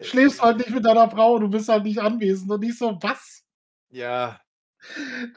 schläfst 0.00 0.42
halt 0.42 0.58
nicht 0.58 0.70
mit 0.70 0.84
deiner 0.84 1.10
Frau, 1.10 1.38
du 1.38 1.48
bist 1.48 1.68
halt 1.68 1.84
nicht 1.84 2.00
anwesend 2.00 2.50
und 2.50 2.62
ich 2.64 2.78
so, 2.78 2.98
was? 3.02 3.44
Ja, 3.90 4.40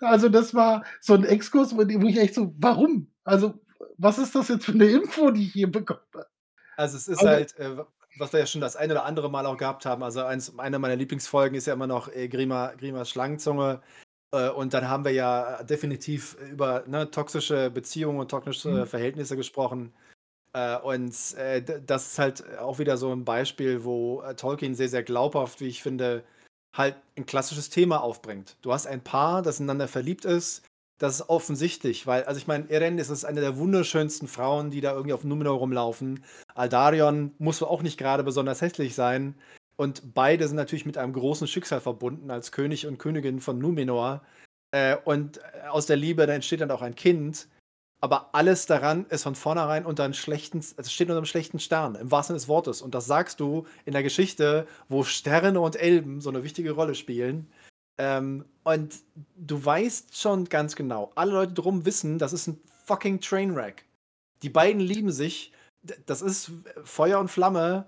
Also 0.02 0.30
das 0.30 0.54
war 0.54 0.84
so 1.00 1.14
ein 1.16 1.24
Exkurs, 1.24 1.74
wo 1.76 1.80
wo 1.80 2.08
ich 2.08 2.18
echt 2.20 2.36
so, 2.36 2.54
warum? 2.60 3.12
Also 3.24 3.60
was 3.98 4.18
ist 4.20 4.36
das 4.36 4.50
jetzt 4.50 4.66
für 4.66 4.74
eine 4.74 4.86
Info, 4.86 5.32
die 5.32 5.44
ich 5.48 5.54
hier 5.54 5.72
bekomme? 5.72 6.02
also 6.78 6.98
es 6.98 7.08
ist 7.08 7.20
Also- 7.20 7.30
halt, 7.30 7.56
äh, 7.60 7.84
was 8.18 8.34
wir 8.34 8.40
ja 8.42 8.46
schon 8.46 8.62
das 8.62 8.76
eine 8.76 8.94
oder 8.94 9.06
andere 9.06 9.30
Mal 9.30 9.46
auch 9.46 9.58
gehabt 9.58 9.86
haben. 9.86 10.04
Also 10.04 10.24
eins, 10.24 10.58
eine 10.60 10.80
meiner 10.80 10.96
Lieblingsfolgen 10.96 11.58
ist 11.58 11.68
ja 11.68 11.74
immer 11.74 11.88
noch 11.88 12.10
äh, 12.14 12.28
Grima, 12.28 12.74
Grimas 12.76 13.10
Schlangenzunge. 13.10 13.82
Äh, 14.34 14.50
und 14.50 14.74
dann 14.74 14.88
haben 14.90 15.06
wir 15.06 15.12
ja 15.14 15.64
definitiv 15.64 16.36
über 16.52 16.84
ne, 16.88 17.10
toxische 17.12 17.70
Beziehungen 17.72 18.20
und 18.20 18.30
toxische 18.32 18.70
Mhm. 18.70 18.88
Verhältnisse 18.88 19.36
gesprochen. 19.38 19.94
Äh, 20.54 20.78
und 20.80 21.14
äh, 21.36 21.64
das 21.64 22.12
ist 22.14 22.20
halt 22.20 22.58
auch 22.60 22.80
wieder 22.80 22.98
so 22.98 23.12
ein 23.14 23.26
Beispiel, 23.26 23.84
wo 23.84 24.22
äh, 24.22 24.36
Tolkien 24.36 24.76
sehr, 24.76 24.90
sehr 24.90 25.04
glaubhaft, 25.04 25.62
wie 25.62 25.68
ich 25.68 25.82
finde, 25.84 26.24
halt 26.76 26.96
ein 27.18 27.26
klassisches 27.26 27.70
Thema 27.70 28.02
aufbringt. 28.02 28.58
Du 28.62 28.74
hast 28.74 28.88
ein 28.88 29.04
Paar, 29.04 29.42
das 29.42 29.60
ineinander 29.60 29.88
verliebt 29.88 30.26
ist. 30.26 30.64
Das 31.02 31.16
ist 31.16 31.30
offensichtlich, 31.30 32.06
weil, 32.06 32.26
also 32.26 32.38
ich 32.38 32.46
meine, 32.46 32.70
Eren 32.70 33.00
ist 33.00 33.10
es 33.10 33.26
eine 33.26 33.42
der 33.42 33.58
wunderschönsten 33.58 34.28
Frauen, 34.28 34.70
die 34.70 34.82
da 34.82 34.92
irgendwie 34.92 35.14
auf 35.14 35.24
Numenor 35.24 35.58
rumlaufen. 35.58 36.24
Aldarion 36.54 37.34
muss 37.40 37.64
auch 37.64 37.82
nicht 37.82 37.98
gerade 37.98 38.24
besonders 38.24 38.62
hässlich 38.62 38.94
sein. 38.94 39.34
Und 39.78 40.14
beide 40.14 40.48
sind 40.48 40.58
natürlich 40.58 40.86
mit 40.86 41.00
einem 41.00 41.14
großen 41.14 41.48
Schicksal 41.48 41.82
verbunden 41.82 42.30
als 42.30 42.52
König 42.52 42.86
und 42.86 43.00
Königin 43.00 43.40
von 43.40 43.58
Numenor. 43.58 44.22
Äh, 44.70 44.96
und 45.04 45.40
äh, 45.40 45.70
aus 45.70 45.88
der 45.88 45.98
Liebe, 45.98 46.28
da 46.28 46.34
entsteht 46.34 46.62
dann 46.62 46.70
auch 46.70 46.84
ein 46.84 46.94
Kind. 46.94 47.48
Aber 48.00 48.36
alles 48.36 48.68
daran 48.68 49.08
ist 49.08 49.24
von 49.24 49.34
vornherein 49.34 49.88
unter 49.88 50.04
einem 50.04 50.14
schlechten, 50.14 50.60
es 50.60 50.94
steht 50.94 51.08
unter 51.08 51.18
einem 51.18 51.26
schlechten 51.26 51.58
Stern, 51.58 51.96
im 51.96 52.12
wahrsten 52.12 52.36
Sinne 52.36 52.42
des 52.42 52.48
Wortes. 52.48 52.84
Und 52.84 52.94
das 52.94 53.08
sagst 53.08 53.40
du 53.40 53.66
in 53.86 53.94
der 53.94 54.04
Geschichte, 54.04 54.68
wo 54.88 55.04
Sterne 55.04 55.62
und 55.62 55.78
Elben 55.78 56.22
so 56.22 56.30
eine 56.30 56.44
wichtige 56.44 56.74
Rolle 56.74 56.94
spielen. 56.94 57.52
Ähm, 57.98 58.46
und 58.64 58.96
du 59.36 59.64
weißt 59.64 60.18
schon 60.18 60.46
ganz 60.46 60.76
genau, 60.76 61.12
alle 61.16 61.32
Leute 61.34 61.54
drum 61.54 61.86
wissen, 61.86 62.20
das 62.20 62.34
ist 62.34 62.48
ein 62.48 62.60
fucking 62.86 63.20
Trainwreck. 63.22 63.86
Die 64.44 64.50
beiden 64.50 64.82
lieben 64.82 65.12
sich, 65.12 65.52
das 66.06 66.22
ist 66.22 66.52
Feuer 66.84 67.20
und 67.20 67.30
Flamme, 67.30 67.86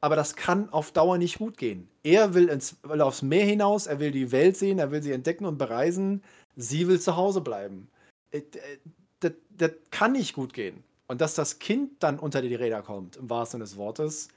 aber 0.00 0.16
das 0.16 0.36
kann 0.36 0.68
auf 0.70 0.92
Dauer 0.92 1.18
nicht 1.18 1.38
gut 1.38 1.56
gehen. 1.56 1.88
Er 2.02 2.34
will, 2.34 2.48
ins, 2.48 2.76
will 2.82 3.00
aufs 3.00 3.22
Meer 3.22 3.46
hinaus, 3.46 3.86
er 3.86 4.00
will 4.00 4.10
die 4.10 4.32
Welt 4.32 4.56
sehen, 4.56 4.78
er 4.78 4.90
will 4.90 5.02
sie 5.02 5.12
entdecken 5.12 5.46
und 5.46 5.58
bereisen. 5.58 6.22
Sie 6.56 6.86
will 6.88 7.00
zu 7.00 7.16
Hause 7.16 7.40
bleiben. 7.40 7.88
Äh, 8.30 8.38
äh, 8.38 8.78
Das, 9.20 9.32
das 9.56 9.72
kann 9.90 10.12
nicht 10.12 10.34
gut 10.34 10.52
gehen. 10.52 10.84
Und 11.08 11.20
dass 11.20 11.34
das 11.34 11.58
Kind 11.58 12.02
dann 12.02 12.18
unter 12.18 12.42
die 12.42 12.54
Räder 12.54 12.82
kommt, 12.82 13.16
im 13.16 13.30
wahrsten 13.30 13.58
Sinne 13.58 13.64
des 13.64 13.76
Wortes, 13.78 14.28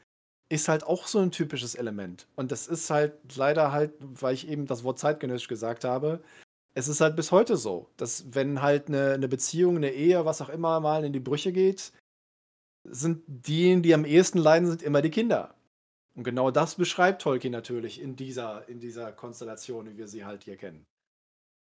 ist 0.50 0.68
halt 0.68 0.84
auch 0.84 1.08
so 1.08 1.20
ein 1.20 1.32
typisches 1.32 1.76
Element. 1.76 2.28
Und 2.36 2.52
das 2.52 2.68
ist 2.68 2.90
halt 2.90 3.14
leider 3.36 3.72
halt, 3.72 3.94
weil 4.00 4.34
ich 4.34 4.48
eben 4.48 4.66
das 4.66 4.84
Wort 4.84 5.00
zeitgenössisch 5.00 5.48
gesagt 5.48 5.84
habe, 5.84 6.22
es 6.74 6.88
ist 6.88 7.02
halt 7.02 7.16
bis 7.16 7.32
heute 7.32 7.58
so, 7.58 7.90
dass 7.98 8.34
wenn 8.34 8.62
halt 8.62 8.88
eine, 8.88 9.14
eine 9.14 9.28
Beziehung, 9.28 9.78
eine 9.78 9.92
Ehe, 9.92 10.26
was 10.26 10.42
auch 10.42 10.50
immer 10.50 10.80
mal 10.80 11.04
in 11.04 11.12
die 11.14 11.20
Brüche 11.20 11.52
geht, 11.52 11.92
sind 12.84 13.24
diejenigen, 13.28 13.84
die 13.84 13.94
am 13.94 14.06
ehesten 14.06 14.38
leiden, 14.38 14.68
sind 14.70 14.84
immer 14.84 15.02
die 15.02 15.10
Kinder. 15.10 15.56
Und 16.16 16.24
genau 16.24 16.52
das 16.52 16.76
beschreibt 16.76 17.22
Tolkien 17.22 17.52
natürlich 17.52 18.02
in 18.02 18.16
dieser, 18.16 18.68
in 18.70 18.80
dieser 18.80 19.12
Konstellation, 19.12 19.90
wie 19.90 19.98
wir 19.98 20.08
sie 20.08 20.26
halt 20.26 20.44
hier 20.44 20.58
kennen. 20.58 20.86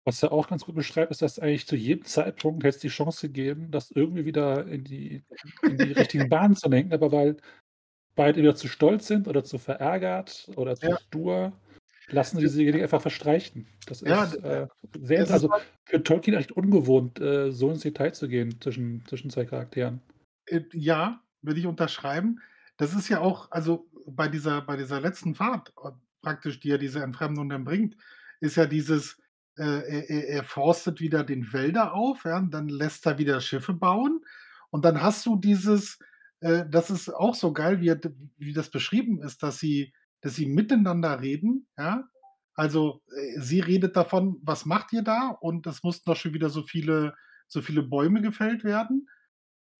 Was 0.04 0.22
er 0.22 0.30
auch 0.30 0.46
ganz 0.46 0.64
gut 0.64 0.76
beschreibt, 0.76 1.10
ist, 1.10 1.22
dass 1.22 1.38
eigentlich 1.40 1.66
zu 1.66 1.74
jedem 1.74 2.04
Zeitpunkt 2.04 2.62
hätte 2.62 2.76
es 2.76 2.82
die 2.82 2.88
Chance 2.88 3.26
gegeben, 3.26 3.72
das 3.72 3.90
irgendwie 3.90 4.24
wieder 4.24 4.66
in 4.66 4.84
die, 4.84 5.24
in 5.62 5.78
die 5.78 5.92
richtigen 5.92 6.28
Bahnen 6.28 6.54
zu 6.54 6.68
lenken, 6.68 6.92
aber 6.92 7.10
weil 7.10 7.36
beide 8.16 8.40
wieder 8.40 8.56
zu 8.56 8.66
stolz 8.66 9.06
sind 9.06 9.28
oder 9.28 9.44
zu 9.44 9.58
verärgert 9.58 10.50
oder 10.56 10.74
zu 10.74 10.88
Ja. 10.88 10.98
stur, 10.98 11.52
lassen 12.08 12.38
sie 12.38 12.44
diese 12.44 12.58
Dinge 12.58 12.82
einfach 12.82 13.02
verstreichen. 13.02 13.66
Das 13.86 14.02
ist 14.02 14.08
Ja, 14.08 14.24
äh, 14.24 14.68
sehr, 15.00 15.22
ist 15.22 15.30
also 15.30 15.50
halt- 15.50 15.64
für 15.84 16.02
Tolkien 16.02 16.36
echt 16.36 16.52
ungewohnt, 16.52 17.20
äh, 17.20 17.52
so 17.52 17.70
ins 17.70 17.80
Detail 17.80 18.12
zu 18.12 18.28
gehen 18.28 18.60
zwischen, 18.60 19.04
zwischen 19.06 19.30
zwei 19.30 19.44
Charakteren. 19.44 20.00
Äh, 20.46 20.62
ja, 20.72 21.20
würde 21.42 21.60
ich 21.60 21.66
unterschreiben. 21.66 22.40
Das 22.76 22.94
ist 22.94 23.08
ja 23.08 23.20
auch, 23.20 23.50
also 23.50 23.88
bei 24.06 24.28
dieser, 24.28 24.62
bei 24.62 24.76
dieser 24.76 25.00
letzten 25.00 25.34
Fahrt, 25.34 25.72
äh, 25.84 25.90
praktisch, 26.22 26.60
die 26.60 26.68
ja 26.68 26.78
diese 26.78 27.02
Entfremdung 27.02 27.48
dann 27.48 27.64
bringt, 27.64 27.96
ist 28.40 28.56
ja 28.56 28.66
dieses, 28.66 29.20
äh, 29.58 29.62
er, 29.64 30.28
er, 30.28 30.44
forstet 30.44 31.00
wieder 31.00 31.24
den 31.24 31.52
Wälder 31.52 31.94
auf, 31.94 32.24
ja, 32.24 32.40
dann 32.40 32.68
lässt 32.68 33.06
er 33.06 33.18
wieder 33.18 33.40
Schiffe 33.40 33.72
bauen. 33.72 34.24
Und 34.70 34.84
dann 34.84 35.00
hast 35.00 35.24
du 35.26 35.36
dieses, 35.36 35.98
äh, 36.46 36.66
das 36.70 36.90
ist 36.90 37.08
auch 37.10 37.34
so 37.34 37.52
geil, 37.52 37.80
wie, 37.80 37.94
wie 38.38 38.52
das 38.52 38.70
beschrieben 38.70 39.22
ist, 39.22 39.42
dass 39.42 39.58
sie, 39.58 39.92
dass 40.20 40.34
sie 40.36 40.46
miteinander 40.46 41.20
reden, 41.20 41.68
ja. 41.78 42.04
Also 42.54 43.02
äh, 43.16 43.40
sie 43.40 43.60
redet 43.60 43.96
davon, 43.96 44.38
was 44.42 44.66
macht 44.66 44.92
ihr 44.92 45.02
da? 45.02 45.28
Und 45.40 45.66
es 45.66 45.82
mussten 45.82 46.10
doch 46.10 46.16
schon 46.16 46.34
wieder 46.34 46.48
so 46.50 46.62
viele, 46.62 47.14
so 47.48 47.62
viele 47.62 47.82
Bäume 47.82 48.22
gefällt 48.22 48.64
werden 48.64 49.08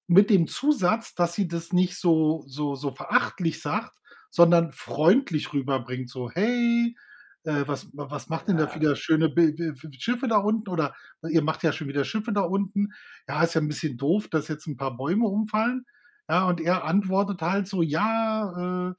mit 0.08 0.30
dem 0.30 0.46
Zusatz, 0.48 1.14
dass 1.14 1.34
sie 1.34 1.48
das 1.48 1.72
nicht 1.72 1.96
so 1.98 2.44
so 2.46 2.74
so 2.76 2.92
verachtlich 2.94 3.60
sagt, 3.62 3.92
sondern 4.30 4.70
freundlich 4.72 5.52
rüberbringt, 5.52 6.08
so: 6.10 6.30
„Hey, 6.30 6.96
äh, 7.44 7.64
was 7.66 7.88
was 7.94 8.28
macht 8.28 8.48
denn 8.48 8.56
da 8.58 8.68
Ja. 8.68 8.74
wieder 8.74 8.96
schöne 8.96 9.28
Bi 9.30 9.52
Bi 9.52 9.74
Schiffe 9.98 10.28
da 10.28 10.38
unten?“ 10.38 10.68
Oder: 10.70 10.94
„Ihr 11.30 11.42
macht 11.42 11.62
ja 11.64 11.72
schon 11.72 11.88
wieder 11.88 12.04
Schiffe 12.04 12.32
da 12.32 12.42
unten. 12.42 12.90
Ja, 13.28 13.42
ist 13.42 13.54
ja 13.54 13.60
'n 13.60 13.68
bisschen 13.68 13.96
doof, 13.98 14.28
dass 14.28 14.48
jetzt 14.48 14.66
'n 14.68 14.76
paar 14.76 14.96
Bäume 14.96 15.26
umfallen.“ 15.26 15.86
Ja, 16.28 16.46
und 16.48 16.60
er 16.60 16.84
antwortet 16.84 17.40
halt 17.42 17.68
so: 17.68 17.82
„Ja, 17.82 18.90
äh, 18.90 18.94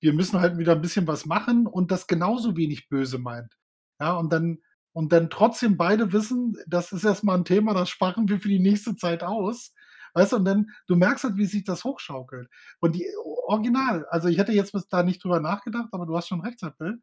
wir 0.00 0.12
müssen 0.14 0.40
halt 0.40 0.58
wieder 0.58 0.72
'n 0.74 0.80
bisschen 0.82 1.06
was 1.06 1.26
machen“ 1.26 1.66
und 1.66 1.90
das 1.90 2.06
genauso 2.06 2.56
wenig 2.56 2.88
böse 2.88 3.18
meint. 3.18 3.52
Ja, 4.00 4.14
und 4.14 4.32
dann 4.32 4.58
und 4.92 5.12
dann 5.12 5.28
trotzdem 5.30 5.76
beide 5.76 6.12
wissen, 6.12 6.56
das 6.66 6.92
ist 6.92 7.04
erst 7.04 7.24
mal 7.24 7.36
'n 7.38 7.44
Thema, 7.44 7.74
das 7.74 7.90
sparen 7.90 8.28
wir 8.28 8.40
für 8.40 8.48
die 8.48 8.60
nächste 8.60 8.96
Zeit 8.96 9.22
aus. 9.24 9.74
Weißt 10.14 10.32
du, 10.32 10.36
und 10.36 10.44
dann 10.46 10.70
du 10.88 10.96
merkst 10.96 11.24
halt, 11.24 11.36
wie 11.36 11.46
sich 11.46 11.64
das 11.64 11.84
hochschaukelt. 11.84 12.48
Und 12.80 12.94
die 12.96 13.06
original, 13.46 14.06
also 14.10 14.28
ich 14.28 14.38
hätte 14.38 14.52
jetzt 14.52 14.72
bis 14.72 14.88
da 14.88 15.02
nicht 15.02 15.22
drüber 15.24 15.40
nachgedacht, 15.40 15.88
aber 15.92 16.06
du 16.06 16.16
hast 16.16 16.28
schon 16.28 16.40
recht, 16.42 16.60
Seppel. 16.60 17.00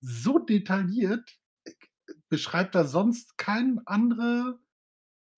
So 0.00 0.38
detailliert, 0.40 1.30
äh, 2.08 2.14
beschreibt 2.30 2.74
er 2.76 2.86
sonst 2.86 3.38
kein 3.38 3.80
andere 3.86 4.58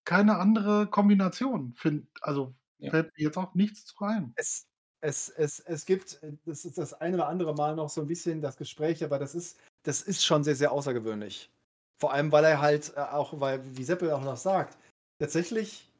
keine 0.06 0.38
andere 0.38 0.88
Kombination, 0.90 1.74
find 1.76 2.08
also 2.22 2.56
Ja. 2.78 2.90
fällt 2.90 3.16
mir 3.16 3.24
jetzt 3.24 3.38
auch 3.38 3.54
nichts 3.54 3.84
zu 3.84 4.04
ein. 4.04 4.32
Es, 4.36 4.66
es, 5.00 5.28
es, 5.28 5.60
es 5.60 5.84
gibt, 5.86 6.22
äh, 6.22 6.32
das 6.44 6.64
ist 6.64 6.78
das 6.78 6.94
eine 6.94 7.16
oder 7.16 7.28
andere 7.28 7.54
Mal 7.54 7.76
noch 7.76 7.90
so 7.90 8.00
ein 8.00 8.06
bisschen 8.06 8.40
das 8.40 8.56
Gespräch, 8.56 9.04
aber 9.04 9.18
das 9.18 9.34
ist, 9.34 9.58
das 9.82 10.02
ist 10.02 10.24
schon 10.24 10.44
sehr, 10.44 10.56
sehr 10.56 10.72
außergewöhnlich. 10.72 11.50
Vor 12.00 12.12
allem, 12.12 12.32
weil 12.32 12.44
er 12.44 12.60
halt 12.60 12.92
äh, 12.96 13.00
auch, 13.00 13.40
weil, 13.40 13.60
wie 13.76 13.84
Seppel 13.84 14.10
auch 14.10 14.24
noch 14.24 14.36
sagt, 14.36 14.76
tatsächlich 15.18 15.90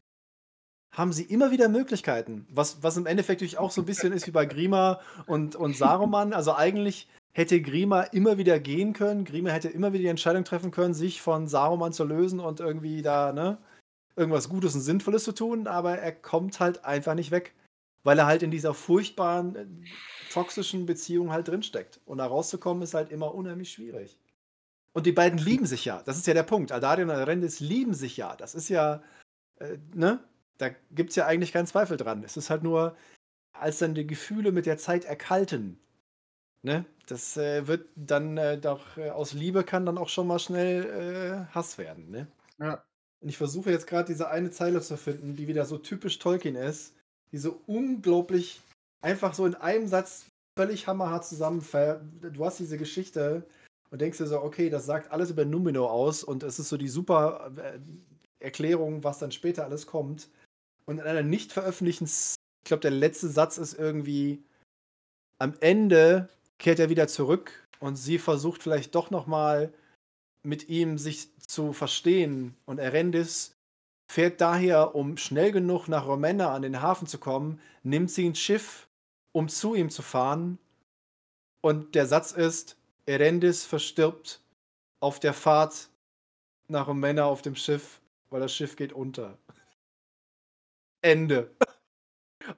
haben 0.93 1.13
sie 1.13 1.25
immer 1.25 1.51
wieder 1.51 1.69
Möglichkeiten, 1.69 2.47
was, 2.51 2.83
was 2.83 2.97
im 2.97 3.07
Endeffekt 3.07 3.41
natürlich 3.41 3.59
auch 3.59 3.73
so 3.73 3.83
ein 3.83 3.87
bisschen 3.87 4.13
ist 4.13 4.27
wie 4.27 4.31
bei 4.31 4.47
Grima 4.47 5.01
und, 5.27 5.57
und 5.57 5.77
Saruman. 5.77 6.33
Also 6.33 6.55
eigentlich 6.55 7.09
hätte 7.33 7.61
Grima 7.61 8.03
immer 8.03 8.39
wieder 8.39 8.61
gehen 8.61 8.93
können, 8.93 9.25
Grima 9.25 9.51
hätte 9.51 9.69
immer 9.69 9.93
wieder 9.93 10.03
die 10.03 10.09
Entscheidung 10.09 10.45
treffen 10.45 10.71
können, 10.71 10.95
sich 10.95 11.21
von 11.21 11.49
Saruman 11.49 11.93
zu 11.93 12.05
lösen 12.05 12.39
und 12.39 12.61
irgendwie 12.61 13.03
da, 13.03 13.33
ne, 13.33 13.59
irgendwas 14.17 14.49
Gutes 14.49 14.75
und 14.75 14.81
Sinnvolles 14.83 15.25
zu 15.25 15.33
tun, 15.33 15.67
aber 15.67 15.99
er 15.99 16.13
kommt 16.13 16.61
halt 16.61 16.85
einfach 16.85 17.15
nicht 17.15 17.31
weg 17.31 17.55
weil 18.05 18.19
er 18.19 18.27
halt 18.27 18.43
in 18.43 18.51
dieser 18.51 18.75
furchtbaren, 18.75 19.57
äh, 19.57 19.67
toxischen 20.31 20.87
Beziehung 20.87 21.33
halt 21.33 21.49
drinsteckt. 21.49 22.01
Und 22.05 22.19
da 22.19 22.27
rauszukommen 22.27 22.83
ist 22.83 22.95
halt 22.95 23.11
immer 23.11 23.35
unheimlich 23.35 23.73
schwierig. 23.73 24.19
Und 24.93 25.07
die 25.07 25.13
beiden 25.13 25.39
lieben 25.39 25.67
sich 25.67 25.85
ja. 25.85 26.03
Das 26.05 26.19
ist 26.19 26.27
ja 26.27 26.35
der 26.35 26.45
Punkt. 26.45 26.71
Aldarion 26.71 27.11
und 27.11 27.17
Arendis 27.17 27.59
lieben 27.61 27.95
sich 27.95 28.17
ja. 28.17 28.37
Das 28.37 28.55
ist 28.55 28.69
ja, 28.69 29.03
äh, 29.59 29.79
ne? 29.95 30.23
Da 30.59 30.71
gibt 30.93 31.11
es 31.11 31.17
ja 31.17 31.27
eigentlich 31.27 31.53
keinen 31.53 31.67
Zweifel 31.67 31.97
dran. 31.97 32.23
Es 32.23 32.37
ist 32.37 32.51
halt 32.51 32.63
nur, 32.63 32.97
als 33.53 33.79
dann 33.79 33.95
die 33.95 34.07
Gefühle 34.07 34.53
mit 34.53 34.67
der 34.67 34.79
Zeit 34.79 35.05
erkalten, 35.05 35.81
ne? 36.63 36.85
Das 37.07 37.37
äh, 37.37 37.67
wird 37.67 37.89
dann 37.97 38.39
äh, 38.39 38.59
doch 38.59 38.97
äh, 38.97 39.11
aus 39.11 39.33
Liebe 39.33 39.65
kann 39.65 39.87
dann 39.87 39.99
auch 39.99 40.09
schon 40.09 40.27
mal 40.29 40.39
schnell 40.39 41.49
äh, 41.51 41.55
Hass 41.55 41.79
werden, 41.79 42.11
ne? 42.11 42.29
Ja. 42.59 42.85
Und 43.25 43.31
ich 43.31 43.39
versuche 43.39 43.71
jetzt 43.71 43.87
gerade 43.87 44.13
diese 44.13 44.29
eine 44.29 44.51
Zeile 44.51 44.83
zu 44.83 44.99
finden, 44.99 45.35
die 45.35 45.49
wieder 45.49 45.65
so 45.65 45.79
typisch 45.79 46.19
Tolkien 46.19 46.57
ist, 46.57 46.93
die 47.33 47.39
so 47.39 47.59
unglaublich 47.67 48.61
einfach 49.01 49.33
so 49.33 49.47
in 49.47 49.55
einem 49.55 49.89
Satz 49.89 50.27
völlig 50.59 50.87
hammerhart 50.87 51.25
zusammenfällt. 51.25 52.03
Du 52.21 52.45
hast 52.45 52.59
diese 52.59 52.77
Geschichte 52.77 53.47
und 53.91 54.03
denkst 54.03 54.19
dir 54.19 54.27
so, 54.27 54.43
okay, 54.43 54.69
das 54.69 54.85
sagt 54.85 55.11
alles 55.11 55.31
über 55.31 55.47
Numenor 55.47 55.91
aus 55.91 56.23
und 56.23 56.43
es 56.43 56.59
ist 56.59 56.69
so 56.69 56.77
die 56.77 56.89
super 56.89 57.51
äh, 57.57 57.79
Erklärung, 58.45 59.05
was 59.05 59.21
dann 59.21 59.33
später 59.33 59.65
alles 59.65 59.87
kommt. 59.87 60.29
Und 60.85 60.99
in 60.99 61.07
einer 61.07 61.23
nicht 61.23 61.51
veröffentlichten, 61.51 62.07
ich 62.07 62.69
glaube, 62.69 62.83
der 62.83 62.91
letzte 62.91 63.31
Satz 63.31 63.57
ist 63.57 63.73
irgendwie, 63.73 64.45
am 65.39 65.55
Ende 65.61 66.29
kehrt 66.59 66.79
er 66.79 66.91
wieder 66.91 67.09
zurück 67.09 67.67
und 67.81 67.97
sie 67.97 68.19
versucht 68.19 68.63
vielleicht 68.63 68.95
doch 68.95 69.11
noch 69.11 69.27
mal 69.27 69.73
mit 70.43 70.69
ihm 70.69 70.99
sich 70.99 71.31
zu 71.47 71.73
verstehen 71.73 72.57
und 72.65 72.79
Erendis 72.79 73.55
fährt 74.07 74.41
daher, 74.41 74.95
um 74.95 75.17
schnell 75.17 75.53
genug 75.53 75.89
nach 75.89 76.07
Romena 76.07 76.55
an 76.55 76.63
den 76.63 76.83
Hafen 76.83 77.07
zu 77.07 77.19
kommen, 77.19 77.61
nimmt 77.83 78.11
sie 78.11 78.29
ein 78.29 78.35
Schiff, 78.35 78.87
um 79.33 79.49
zu 79.49 79.75
ihm 79.75 79.91
zu 79.91 80.03
fahren. 80.03 80.59
Und 81.61 81.95
der 81.95 82.07
Satz 82.07 82.33
ist, 82.33 82.77
Erendis 83.07 83.65
verstirbt 83.65 84.41
auf 85.01 85.21
der 85.21 85.35
Fahrt 85.35 85.89
nach 86.69 86.87
Romena 86.87 87.25
auf 87.25 87.43
dem 87.43 87.57
Schiff, 87.57 88.01
weil 88.31 88.41
das 88.41 88.55
Schiff 88.55 88.77
geht 88.77 88.93
unter. 88.93 89.37
Ende. 91.03 91.51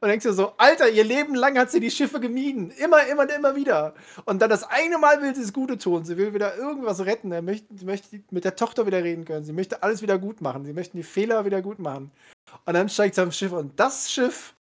Und 0.01 0.09
denkst 0.09 0.24
du 0.24 0.32
so, 0.32 0.53
Alter, 0.57 0.89
ihr 0.89 1.05
Leben 1.05 1.34
lang 1.34 1.57
hat 1.59 1.70
sie 1.70 1.80
die 1.80 1.91
Schiffe 1.91 2.18
gemieden. 2.20 2.70
Immer, 2.70 3.07
immer, 3.07 3.28
immer 3.34 3.55
wieder. 3.57 3.95
Und 4.24 4.41
dann 4.43 4.51
das 4.51 4.64
eine 4.64 4.99
Mal 4.99 5.22
will 5.22 5.34
sie 5.34 5.43
es 5.43 5.53
Gute 5.53 5.78
tun. 5.78 6.05
Sie 6.05 6.16
will 6.16 6.34
wieder 6.34 6.57
irgendwas 6.57 7.05
retten. 7.05 7.30
Er 7.32 7.43
möchte, 7.43 7.66
sie 7.76 7.84
möchte 7.84 8.20
mit 8.30 8.45
der 8.45 8.57
Tochter 8.57 8.87
wieder 8.87 9.03
reden 9.05 9.24
können. 9.24 9.45
Sie 9.45 9.53
möchte 9.53 9.82
alles 9.82 10.03
wieder 10.03 10.18
gut 10.18 10.41
machen. 10.41 10.64
Sie 10.64 10.72
möchten 10.72 10.97
die 10.97 11.03
Fehler 11.03 11.45
wieder 11.45 11.62
gut 11.62 11.78
machen. 11.78 12.11
Und 12.64 12.74
dann 12.74 12.89
steigt 12.89 13.14
sie 13.14 13.22
am 13.22 13.32
Schiff 13.32 13.53
und 13.53 13.78
das 13.78 14.11
Schiff. 14.11 14.55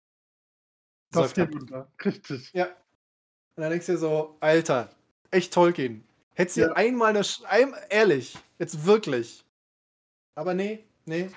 Das 1.12 1.34
geht 1.34 1.48
ab. 1.48 1.54
unter. 1.60 1.88
Richtig. 2.04 2.52
Ja. 2.52 2.66
Und 2.66 3.62
dann 3.62 3.70
denkst 3.70 3.86
du 3.86 3.92
dir 3.92 3.98
so, 3.98 4.36
Alter, 4.40 4.90
echt 5.30 5.52
Tolkien. 5.52 6.04
Hätte 6.34 6.52
sie 6.52 6.60
Ja. 6.62 6.72
einmal 6.72 7.10
eine. 7.10 7.24
Sch 7.24 7.42
ein, 7.48 7.74
ehrlich, 7.88 8.36
jetzt 8.58 8.84
wirklich. 8.86 9.44
Aber 10.34 10.52
nee, 10.54 10.84
nee. 11.06 11.30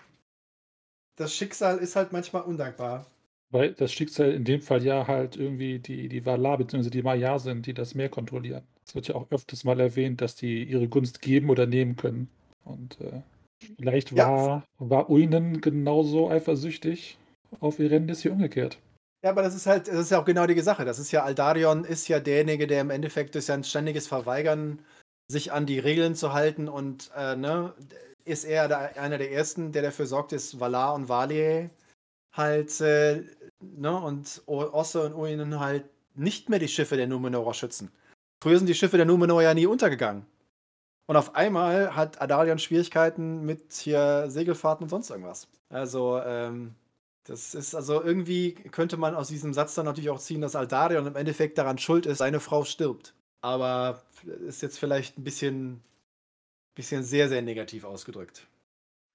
Das 1.16 1.34
Schicksal 1.34 1.78
ist 1.80 1.96
halt 1.96 2.12
manchmal 2.12 2.44
undankbar. 2.44 3.06
Weil 3.52 3.74
das 3.74 3.92
Schicksal 3.92 4.32
in 4.32 4.44
dem 4.44 4.62
Fall 4.62 4.84
ja 4.84 5.08
halt 5.08 5.36
irgendwie 5.36 5.80
die, 5.80 6.08
die 6.08 6.26
Valar 6.26 6.58
bzw. 6.60 6.90
die 6.90 7.02
Maya 7.02 7.40
sind, 7.40 7.66
die 7.66 7.74
das 7.74 7.96
Meer 7.96 8.10
kontrollieren. 8.10 8.64
Es 8.86 8.96
wird 8.96 9.08
ja 9.08 9.16
auch 9.16 9.32
öfters 9.32 9.64
mal 9.64 9.80
erwähnt, 9.80 10.22
dass 10.22 10.36
die 10.36 10.64
ihre 10.64 10.88
Gunst 10.88 11.22
geben 11.22 11.50
oder 11.50 11.66
nehmen 11.66 11.96
können. 11.96 12.30
Und 12.64 13.00
äh, 13.02 13.22
vielleicht 13.78 14.12
Ja. 14.12 14.28
war, 14.28 14.64
war 14.78 15.10
Uinen 15.10 15.62
genauso 15.62 16.30
eifersüchtig 16.30 17.18
auf 17.60 17.80
Erendis 17.80 18.24
wie 18.24 18.30
umgekehrt. 18.30 18.78
Ja, 19.24 19.32
aber 19.32 19.42
das 19.42 19.56
ist 19.56 19.66
halt, 19.66 19.88
das 19.88 19.96
ist 19.96 20.12
ja 20.12 20.22
auch 20.22 20.26
genau 20.26 20.46
die 20.46 20.60
Sache. 20.62 20.86
Das 20.86 20.98
ist 21.00 21.12
ja, 21.12 21.24
Aldarion 21.24 21.84
ist 21.84 22.08
ja 22.08 22.20
derjenige, 22.20 22.68
der 22.68 22.82
im 22.82 22.90
Endeffekt 22.90 23.36
durch 23.36 23.46
sein 23.46 23.64
ständiges 23.64 24.08
Verweigern, 24.08 24.80
sich 25.28 25.52
an 25.52 25.66
die 25.66 25.80
Regeln 25.80 26.16
zu 26.16 26.34
halten 26.34 26.68
und, 26.70 27.12
äh, 27.16 27.36
ne, 27.36 27.74
ist 28.26 28.46
er 28.46 28.68
der, 28.68 29.02
einer 29.02 29.18
der 29.18 29.32
ersten, 29.32 29.72
der 29.72 29.82
dafür 29.82 30.06
sorgt, 30.06 30.32
dass 30.32 30.60
Valar 30.60 30.94
und 30.94 31.10
Valie 31.10 31.70
halt, 32.32 32.80
äh, 32.82 33.24
ne, 33.62 33.96
und 33.96 34.42
Osse 34.46 35.04
und 35.06 35.14
Uinen 35.14 35.60
halt 35.60 35.86
nicht 36.16 36.50
mehr 36.50 36.60
die 36.60 36.68
Schiffe 36.68 36.98
der 36.98 37.08
Numenorer 37.08 37.54
schützen. 37.54 37.92
Früher 38.42 38.58
sind 38.58 38.68
die 38.68 38.76
Schiffe 38.76 38.98
der 38.98 39.06
Numenor 39.06 39.42
ja 39.42 39.54
nie 39.54 39.66
untergegangen. 39.66 40.26
Und 41.08 41.16
auf 41.16 41.36
einmal 41.36 41.96
hat 41.96 42.22
Adalion 42.22 42.60
Schwierigkeiten 42.60 43.44
mit 43.46 43.74
hier 43.74 44.26
Segelfahrten 44.30 44.84
und 44.84 44.90
sonst 44.90 45.10
irgendwas. 45.10 45.48
Also, 45.70 46.22
ähm, 46.24 46.76
das 47.24 47.56
ist 47.56 47.76
also 47.76 48.02
irgendwie 48.02 48.54
könnte 48.54 48.98
man 48.98 49.16
aus 49.16 49.28
diesem 49.28 49.54
Satz 49.54 49.76
dann 49.76 49.86
natürlich 49.86 50.10
auch 50.10 50.20
ziehen, 50.20 50.42
dass 50.42 50.56
Aldarion 50.56 51.06
im 51.08 51.16
Endeffekt 51.16 51.58
daran 51.58 51.78
schuld 51.78 52.06
ist, 52.06 52.20
seine 52.20 52.40
Frau 52.40 52.64
stirbt. 52.64 53.14
Aber 53.42 54.04
ist 54.48 54.62
jetzt 54.62 54.80
vielleicht 54.80 55.18
ein 55.18 55.24
bisschen, 55.24 55.82
bisschen 56.76 57.04
sehr, 57.04 57.30
sehr 57.30 57.42
negativ 57.42 57.86
ausgedrückt. 57.86 58.48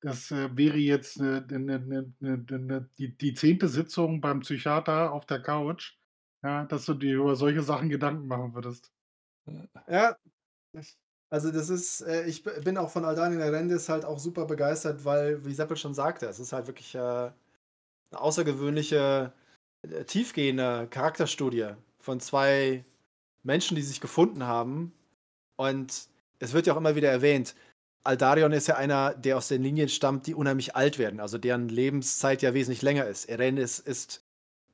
Das 0.04 0.30
äh, 0.30 0.54
wäre 0.54 0.76
jetzt 0.76 1.18
ne, 1.18 1.46
ne, 1.48 1.78
ne, 1.78 2.14
ne, 2.20 2.90
die, 2.98 3.16
die 3.16 3.32
zehnte 3.32 3.68
Sitzung 3.68 4.20
beim 4.20 4.40
Psychiater 4.40 5.10
auf 5.12 5.24
der 5.24 5.40
Couch, 5.40 5.96
ja, 6.42 6.66
dass 6.66 6.84
du 6.84 6.92
dir 6.92 7.16
über 7.16 7.36
solche 7.36 7.62
Sachen 7.62 7.88
Gedanken 7.88 8.26
machen 8.26 8.54
würdest. 8.54 8.92
Ja, 9.88 10.14
also 11.30 11.50
das 11.50 11.70
ist, 11.70 12.02
äh, 12.02 12.26
ich 12.26 12.44
bin 12.44 12.76
auch 12.76 12.90
von 12.90 13.06
Aldani 13.06 13.36
Rendis 13.42 13.88
halt 13.88 14.04
auch 14.04 14.18
super 14.18 14.44
begeistert, 14.44 15.06
weil, 15.06 15.42
wie 15.46 15.54
Seppel 15.54 15.76
schon 15.78 15.94
sagte, 15.94 16.26
es 16.26 16.38
ist 16.38 16.52
halt 16.52 16.66
wirklich 16.66 16.94
äh, 16.94 16.98
eine 16.98 17.32
außergewöhnliche, 18.12 19.32
äh, 19.82 20.04
tiefgehende 20.04 20.86
Charakterstudie 20.90 21.70
von 21.98 22.20
zwei 22.20 22.84
Menschen, 23.42 23.74
die 23.76 23.82
sich 23.82 24.00
gefunden 24.00 24.44
haben. 24.44 24.92
Und 25.56 26.08
es 26.40 26.52
wird 26.52 26.66
ja 26.66 26.74
auch 26.74 26.78
immer 26.78 26.96
wieder 26.96 27.10
erwähnt, 27.10 27.54
Aldarion 28.04 28.52
ist 28.52 28.68
ja 28.68 28.76
einer, 28.76 29.14
der 29.14 29.38
aus 29.38 29.48
den 29.48 29.62
Linien 29.62 29.88
stammt, 29.88 30.26
die 30.26 30.34
unheimlich 30.34 30.76
alt 30.76 30.98
werden, 30.98 31.20
also 31.20 31.38
deren 31.38 31.68
Lebenszeit 31.68 32.42
ja 32.42 32.52
wesentlich 32.52 32.82
länger 32.82 33.06
ist. 33.06 33.24
Eren 33.24 33.56
ist, 33.56 33.78
ist 33.80 34.22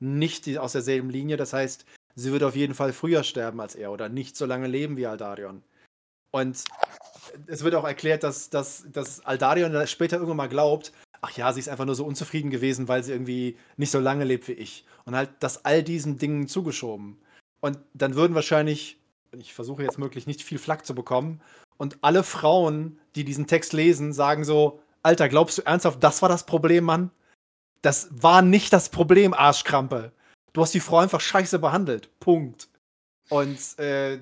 nicht 0.00 0.58
aus 0.58 0.72
derselben 0.72 1.10
Linie, 1.10 1.36
das 1.36 1.52
heißt, 1.52 1.84
sie 2.16 2.32
wird 2.32 2.42
auf 2.42 2.56
jeden 2.56 2.74
Fall 2.74 2.92
früher 2.92 3.22
sterben 3.22 3.60
als 3.60 3.76
er 3.76 3.92
oder 3.92 4.08
nicht 4.08 4.36
so 4.36 4.46
lange 4.46 4.66
leben 4.66 4.96
wie 4.96 5.06
Aldarion. 5.06 5.62
Und 6.32 6.64
es 7.46 7.62
wird 7.62 7.74
auch 7.74 7.84
erklärt, 7.84 8.24
dass, 8.24 8.50
dass, 8.50 8.84
dass 8.90 9.24
Aldarion 9.24 9.86
später 9.86 10.16
irgendwann 10.16 10.36
mal 10.36 10.48
glaubt, 10.48 10.92
ach 11.20 11.36
ja, 11.36 11.52
sie 11.52 11.60
ist 11.60 11.68
einfach 11.68 11.84
nur 11.84 11.94
so 11.94 12.04
unzufrieden 12.04 12.50
gewesen, 12.50 12.88
weil 12.88 13.04
sie 13.04 13.12
irgendwie 13.12 13.56
nicht 13.76 13.90
so 13.90 14.00
lange 14.00 14.24
lebt 14.24 14.48
wie 14.48 14.52
ich. 14.52 14.84
Und 15.04 15.14
halt 15.14 15.30
das 15.40 15.64
all 15.64 15.82
diesen 15.82 16.18
Dingen 16.18 16.48
zugeschoben. 16.48 17.18
Und 17.60 17.78
dann 17.94 18.14
würden 18.14 18.34
wahrscheinlich, 18.34 18.98
ich 19.32 19.54
versuche 19.54 19.82
jetzt 19.82 19.98
möglich 19.98 20.26
nicht 20.26 20.42
viel 20.42 20.58
Flack 20.58 20.86
zu 20.86 20.94
bekommen, 20.94 21.40
und 21.80 21.96
alle 22.02 22.24
Frauen, 22.24 23.00
die 23.14 23.24
diesen 23.24 23.46
Text 23.46 23.72
lesen, 23.72 24.12
sagen 24.12 24.44
so, 24.44 24.80
Alter, 25.02 25.30
glaubst 25.30 25.56
du 25.56 25.62
ernsthaft, 25.62 26.04
das 26.04 26.20
war 26.20 26.28
das 26.28 26.44
Problem, 26.44 26.84
Mann? 26.84 27.10
Das 27.80 28.08
war 28.10 28.42
nicht 28.42 28.74
das 28.74 28.90
Problem, 28.90 29.32
Arschkrampe. 29.32 30.12
Du 30.52 30.60
hast 30.60 30.74
die 30.74 30.80
Frau 30.80 30.98
einfach 30.98 31.22
scheiße 31.22 31.58
behandelt. 31.58 32.10
Punkt. 32.20 32.68
Und 33.30 33.78
äh, 33.78 34.18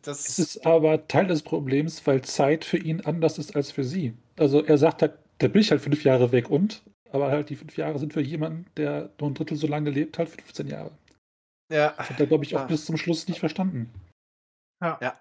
das. 0.00 0.28
Es 0.30 0.38
ist 0.38 0.66
aber 0.66 1.06
Teil 1.06 1.26
des 1.26 1.42
Problems, 1.42 2.06
weil 2.06 2.22
Zeit 2.22 2.64
für 2.64 2.78
ihn 2.78 3.02
anders 3.02 3.36
ist 3.36 3.54
als 3.54 3.70
für 3.70 3.84
sie. 3.84 4.14
Also 4.38 4.64
er 4.64 4.78
sagt 4.78 5.02
halt, 5.02 5.18
da 5.38 5.48
bin 5.48 5.60
ich 5.60 5.70
halt 5.70 5.82
fünf 5.82 6.04
Jahre 6.04 6.32
weg 6.32 6.48
und, 6.48 6.84
aber 7.12 7.30
halt 7.30 7.50
die 7.50 7.56
fünf 7.56 7.76
Jahre 7.76 7.98
sind 7.98 8.14
für 8.14 8.22
jemanden, 8.22 8.64
der 8.78 9.10
nur 9.20 9.28
ein 9.28 9.34
Drittel 9.34 9.58
so 9.58 9.66
lange 9.66 9.90
lebt, 9.90 10.16
halt 10.16 10.30
15 10.30 10.68
Jahre. 10.68 10.92
Ja. 11.70 11.92
Das 11.98 12.08
hat 12.08 12.20
er, 12.20 12.26
glaube 12.26 12.44
ich, 12.44 12.56
auch 12.56 12.60
ja. 12.60 12.66
bis 12.66 12.86
zum 12.86 12.96
Schluss 12.96 13.28
nicht 13.28 13.40
verstanden. 13.40 13.92
Ja. 14.80 14.98
ja. 15.02 15.18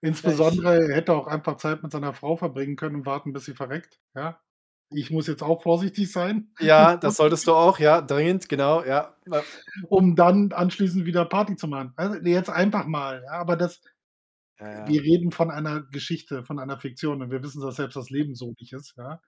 Insbesondere 0.00 0.88
er 0.88 0.94
hätte 0.94 1.12
auch 1.12 1.26
einfach 1.26 1.56
Zeit 1.56 1.82
mit 1.82 1.90
seiner 1.92 2.12
Frau 2.12 2.36
verbringen 2.36 2.76
können 2.76 2.96
und 2.96 3.06
warten, 3.06 3.32
bis 3.32 3.44
sie 3.44 3.54
verreckt. 3.54 4.00
Ja. 4.14 4.40
Ich 4.90 5.10
muss 5.10 5.26
jetzt 5.26 5.42
auch 5.42 5.62
vorsichtig 5.62 6.10
sein. 6.10 6.52
Ja, 6.60 6.96
das 6.96 7.16
solltest 7.16 7.46
du 7.46 7.54
auch, 7.54 7.78
ja, 7.78 8.00
dringend, 8.00 8.48
genau, 8.48 8.84
ja. 8.84 9.16
Um 9.88 10.16
dann 10.16 10.52
anschließend 10.52 11.04
wieder 11.04 11.24
Party 11.24 11.56
zu 11.56 11.68
machen. 11.68 11.92
Also 11.96 12.16
jetzt 12.16 12.50
einfach 12.50 12.86
mal, 12.86 13.22
ja, 13.24 13.32
aber 13.32 13.56
das, 13.56 13.82
ja, 14.60 14.80
ja. 14.80 14.88
wir 14.88 15.02
reden 15.02 15.30
von 15.30 15.50
einer 15.50 15.82
Geschichte, 15.82 16.44
von 16.44 16.58
einer 16.58 16.78
Fiktion 16.78 17.20
und 17.20 17.30
wir 17.30 17.42
wissen, 17.42 17.60
dass 17.60 17.76
selbst 17.76 17.96
das 17.96 18.10
Leben 18.10 18.34
so 18.34 18.54
nicht 18.58 18.72
ist, 18.72 18.94
ja. 18.96 19.20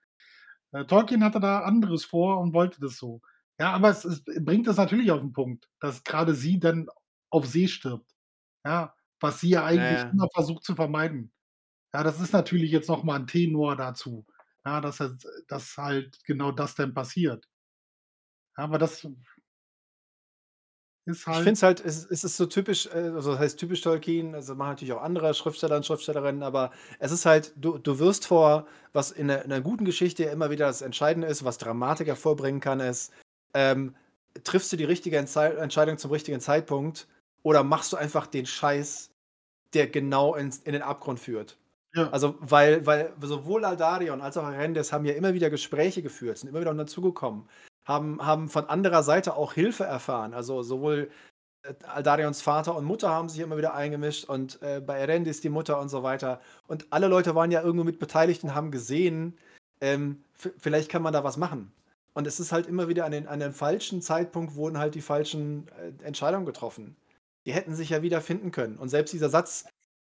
Äh, 0.72 0.84
Tolkien 0.86 1.24
hatte 1.24 1.40
da 1.40 1.60
anderes 1.60 2.04
vor 2.04 2.38
und 2.38 2.54
wollte 2.54 2.80
das 2.80 2.96
so. 2.96 3.20
Ja, 3.58 3.72
aber 3.72 3.90
es, 3.90 4.04
es 4.04 4.24
bringt 4.24 4.66
es 4.68 4.76
natürlich 4.76 5.10
auf 5.10 5.20
den 5.20 5.32
Punkt, 5.32 5.68
dass 5.80 6.04
gerade 6.04 6.34
sie 6.34 6.58
dann 6.60 6.88
auf 7.30 7.46
See 7.46 7.68
stirbt. 7.68 8.10
Ja, 8.64 8.94
was 9.20 9.40
sie 9.40 9.50
ja 9.50 9.64
eigentlich 9.64 10.04
ja. 10.04 10.12
immer 10.12 10.28
versucht 10.34 10.64
zu 10.64 10.74
vermeiden. 10.76 11.32
Ja, 11.94 12.04
das 12.04 12.20
ist 12.20 12.32
natürlich 12.34 12.72
jetzt 12.72 12.88
noch 12.88 13.04
mal 13.04 13.16
'n 13.20 13.26
Tenor 13.28 13.76
dazu. 13.76 14.26
Ja, 14.66 14.80
dass 14.82 15.00
halt 15.00 15.24
dass 15.48 15.76
halt 15.78 16.18
genau 16.26 16.52
das 16.52 16.74
dann 16.76 16.94
passiert. 16.94 17.46
Ja, 18.56 18.64
aber 18.64 18.78
das 18.78 18.92
ist 18.94 19.04
halt 19.04 19.16
Ich 21.32 21.40
finde 21.42 21.52
es 21.54 21.62
halt 21.62 21.80
es 21.84 22.04
es 22.06 22.24
ist 22.24 22.36
so 22.36 22.46
typisch, 22.46 22.86
äh, 22.86 22.90
also 23.14 23.32
das 23.32 23.40
heißt 23.40 23.58
typisch 23.58 23.80
Tolkien, 23.82 24.34
also 24.34 24.54
machen 24.54 24.70
natürlich 24.70 24.92
auch 24.92 25.02
andere 25.02 25.32
Schriftsteller 25.34 25.76
und 25.76 25.86
Schriftstellerinnen, 25.86 26.42
aber 26.42 26.72
es 26.98 27.12
ist 27.12 27.24
halt 27.26 27.52
du 27.56 27.78
du 27.78 27.98
wirst 27.98 28.26
vor 28.26 28.66
was 28.92 29.10
in 29.12 29.26
'ner 29.28 29.42
in 29.44 29.48
'ner 29.50 29.60
guten 29.60 29.84
Geschichte 29.84 30.24
immer 30.24 30.50
wieder 30.50 30.66
das 30.66 30.82
Entscheidende 30.82 31.28
ist, 31.28 31.44
was 31.44 31.58
Dramatik 31.58 32.08
hervorbringen 32.08 32.60
kann, 32.60 32.80
ist, 32.80 33.12
ähm, 33.54 33.94
triffst 34.44 34.72
du 34.72 34.76
die 34.76 34.84
richtige 34.84 35.16
Entscheidung 35.18 35.98
zum 35.98 36.10
richtigen 36.10 36.40
Zeitpunkt 36.40 37.06
oder 37.42 37.62
machst 37.64 37.92
du 37.92 37.96
einfach 37.96 38.26
den 38.26 38.46
Scheiß, 38.46 39.09
der 39.74 39.86
genau 39.88 40.34
ins 40.34 40.58
in 40.58 40.72
den 40.72 40.82
Abgrund 40.82 41.20
führt? 41.20 41.56
Ja. 41.94 42.08
Also, 42.10 42.36
weil, 42.40 42.86
weil 42.86 43.12
sowohl 43.20 43.64
Aldarion 43.64 44.20
als 44.20 44.36
auch 44.36 44.44
Arendes 44.44 44.92
haben 44.92 45.04
ja 45.04 45.14
immer 45.14 45.34
wieder 45.34 45.50
Gespräche 45.50 46.02
geführt, 46.02 46.38
sind 46.38 46.48
immer 46.48 46.60
wieder 46.60 46.72
dazugekommen, 46.74 47.48
haben, 47.84 48.24
haben 48.24 48.48
von 48.48 48.66
anderer 48.66 49.02
Seite 49.02 49.34
auch 49.34 49.54
Hilfe 49.54 49.84
erfahren. 49.84 50.32
Also 50.34 50.62
sowohl 50.62 51.10
äh, 51.64 51.74
Aldarions 51.86 52.42
Vater 52.42 52.76
und 52.76 52.84
Mutter 52.84 53.10
haben 53.10 53.28
sich 53.28 53.40
immer 53.40 53.56
wieder 53.56 53.74
eingemischt 53.74 54.24
und 54.26 54.62
äh, 54.62 54.80
bei 54.80 54.98
Erendis 54.98 55.40
die 55.40 55.48
Mutter 55.48 55.80
und 55.80 55.88
so 55.88 56.02
weiter. 56.02 56.40
Und 56.68 56.86
alle 56.90 57.08
Leute 57.08 57.34
waren 57.34 57.50
ja 57.50 57.62
irgendwo 57.62 57.84
mit 57.84 57.98
beteiligt 57.98 58.44
und 58.44 58.54
haben 58.54 58.70
gesehen, 58.70 59.36
ähm, 59.80 60.22
vielleicht 60.34 60.90
kann 60.90 61.02
man 61.02 61.12
da 61.12 61.24
was 61.24 61.36
machen. 61.36 61.72
Und 62.12 62.26
es 62.26 62.40
ist 62.40 62.52
halt 62.52 62.66
immer 62.66 62.88
wieder 62.88 63.04
an 63.04 63.12
den, 63.12 63.28
an 63.28 63.40
den 63.40 63.52
falschen 63.52 64.02
Zeitpunkt 64.02 64.54
wurden 64.54 64.78
halt 64.78 64.94
die 64.94 65.00
falschen 65.00 65.68
äh, 65.68 66.04
Entscheidungen 66.04 66.46
getroffen. 66.46 66.96
Die 67.46 67.52
hätten 67.52 67.74
sich 67.74 67.90
ja 67.90 68.02
wieder 68.02 68.20
finden 68.20 68.50
können. 68.50 68.76
Und 68.76 68.88
selbst 68.88 69.12
dieser 69.12 69.30
Satz, 69.30 69.64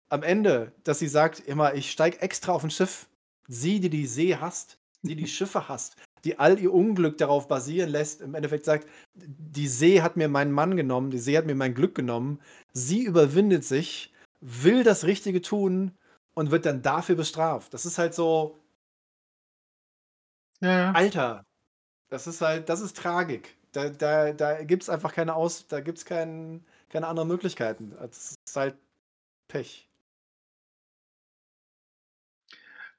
am 0.09 0.23
Ende, 0.23 0.71
dass 0.83 0.99
sie 0.99 1.07
sagt, 1.07 1.39
immer, 1.39 1.73
ich 1.73 1.91
steige 1.91 2.21
extra 2.21 2.53
auf 2.53 2.63
ein 2.63 2.71
Schiff. 2.71 3.07
Sie, 3.47 3.79
die 3.79 3.89
die 3.89 4.07
See 4.07 4.35
hasst, 4.35 4.77
die 5.01 5.15
die 5.15 5.27
Schiffe 5.27 5.67
hasst, 5.67 5.97
die 6.23 6.39
all 6.39 6.59
ihr 6.59 6.73
Unglück 6.73 7.17
darauf 7.17 7.47
basieren 7.47 7.89
lässt, 7.89 8.21
im 8.21 8.35
Endeffekt 8.35 8.65
sagt, 8.65 8.87
die 9.13 9.67
See 9.67 10.01
hat 10.01 10.17
mir 10.17 10.27
meinen 10.27 10.51
Mann 10.51 10.75
genommen, 10.75 11.11
die 11.11 11.19
See 11.19 11.37
hat 11.37 11.45
mir 11.45 11.55
mein 11.55 11.75
Glück 11.75 11.95
genommen. 11.95 12.39
Sie 12.73 13.03
überwindet 13.03 13.63
sich, 13.63 14.13
will 14.41 14.83
das 14.83 15.05
Richtige 15.05 15.41
tun 15.41 15.91
und 16.33 16.51
wird 16.51 16.65
dann 16.65 16.81
dafür 16.81 17.15
bestraft. 17.15 17.73
Das 17.73 17.85
ist 17.85 17.97
halt 17.97 18.13
so. 18.13 18.59
Ja. 20.61 20.91
Alter, 20.91 21.43
das 22.09 22.27
ist 22.27 22.41
halt, 22.41 22.69
das 22.69 22.81
ist 22.81 22.97
Tragik. 22.97 23.57
Da, 23.71 23.89
da, 23.89 24.31
da 24.31 24.63
gibt 24.63 24.83
es 24.83 24.89
einfach 24.89 25.13
keine 25.13 25.35
Aus, 25.35 25.67
da 25.67 25.81
gibt 25.81 25.97
es 25.97 26.05
kein, 26.05 26.65
keine 26.89 27.07
anderen 27.07 27.29
Möglichkeiten. 27.29 27.91
Das 27.91 28.35
ist 28.45 28.55
halt 28.55 28.77
Pech. 29.47 29.89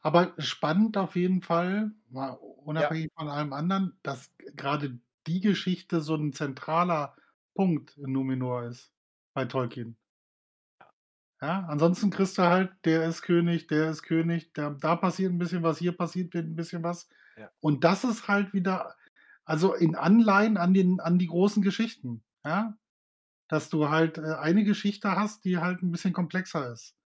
Aber 0.00 0.34
spannend 0.38 0.96
auf 0.96 1.16
jeden 1.16 1.42
Fall, 1.42 1.90
mal 2.10 2.30
unabhängig 2.30 3.10
von 3.16 3.28
allem 3.28 3.52
anderen, 3.52 3.98
dass 4.02 4.30
gerade 4.54 5.00
die 5.26 5.40
Geschichte 5.40 6.00
so 6.00 6.14
ein 6.14 6.32
zentraler 6.32 7.16
Punkt 7.54 7.96
in 7.96 8.12
Numenor 8.12 8.64
ist 8.64 8.92
bei 9.34 9.46
Tolkien. 9.46 9.96
Ja, 11.42 11.66
ansonsten 11.68 12.10
kriegst 12.10 12.38
du 12.38 12.42
halt, 12.42 12.72
der 12.84 13.06
ist 13.08 13.22
König, 13.22 13.66
der 13.66 13.90
ist 13.90 14.02
König, 14.02 14.52
der, 14.54 14.70
da 14.70 14.96
passiert 14.96 15.32
ein 15.32 15.38
bisschen 15.38 15.62
was, 15.62 15.78
hier 15.78 15.96
passiert 15.96 16.34
ein 16.34 16.56
bisschen 16.56 16.82
was. 16.82 17.08
Ja. 17.36 17.50
Und 17.60 17.84
das 17.84 18.04
ist 18.04 18.28
halt 18.28 18.54
wieder, 18.54 18.94
also 19.44 19.74
in 19.74 19.96
Anleihen 19.96 20.56
an, 20.56 20.72
den, 20.72 21.00
an 21.00 21.18
die 21.18 21.26
großen 21.26 21.62
Geschichten. 21.62 22.22
Ja? 22.44 22.78
Dass 23.48 23.68
du 23.70 23.88
halt 23.88 24.18
äh, 24.18 24.34
eine 24.34 24.64
Geschichte 24.64 25.12
hast, 25.12 25.44
die 25.44 25.58
halt 25.58 25.82
ein 25.82 25.92
bisschen 25.92 26.12
komplexer 26.12 26.72
ist 26.72 26.96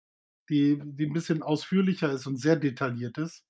die, 0.51 0.81
die 0.85 1.07
ein 1.07 1.13
bisschen 1.13 1.43
ausführlicher 1.43 2.11
ist 2.13 2.27
und 2.27 2.37
sehr 2.37 2.57
detailliert 2.57 3.17
ist. 3.19 3.47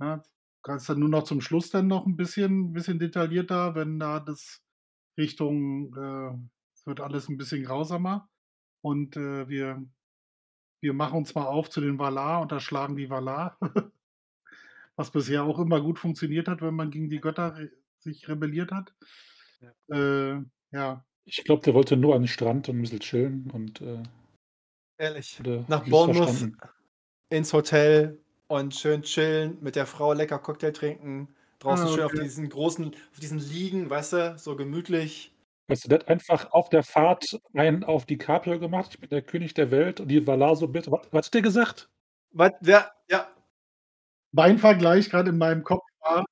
Ja, 0.00 0.22
kannst 0.62 0.88
dann 0.88 0.98
nur 0.98 1.08
noch 1.08 1.22
zum 1.22 1.40
Schluss 1.40 1.70
dann 1.70 1.86
noch 1.86 2.04
ein 2.06 2.16
bisschen, 2.16 2.72
bisschen 2.72 2.98
detaillierter, 2.98 3.74
wenn 3.74 3.98
da 3.98 4.20
das 4.20 4.62
Richtung, 5.16 5.94
äh, 5.94 6.36
wird 6.84 7.00
alles 7.00 7.28
ein 7.28 7.38
bisschen 7.38 7.64
grausamer. 7.64 8.28
Und 8.82 9.16
äh, 9.16 9.48
wir, 9.48 9.84
wir 10.80 10.92
machen 10.92 11.18
uns 11.18 11.34
mal 11.34 11.46
auf 11.46 11.70
zu 11.70 11.80
den 11.80 11.98
Valar 11.98 12.42
und 12.42 12.52
erschlagen 12.52 12.96
die 12.96 13.08
Valar. 13.08 13.58
Was 14.96 15.10
bisher 15.10 15.44
auch 15.44 15.58
immer 15.58 15.80
gut 15.80 15.98
funktioniert 15.98 16.48
hat, 16.48 16.62
wenn 16.62 16.74
man 16.74 16.90
gegen 16.90 17.10
die 17.10 17.20
Götter 17.20 17.58
sich 17.98 18.28
rebelliert 18.28 18.72
hat. 18.72 18.94
Ja. 19.60 19.96
Äh, 19.96 20.44
ja. 20.72 21.04
Ich 21.28 21.42
glaube, 21.44 21.62
der 21.62 21.74
wollte 21.74 21.96
nur 21.96 22.14
an 22.14 22.22
den 22.22 22.28
Strand 22.28 22.68
und 22.68 22.78
ein 22.78 22.82
bisschen 22.82 23.00
chillen 23.00 23.50
und 23.52 23.80
äh 23.80 24.02
Ehrlich. 24.98 25.40
Nach 25.68 25.82
Bournemouth 25.88 26.48
ins 27.28 27.52
Hotel 27.52 28.18
und 28.46 28.74
schön 28.74 29.02
chillen, 29.02 29.58
mit 29.60 29.76
der 29.76 29.86
Frau 29.86 30.12
lecker 30.12 30.38
Cocktail 30.38 30.72
trinken, 30.72 31.34
draußen 31.58 31.88
Ah, 31.88 31.92
schön 31.92 32.04
auf 32.04 32.12
diesen 32.12 32.48
großen 32.48 32.94
auf 33.12 33.18
diesen 33.20 33.38
Liegen, 33.38 33.90
weißt 33.90 34.12
du, 34.14 34.38
so 34.38 34.56
gemütlich. 34.56 35.34
Weißt 35.68 35.84
du, 35.84 35.88
der 35.88 35.98
hat 36.00 36.08
einfach 36.08 36.50
auf 36.52 36.68
der 36.70 36.82
Fahrt 36.82 37.38
einen 37.54 37.84
auf 37.84 38.04
die 38.06 38.18
DiCaprio 38.18 38.58
gemacht: 38.58 38.92
„Ich 38.94 39.00
bin 39.00 39.10
der 39.10 39.22
König 39.22 39.54
der 39.54 39.70
Welt“ 39.70 40.00
und 40.00 40.08
die 40.08 40.26
Valar 40.26 40.56
so: 40.56 40.68
„Bitte“ 40.68 40.90
was 40.90 41.26
hat 41.26 41.34
der 41.34 41.42
gesagt? 41.42 41.88
Was, 42.32 42.52
wer, 42.60 42.94
ja, 43.08 43.26
Mein 44.32 44.58
Vergleich 44.58 45.10
gerade 45.10 45.30
in 45.30 45.38
meinem 45.38 45.62
Kopf 45.64 45.82
war 46.00 46.24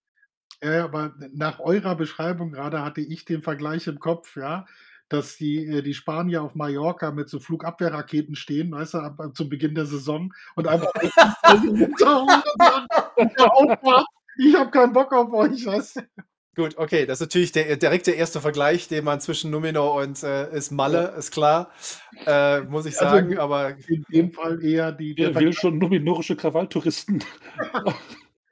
ja, 0.63 0.73
ja, 0.75 0.85
aber 0.85 1.15
nach 1.33 1.61
eurer 1.61 1.97
Beschreibung 1.97 2.53
gerade 2.53 2.83
hatte 2.85 3.01
ich 3.03 3.25
den 3.27 3.43
Vergleich 3.43 3.87
im 3.89 4.01
Kopf, 4.01 4.37
ja, 4.37 4.67
dass 5.09 5.37
die, 5.37 5.67
äh, 5.67 5.83
die 5.83 5.95
Spanier 5.95 6.43
auf 6.43 6.55
Mallorca 6.55 7.11
mit 7.11 7.29
so 7.29 7.41
Flugabwehrraketen 7.41 8.35
stehen, 8.35 8.73
weißt 8.73 8.95
du, 8.95 8.99
ab, 8.99 9.21
ab 9.21 9.37
zum 9.37 9.49
Beginn 9.49 9.75
der 9.75 9.87
Saison 9.87 10.33
und 10.57 10.67
einfach 10.69 10.93
ich 14.39 14.57
habe 14.57 14.71
keinen 14.71 14.93
Bock 14.93 15.13
auf 15.13 15.33
euch, 15.33 15.67
weißt 15.67 15.97
du? 15.97 16.03
Gut, 16.57 16.79
okay, 16.79 17.05
das 17.05 17.21
ist 17.21 17.27
natürlich 17.27 17.51
der, 17.51 17.77
direkt 17.77 18.07
der 18.07 18.17
erste 18.17 18.41
Vergleich, 18.41 18.87
den 18.87 19.03
man 19.03 19.21
zwischen 19.21 19.51
Numenor 19.51 19.95
und 20.01 20.23
äh, 20.23 20.57
ist 20.57 20.71
Malle, 20.71 21.13
ist 21.19 21.33
klar, 21.33 21.73
äh, 22.27 22.61
muss 22.61 22.87
ich 22.87 22.97
Also 23.01 23.17
sagen, 23.17 23.33
in, 23.33 23.39
aber 23.39 23.75
in 23.89 24.05
dem 24.09 24.33
Fall 24.33 24.65
eher 24.65 24.93
die. 24.93 25.17
Der 25.17 25.35
will 25.35 25.53
schon 25.53 25.79
numenorische 25.79 26.37
Krawalltouristen 26.37 27.25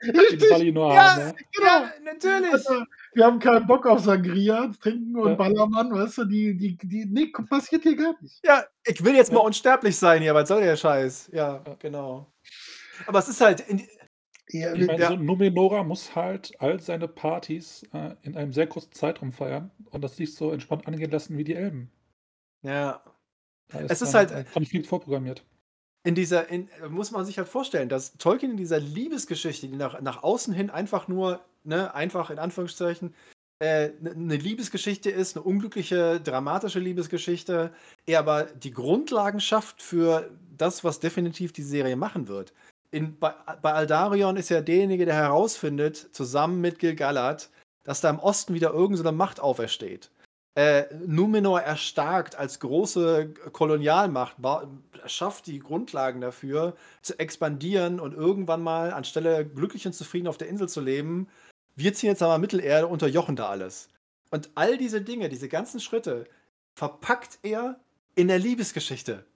in 0.02 0.18
Richtig, 0.18 0.50
Valinor 0.50 0.94
ja, 0.94 1.14
haben? 1.14 1.26
Ne? 1.26 1.34
genau. 1.52 1.68
ja, 1.68 1.92
natürlich. 2.04 2.52
Also, 2.52 2.84
wir 3.14 3.24
haben 3.26 3.38
keinen 3.38 3.66
Bock 3.66 3.86
auf 3.86 4.00
Sangria, 4.00 4.70
trinken 4.80 5.16
und 5.16 5.30
Ja. 5.30 5.34
Ballermann, 5.36 5.92
weißt 5.92 6.18
du, 6.18 6.24
die, 6.24 6.56
die, 6.56 6.76
die, 6.76 7.04
nee, 7.06 7.32
passiert 7.48 7.82
hier 7.82 7.96
gar 7.96 8.14
nicht. 8.20 8.40
Ja, 8.44 8.64
ich 8.84 9.04
will 9.04 9.14
jetzt 9.14 9.32
mal 9.32 9.40
unsterblich 9.40 9.96
sein 9.96 10.22
hier, 10.22 10.34
was 10.34 10.48
soll 10.48 10.62
der 10.62 10.76
Scheiß? 10.76 11.30
Ja, 11.32 11.62
Ja. 11.66 11.74
genau. 11.78 12.32
Aber 13.06 13.18
es 13.18 13.28
ist 13.28 13.40
halt, 13.40 13.60
in, 13.68 13.82
Ja, 14.48 14.74
Ich 14.74 14.86
meine, 14.86 15.00
Ja. 15.00 15.08
so 15.08 15.16
Numenora 15.16 15.82
muss 15.82 16.14
halt 16.14 16.52
all 16.60 16.78
seine 16.78 17.08
Partys 17.08 17.84
äh, 17.94 18.14
in 18.22 18.36
einem 18.36 18.52
sehr 18.52 18.66
kurzen 18.66 18.92
Zeitraum 18.92 19.32
feiern 19.32 19.70
und 19.90 20.02
das 20.02 20.18
nicht 20.18 20.34
so 20.34 20.50
entspannt 20.52 20.86
angehen 20.86 21.10
lassen 21.10 21.38
wie 21.38 21.44
die 21.44 21.54
Elben. 21.54 21.90
ja, 22.62 23.02
Da 23.68 23.80
Es 23.80 24.02
ist 24.02 24.12
dann 24.12 24.28
halt- 24.28 24.32
ein 24.32 24.52
Konflikt 24.52 24.86
vorprogrammiert. 24.86 25.42
in 26.04 26.14
dieser, 26.14 26.48
in, 26.50 26.68
muss 26.90 27.12
man 27.12 27.24
sich 27.24 27.38
halt 27.38 27.48
vorstellen, 27.48 27.88
dass 27.88 28.18
Tolkien 28.18 28.50
in 28.50 28.56
dieser 28.58 28.78
Liebesgeschichte, 28.80 29.68
die 29.68 29.76
nach, 29.76 30.00
nach 30.02 30.22
außen 30.22 30.52
hin 30.52 30.68
einfach 30.68 31.08
nur, 31.08 31.40
ne, 31.64 31.94
einfach 31.94 32.30
in 32.30 32.38
Anführungszeichen, 32.38 33.14
äh, 33.60 33.90
ne- 34.00 34.12
eine 34.12 34.36
Liebesgeschichte 34.36 35.10
ist, 35.10 35.36
eine 35.36 35.44
unglückliche, 35.44 36.20
dramatische 36.20 36.80
Liebesgeschichte, 36.80 37.72
er 38.06 38.18
aber 38.18 38.44
die 38.44 38.72
Grundlagen 38.72 39.40
schafft 39.40 39.82
für 39.82 40.30
das, 40.56 40.84
was 40.84 41.00
definitiv 41.00 41.52
die 41.52 41.62
Serie 41.62 41.96
machen 41.96 42.28
wird. 42.28 42.52
In, 42.90 43.18
bei, 43.18 43.34
bei 43.62 43.72
Aldarion 43.72 44.36
ist 44.36 44.50
er 44.50 44.62
derjenige, 44.62 45.06
der 45.06 45.14
herausfindet, 45.14 45.96
zusammen 46.12 46.60
mit 46.60 46.78
Gil-galad, 46.78 47.50
dass 47.84 48.00
da 48.00 48.10
im 48.10 48.18
Osten 48.18 48.54
wieder 48.54 48.72
irgendeine 48.72 49.08
eine 49.08 49.16
Macht 49.16 49.40
aufersteht. 49.40 50.10
Äh, 50.54 50.84
Numenor 51.06 51.62
erstarkt 51.62 52.36
als 52.36 52.60
große 52.60 53.32
Kolonialmacht, 53.52 54.36
schafft 55.06 55.46
die 55.46 55.58
Grundlagen 55.58 56.20
dafür, 56.20 56.76
zu 57.00 57.18
expandieren 57.18 57.98
und 57.98 58.12
irgendwann 58.12 58.62
mal 58.62 58.92
anstelle 58.92 59.46
glücklich 59.46 59.86
und 59.86 59.94
zufrieden 59.94 60.26
auf 60.28 60.36
der 60.36 60.48
Insel 60.48 60.68
zu 60.68 60.82
leben, 60.82 61.28
wir 61.76 61.94
ziehen 61.94 62.10
jetzt 62.10 62.22
aber 62.22 62.38
Mittelerde, 62.38 62.86
unterjochen 62.86 63.36
da 63.36 63.48
alles. 63.48 63.88
Und 64.30 64.50
all 64.54 64.78
diese 64.78 65.02
Dinge, 65.02 65.28
diese 65.28 65.48
ganzen 65.48 65.80
Schritte, 65.80 66.26
verpackt 66.74 67.38
er 67.42 67.78
in 68.14 68.28
der 68.28 68.38
Liebesgeschichte. 68.38 69.26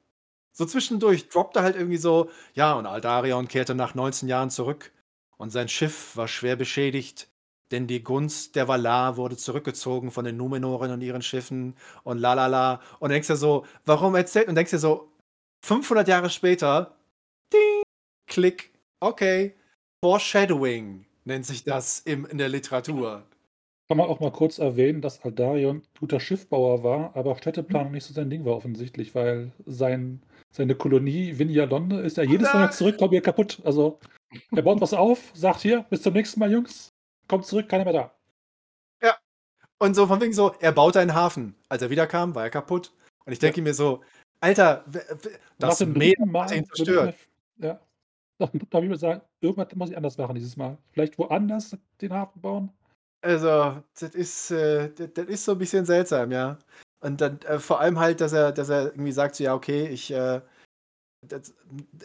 So 0.52 0.64
zwischendurch 0.64 1.28
droppt 1.28 1.56
er 1.56 1.62
halt 1.62 1.76
irgendwie 1.76 1.98
so, 1.98 2.30
ja, 2.54 2.74
und 2.74 2.86
Aldarion 2.86 3.48
kehrte 3.48 3.74
nach 3.74 3.94
19 3.94 4.28
Jahren 4.28 4.50
zurück 4.50 4.90
und 5.36 5.50
sein 5.50 5.68
Schiff 5.68 6.16
war 6.16 6.28
schwer 6.28 6.56
beschädigt, 6.56 7.28
denn 7.70 7.86
die 7.86 8.02
Gunst 8.02 8.56
der 8.56 8.68
Valar 8.68 9.16
wurde 9.16 9.36
zurückgezogen 9.36 10.10
von 10.10 10.24
den 10.24 10.36
Numenoren 10.36 10.92
und 10.92 11.02
ihren 11.02 11.22
Schiffen 11.22 11.74
und 12.04 12.18
lalala. 12.18 12.80
Und 13.00 13.10
denkst 13.10 13.28
du 13.28 13.36
so, 13.36 13.66
warum 13.84 14.14
erzählt? 14.14 14.48
Und 14.48 14.54
denkst 14.54 14.70
du 14.70 14.78
so, 14.78 15.08
500 15.62 16.06
Jahre 16.08 16.30
später, 16.30 16.96
ding, 17.52 17.82
klick, 18.26 18.72
okay, 19.00 19.54
Foreshadowing 20.02 21.04
nennt 21.26 21.44
sich 21.44 21.64
das 21.64 22.00
im, 22.00 22.24
in 22.26 22.38
der 22.38 22.48
Literatur. 22.48 23.24
Kann 23.88 23.98
man 23.98 24.08
auch 24.08 24.20
mal 24.20 24.32
kurz 24.32 24.58
erwähnen, 24.58 25.00
dass 25.00 25.22
Aldarion 25.22 25.82
guter 26.00 26.18
Schiffbauer 26.18 26.82
war, 26.82 27.14
aber 27.14 27.36
Städteplanung 27.36 27.92
nicht 27.92 28.04
so 28.04 28.14
sein 28.14 28.30
Ding 28.30 28.44
war 28.44 28.56
offensichtlich, 28.56 29.14
weil 29.14 29.52
sein, 29.64 30.22
seine 30.50 30.74
Kolonie 30.74 31.38
Vinyalonde 31.38 32.00
ist 32.00 32.16
ja 32.16 32.24
jedes 32.24 32.52
Mal 32.52 32.72
zurück, 32.72 32.98
kommt 32.98 33.12
ihr 33.12 33.20
kaputt. 33.20 33.60
Also 33.64 34.00
er 34.54 34.62
baut 34.62 34.80
was 34.80 34.92
auf, 34.92 35.30
sagt 35.34 35.60
hier, 35.60 35.84
bis 35.90 36.02
zum 36.02 36.14
nächsten 36.14 36.40
Mal, 36.40 36.50
Jungs, 36.50 36.92
kommt 37.28 37.46
zurück, 37.46 37.68
keiner 37.68 37.84
mehr 37.84 37.92
da. 37.92 38.16
Und 39.78 39.94
so 39.94 40.06
von 40.06 40.20
wegen 40.20 40.32
so, 40.32 40.54
er 40.60 40.72
baute 40.72 41.00
einen 41.00 41.14
Hafen. 41.14 41.54
Als 41.68 41.82
er 41.82 41.90
wiederkam, 41.90 42.34
war 42.34 42.44
er 42.44 42.50
kaputt. 42.50 42.92
Und 43.24 43.32
ich 43.32 43.38
denke 43.38 43.60
mir 43.60 43.74
so, 43.74 44.02
Alter, 44.40 44.84
das 45.58 45.80
Meer 45.80 46.14
hat 46.34 46.52
ihn 46.52 46.66
zerstört. 46.66 47.14
Ja. 47.58 47.80
Da, 48.38 48.46
da 48.46 48.52
würde 48.52 48.86
ich 48.86 48.90
mir 48.90 48.98
sagen, 48.98 49.22
irgendwas 49.40 49.74
muss 49.74 49.90
ich 49.90 49.96
anders 49.96 50.18
machen 50.18 50.34
dieses 50.34 50.56
Mal. 50.56 50.76
Vielleicht 50.92 51.18
woanders 51.18 51.76
den 52.00 52.12
Hafen 52.12 52.40
bauen. 52.40 52.70
Also, 53.22 53.82
das 53.98 54.14
ist, 54.14 54.50
äh, 54.50 54.90
das 54.90 55.26
ist 55.26 55.44
so 55.44 55.52
ein 55.52 55.58
bisschen 55.58 55.84
seltsam, 55.86 56.30
ja. 56.30 56.58
Und 57.00 57.20
dann 57.20 57.40
äh, 57.42 57.58
vor 57.58 57.80
allem 57.80 57.98
halt, 57.98 58.20
dass 58.20 58.32
er, 58.32 58.52
dass 58.52 58.68
er 58.68 58.86
irgendwie 58.86 59.12
sagt, 59.12 59.36
so, 59.36 59.44
ja, 59.44 59.54
okay, 59.54 59.86
ich, 59.88 60.10
äh, 60.12 60.40
das, 61.22 61.54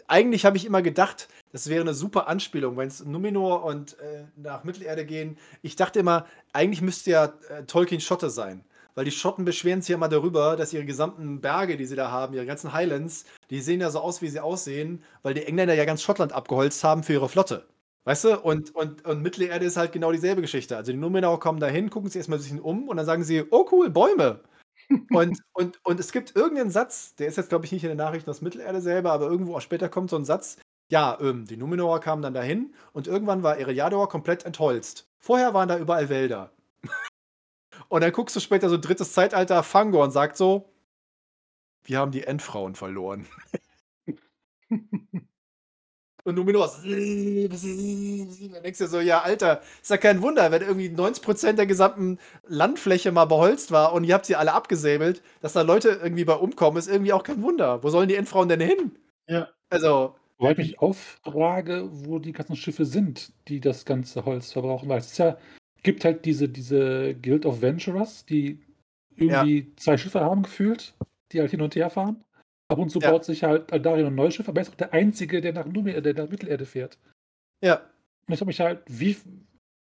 eigentlich 0.08 0.44
habe 0.44 0.56
ich 0.56 0.64
immer 0.64 0.82
gedacht, 0.82 1.28
das 1.52 1.68
wäre 1.68 1.82
eine 1.82 1.94
super 1.94 2.28
Anspielung, 2.28 2.76
wenn 2.76 2.88
es 2.88 3.04
Numenor 3.04 3.64
und 3.64 3.98
äh, 4.00 4.24
nach 4.36 4.64
Mittelerde 4.64 5.04
gehen. 5.06 5.38
Ich 5.62 5.76
dachte 5.76 6.00
immer, 6.00 6.26
eigentlich 6.52 6.82
müsste 6.82 7.10
ja 7.10 7.24
äh, 7.48 7.64
Tolkien 7.64 8.00
Schotte 8.00 8.30
sein. 8.30 8.64
Weil 8.94 9.04
die 9.04 9.10
Schotten 9.10 9.44
beschweren 9.44 9.80
sich 9.80 9.90
ja 9.90 9.96
immer 9.96 10.08
darüber, 10.08 10.56
dass 10.56 10.72
ihre 10.72 10.84
gesamten 10.84 11.40
Berge, 11.40 11.76
die 11.76 11.86
sie 11.86 11.96
da 11.96 12.10
haben, 12.10 12.34
ihre 12.34 12.46
ganzen 12.46 12.72
Highlands, 12.72 13.24
die 13.50 13.60
sehen 13.60 13.80
ja 13.80 13.90
so 13.90 14.00
aus, 14.00 14.22
wie 14.22 14.28
sie 14.28 14.40
aussehen, 14.40 15.02
weil 15.22 15.34
die 15.34 15.44
Engländer 15.44 15.74
ja 15.74 15.84
ganz 15.84 16.02
Schottland 16.02 16.32
abgeholzt 16.32 16.84
haben 16.84 17.02
für 17.02 17.14
ihre 17.14 17.28
Flotte. 17.28 17.66
Weißt 18.04 18.24
du? 18.24 18.40
Und, 18.40 18.74
und, 18.74 19.04
und 19.04 19.22
Mittelerde 19.22 19.64
ist 19.64 19.76
halt 19.76 19.92
genau 19.92 20.10
dieselbe 20.12 20.40
Geschichte. 20.42 20.76
Also 20.76 20.92
die 20.92 20.98
Numenauer 20.98 21.38
kommen 21.38 21.60
dahin, 21.60 21.88
gucken 21.88 22.10
sich 22.10 22.18
erstmal 22.18 22.38
ein 22.38 22.42
bisschen 22.42 22.60
um 22.60 22.88
und 22.88 22.96
dann 22.96 23.06
sagen 23.06 23.24
sie, 23.24 23.44
oh 23.50 23.66
cool, 23.70 23.90
Bäume. 23.90 24.40
und, 25.10 25.38
und, 25.52 25.78
und 25.84 26.00
es 26.00 26.12
gibt 26.12 26.34
irgendeinen 26.34 26.70
Satz, 26.70 27.14
der 27.14 27.28
ist 27.28 27.36
jetzt, 27.36 27.48
glaube 27.48 27.64
ich, 27.64 27.72
nicht 27.72 27.84
in 27.84 27.90
den 27.90 27.98
Nachrichten 27.98 28.28
aus 28.30 28.42
Mittelerde 28.42 28.80
selber, 28.80 29.12
aber 29.12 29.26
irgendwo 29.26 29.54
auch 29.56 29.60
später 29.60 29.88
kommt 29.88 30.10
so 30.10 30.16
ein 30.16 30.24
Satz, 30.24 30.58
ja, 30.90 31.16
ähm, 31.20 31.46
die 31.46 31.56
Numenauer 31.56 32.00
kamen 32.00 32.22
dann 32.22 32.34
dahin 32.34 32.74
und 32.92 33.06
irgendwann 33.06 33.42
war 33.42 33.56
Eriador 33.56 34.08
komplett 34.08 34.44
entholzt. 34.44 35.06
Vorher 35.18 35.54
waren 35.54 35.68
da 35.68 35.78
überall 35.78 36.08
Wälder. 36.08 36.52
Und 37.92 38.00
dann 38.00 38.10
guckst 38.12 38.34
du 38.34 38.40
später 38.40 38.70
so 38.70 38.78
drittes 38.78 39.12
Zeitalter, 39.12 39.62
Fangor 39.62 40.02
und 40.04 40.12
sagt 40.12 40.38
so, 40.38 40.72
wir 41.84 41.98
haben 41.98 42.10
die 42.10 42.22
Endfrauen 42.24 42.74
verloren. 42.74 43.26
Und 46.24 46.36
Numenor 46.36 46.66
ist- 46.66 46.84
dann 48.54 48.62
denkst 48.62 48.78
du 48.78 48.86
so, 48.86 49.00
ja, 49.00 49.22
Alter, 49.22 49.60
ist 49.82 49.90
ja 49.90 49.96
kein 49.96 50.22
Wunder, 50.22 50.52
wenn 50.52 50.62
irgendwie 50.62 50.88
90% 50.88 51.54
der 51.54 51.66
gesamten 51.66 52.18
Landfläche 52.46 53.10
mal 53.10 53.24
beholzt 53.24 53.72
war 53.72 53.92
und 53.92 54.04
ihr 54.04 54.14
habt 54.14 54.26
sie 54.26 54.36
alle 54.36 54.52
abgesäbelt, 54.52 55.20
dass 55.40 55.52
da 55.52 55.62
Leute 55.62 55.88
irgendwie 56.02 56.24
bei 56.24 56.34
umkommen, 56.34 56.78
ist 56.78 56.88
irgendwie 56.88 57.12
auch 57.12 57.24
kein 57.24 57.42
Wunder. 57.42 57.82
Wo 57.82 57.90
sollen 57.90 58.08
die 58.08 58.14
Endfrauen 58.14 58.48
denn 58.48 58.60
hin? 58.60 58.96
Ja. 59.26 59.48
Also, 59.68 60.14
Wobei 60.38 60.52
ich 60.52 60.58
mich 60.58 60.78
auffrage, 60.80 61.88
wo 61.90 62.20
die 62.20 62.32
ganzen 62.32 62.54
Schiffe 62.56 62.86
sind, 62.86 63.32
die 63.48 63.60
das 63.60 63.84
ganze 63.84 64.24
Holz 64.24 64.52
verbrauchen. 64.52 64.88
Weil 64.88 64.98
es 65.00 65.08
ist 65.08 65.18
ja, 65.18 65.36
gibt 65.82 66.04
halt 66.04 66.24
diese, 66.24 66.48
diese 66.48 67.14
Guild 67.14 67.46
of 67.46 67.60
Venturers, 67.62 68.24
die 68.26 68.60
irgendwie 69.16 69.72
zwei 69.76 69.96
Schiffe 69.96 70.20
haben 70.20 70.42
gefühlt, 70.42 70.94
die 71.32 71.40
halt 71.40 71.50
hin 71.50 71.60
und 71.60 71.74
her 71.74 71.90
fahren. 71.90 72.22
Ab 72.68 72.78
und 72.78 72.90
zu 72.90 72.98
Ja. 73.00 73.10
baut 73.10 73.24
sich 73.24 73.42
halt 73.44 73.72
Aldarion 73.72 74.08
ein 74.08 74.14
neues 74.14 74.34
Schiff, 74.34 74.48
aber 74.48 74.60
er 74.60 74.62
ist 74.62 74.70
auch 74.70 74.76
der 74.76 74.92
Einzige, 74.92 75.40
der 75.40 75.52
nach, 75.52 75.66
Nume, 75.66 76.00
der 76.00 76.14
nach 76.14 76.30
Mittelerde 76.30 76.66
fährt. 76.66 76.98
ja. 77.62 77.82
Und 78.28 78.34
ich 78.34 78.38
frage 78.38 78.46
mich 78.46 78.60
halt, 78.60 78.82
wie, 78.86 79.16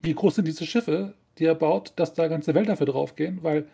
wie 0.03 0.15
groß 0.15 0.37
sind 0.37 0.47
diese 0.47 0.67
Schiffe, 0.67 1.15
die 1.39 1.47
er 1.47 1.55
baut, 1.55 1.95
dass 1.97 2.13
da 2.13 2.29
ganze 2.29 2.55
Wälder 2.55 2.77
für 2.77 2.85
draufgehen, 2.85 3.43
weil 3.43 3.67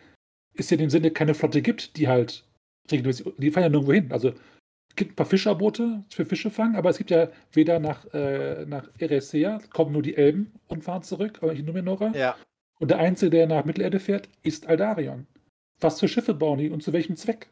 es 0.55 0.69
ja 0.69 0.75
in 0.75 0.83
dem 0.83 0.89
Sinne 0.89 1.11
keine 1.11 1.33
Flotte 1.33 1.61
gibt, 1.61 1.97
die 1.97 2.07
halt 2.07 2.45
regelmäßig, 2.89 3.27
die 3.37 3.51
fahren 3.51 3.63
ja 3.63 3.69
nirgendwo 3.69 3.91
hin. 3.93 4.11
Also 4.13 4.33
gibt 4.95 5.13
ein 5.13 5.15
paar 5.15 5.25
Fischerboote 5.25 6.03
für 6.09 6.25
Fische 6.25 6.51
fangen, 6.51 6.75
aber 6.75 6.89
es 6.89 6.97
gibt 6.97 7.11
ja 7.11 7.29
weder 7.51 7.79
nach, 7.79 8.05
äh, 8.13 8.65
nach 8.65 8.87
Eresea, 8.99 9.59
kommen 9.71 9.91
nur 9.91 10.01
die 10.01 10.15
Elben 10.15 10.53
und 10.67 10.83
fahren 10.83 11.03
zurück, 11.03 11.39
aber 11.41 11.53
nicht 11.53 11.65
Numenora. 11.65 12.11
Ja. 12.15 12.35
Und 12.79 12.91
der 12.91 12.99
Einzige, 12.99 13.31
der 13.31 13.47
nach 13.47 13.65
Mittelerde 13.65 13.99
fährt, 13.99 14.29
ist 14.43 14.67
Aldarion. 14.67 15.27
Was 15.79 15.99
für 15.99 16.07
Schiffe 16.07 16.33
bauen 16.33 16.59
die 16.59 16.69
und 16.69 16.83
zu 16.83 16.93
welchem 16.93 17.15
Zweck? 17.15 17.49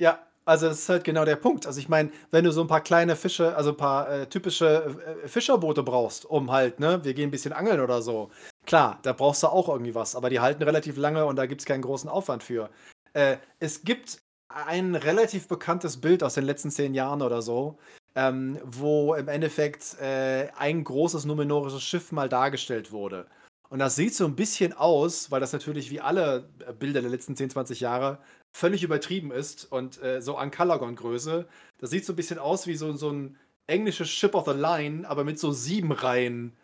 Ja, 0.00 0.26
also 0.44 0.68
das 0.68 0.78
ist 0.78 0.88
halt 0.88 1.04
genau 1.04 1.24
der 1.24 1.36
Punkt. 1.36 1.66
Also 1.66 1.78
ich 1.78 1.88
meine, 1.88 2.10
wenn 2.30 2.44
du 2.44 2.52
so 2.52 2.62
ein 2.62 2.68
paar 2.68 2.80
kleine 2.80 3.16
Fische, 3.16 3.54
also 3.54 3.70
ein 3.70 3.76
paar 3.76 4.10
äh, 4.10 4.26
typische 4.26 4.96
äh, 5.24 5.28
Fischerboote 5.28 5.82
brauchst, 5.82 6.24
um 6.24 6.50
halt, 6.50 6.80
ne, 6.80 7.04
wir 7.04 7.14
gehen 7.14 7.28
ein 7.28 7.30
bisschen 7.30 7.52
angeln 7.52 7.80
oder 7.80 8.00
so, 8.00 8.30
klar, 8.64 8.98
da 9.02 9.12
brauchst 9.12 9.42
du 9.42 9.48
auch 9.48 9.68
irgendwie 9.68 9.94
was, 9.94 10.16
aber 10.16 10.30
die 10.30 10.40
halten 10.40 10.62
relativ 10.62 10.96
lange 10.96 11.26
und 11.26 11.36
da 11.36 11.46
gibt 11.46 11.60
es 11.60 11.66
keinen 11.66 11.82
großen 11.82 12.08
Aufwand 12.08 12.42
für. 12.42 12.70
Äh, 13.12 13.36
es 13.58 13.82
gibt 13.82 14.22
ein 14.48 14.94
relativ 14.94 15.48
bekanntes 15.48 16.00
Bild 16.00 16.22
aus 16.22 16.34
den 16.34 16.44
letzten 16.44 16.70
zehn 16.70 16.94
Jahren 16.94 17.22
oder 17.22 17.42
so, 17.42 17.78
ähm, 18.14 18.58
wo 18.64 19.14
im 19.14 19.28
Endeffekt 19.28 19.98
äh, 20.00 20.48
ein 20.56 20.84
großes 20.84 21.24
numenorisches 21.24 21.82
Schiff 21.82 22.12
mal 22.12 22.28
dargestellt 22.28 22.90
wurde. 22.92 23.26
Und 23.70 23.80
das 23.80 23.96
sieht 23.96 24.14
so 24.14 24.24
ein 24.24 24.36
bisschen 24.36 24.72
aus, 24.72 25.30
weil 25.30 25.40
das 25.40 25.52
natürlich 25.52 25.90
wie 25.90 26.00
alle 26.00 26.48
äh, 26.66 26.72
Bilder 26.72 27.02
der 27.02 27.10
letzten 27.10 27.36
10, 27.36 27.50
20 27.50 27.80
Jahre 27.80 28.18
völlig 28.52 28.82
übertrieben 28.82 29.30
ist 29.30 29.70
und 29.70 30.02
äh, 30.02 30.22
so 30.22 30.36
an 30.36 30.50
Calagon-Größe. 30.50 31.46
Das 31.78 31.90
sieht 31.90 32.06
so 32.06 32.14
ein 32.14 32.16
bisschen 32.16 32.38
aus 32.38 32.66
wie 32.66 32.76
so, 32.76 32.92
so 32.94 33.10
ein 33.10 33.36
englische 33.66 34.06
Ship 34.06 34.34
of 34.34 34.46
the 34.46 34.58
Line, 34.58 35.08
aber 35.08 35.24
mit 35.24 35.38
so 35.38 35.52
sieben 35.52 35.92
Reihen 35.92 36.56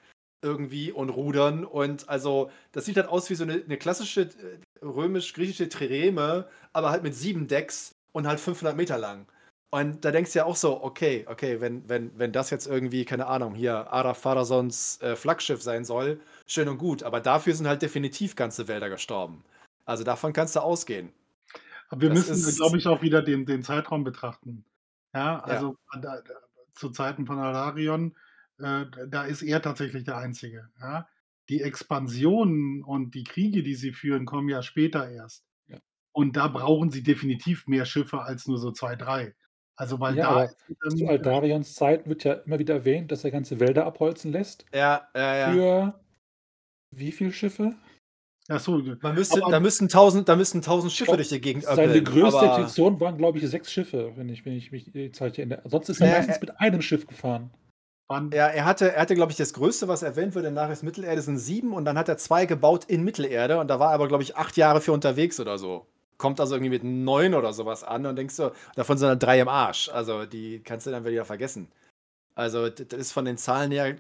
irgendwie 0.45 0.93
und 0.93 1.09
Rudern. 1.09 1.65
Und 1.65 2.09
also, 2.09 2.51
das 2.73 2.85
sieht 2.85 2.97
halt 2.97 3.09
aus 3.09 3.31
wie 3.31 3.35
so 3.35 3.43
eine, 3.45 3.55
eine 3.65 3.77
klassische 3.77 4.23
äh, 4.23 4.85
römisch-griechische 4.85 5.69
Trireme, 5.69 6.47
aber 6.73 6.91
halt 6.91 7.03
mit 7.03 7.15
sieben 7.15 7.49
Decks 7.49 7.97
und 8.13 8.29
halt 8.29 8.39
500 8.39 8.77
Meter 8.77 8.99
lang. 8.99 9.27
Und 9.75 10.05
da 10.05 10.13
denkst 10.13 10.33
du 10.33 10.39
ja 10.39 10.45
auch 10.45 10.55
so, 10.55 10.85
okay, 10.85 11.25
okay, 11.29 11.61
wenn, 11.61 11.89
wenn, 11.89 12.17
wenn 12.17 12.31
das 12.31 12.51
jetzt 12.51 12.69
irgendwie, 12.69 13.05
keine 13.05 13.27
Ahnung, 13.27 13.57
hier 13.57 13.93
Ara 13.93 14.15
Pharaons 14.15 15.01
äh, 15.03 15.17
Flaggschiff 15.17 15.63
sein 15.63 15.85
soll, 15.85 16.21
schön 16.47 16.69
und 16.69 16.79
gut, 16.79 17.03
aber 17.03 17.21
dafür 17.21 17.55
sind 17.55 17.67
halt 17.67 17.83
definitiv 17.83 18.37
ganze 18.37 18.69
Wälder 18.69 18.89
gestorben. 18.89 19.43
Also 19.85 20.05
davon 20.05 20.33
kannst 20.33 20.55
du 20.55 20.61
ausgehen. 20.61 21.13
Aber 21.89 22.03
wir 22.03 22.11
Das 22.11 22.29
müssen, 22.29 22.55
glaube 22.55 22.79
ich, 22.79 22.87
auch 22.87 23.03
wieder 23.03 23.21
den, 23.21 23.47
den 23.47 23.65
Zeitraum 23.65 24.05
betrachten. 24.05 24.65
Ja, 25.13 25.41
also 25.41 25.77
Da, 26.01 26.21
da, 26.21 26.35
zu 26.73 26.91
Zeiten 26.91 27.27
von 27.27 27.39
Alarion, 27.39 28.15
äh, 28.59 28.85
da 29.09 29.25
ist 29.25 29.43
er 29.43 29.61
tatsächlich 29.63 30.05
der 30.05 30.17
Einzige. 30.19 30.69
Ja? 30.81 31.09
Die 31.49 31.61
Expansionen 31.61 32.83
und 32.83 33.15
die 33.15 33.25
Kriege, 33.25 33.63
die 33.63 33.75
sie 33.75 33.93
führen, 33.93 34.25
kommen 34.25 34.49
ja 34.49 34.63
später 34.63 35.11
erst. 35.11 35.45
Ja. 35.69 35.79
Und 36.13 36.37
da 36.37 36.49
brauchen 36.49 36.91
sie 36.91 37.03
definitiv 37.03 37.67
mehr 37.67 37.85
Schiffe 37.85 38.23
als 38.23 38.47
nur 38.47 38.59
so 38.59 38.71
zwei, 38.73 38.97
drei. 38.97 39.35
Also 39.77 39.99
weil 39.99 40.17
Ja, 40.17 40.47
da 40.47 40.53
dann, 40.83 40.97
Zu 40.97 41.09
Aldarions 41.09 41.75
Zeit 41.75 42.09
wird 42.09 42.23
ja 42.25 42.35
immer 42.35 42.59
wieder 42.61 42.75
erwähnt, 42.75 43.11
dass 43.11 43.25
er 43.25 43.31
ganze 43.33 43.59
Wälder 43.59 43.85
abholzen 43.87 44.31
lässt. 44.31 44.65
Ja, 44.73 45.09
ja, 45.15 45.37
ja. 45.37 45.53
Für 45.53 46.01
wie 46.93 47.11
viele 47.13 47.33
Schiffe? 47.33 47.75
Ach 48.49 48.61
so, 48.61 48.79
Man 49.01 49.15
müsste, 49.15 49.43
Aber- 49.43 49.51
da 49.51 49.59
müssten 49.59 49.89
tausend, 49.89 50.29
da 50.29 50.37
müssten 50.37 50.61
tausend 50.63 50.93
Schiffe 50.93 51.07
glaub, 51.07 51.17
durch 51.17 51.31
die 51.31 51.41
Gegend 51.41 51.65
Seine 51.65 51.89
öppeln, 51.95 52.05
größte 52.05 52.39
aber- 52.39 52.47
Expedition 52.59 53.01
waren, 53.01 53.17
glaube 53.17 53.39
ich, 53.39 53.49
sechs 53.49 53.73
Schiffe, 53.73 54.13
wenn 54.17 54.29
ich, 54.29 54.45
wenn 54.45 54.53
ich 54.53 54.71
mich 54.71 54.93
die 54.93 55.11
Zeit 55.11 55.37
hier 55.37 55.45
erinnere. 55.47 55.69
Sonst 55.69 55.89
ist 55.89 56.01
er 56.01 56.09
Ja, 56.09 56.17
meistens 56.19 56.37
äh, 56.37 56.41
mit 56.41 56.61
einem 56.61 56.83
Schiff 56.83 57.07
gefahren. 57.07 57.51
Wann, 58.09 58.31
Ja, 58.33 58.49
er 58.49 58.65
hatte, 58.65 58.93
er 58.93 59.01
hatte, 59.03 59.15
glaube 59.15 59.33
ich, 59.33 59.39
das 59.39 59.53
Größte, 59.55 59.89
was 59.89 60.03
erwähnt 60.03 60.35
wird 60.35 60.47
in 60.47 60.55
Nachricht 60.55 60.83
Mittelerde, 60.83 61.23
sind 61.23 61.39
sieben 61.39 61.73
und 61.73 61.85
dann 61.85 61.99
hat 61.99 62.09
er 62.09 62.19
zwei 62.19 62.47
gebaut 62.47 62.85
in 62.87 63.05
Mittelerde 63.05 63.59
und 63.59 63.69
da 63.69 63.79
war 63.81 63.91
er 63.91 63.95
aber, 63.95 64.09
glaube 64.09 64.23
ich, 64.23 64.37
acht 64.37 64.57
Jahre 64.57 64.81
für 64.81 64.93
unterwegs 64.93 65.41
oder 65.41 65.59
so. 65.59 65.87
Kommt 66.19 66.41
also 66.41 66.55
irgendwie 66.55 66.71
mit 66.71 66.85
neun 66.85 67.35
oder 67.35 67.53
sowas 67.53 67.85
an 67.85 68.07
und 68.07 68.17
denkst 68.17 68.37
du, 68.37 68.53
davon 68.77 68.99
sind 68.99 69.09
dann 69.09 69.19
drei 69.19 69.41
im 69.41 69.49
Arsch. 69.49 69.89
Also 69.89 70.27
die 70.27 70.61
kannst 70.63 70.87
du 70.87 70.91
dann 70.91 71.05
wieder 71.05 71.25
vergessen. 71.25 71.69
Also 72.37 72.69
das 72.71 72.99
ist 72.99 73.13
von 73.13 73.25
den 73.27 73.39
Zahlen 73.39 73.73
her, 73.73 73.95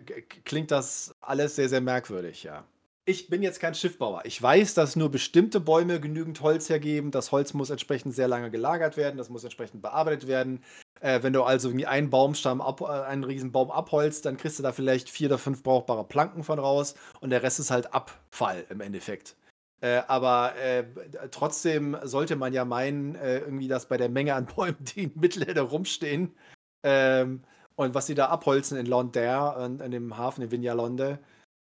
klingt 0.44 0.70
das 0.70 1.14
alles 1.20 1.56
sehr, 1.56 1.68
sehr 1.68 1.80
merkwürdig, 1.80 2.44
ja. 2.44 2.64
Ich 3.06 3.28
bin 3.28 3.42
jetzt 3.42 3.60
kein 3.60 3.74
Schiffbauer. 3.74 4.22
Ich 4.24 4.40
weiß, 4.40 4.72
dass 4.72 4.96
nur 4.96 5.10
bestimmte 5.10 5.60
Bäume 5.60 6.00
genügend 6.00 6.40
Holz 6.40 6.70
hergeben. 6.70 7.10
Das 7.10 7.32
Holz 7.32 7.52
muss 7.52 7.68
entsprechend 7.68 8.14
sehr 8.14 8.28
lange 8.28 8.50
gelagert 8.50 8.96
werden, 8.96 9.18
das 9.18 9.28
muss 9.28 9.44
entsprechend 9.44 9.82
bearbeitet 9.82 10.26
werden. 10.26 10.64
Äh, 11.00 11.22
wenn 11.22 11.34
du 11.34 11.42
also 11.42 11.68
irgendwie 11.68 11.84
einen 11.84 12.08
Baumstamm, 12.08 12.62
ab, 12.62 12.80
äh, 12.80 12.86
einen 12.86 13.24
riesen 13.24 13.52
Baum 13.52 13.70
abholst, 13.70 14.24
dann 14.24 14.38
kriegst 14.38 14.58
du 14.58 14.62
da 14.62 14.72
vielleicht 14.72 15.10
vier 15.10 15.28
oder 15.28 15.36
fünf 15.36 15.62
brauchbare 15.62 16.04
Planken 16.04 16.44
von 16.44 16.58
raus 16.58 16.94
und 17.20 17.28
der 17.28 17.42
Rest 17.42 17.60
ist 17.60 17.70
halt 17.70 17.92
Abfall 17.92 18.64
im 18.70 18.80
Endeffekt. 18.80 19.36
Äh, 19.82 20.00
aber 20.08 20.56
äh, 20.56 20.84
trotzdem 21.30 21.98
sollte 22.04 22.36
man 22.36 22.54
ja 22.54 22.64
meinen, 22.64 23.16
äh, 23.16 23.40
irgendwie, 23.40 23.68
dass 23.68 23.86
bei 23.86 23.98
der 23.98 24.08
Menge 24.08 24.34
an 24.34 24.46
Bäumen, 24.56 24.78
die 24.80 25.04
in 25.04 25.12
Mittelerde 25.14 25.60
rumstehen 25.60 26.34
ähm, 26.82 27.42
und 27.76 27.94
was 27.94 28.06
sie 28.06 28.14
da 28.14 28.28
abholzen 28.28 28.78
in 28.78 28.86
Londaire 28.86 29.62
und 29.62 29.82
in 29.82 29.90
dem 29.90 30.16
Hafen 30.16 30.40
in 30.40 30.50
Vignalonde, 30.50 31.18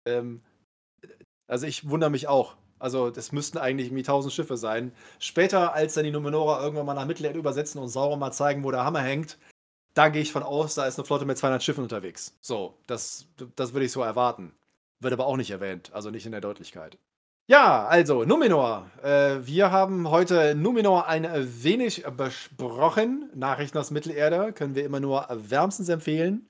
ähm, 0.05 0.43
also 1.49 1.66
ich 1.66 1.89
wundere 1.89 2.11
mich 2.11 2.29
auch. 2.29 2.57
Also 2.79 3.11
das 3.11 3.33
müssten 3.33 3.59
eigentlich 3.59 3.89
irgendwie 3.89 4.05
tausend 4.05 4.33
Schiffe 4.33 4.57
sein. 4.57 4.93
Später, 5.19 5.75
als 5.75 5.95
dann 5.95 6.05
die 6.05 6.12
Numenora 6.12 6.62
irgendwann 6.62 6.87
mal 6.87 6.95
nach 6.95 7.07
Mittelerde 7.07 7.39
übersetzen 7.39 7.81
und 7.81 7.89
Sauron 7.89 8.20
mal 8.20 8.31
zeigen, 8.31 8.62
wo 8.62 8.70
der 8.70 8.85
Hammer 8.85 9.01
hängt, 9.01 9.39
da 9.95 10.11
gehe 10.11 10.23
ich 10.23 10.31
von 10.31 10.45
aus, 10.45 10.77
da 10.77 10.87
ist 10.87 10.99
eine 10.99 11.07
Flotte 11.07 11.25
mit 11.25 11.39
200 11.39 11.62
Schiffen 11.62 11.83
unterwegs. 11.83 12.37
So, 12.41 12.79
das, 12.87 13.27
das 13.57 13.73
würde 13.73 13.87
ich 13.87 13.93
so 13.93 14.03
erwarten. 14.03 14.53
Wird 15.01 15.12
aber 15.12 15.27
auch 15.27 15.37
nicht 15.37 15.51
erwähnt, 15.51 15.91
also 15.93 16.11
nicht 16.11 16.27
in 16.27 16.33
der 16.33 16.41
Deutlichkeit. 16.41 16.99
Ja, 17.49 17.87
also 17.87 18.25
Numenor. 18.25 18.91
Äh, 19.03 19.39
wir 19.47 19.70
haben 19.70 20.11
heute 20.11 20.55
Numenor 20.55 21.07
ein 21.07 21.27
wenig 21.65 22.05
besprochen. 22.16 23.31
Nachrichten 23.35 23.79
aus 23.79 23.91
Mittelerde 23.91 24.53
können 24.53 24.75
wir 24.75 24.85
immer 24.85 25.01
nur 25.01 25.27
wärmstens 25.31 25.89
empfehlen. 25.89 26.47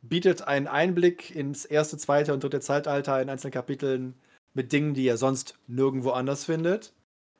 Bietet 0.00 0.48
einen 0.48 0.66
Einblick 0.66 1.34
ins 1.34 1.66
erste, 1.66 1.98
zweite 1.98 2.32
und 2.32 2.42
dritte 2.42 2.60
Zeitalter 2.60 3.20
in 3.20 3.28
einzelnen 3.28 3.52
Kapiteln 3.52 4.14
mit 4.58 4.72
Dingen, 4.72 4.92
die 4.92 5.04
ihr 5.04 5.16
sonst 5.16 5.56
nirgendwo 5.68 6.10
anders 6.10 6.44
findet. 6.44 6.92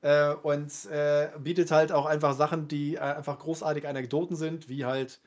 Äh, 0.02 0.34
und 0.34 0.72
äh, 0.86 1.28
bietet 1.40 1.72
halt 1.72 1.90
auch 1.90 2.06
einfach 2.06 2.34
Sachen, 2.36 2.68
die 2.68 2.94
äh, 2.94 3.00
einfach 3.00 3.40
großartige 3.40 3.88
Anekdoten 3.88 4.36
sind, 4.36 4.68
wie 4.68 4.84
halt 4.84 5.20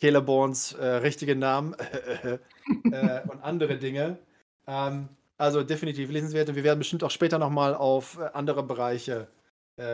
Celeborns 0.00 0.72
äh, 0.72 0.86
richtige 0.86 1.36
Namen 1.36 1.74
äh, 2.24 3.20
und 3.28 3.42
andere 3.42 3.76
Dinge. 3.76 4.18
Ähm, 4.66 5.10
also 5.36 5.62
definitiv 5.62 6.10
lesenswert 6.10 6.48
und 6.48 6.56
wir 6.56 6.64
werden 6.64 6.78
bestimmt 6.78 7.04
auch 7.04 7.10
später 7.10 7.38
nochmal 7.38 7.74
auf 7.74 8.18
äh, 8.18 8.30
andere 8.32 8.62
Bereiche 8.62 9.28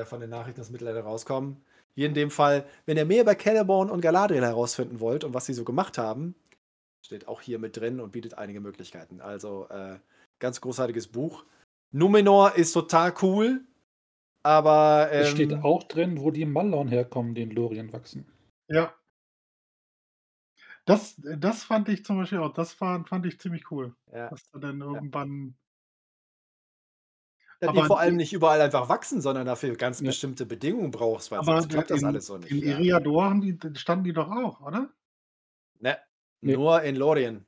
von 0.06 0.18
den 0.18 0.30
Nachrichten 0.30 0.62
des 0.62 0.70
Mittelalter 0.70 1.02
rauskommen. 1.02 1.62
Hier 1.94 2.06
in 2.06 2.14
dem 2.14 2.30
Fall, 2.30 2.64
wenn 2.86 2.96
ihr 2.96 3.04
mehr 3.04 3.20
über 3.20 3.36
Celeborn 3.36 3.90
und 3.90 4.00
Galadriel 4.00 4.40
herausfinden 4.40 4.98
wollt 4.98 5.24
und 5.24 5.34
was 5.34 5.44
sie 5.44 5.52
so 5.52 5.62
gemacht 5.62 5.98
haben, 5.98 6.34
steht 7.02 7.28
auch 7.28 7.42
hier 7.42 7.58
mit 7.58 7.76
drin 7.76 8.00
und 8.00 8.10
bietet 8.10 8.38
einige 8.38 8.62
Möglichkeiten. 8.62 9.20
Also 9.20 9.68
äh, 9.68 9.96
ganz 10.44 10.60
großartiges 10.60 11.08
Buch. 11.08 11.44
Numenor 11.90 12.54
ist 12.54 12.72
total 12.72 13.14
cool, 13.22 13.64
aber 14.42 15.08
Es 15.10 15.30
ähm, 15.30 15.34
steht 15.34 15.52
auch 15.64 15.82
drin, 15.84 16.20
wo 16.20 16.30
die 16.30 16.44
Mallorn 16.44 16.88
herkommen, 16.88 17.34
die 17.34 17.42
in 17.42 17.50
Lorien 17.50 17.92
wachsen. 17.92 18.26
ja. 18.68 18.94
Das, 20.86 21.14
das 21.38 21.64
fand 21.64 21.88
ich 21.88 22.04
zum 22.04 22.18
Beispiel 22.18 22.40
auch, 22.40 22.52
das 22.52 22.78
war, 22.78 23.06
fand 23.06 23.24
ich 23.24 23.40
ziemlich 23.40 23.70
cool. 23.70 23.96
ja, 24.12 24.28
Dass 24.28 24.50
du 24.50 24.58
dann 24.58 24.82
irgendwann, 24.82 25.56
dass 27.60 27.72
die 27.72 27.78
aber 27.78 27.86
vor 27.86 28.00
allem 28.00 28.18
die- 28.18 28.24
nicht 28.24 28.34
überall 28.34 28.60
einfach 28.60 28.90
wachsen, 28.90 29.22
sondern 29.22 29.46
dafür 29.46 29.76
ganz 29.76 30.00
Ja. 30.00 30.08
bestimmte 30.08 30.44
Bedingungen 30.44 30.90
brauchst, 30.90 31.30
weil 31.30 31.38
aber 31.38 31.62
sonst 31.62 31.72
klappt 31.72 31.90
das 31.90 32.02
in, 32.02 32.06
alles 32.06 32.26
so 32.26 32.36
nicht. 32.36 32.50
in 32.52 32.84
ja. 32.84 33.00
Die, 33.00 33.78
standen 33.78 34.04
die 34.04 34.12
doch 34.12 34.28
auch, 34.30 34.60
oder? 34.60 34.92
Ne, 35.80 35.96
Nee. 36.42 36.52
nur 36.52 36.82
in 36.82 36.96
Lorien. 36.96 37.46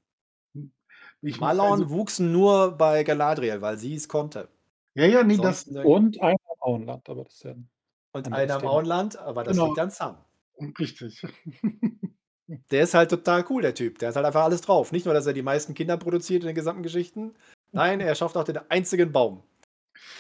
Ich, 1.23 1.41
Malorn 1.41 1.83
also, 1.83 1.91
wuchsen 1.91 2.31
nur 2.33 2.73
bei 2.73 3.03
Galadriel, 3.03 3.61
weil 3.63 3.79
sie 3.79 3.95
es 3.95 4.09
konnte. 4.09 4.49
ja, 4.95 5.07
ja, 5.07 5.23
nee, 5.23 5.37
das, 5.37 5.63
Sonst 5.65 5.85
Und 5.85 6.21
ein 6.23 6.37
Auenland, 6.61 7.09
aber 7.09 7.25
das 7.25 7.35
ist 7.35 7.45
ja 7.45 7.51
ein 7.53 7.69
und 8.13 8.33
einer 8.33 8.55
am 8.55 8.61
Thema. 8.61 8.73
Auenland, 8.73 9.19
aber 9.19 9.45
das 9.45 9.55
Genau. 9.57 9.67
liegt 9.69 9.79
an 9.79 9.91
Sam. 9.91 10.17
richtig. 10.79 11.23
Der 12.71 12.85
ist 12.85 12.95
halt 12.95 13.11
total 13.11 13.45
cool, 13.51 13.63
der 13.63 13.75
Typ. 13.75 13.99
Der 13.99 14.09
hat 14.11 14.15
halt 14.17 14.25
einfach 14.25 14.45
alles 14.45 14.61
drauf. 14.61 14.93
Nicht 14.93 15.05
nur, 15.05 15.15
dass 15.15 15.27
er 15.27 15.33
die 15.33 15.43
meisten 15.43 15.75
Kinder 15.75 15.97
produziert 15.97 16.43
in 16.45 16.47
den 16.47 16.55
gesamten 16.55 16.85
Geschichten. 16.85 17.35
Nein, 17.73 18.01
er 18.01 18.15
schafft 18.15 18.37
auch 18.37 18.45
den 18.45 18.59
einzigen 18.71 19.11
Baum. 19.11 19.43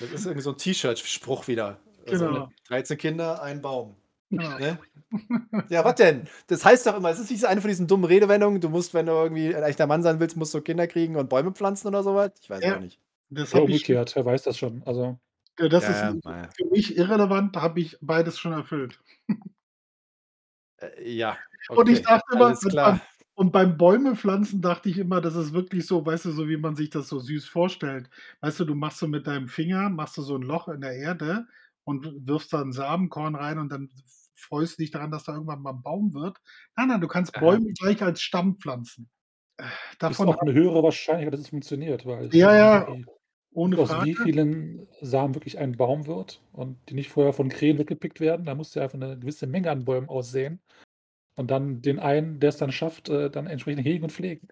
Das 0.01 0.10
ist 0.10 0.27
irgendwie 0.27 0.43
so 0.43 0.51
ein 0.51 0.59
T-Shirt-Spruch 0.59 1.47
wieder. 1.47 1.78
Also, 2.05 2.27
Genau. 2.27 2.48
13 2.66 2.98
Kinder, 2.98 3.40
ein 3.43 3.62
Baum. 3.62 3.94
Genau. 4.31 4.59
Ne? 4.59 4.78
Ja, 5.70 5.85
was 5.85 5.97
denn? 5.97 6.28
Das 6.48 6.65
heißt 6.65 6.86
doch 6.86 6.97
immer, 6.97 7.11
es 7.11 7.19
ist 7.20 7.31
nicht 7.31 7.44
eine 7.47 7.61
von 7.61 7.69
diesen 7.69 7.89
dummen 7.89 8.05
Redewendungen, 8.07 8.61
du 8.61 8.69
musst, 8.70 8.94
wenn 8.94 9.07
du 9.07 9.12
irgendwie 9.12 9.55
ein 9.57 9.65
echter 9.65 9.86
Mann 9.89 10.03
sein 10.03 10.20
willst, 10.20 10.36
musst 10.36 10.55
du 10.55 10.61
Kinder 10.62 10.86
kriegen 10.89 11.16
und 11.16 11.28
Bäume 11.31 11.53
pflanzen 11.53 11.89
oder 11.89 12.03
sowas? 12.05 12.32
Ich 12.40 12.51
weiß 12.51 12.66
Ja. 12.66 12.69
auch 12.69 12.78
nicht. 12.78 13.01
Das 13.31 13.55
Ja, 13.55 13.61
umgekehrt, 13.62 14.16
wer 14.16 14.24
weiß 14.27 14.44
das 14.44 14.59
schon. 14.59 14.82
Also, 14.85 15.19
äh, 15.59 15.69
das 15.69 15.89
Ja, 15.89 15.89
ist 15.89 16.05
ja, 16.24 16.57
für 16.57 16.65
mich 16.70 16.97
irrelevant, 16.97 17.57
da 17.57 17.62
habe 17.62 17.81
ich 17.81 17.98
beides 18.01 18.39
schon 18.39 18.53
erfüllt. 18.53 19.01
Äh, 20.78 21.11
ja. 21.11 21.39
Und 21.74 21.89
ich 21.89 22.01
okay, 22.01 22.03
dachte 22.03 22.24
immer, 22.35 22.47
alles 22.47 22.61
und 22.62 22.78
klar. 22.78 22.81
beim, 22.81 23.01
und 23.35 23.53
beim 23.53 23.77
Bäume 23.77 24.16
pflanzen 24.16 24.62
dachte 24.62 24.89
ich 24.89 24.98
immer, 24.98 25.20
das 25.20 25.35
ist 25.36 25.53
wirklich 25.53 25.86
so, 25.86 26.05
weißt 26.05 26.24
du, 26.27 26.31
so 26.32 26.48
wie 26.48 26.57
man 26.57 26.77
sich 26.77 26.90
das 26.90 27.09
so 27.09 27.19
süß 27.19 27.47
vorstellt. 27.47 28.09
Weißt 28.40 28.61
du, 28.61 28.65
du 28.65 28.74
machst 28.74 28.98
so 28.98 29.09
mit 29.09 29.27
deinem 29.27 29.48
Finger, 29.48 29.90
machst 29.90 30.16
du 30.16 30.23
so 30.23 30.36
ein 30.36 30.43
Loch 30.43 30.69
in 30.69 30.81
der 30.81 30.94
Erde 30.97 31.47
und 31.85 32.07
wirfst 32.27 32.53
da 32.53 32.61
ein 32.62 32.73
Samenkorn 32.73 33.35
rein 33.35 33.59
und 33.59 33.70
dann 33.70 33.90
freust 34.36 34.78
du 34.78 34.82
dich 34.82 34.90
daran, 34.90 35.10
dass 35.10 35.24
da 35.24 35.32
irgendwann 35.32 35.62
mal 35.62 35.72
ein 35.72 35.82
Baum 35.82 36.14
wird. 36.14 36.38
Nein, 36.76 36.88
nein, 36.88 37.00
du 37.00 37.08
kannst. 37.08 37.32
Bäume 37.32 37.72
gleich 37.72 38.02
als 38.02 38.20
Stamm 38.20 38.56
pflanzen. 38.58 39.08
Äh, 39.58 39.64
ist 39.64 39.70
Davon 40.00 40.28
auch 40.28 40.38
eine 40.38 40.52
höhere 40.52 40.82
Wahrscheinlichkeit, 40.82 41.32
dass 41.32 41.40
es 41.40 41.48
funktioniert, 41.48 42.04
weil 42.06 42.32
Ja, 42.34 42.54
ja, 42.54 42.86
wie- 42.88 43.06
ohne 43.52 43.78
aus 43.78 43.88
wie 43.88 44.14
Frage. 44.14 44.22
vielen 44.22 44.86
Samen 45.00 45.34
wirklich 45.34 45.58
ein 45.58 45.76
Baum 45.76 46.06
wird 46.06 46.42
und 46.52 46.76
die 46.88 46.94
nicht 46.94 47.08
vorher 47.08 47.32
von 47.32 47.48
Krähen 47.48 47.78
weggepickt 47.78 48.20
werden. 48.20 48.44
Da 48.44 48.54
musst 48.54 48.76
du 48.76 48.80
einfach 48.80 49.00
eine 49.00 49.18
gewisse 49.18 49.46
Menge 49.46 49.70
an 49.70 49.86
Bäumen 49.86 50.10
aussehen 50.10 50.60
und 51.36 51.50
dann 51.50 51.80
den 51.80 51.98
einen, 51.98 52.38
der 52.38 52.50
es 52.50 52.58
dann 52.58 52.70
schafft, 52.72 53.08
äh, 53.08 53.30
dann 53.30 53.46
entsprechend 53.46 53.84
hegen 53.86 54.04
und 54.04 54.12
pflegen. 54.12 54.48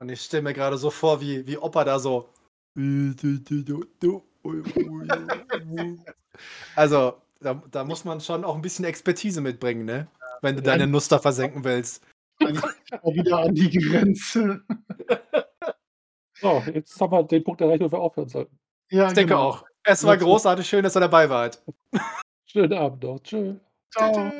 Und 0.00 0.10
ich 0.10 0.20
stelle 0.20 0.42
mir 0.42 0.52
gerade 0.52 0.76
so 0.76 0.90
vor, 0.90 1.20
wie, 1.20 1.46
wie 1.46 1.56
Opa 1.56 1.84
da 1.84 1.98
so. 1.98 2.28
Also, 6.76 7.20
da, 7.40 7.62
da 7.70 7.84
muss 7.84 8.04
man 8.04 8.20
schon 8.20 8.44
auch 8.44 8.54
ein 8.54 8.62
bisschen 8.62 8.84
Expertise 8.84 9.40
mitbringen, 9.40 9.84
ne? 9.84 10.08
Wenn 10.42 10.56
du 10.56 10.62
deine 10.62 10.86
Nuss 10.86 11.08
da 11.08 11.18
versenken 11.18 11.64
willst. 11.64 12.04
Wieder 12.40 13.38
an 13.38 13.54
die 13.54 13.70
Grenze. 13.70 14.62
So, 16.40 16.62
jetzt 16.72 17.00
haben 17.00 17.10
wir 17.12 17.24
den 17.24 17.42
Punkt 17.42 17.60
erreicht, 17.60 17.82
wo 17.82 17.90
wir 17.90 17.98
aufhören 17.98 18.28
sollten. 18.28 18.56
Ja, 18.90 19.08
Ich 19.08 19.14
denke 19.14 19.34
genau. 19.34 19.48
auch. 19.48 19.64
Es 19.82 20.04
war 20.04 20.16
großartig, 20.16 20.68
schön, 20.68 20.82
dass 20.84 20.96
ihr 20.96 21.00
dabei 21.00 21.28
wart. 21.28 21.62
Schönen 22.44 22.74
Abend 22.74 23.02
noch. 23.02 23.18
Tschö. 23.20 23.56
Ciao. 23.90 24.30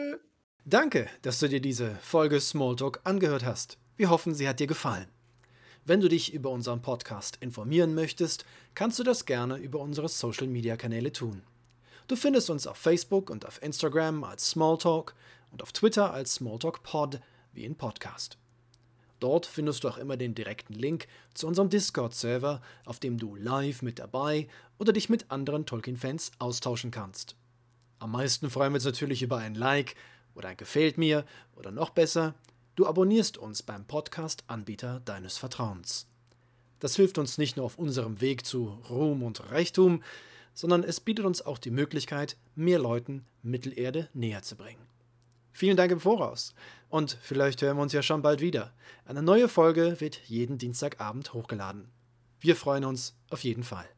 Danke, 0.64 1.08
dass 1.22 1.40
du 1.40 1.48
dir 1.48 1.60
diese 1.60 1.96
Folge 1.96 2.40
Smalltalk 2.40 3.00
angehört 3.04 3.44
hast. 3.44 3.78
Wir 3.96 4.10
hoffen, 4.10 4.34
sie 4.34 4.48
hat 4.48 4.60
dir 4.60 4.66
gefallen. 4.66 5.08
Wenn 5.84 6.00
du 6.00 6.08
dich 6.08 6.34
über 6.34 6.50
unseren 6.50 6.82
Podcast 6.82 7.38
informieren 7.40 7.94
möchtest, 7.94 8.44
kannst 8.74 8.98
du 8.98 9.02
das 9.04 9.24
gerne 9.24 9.56
über 9.56 9.80
unsere 9.80 10.08
Social-Media-Kanäle 10.08 11.12
tun. 11.12 11.42
Du 12.08 12.16
findest 12.16 12.48
uns 12.48 12.66
auf 12.66 12.78
Facebook 12.78 13.28
und 13.28 13.44
auf 13.44 13.62
Instagram 13.62 14.24
als 14.24 14.48
Smalltalk 14.48 15.14
und 15.52 15.62
auf 15.62 15.72
Twitter 15.72 16.10
als 16.10 16.36
SmalltalkPod 16.36 17.20
wie 17.52 17.66
in 17.66 17.76
Podcast. 17.76 18.38
Dort 19.20 19.44
findest 19.44 19.84
du 19.84 19.88
auch 19.88 19.98
immer 19.98 20.16
den 20.16 20.34
direkten 20.34 20.72
Link 20.72 21.06
zu 21.34 21.46
unserem 21.46 21.68
Discord-Server, 21.68 22.62
auf 22.86 22.98
dem 22.98 23.18
du 23.18 23.36
live 23.36 23.82
mit 23.82 23.98
dabei 23.98 24.48
oder 24.78 24.94
dich 24.94 25.10
mit 25.10 25.30
anderen 25.30 25.66
Tolkien-Fans 25.66 26.32
austauschen 26.38 26.90
kannst. 26.90 27.36
Am 27.98 28.12
meisten 28.12 28.48
freuen 28.48 28.72
wir 28.72 28.76
uns 28.76 28.86
natürlich 28.86 29.20
über 29.20 29.36
ein 29.36 29.54
Like 29.54 29.94
oder 30.34 30.48
ein 30.48 30.56
Gefällt 30.56 30.96
mir 30.96 31.26
oder 31.56 31.70
noch 31.72 31.90
besser, 31.90 32.34
du 32.74 32.86
abonnierst 32.86 33.36
uns 33.36 33.62
beim 33.62 33.84
Podcast-Anbieter 33.84 35.00
deines 35.04 35.36
Vertrauens. 35.36 36.06
Das 36.80 36.96
hilft 36.96 37.18
uns 37.18 37.36
nicht 37.36 37.58
nur 37.58 37.66
auf 37.66 37.76
unserem 37.76 38.22
Weg 38.22 38.46
zu 38.46 38.78
Ruhm 38.88 39.22
und 39.22 39.50
Reichtum, 39.50 40.02
sondern 40.58 40.82
es 40.82 40.98
bietet 40.98 41.24
uns 41.24 41.40
auch 41.40 41.56
die 41.56 41.70
Möglichkeit, 41.70 42.36
mehr 42.56 42.80
Leuten 42.80 43.24
Mittelerde 43.44 44.08
näher 44.12 44.42
zu 44.42 44.56
bringen. 44.56 44.88
Vielen 45.52 45.76
Dank 45.76 45.92
im 45.92 46.00
Voraus 46.00 46.52
und 46.88 47.16
vielleicht 47.22 47.62
hören 47.62 47.76
wir 47.76 47.82
uns 47.82 47.92
ja 47.92 48.02
schon 48.02 48.22
bald 48.22 48.40
wieder. 48.40 48.72
Eine 49.04 49.22
neue 49.22 49.48
Folge 49.48 50.00
wird 50.00 50.16
jeden 50.26 50.58
Dienstagabend 50.58 51.32
hochgeladen. 51.32 51.88
Wir 52.40 52.56
freuen 52.56 52.84
uns 52.84 53.14
auf 53.30 53.44
jeden 53.44 53.62
Fall. 53.62 53.88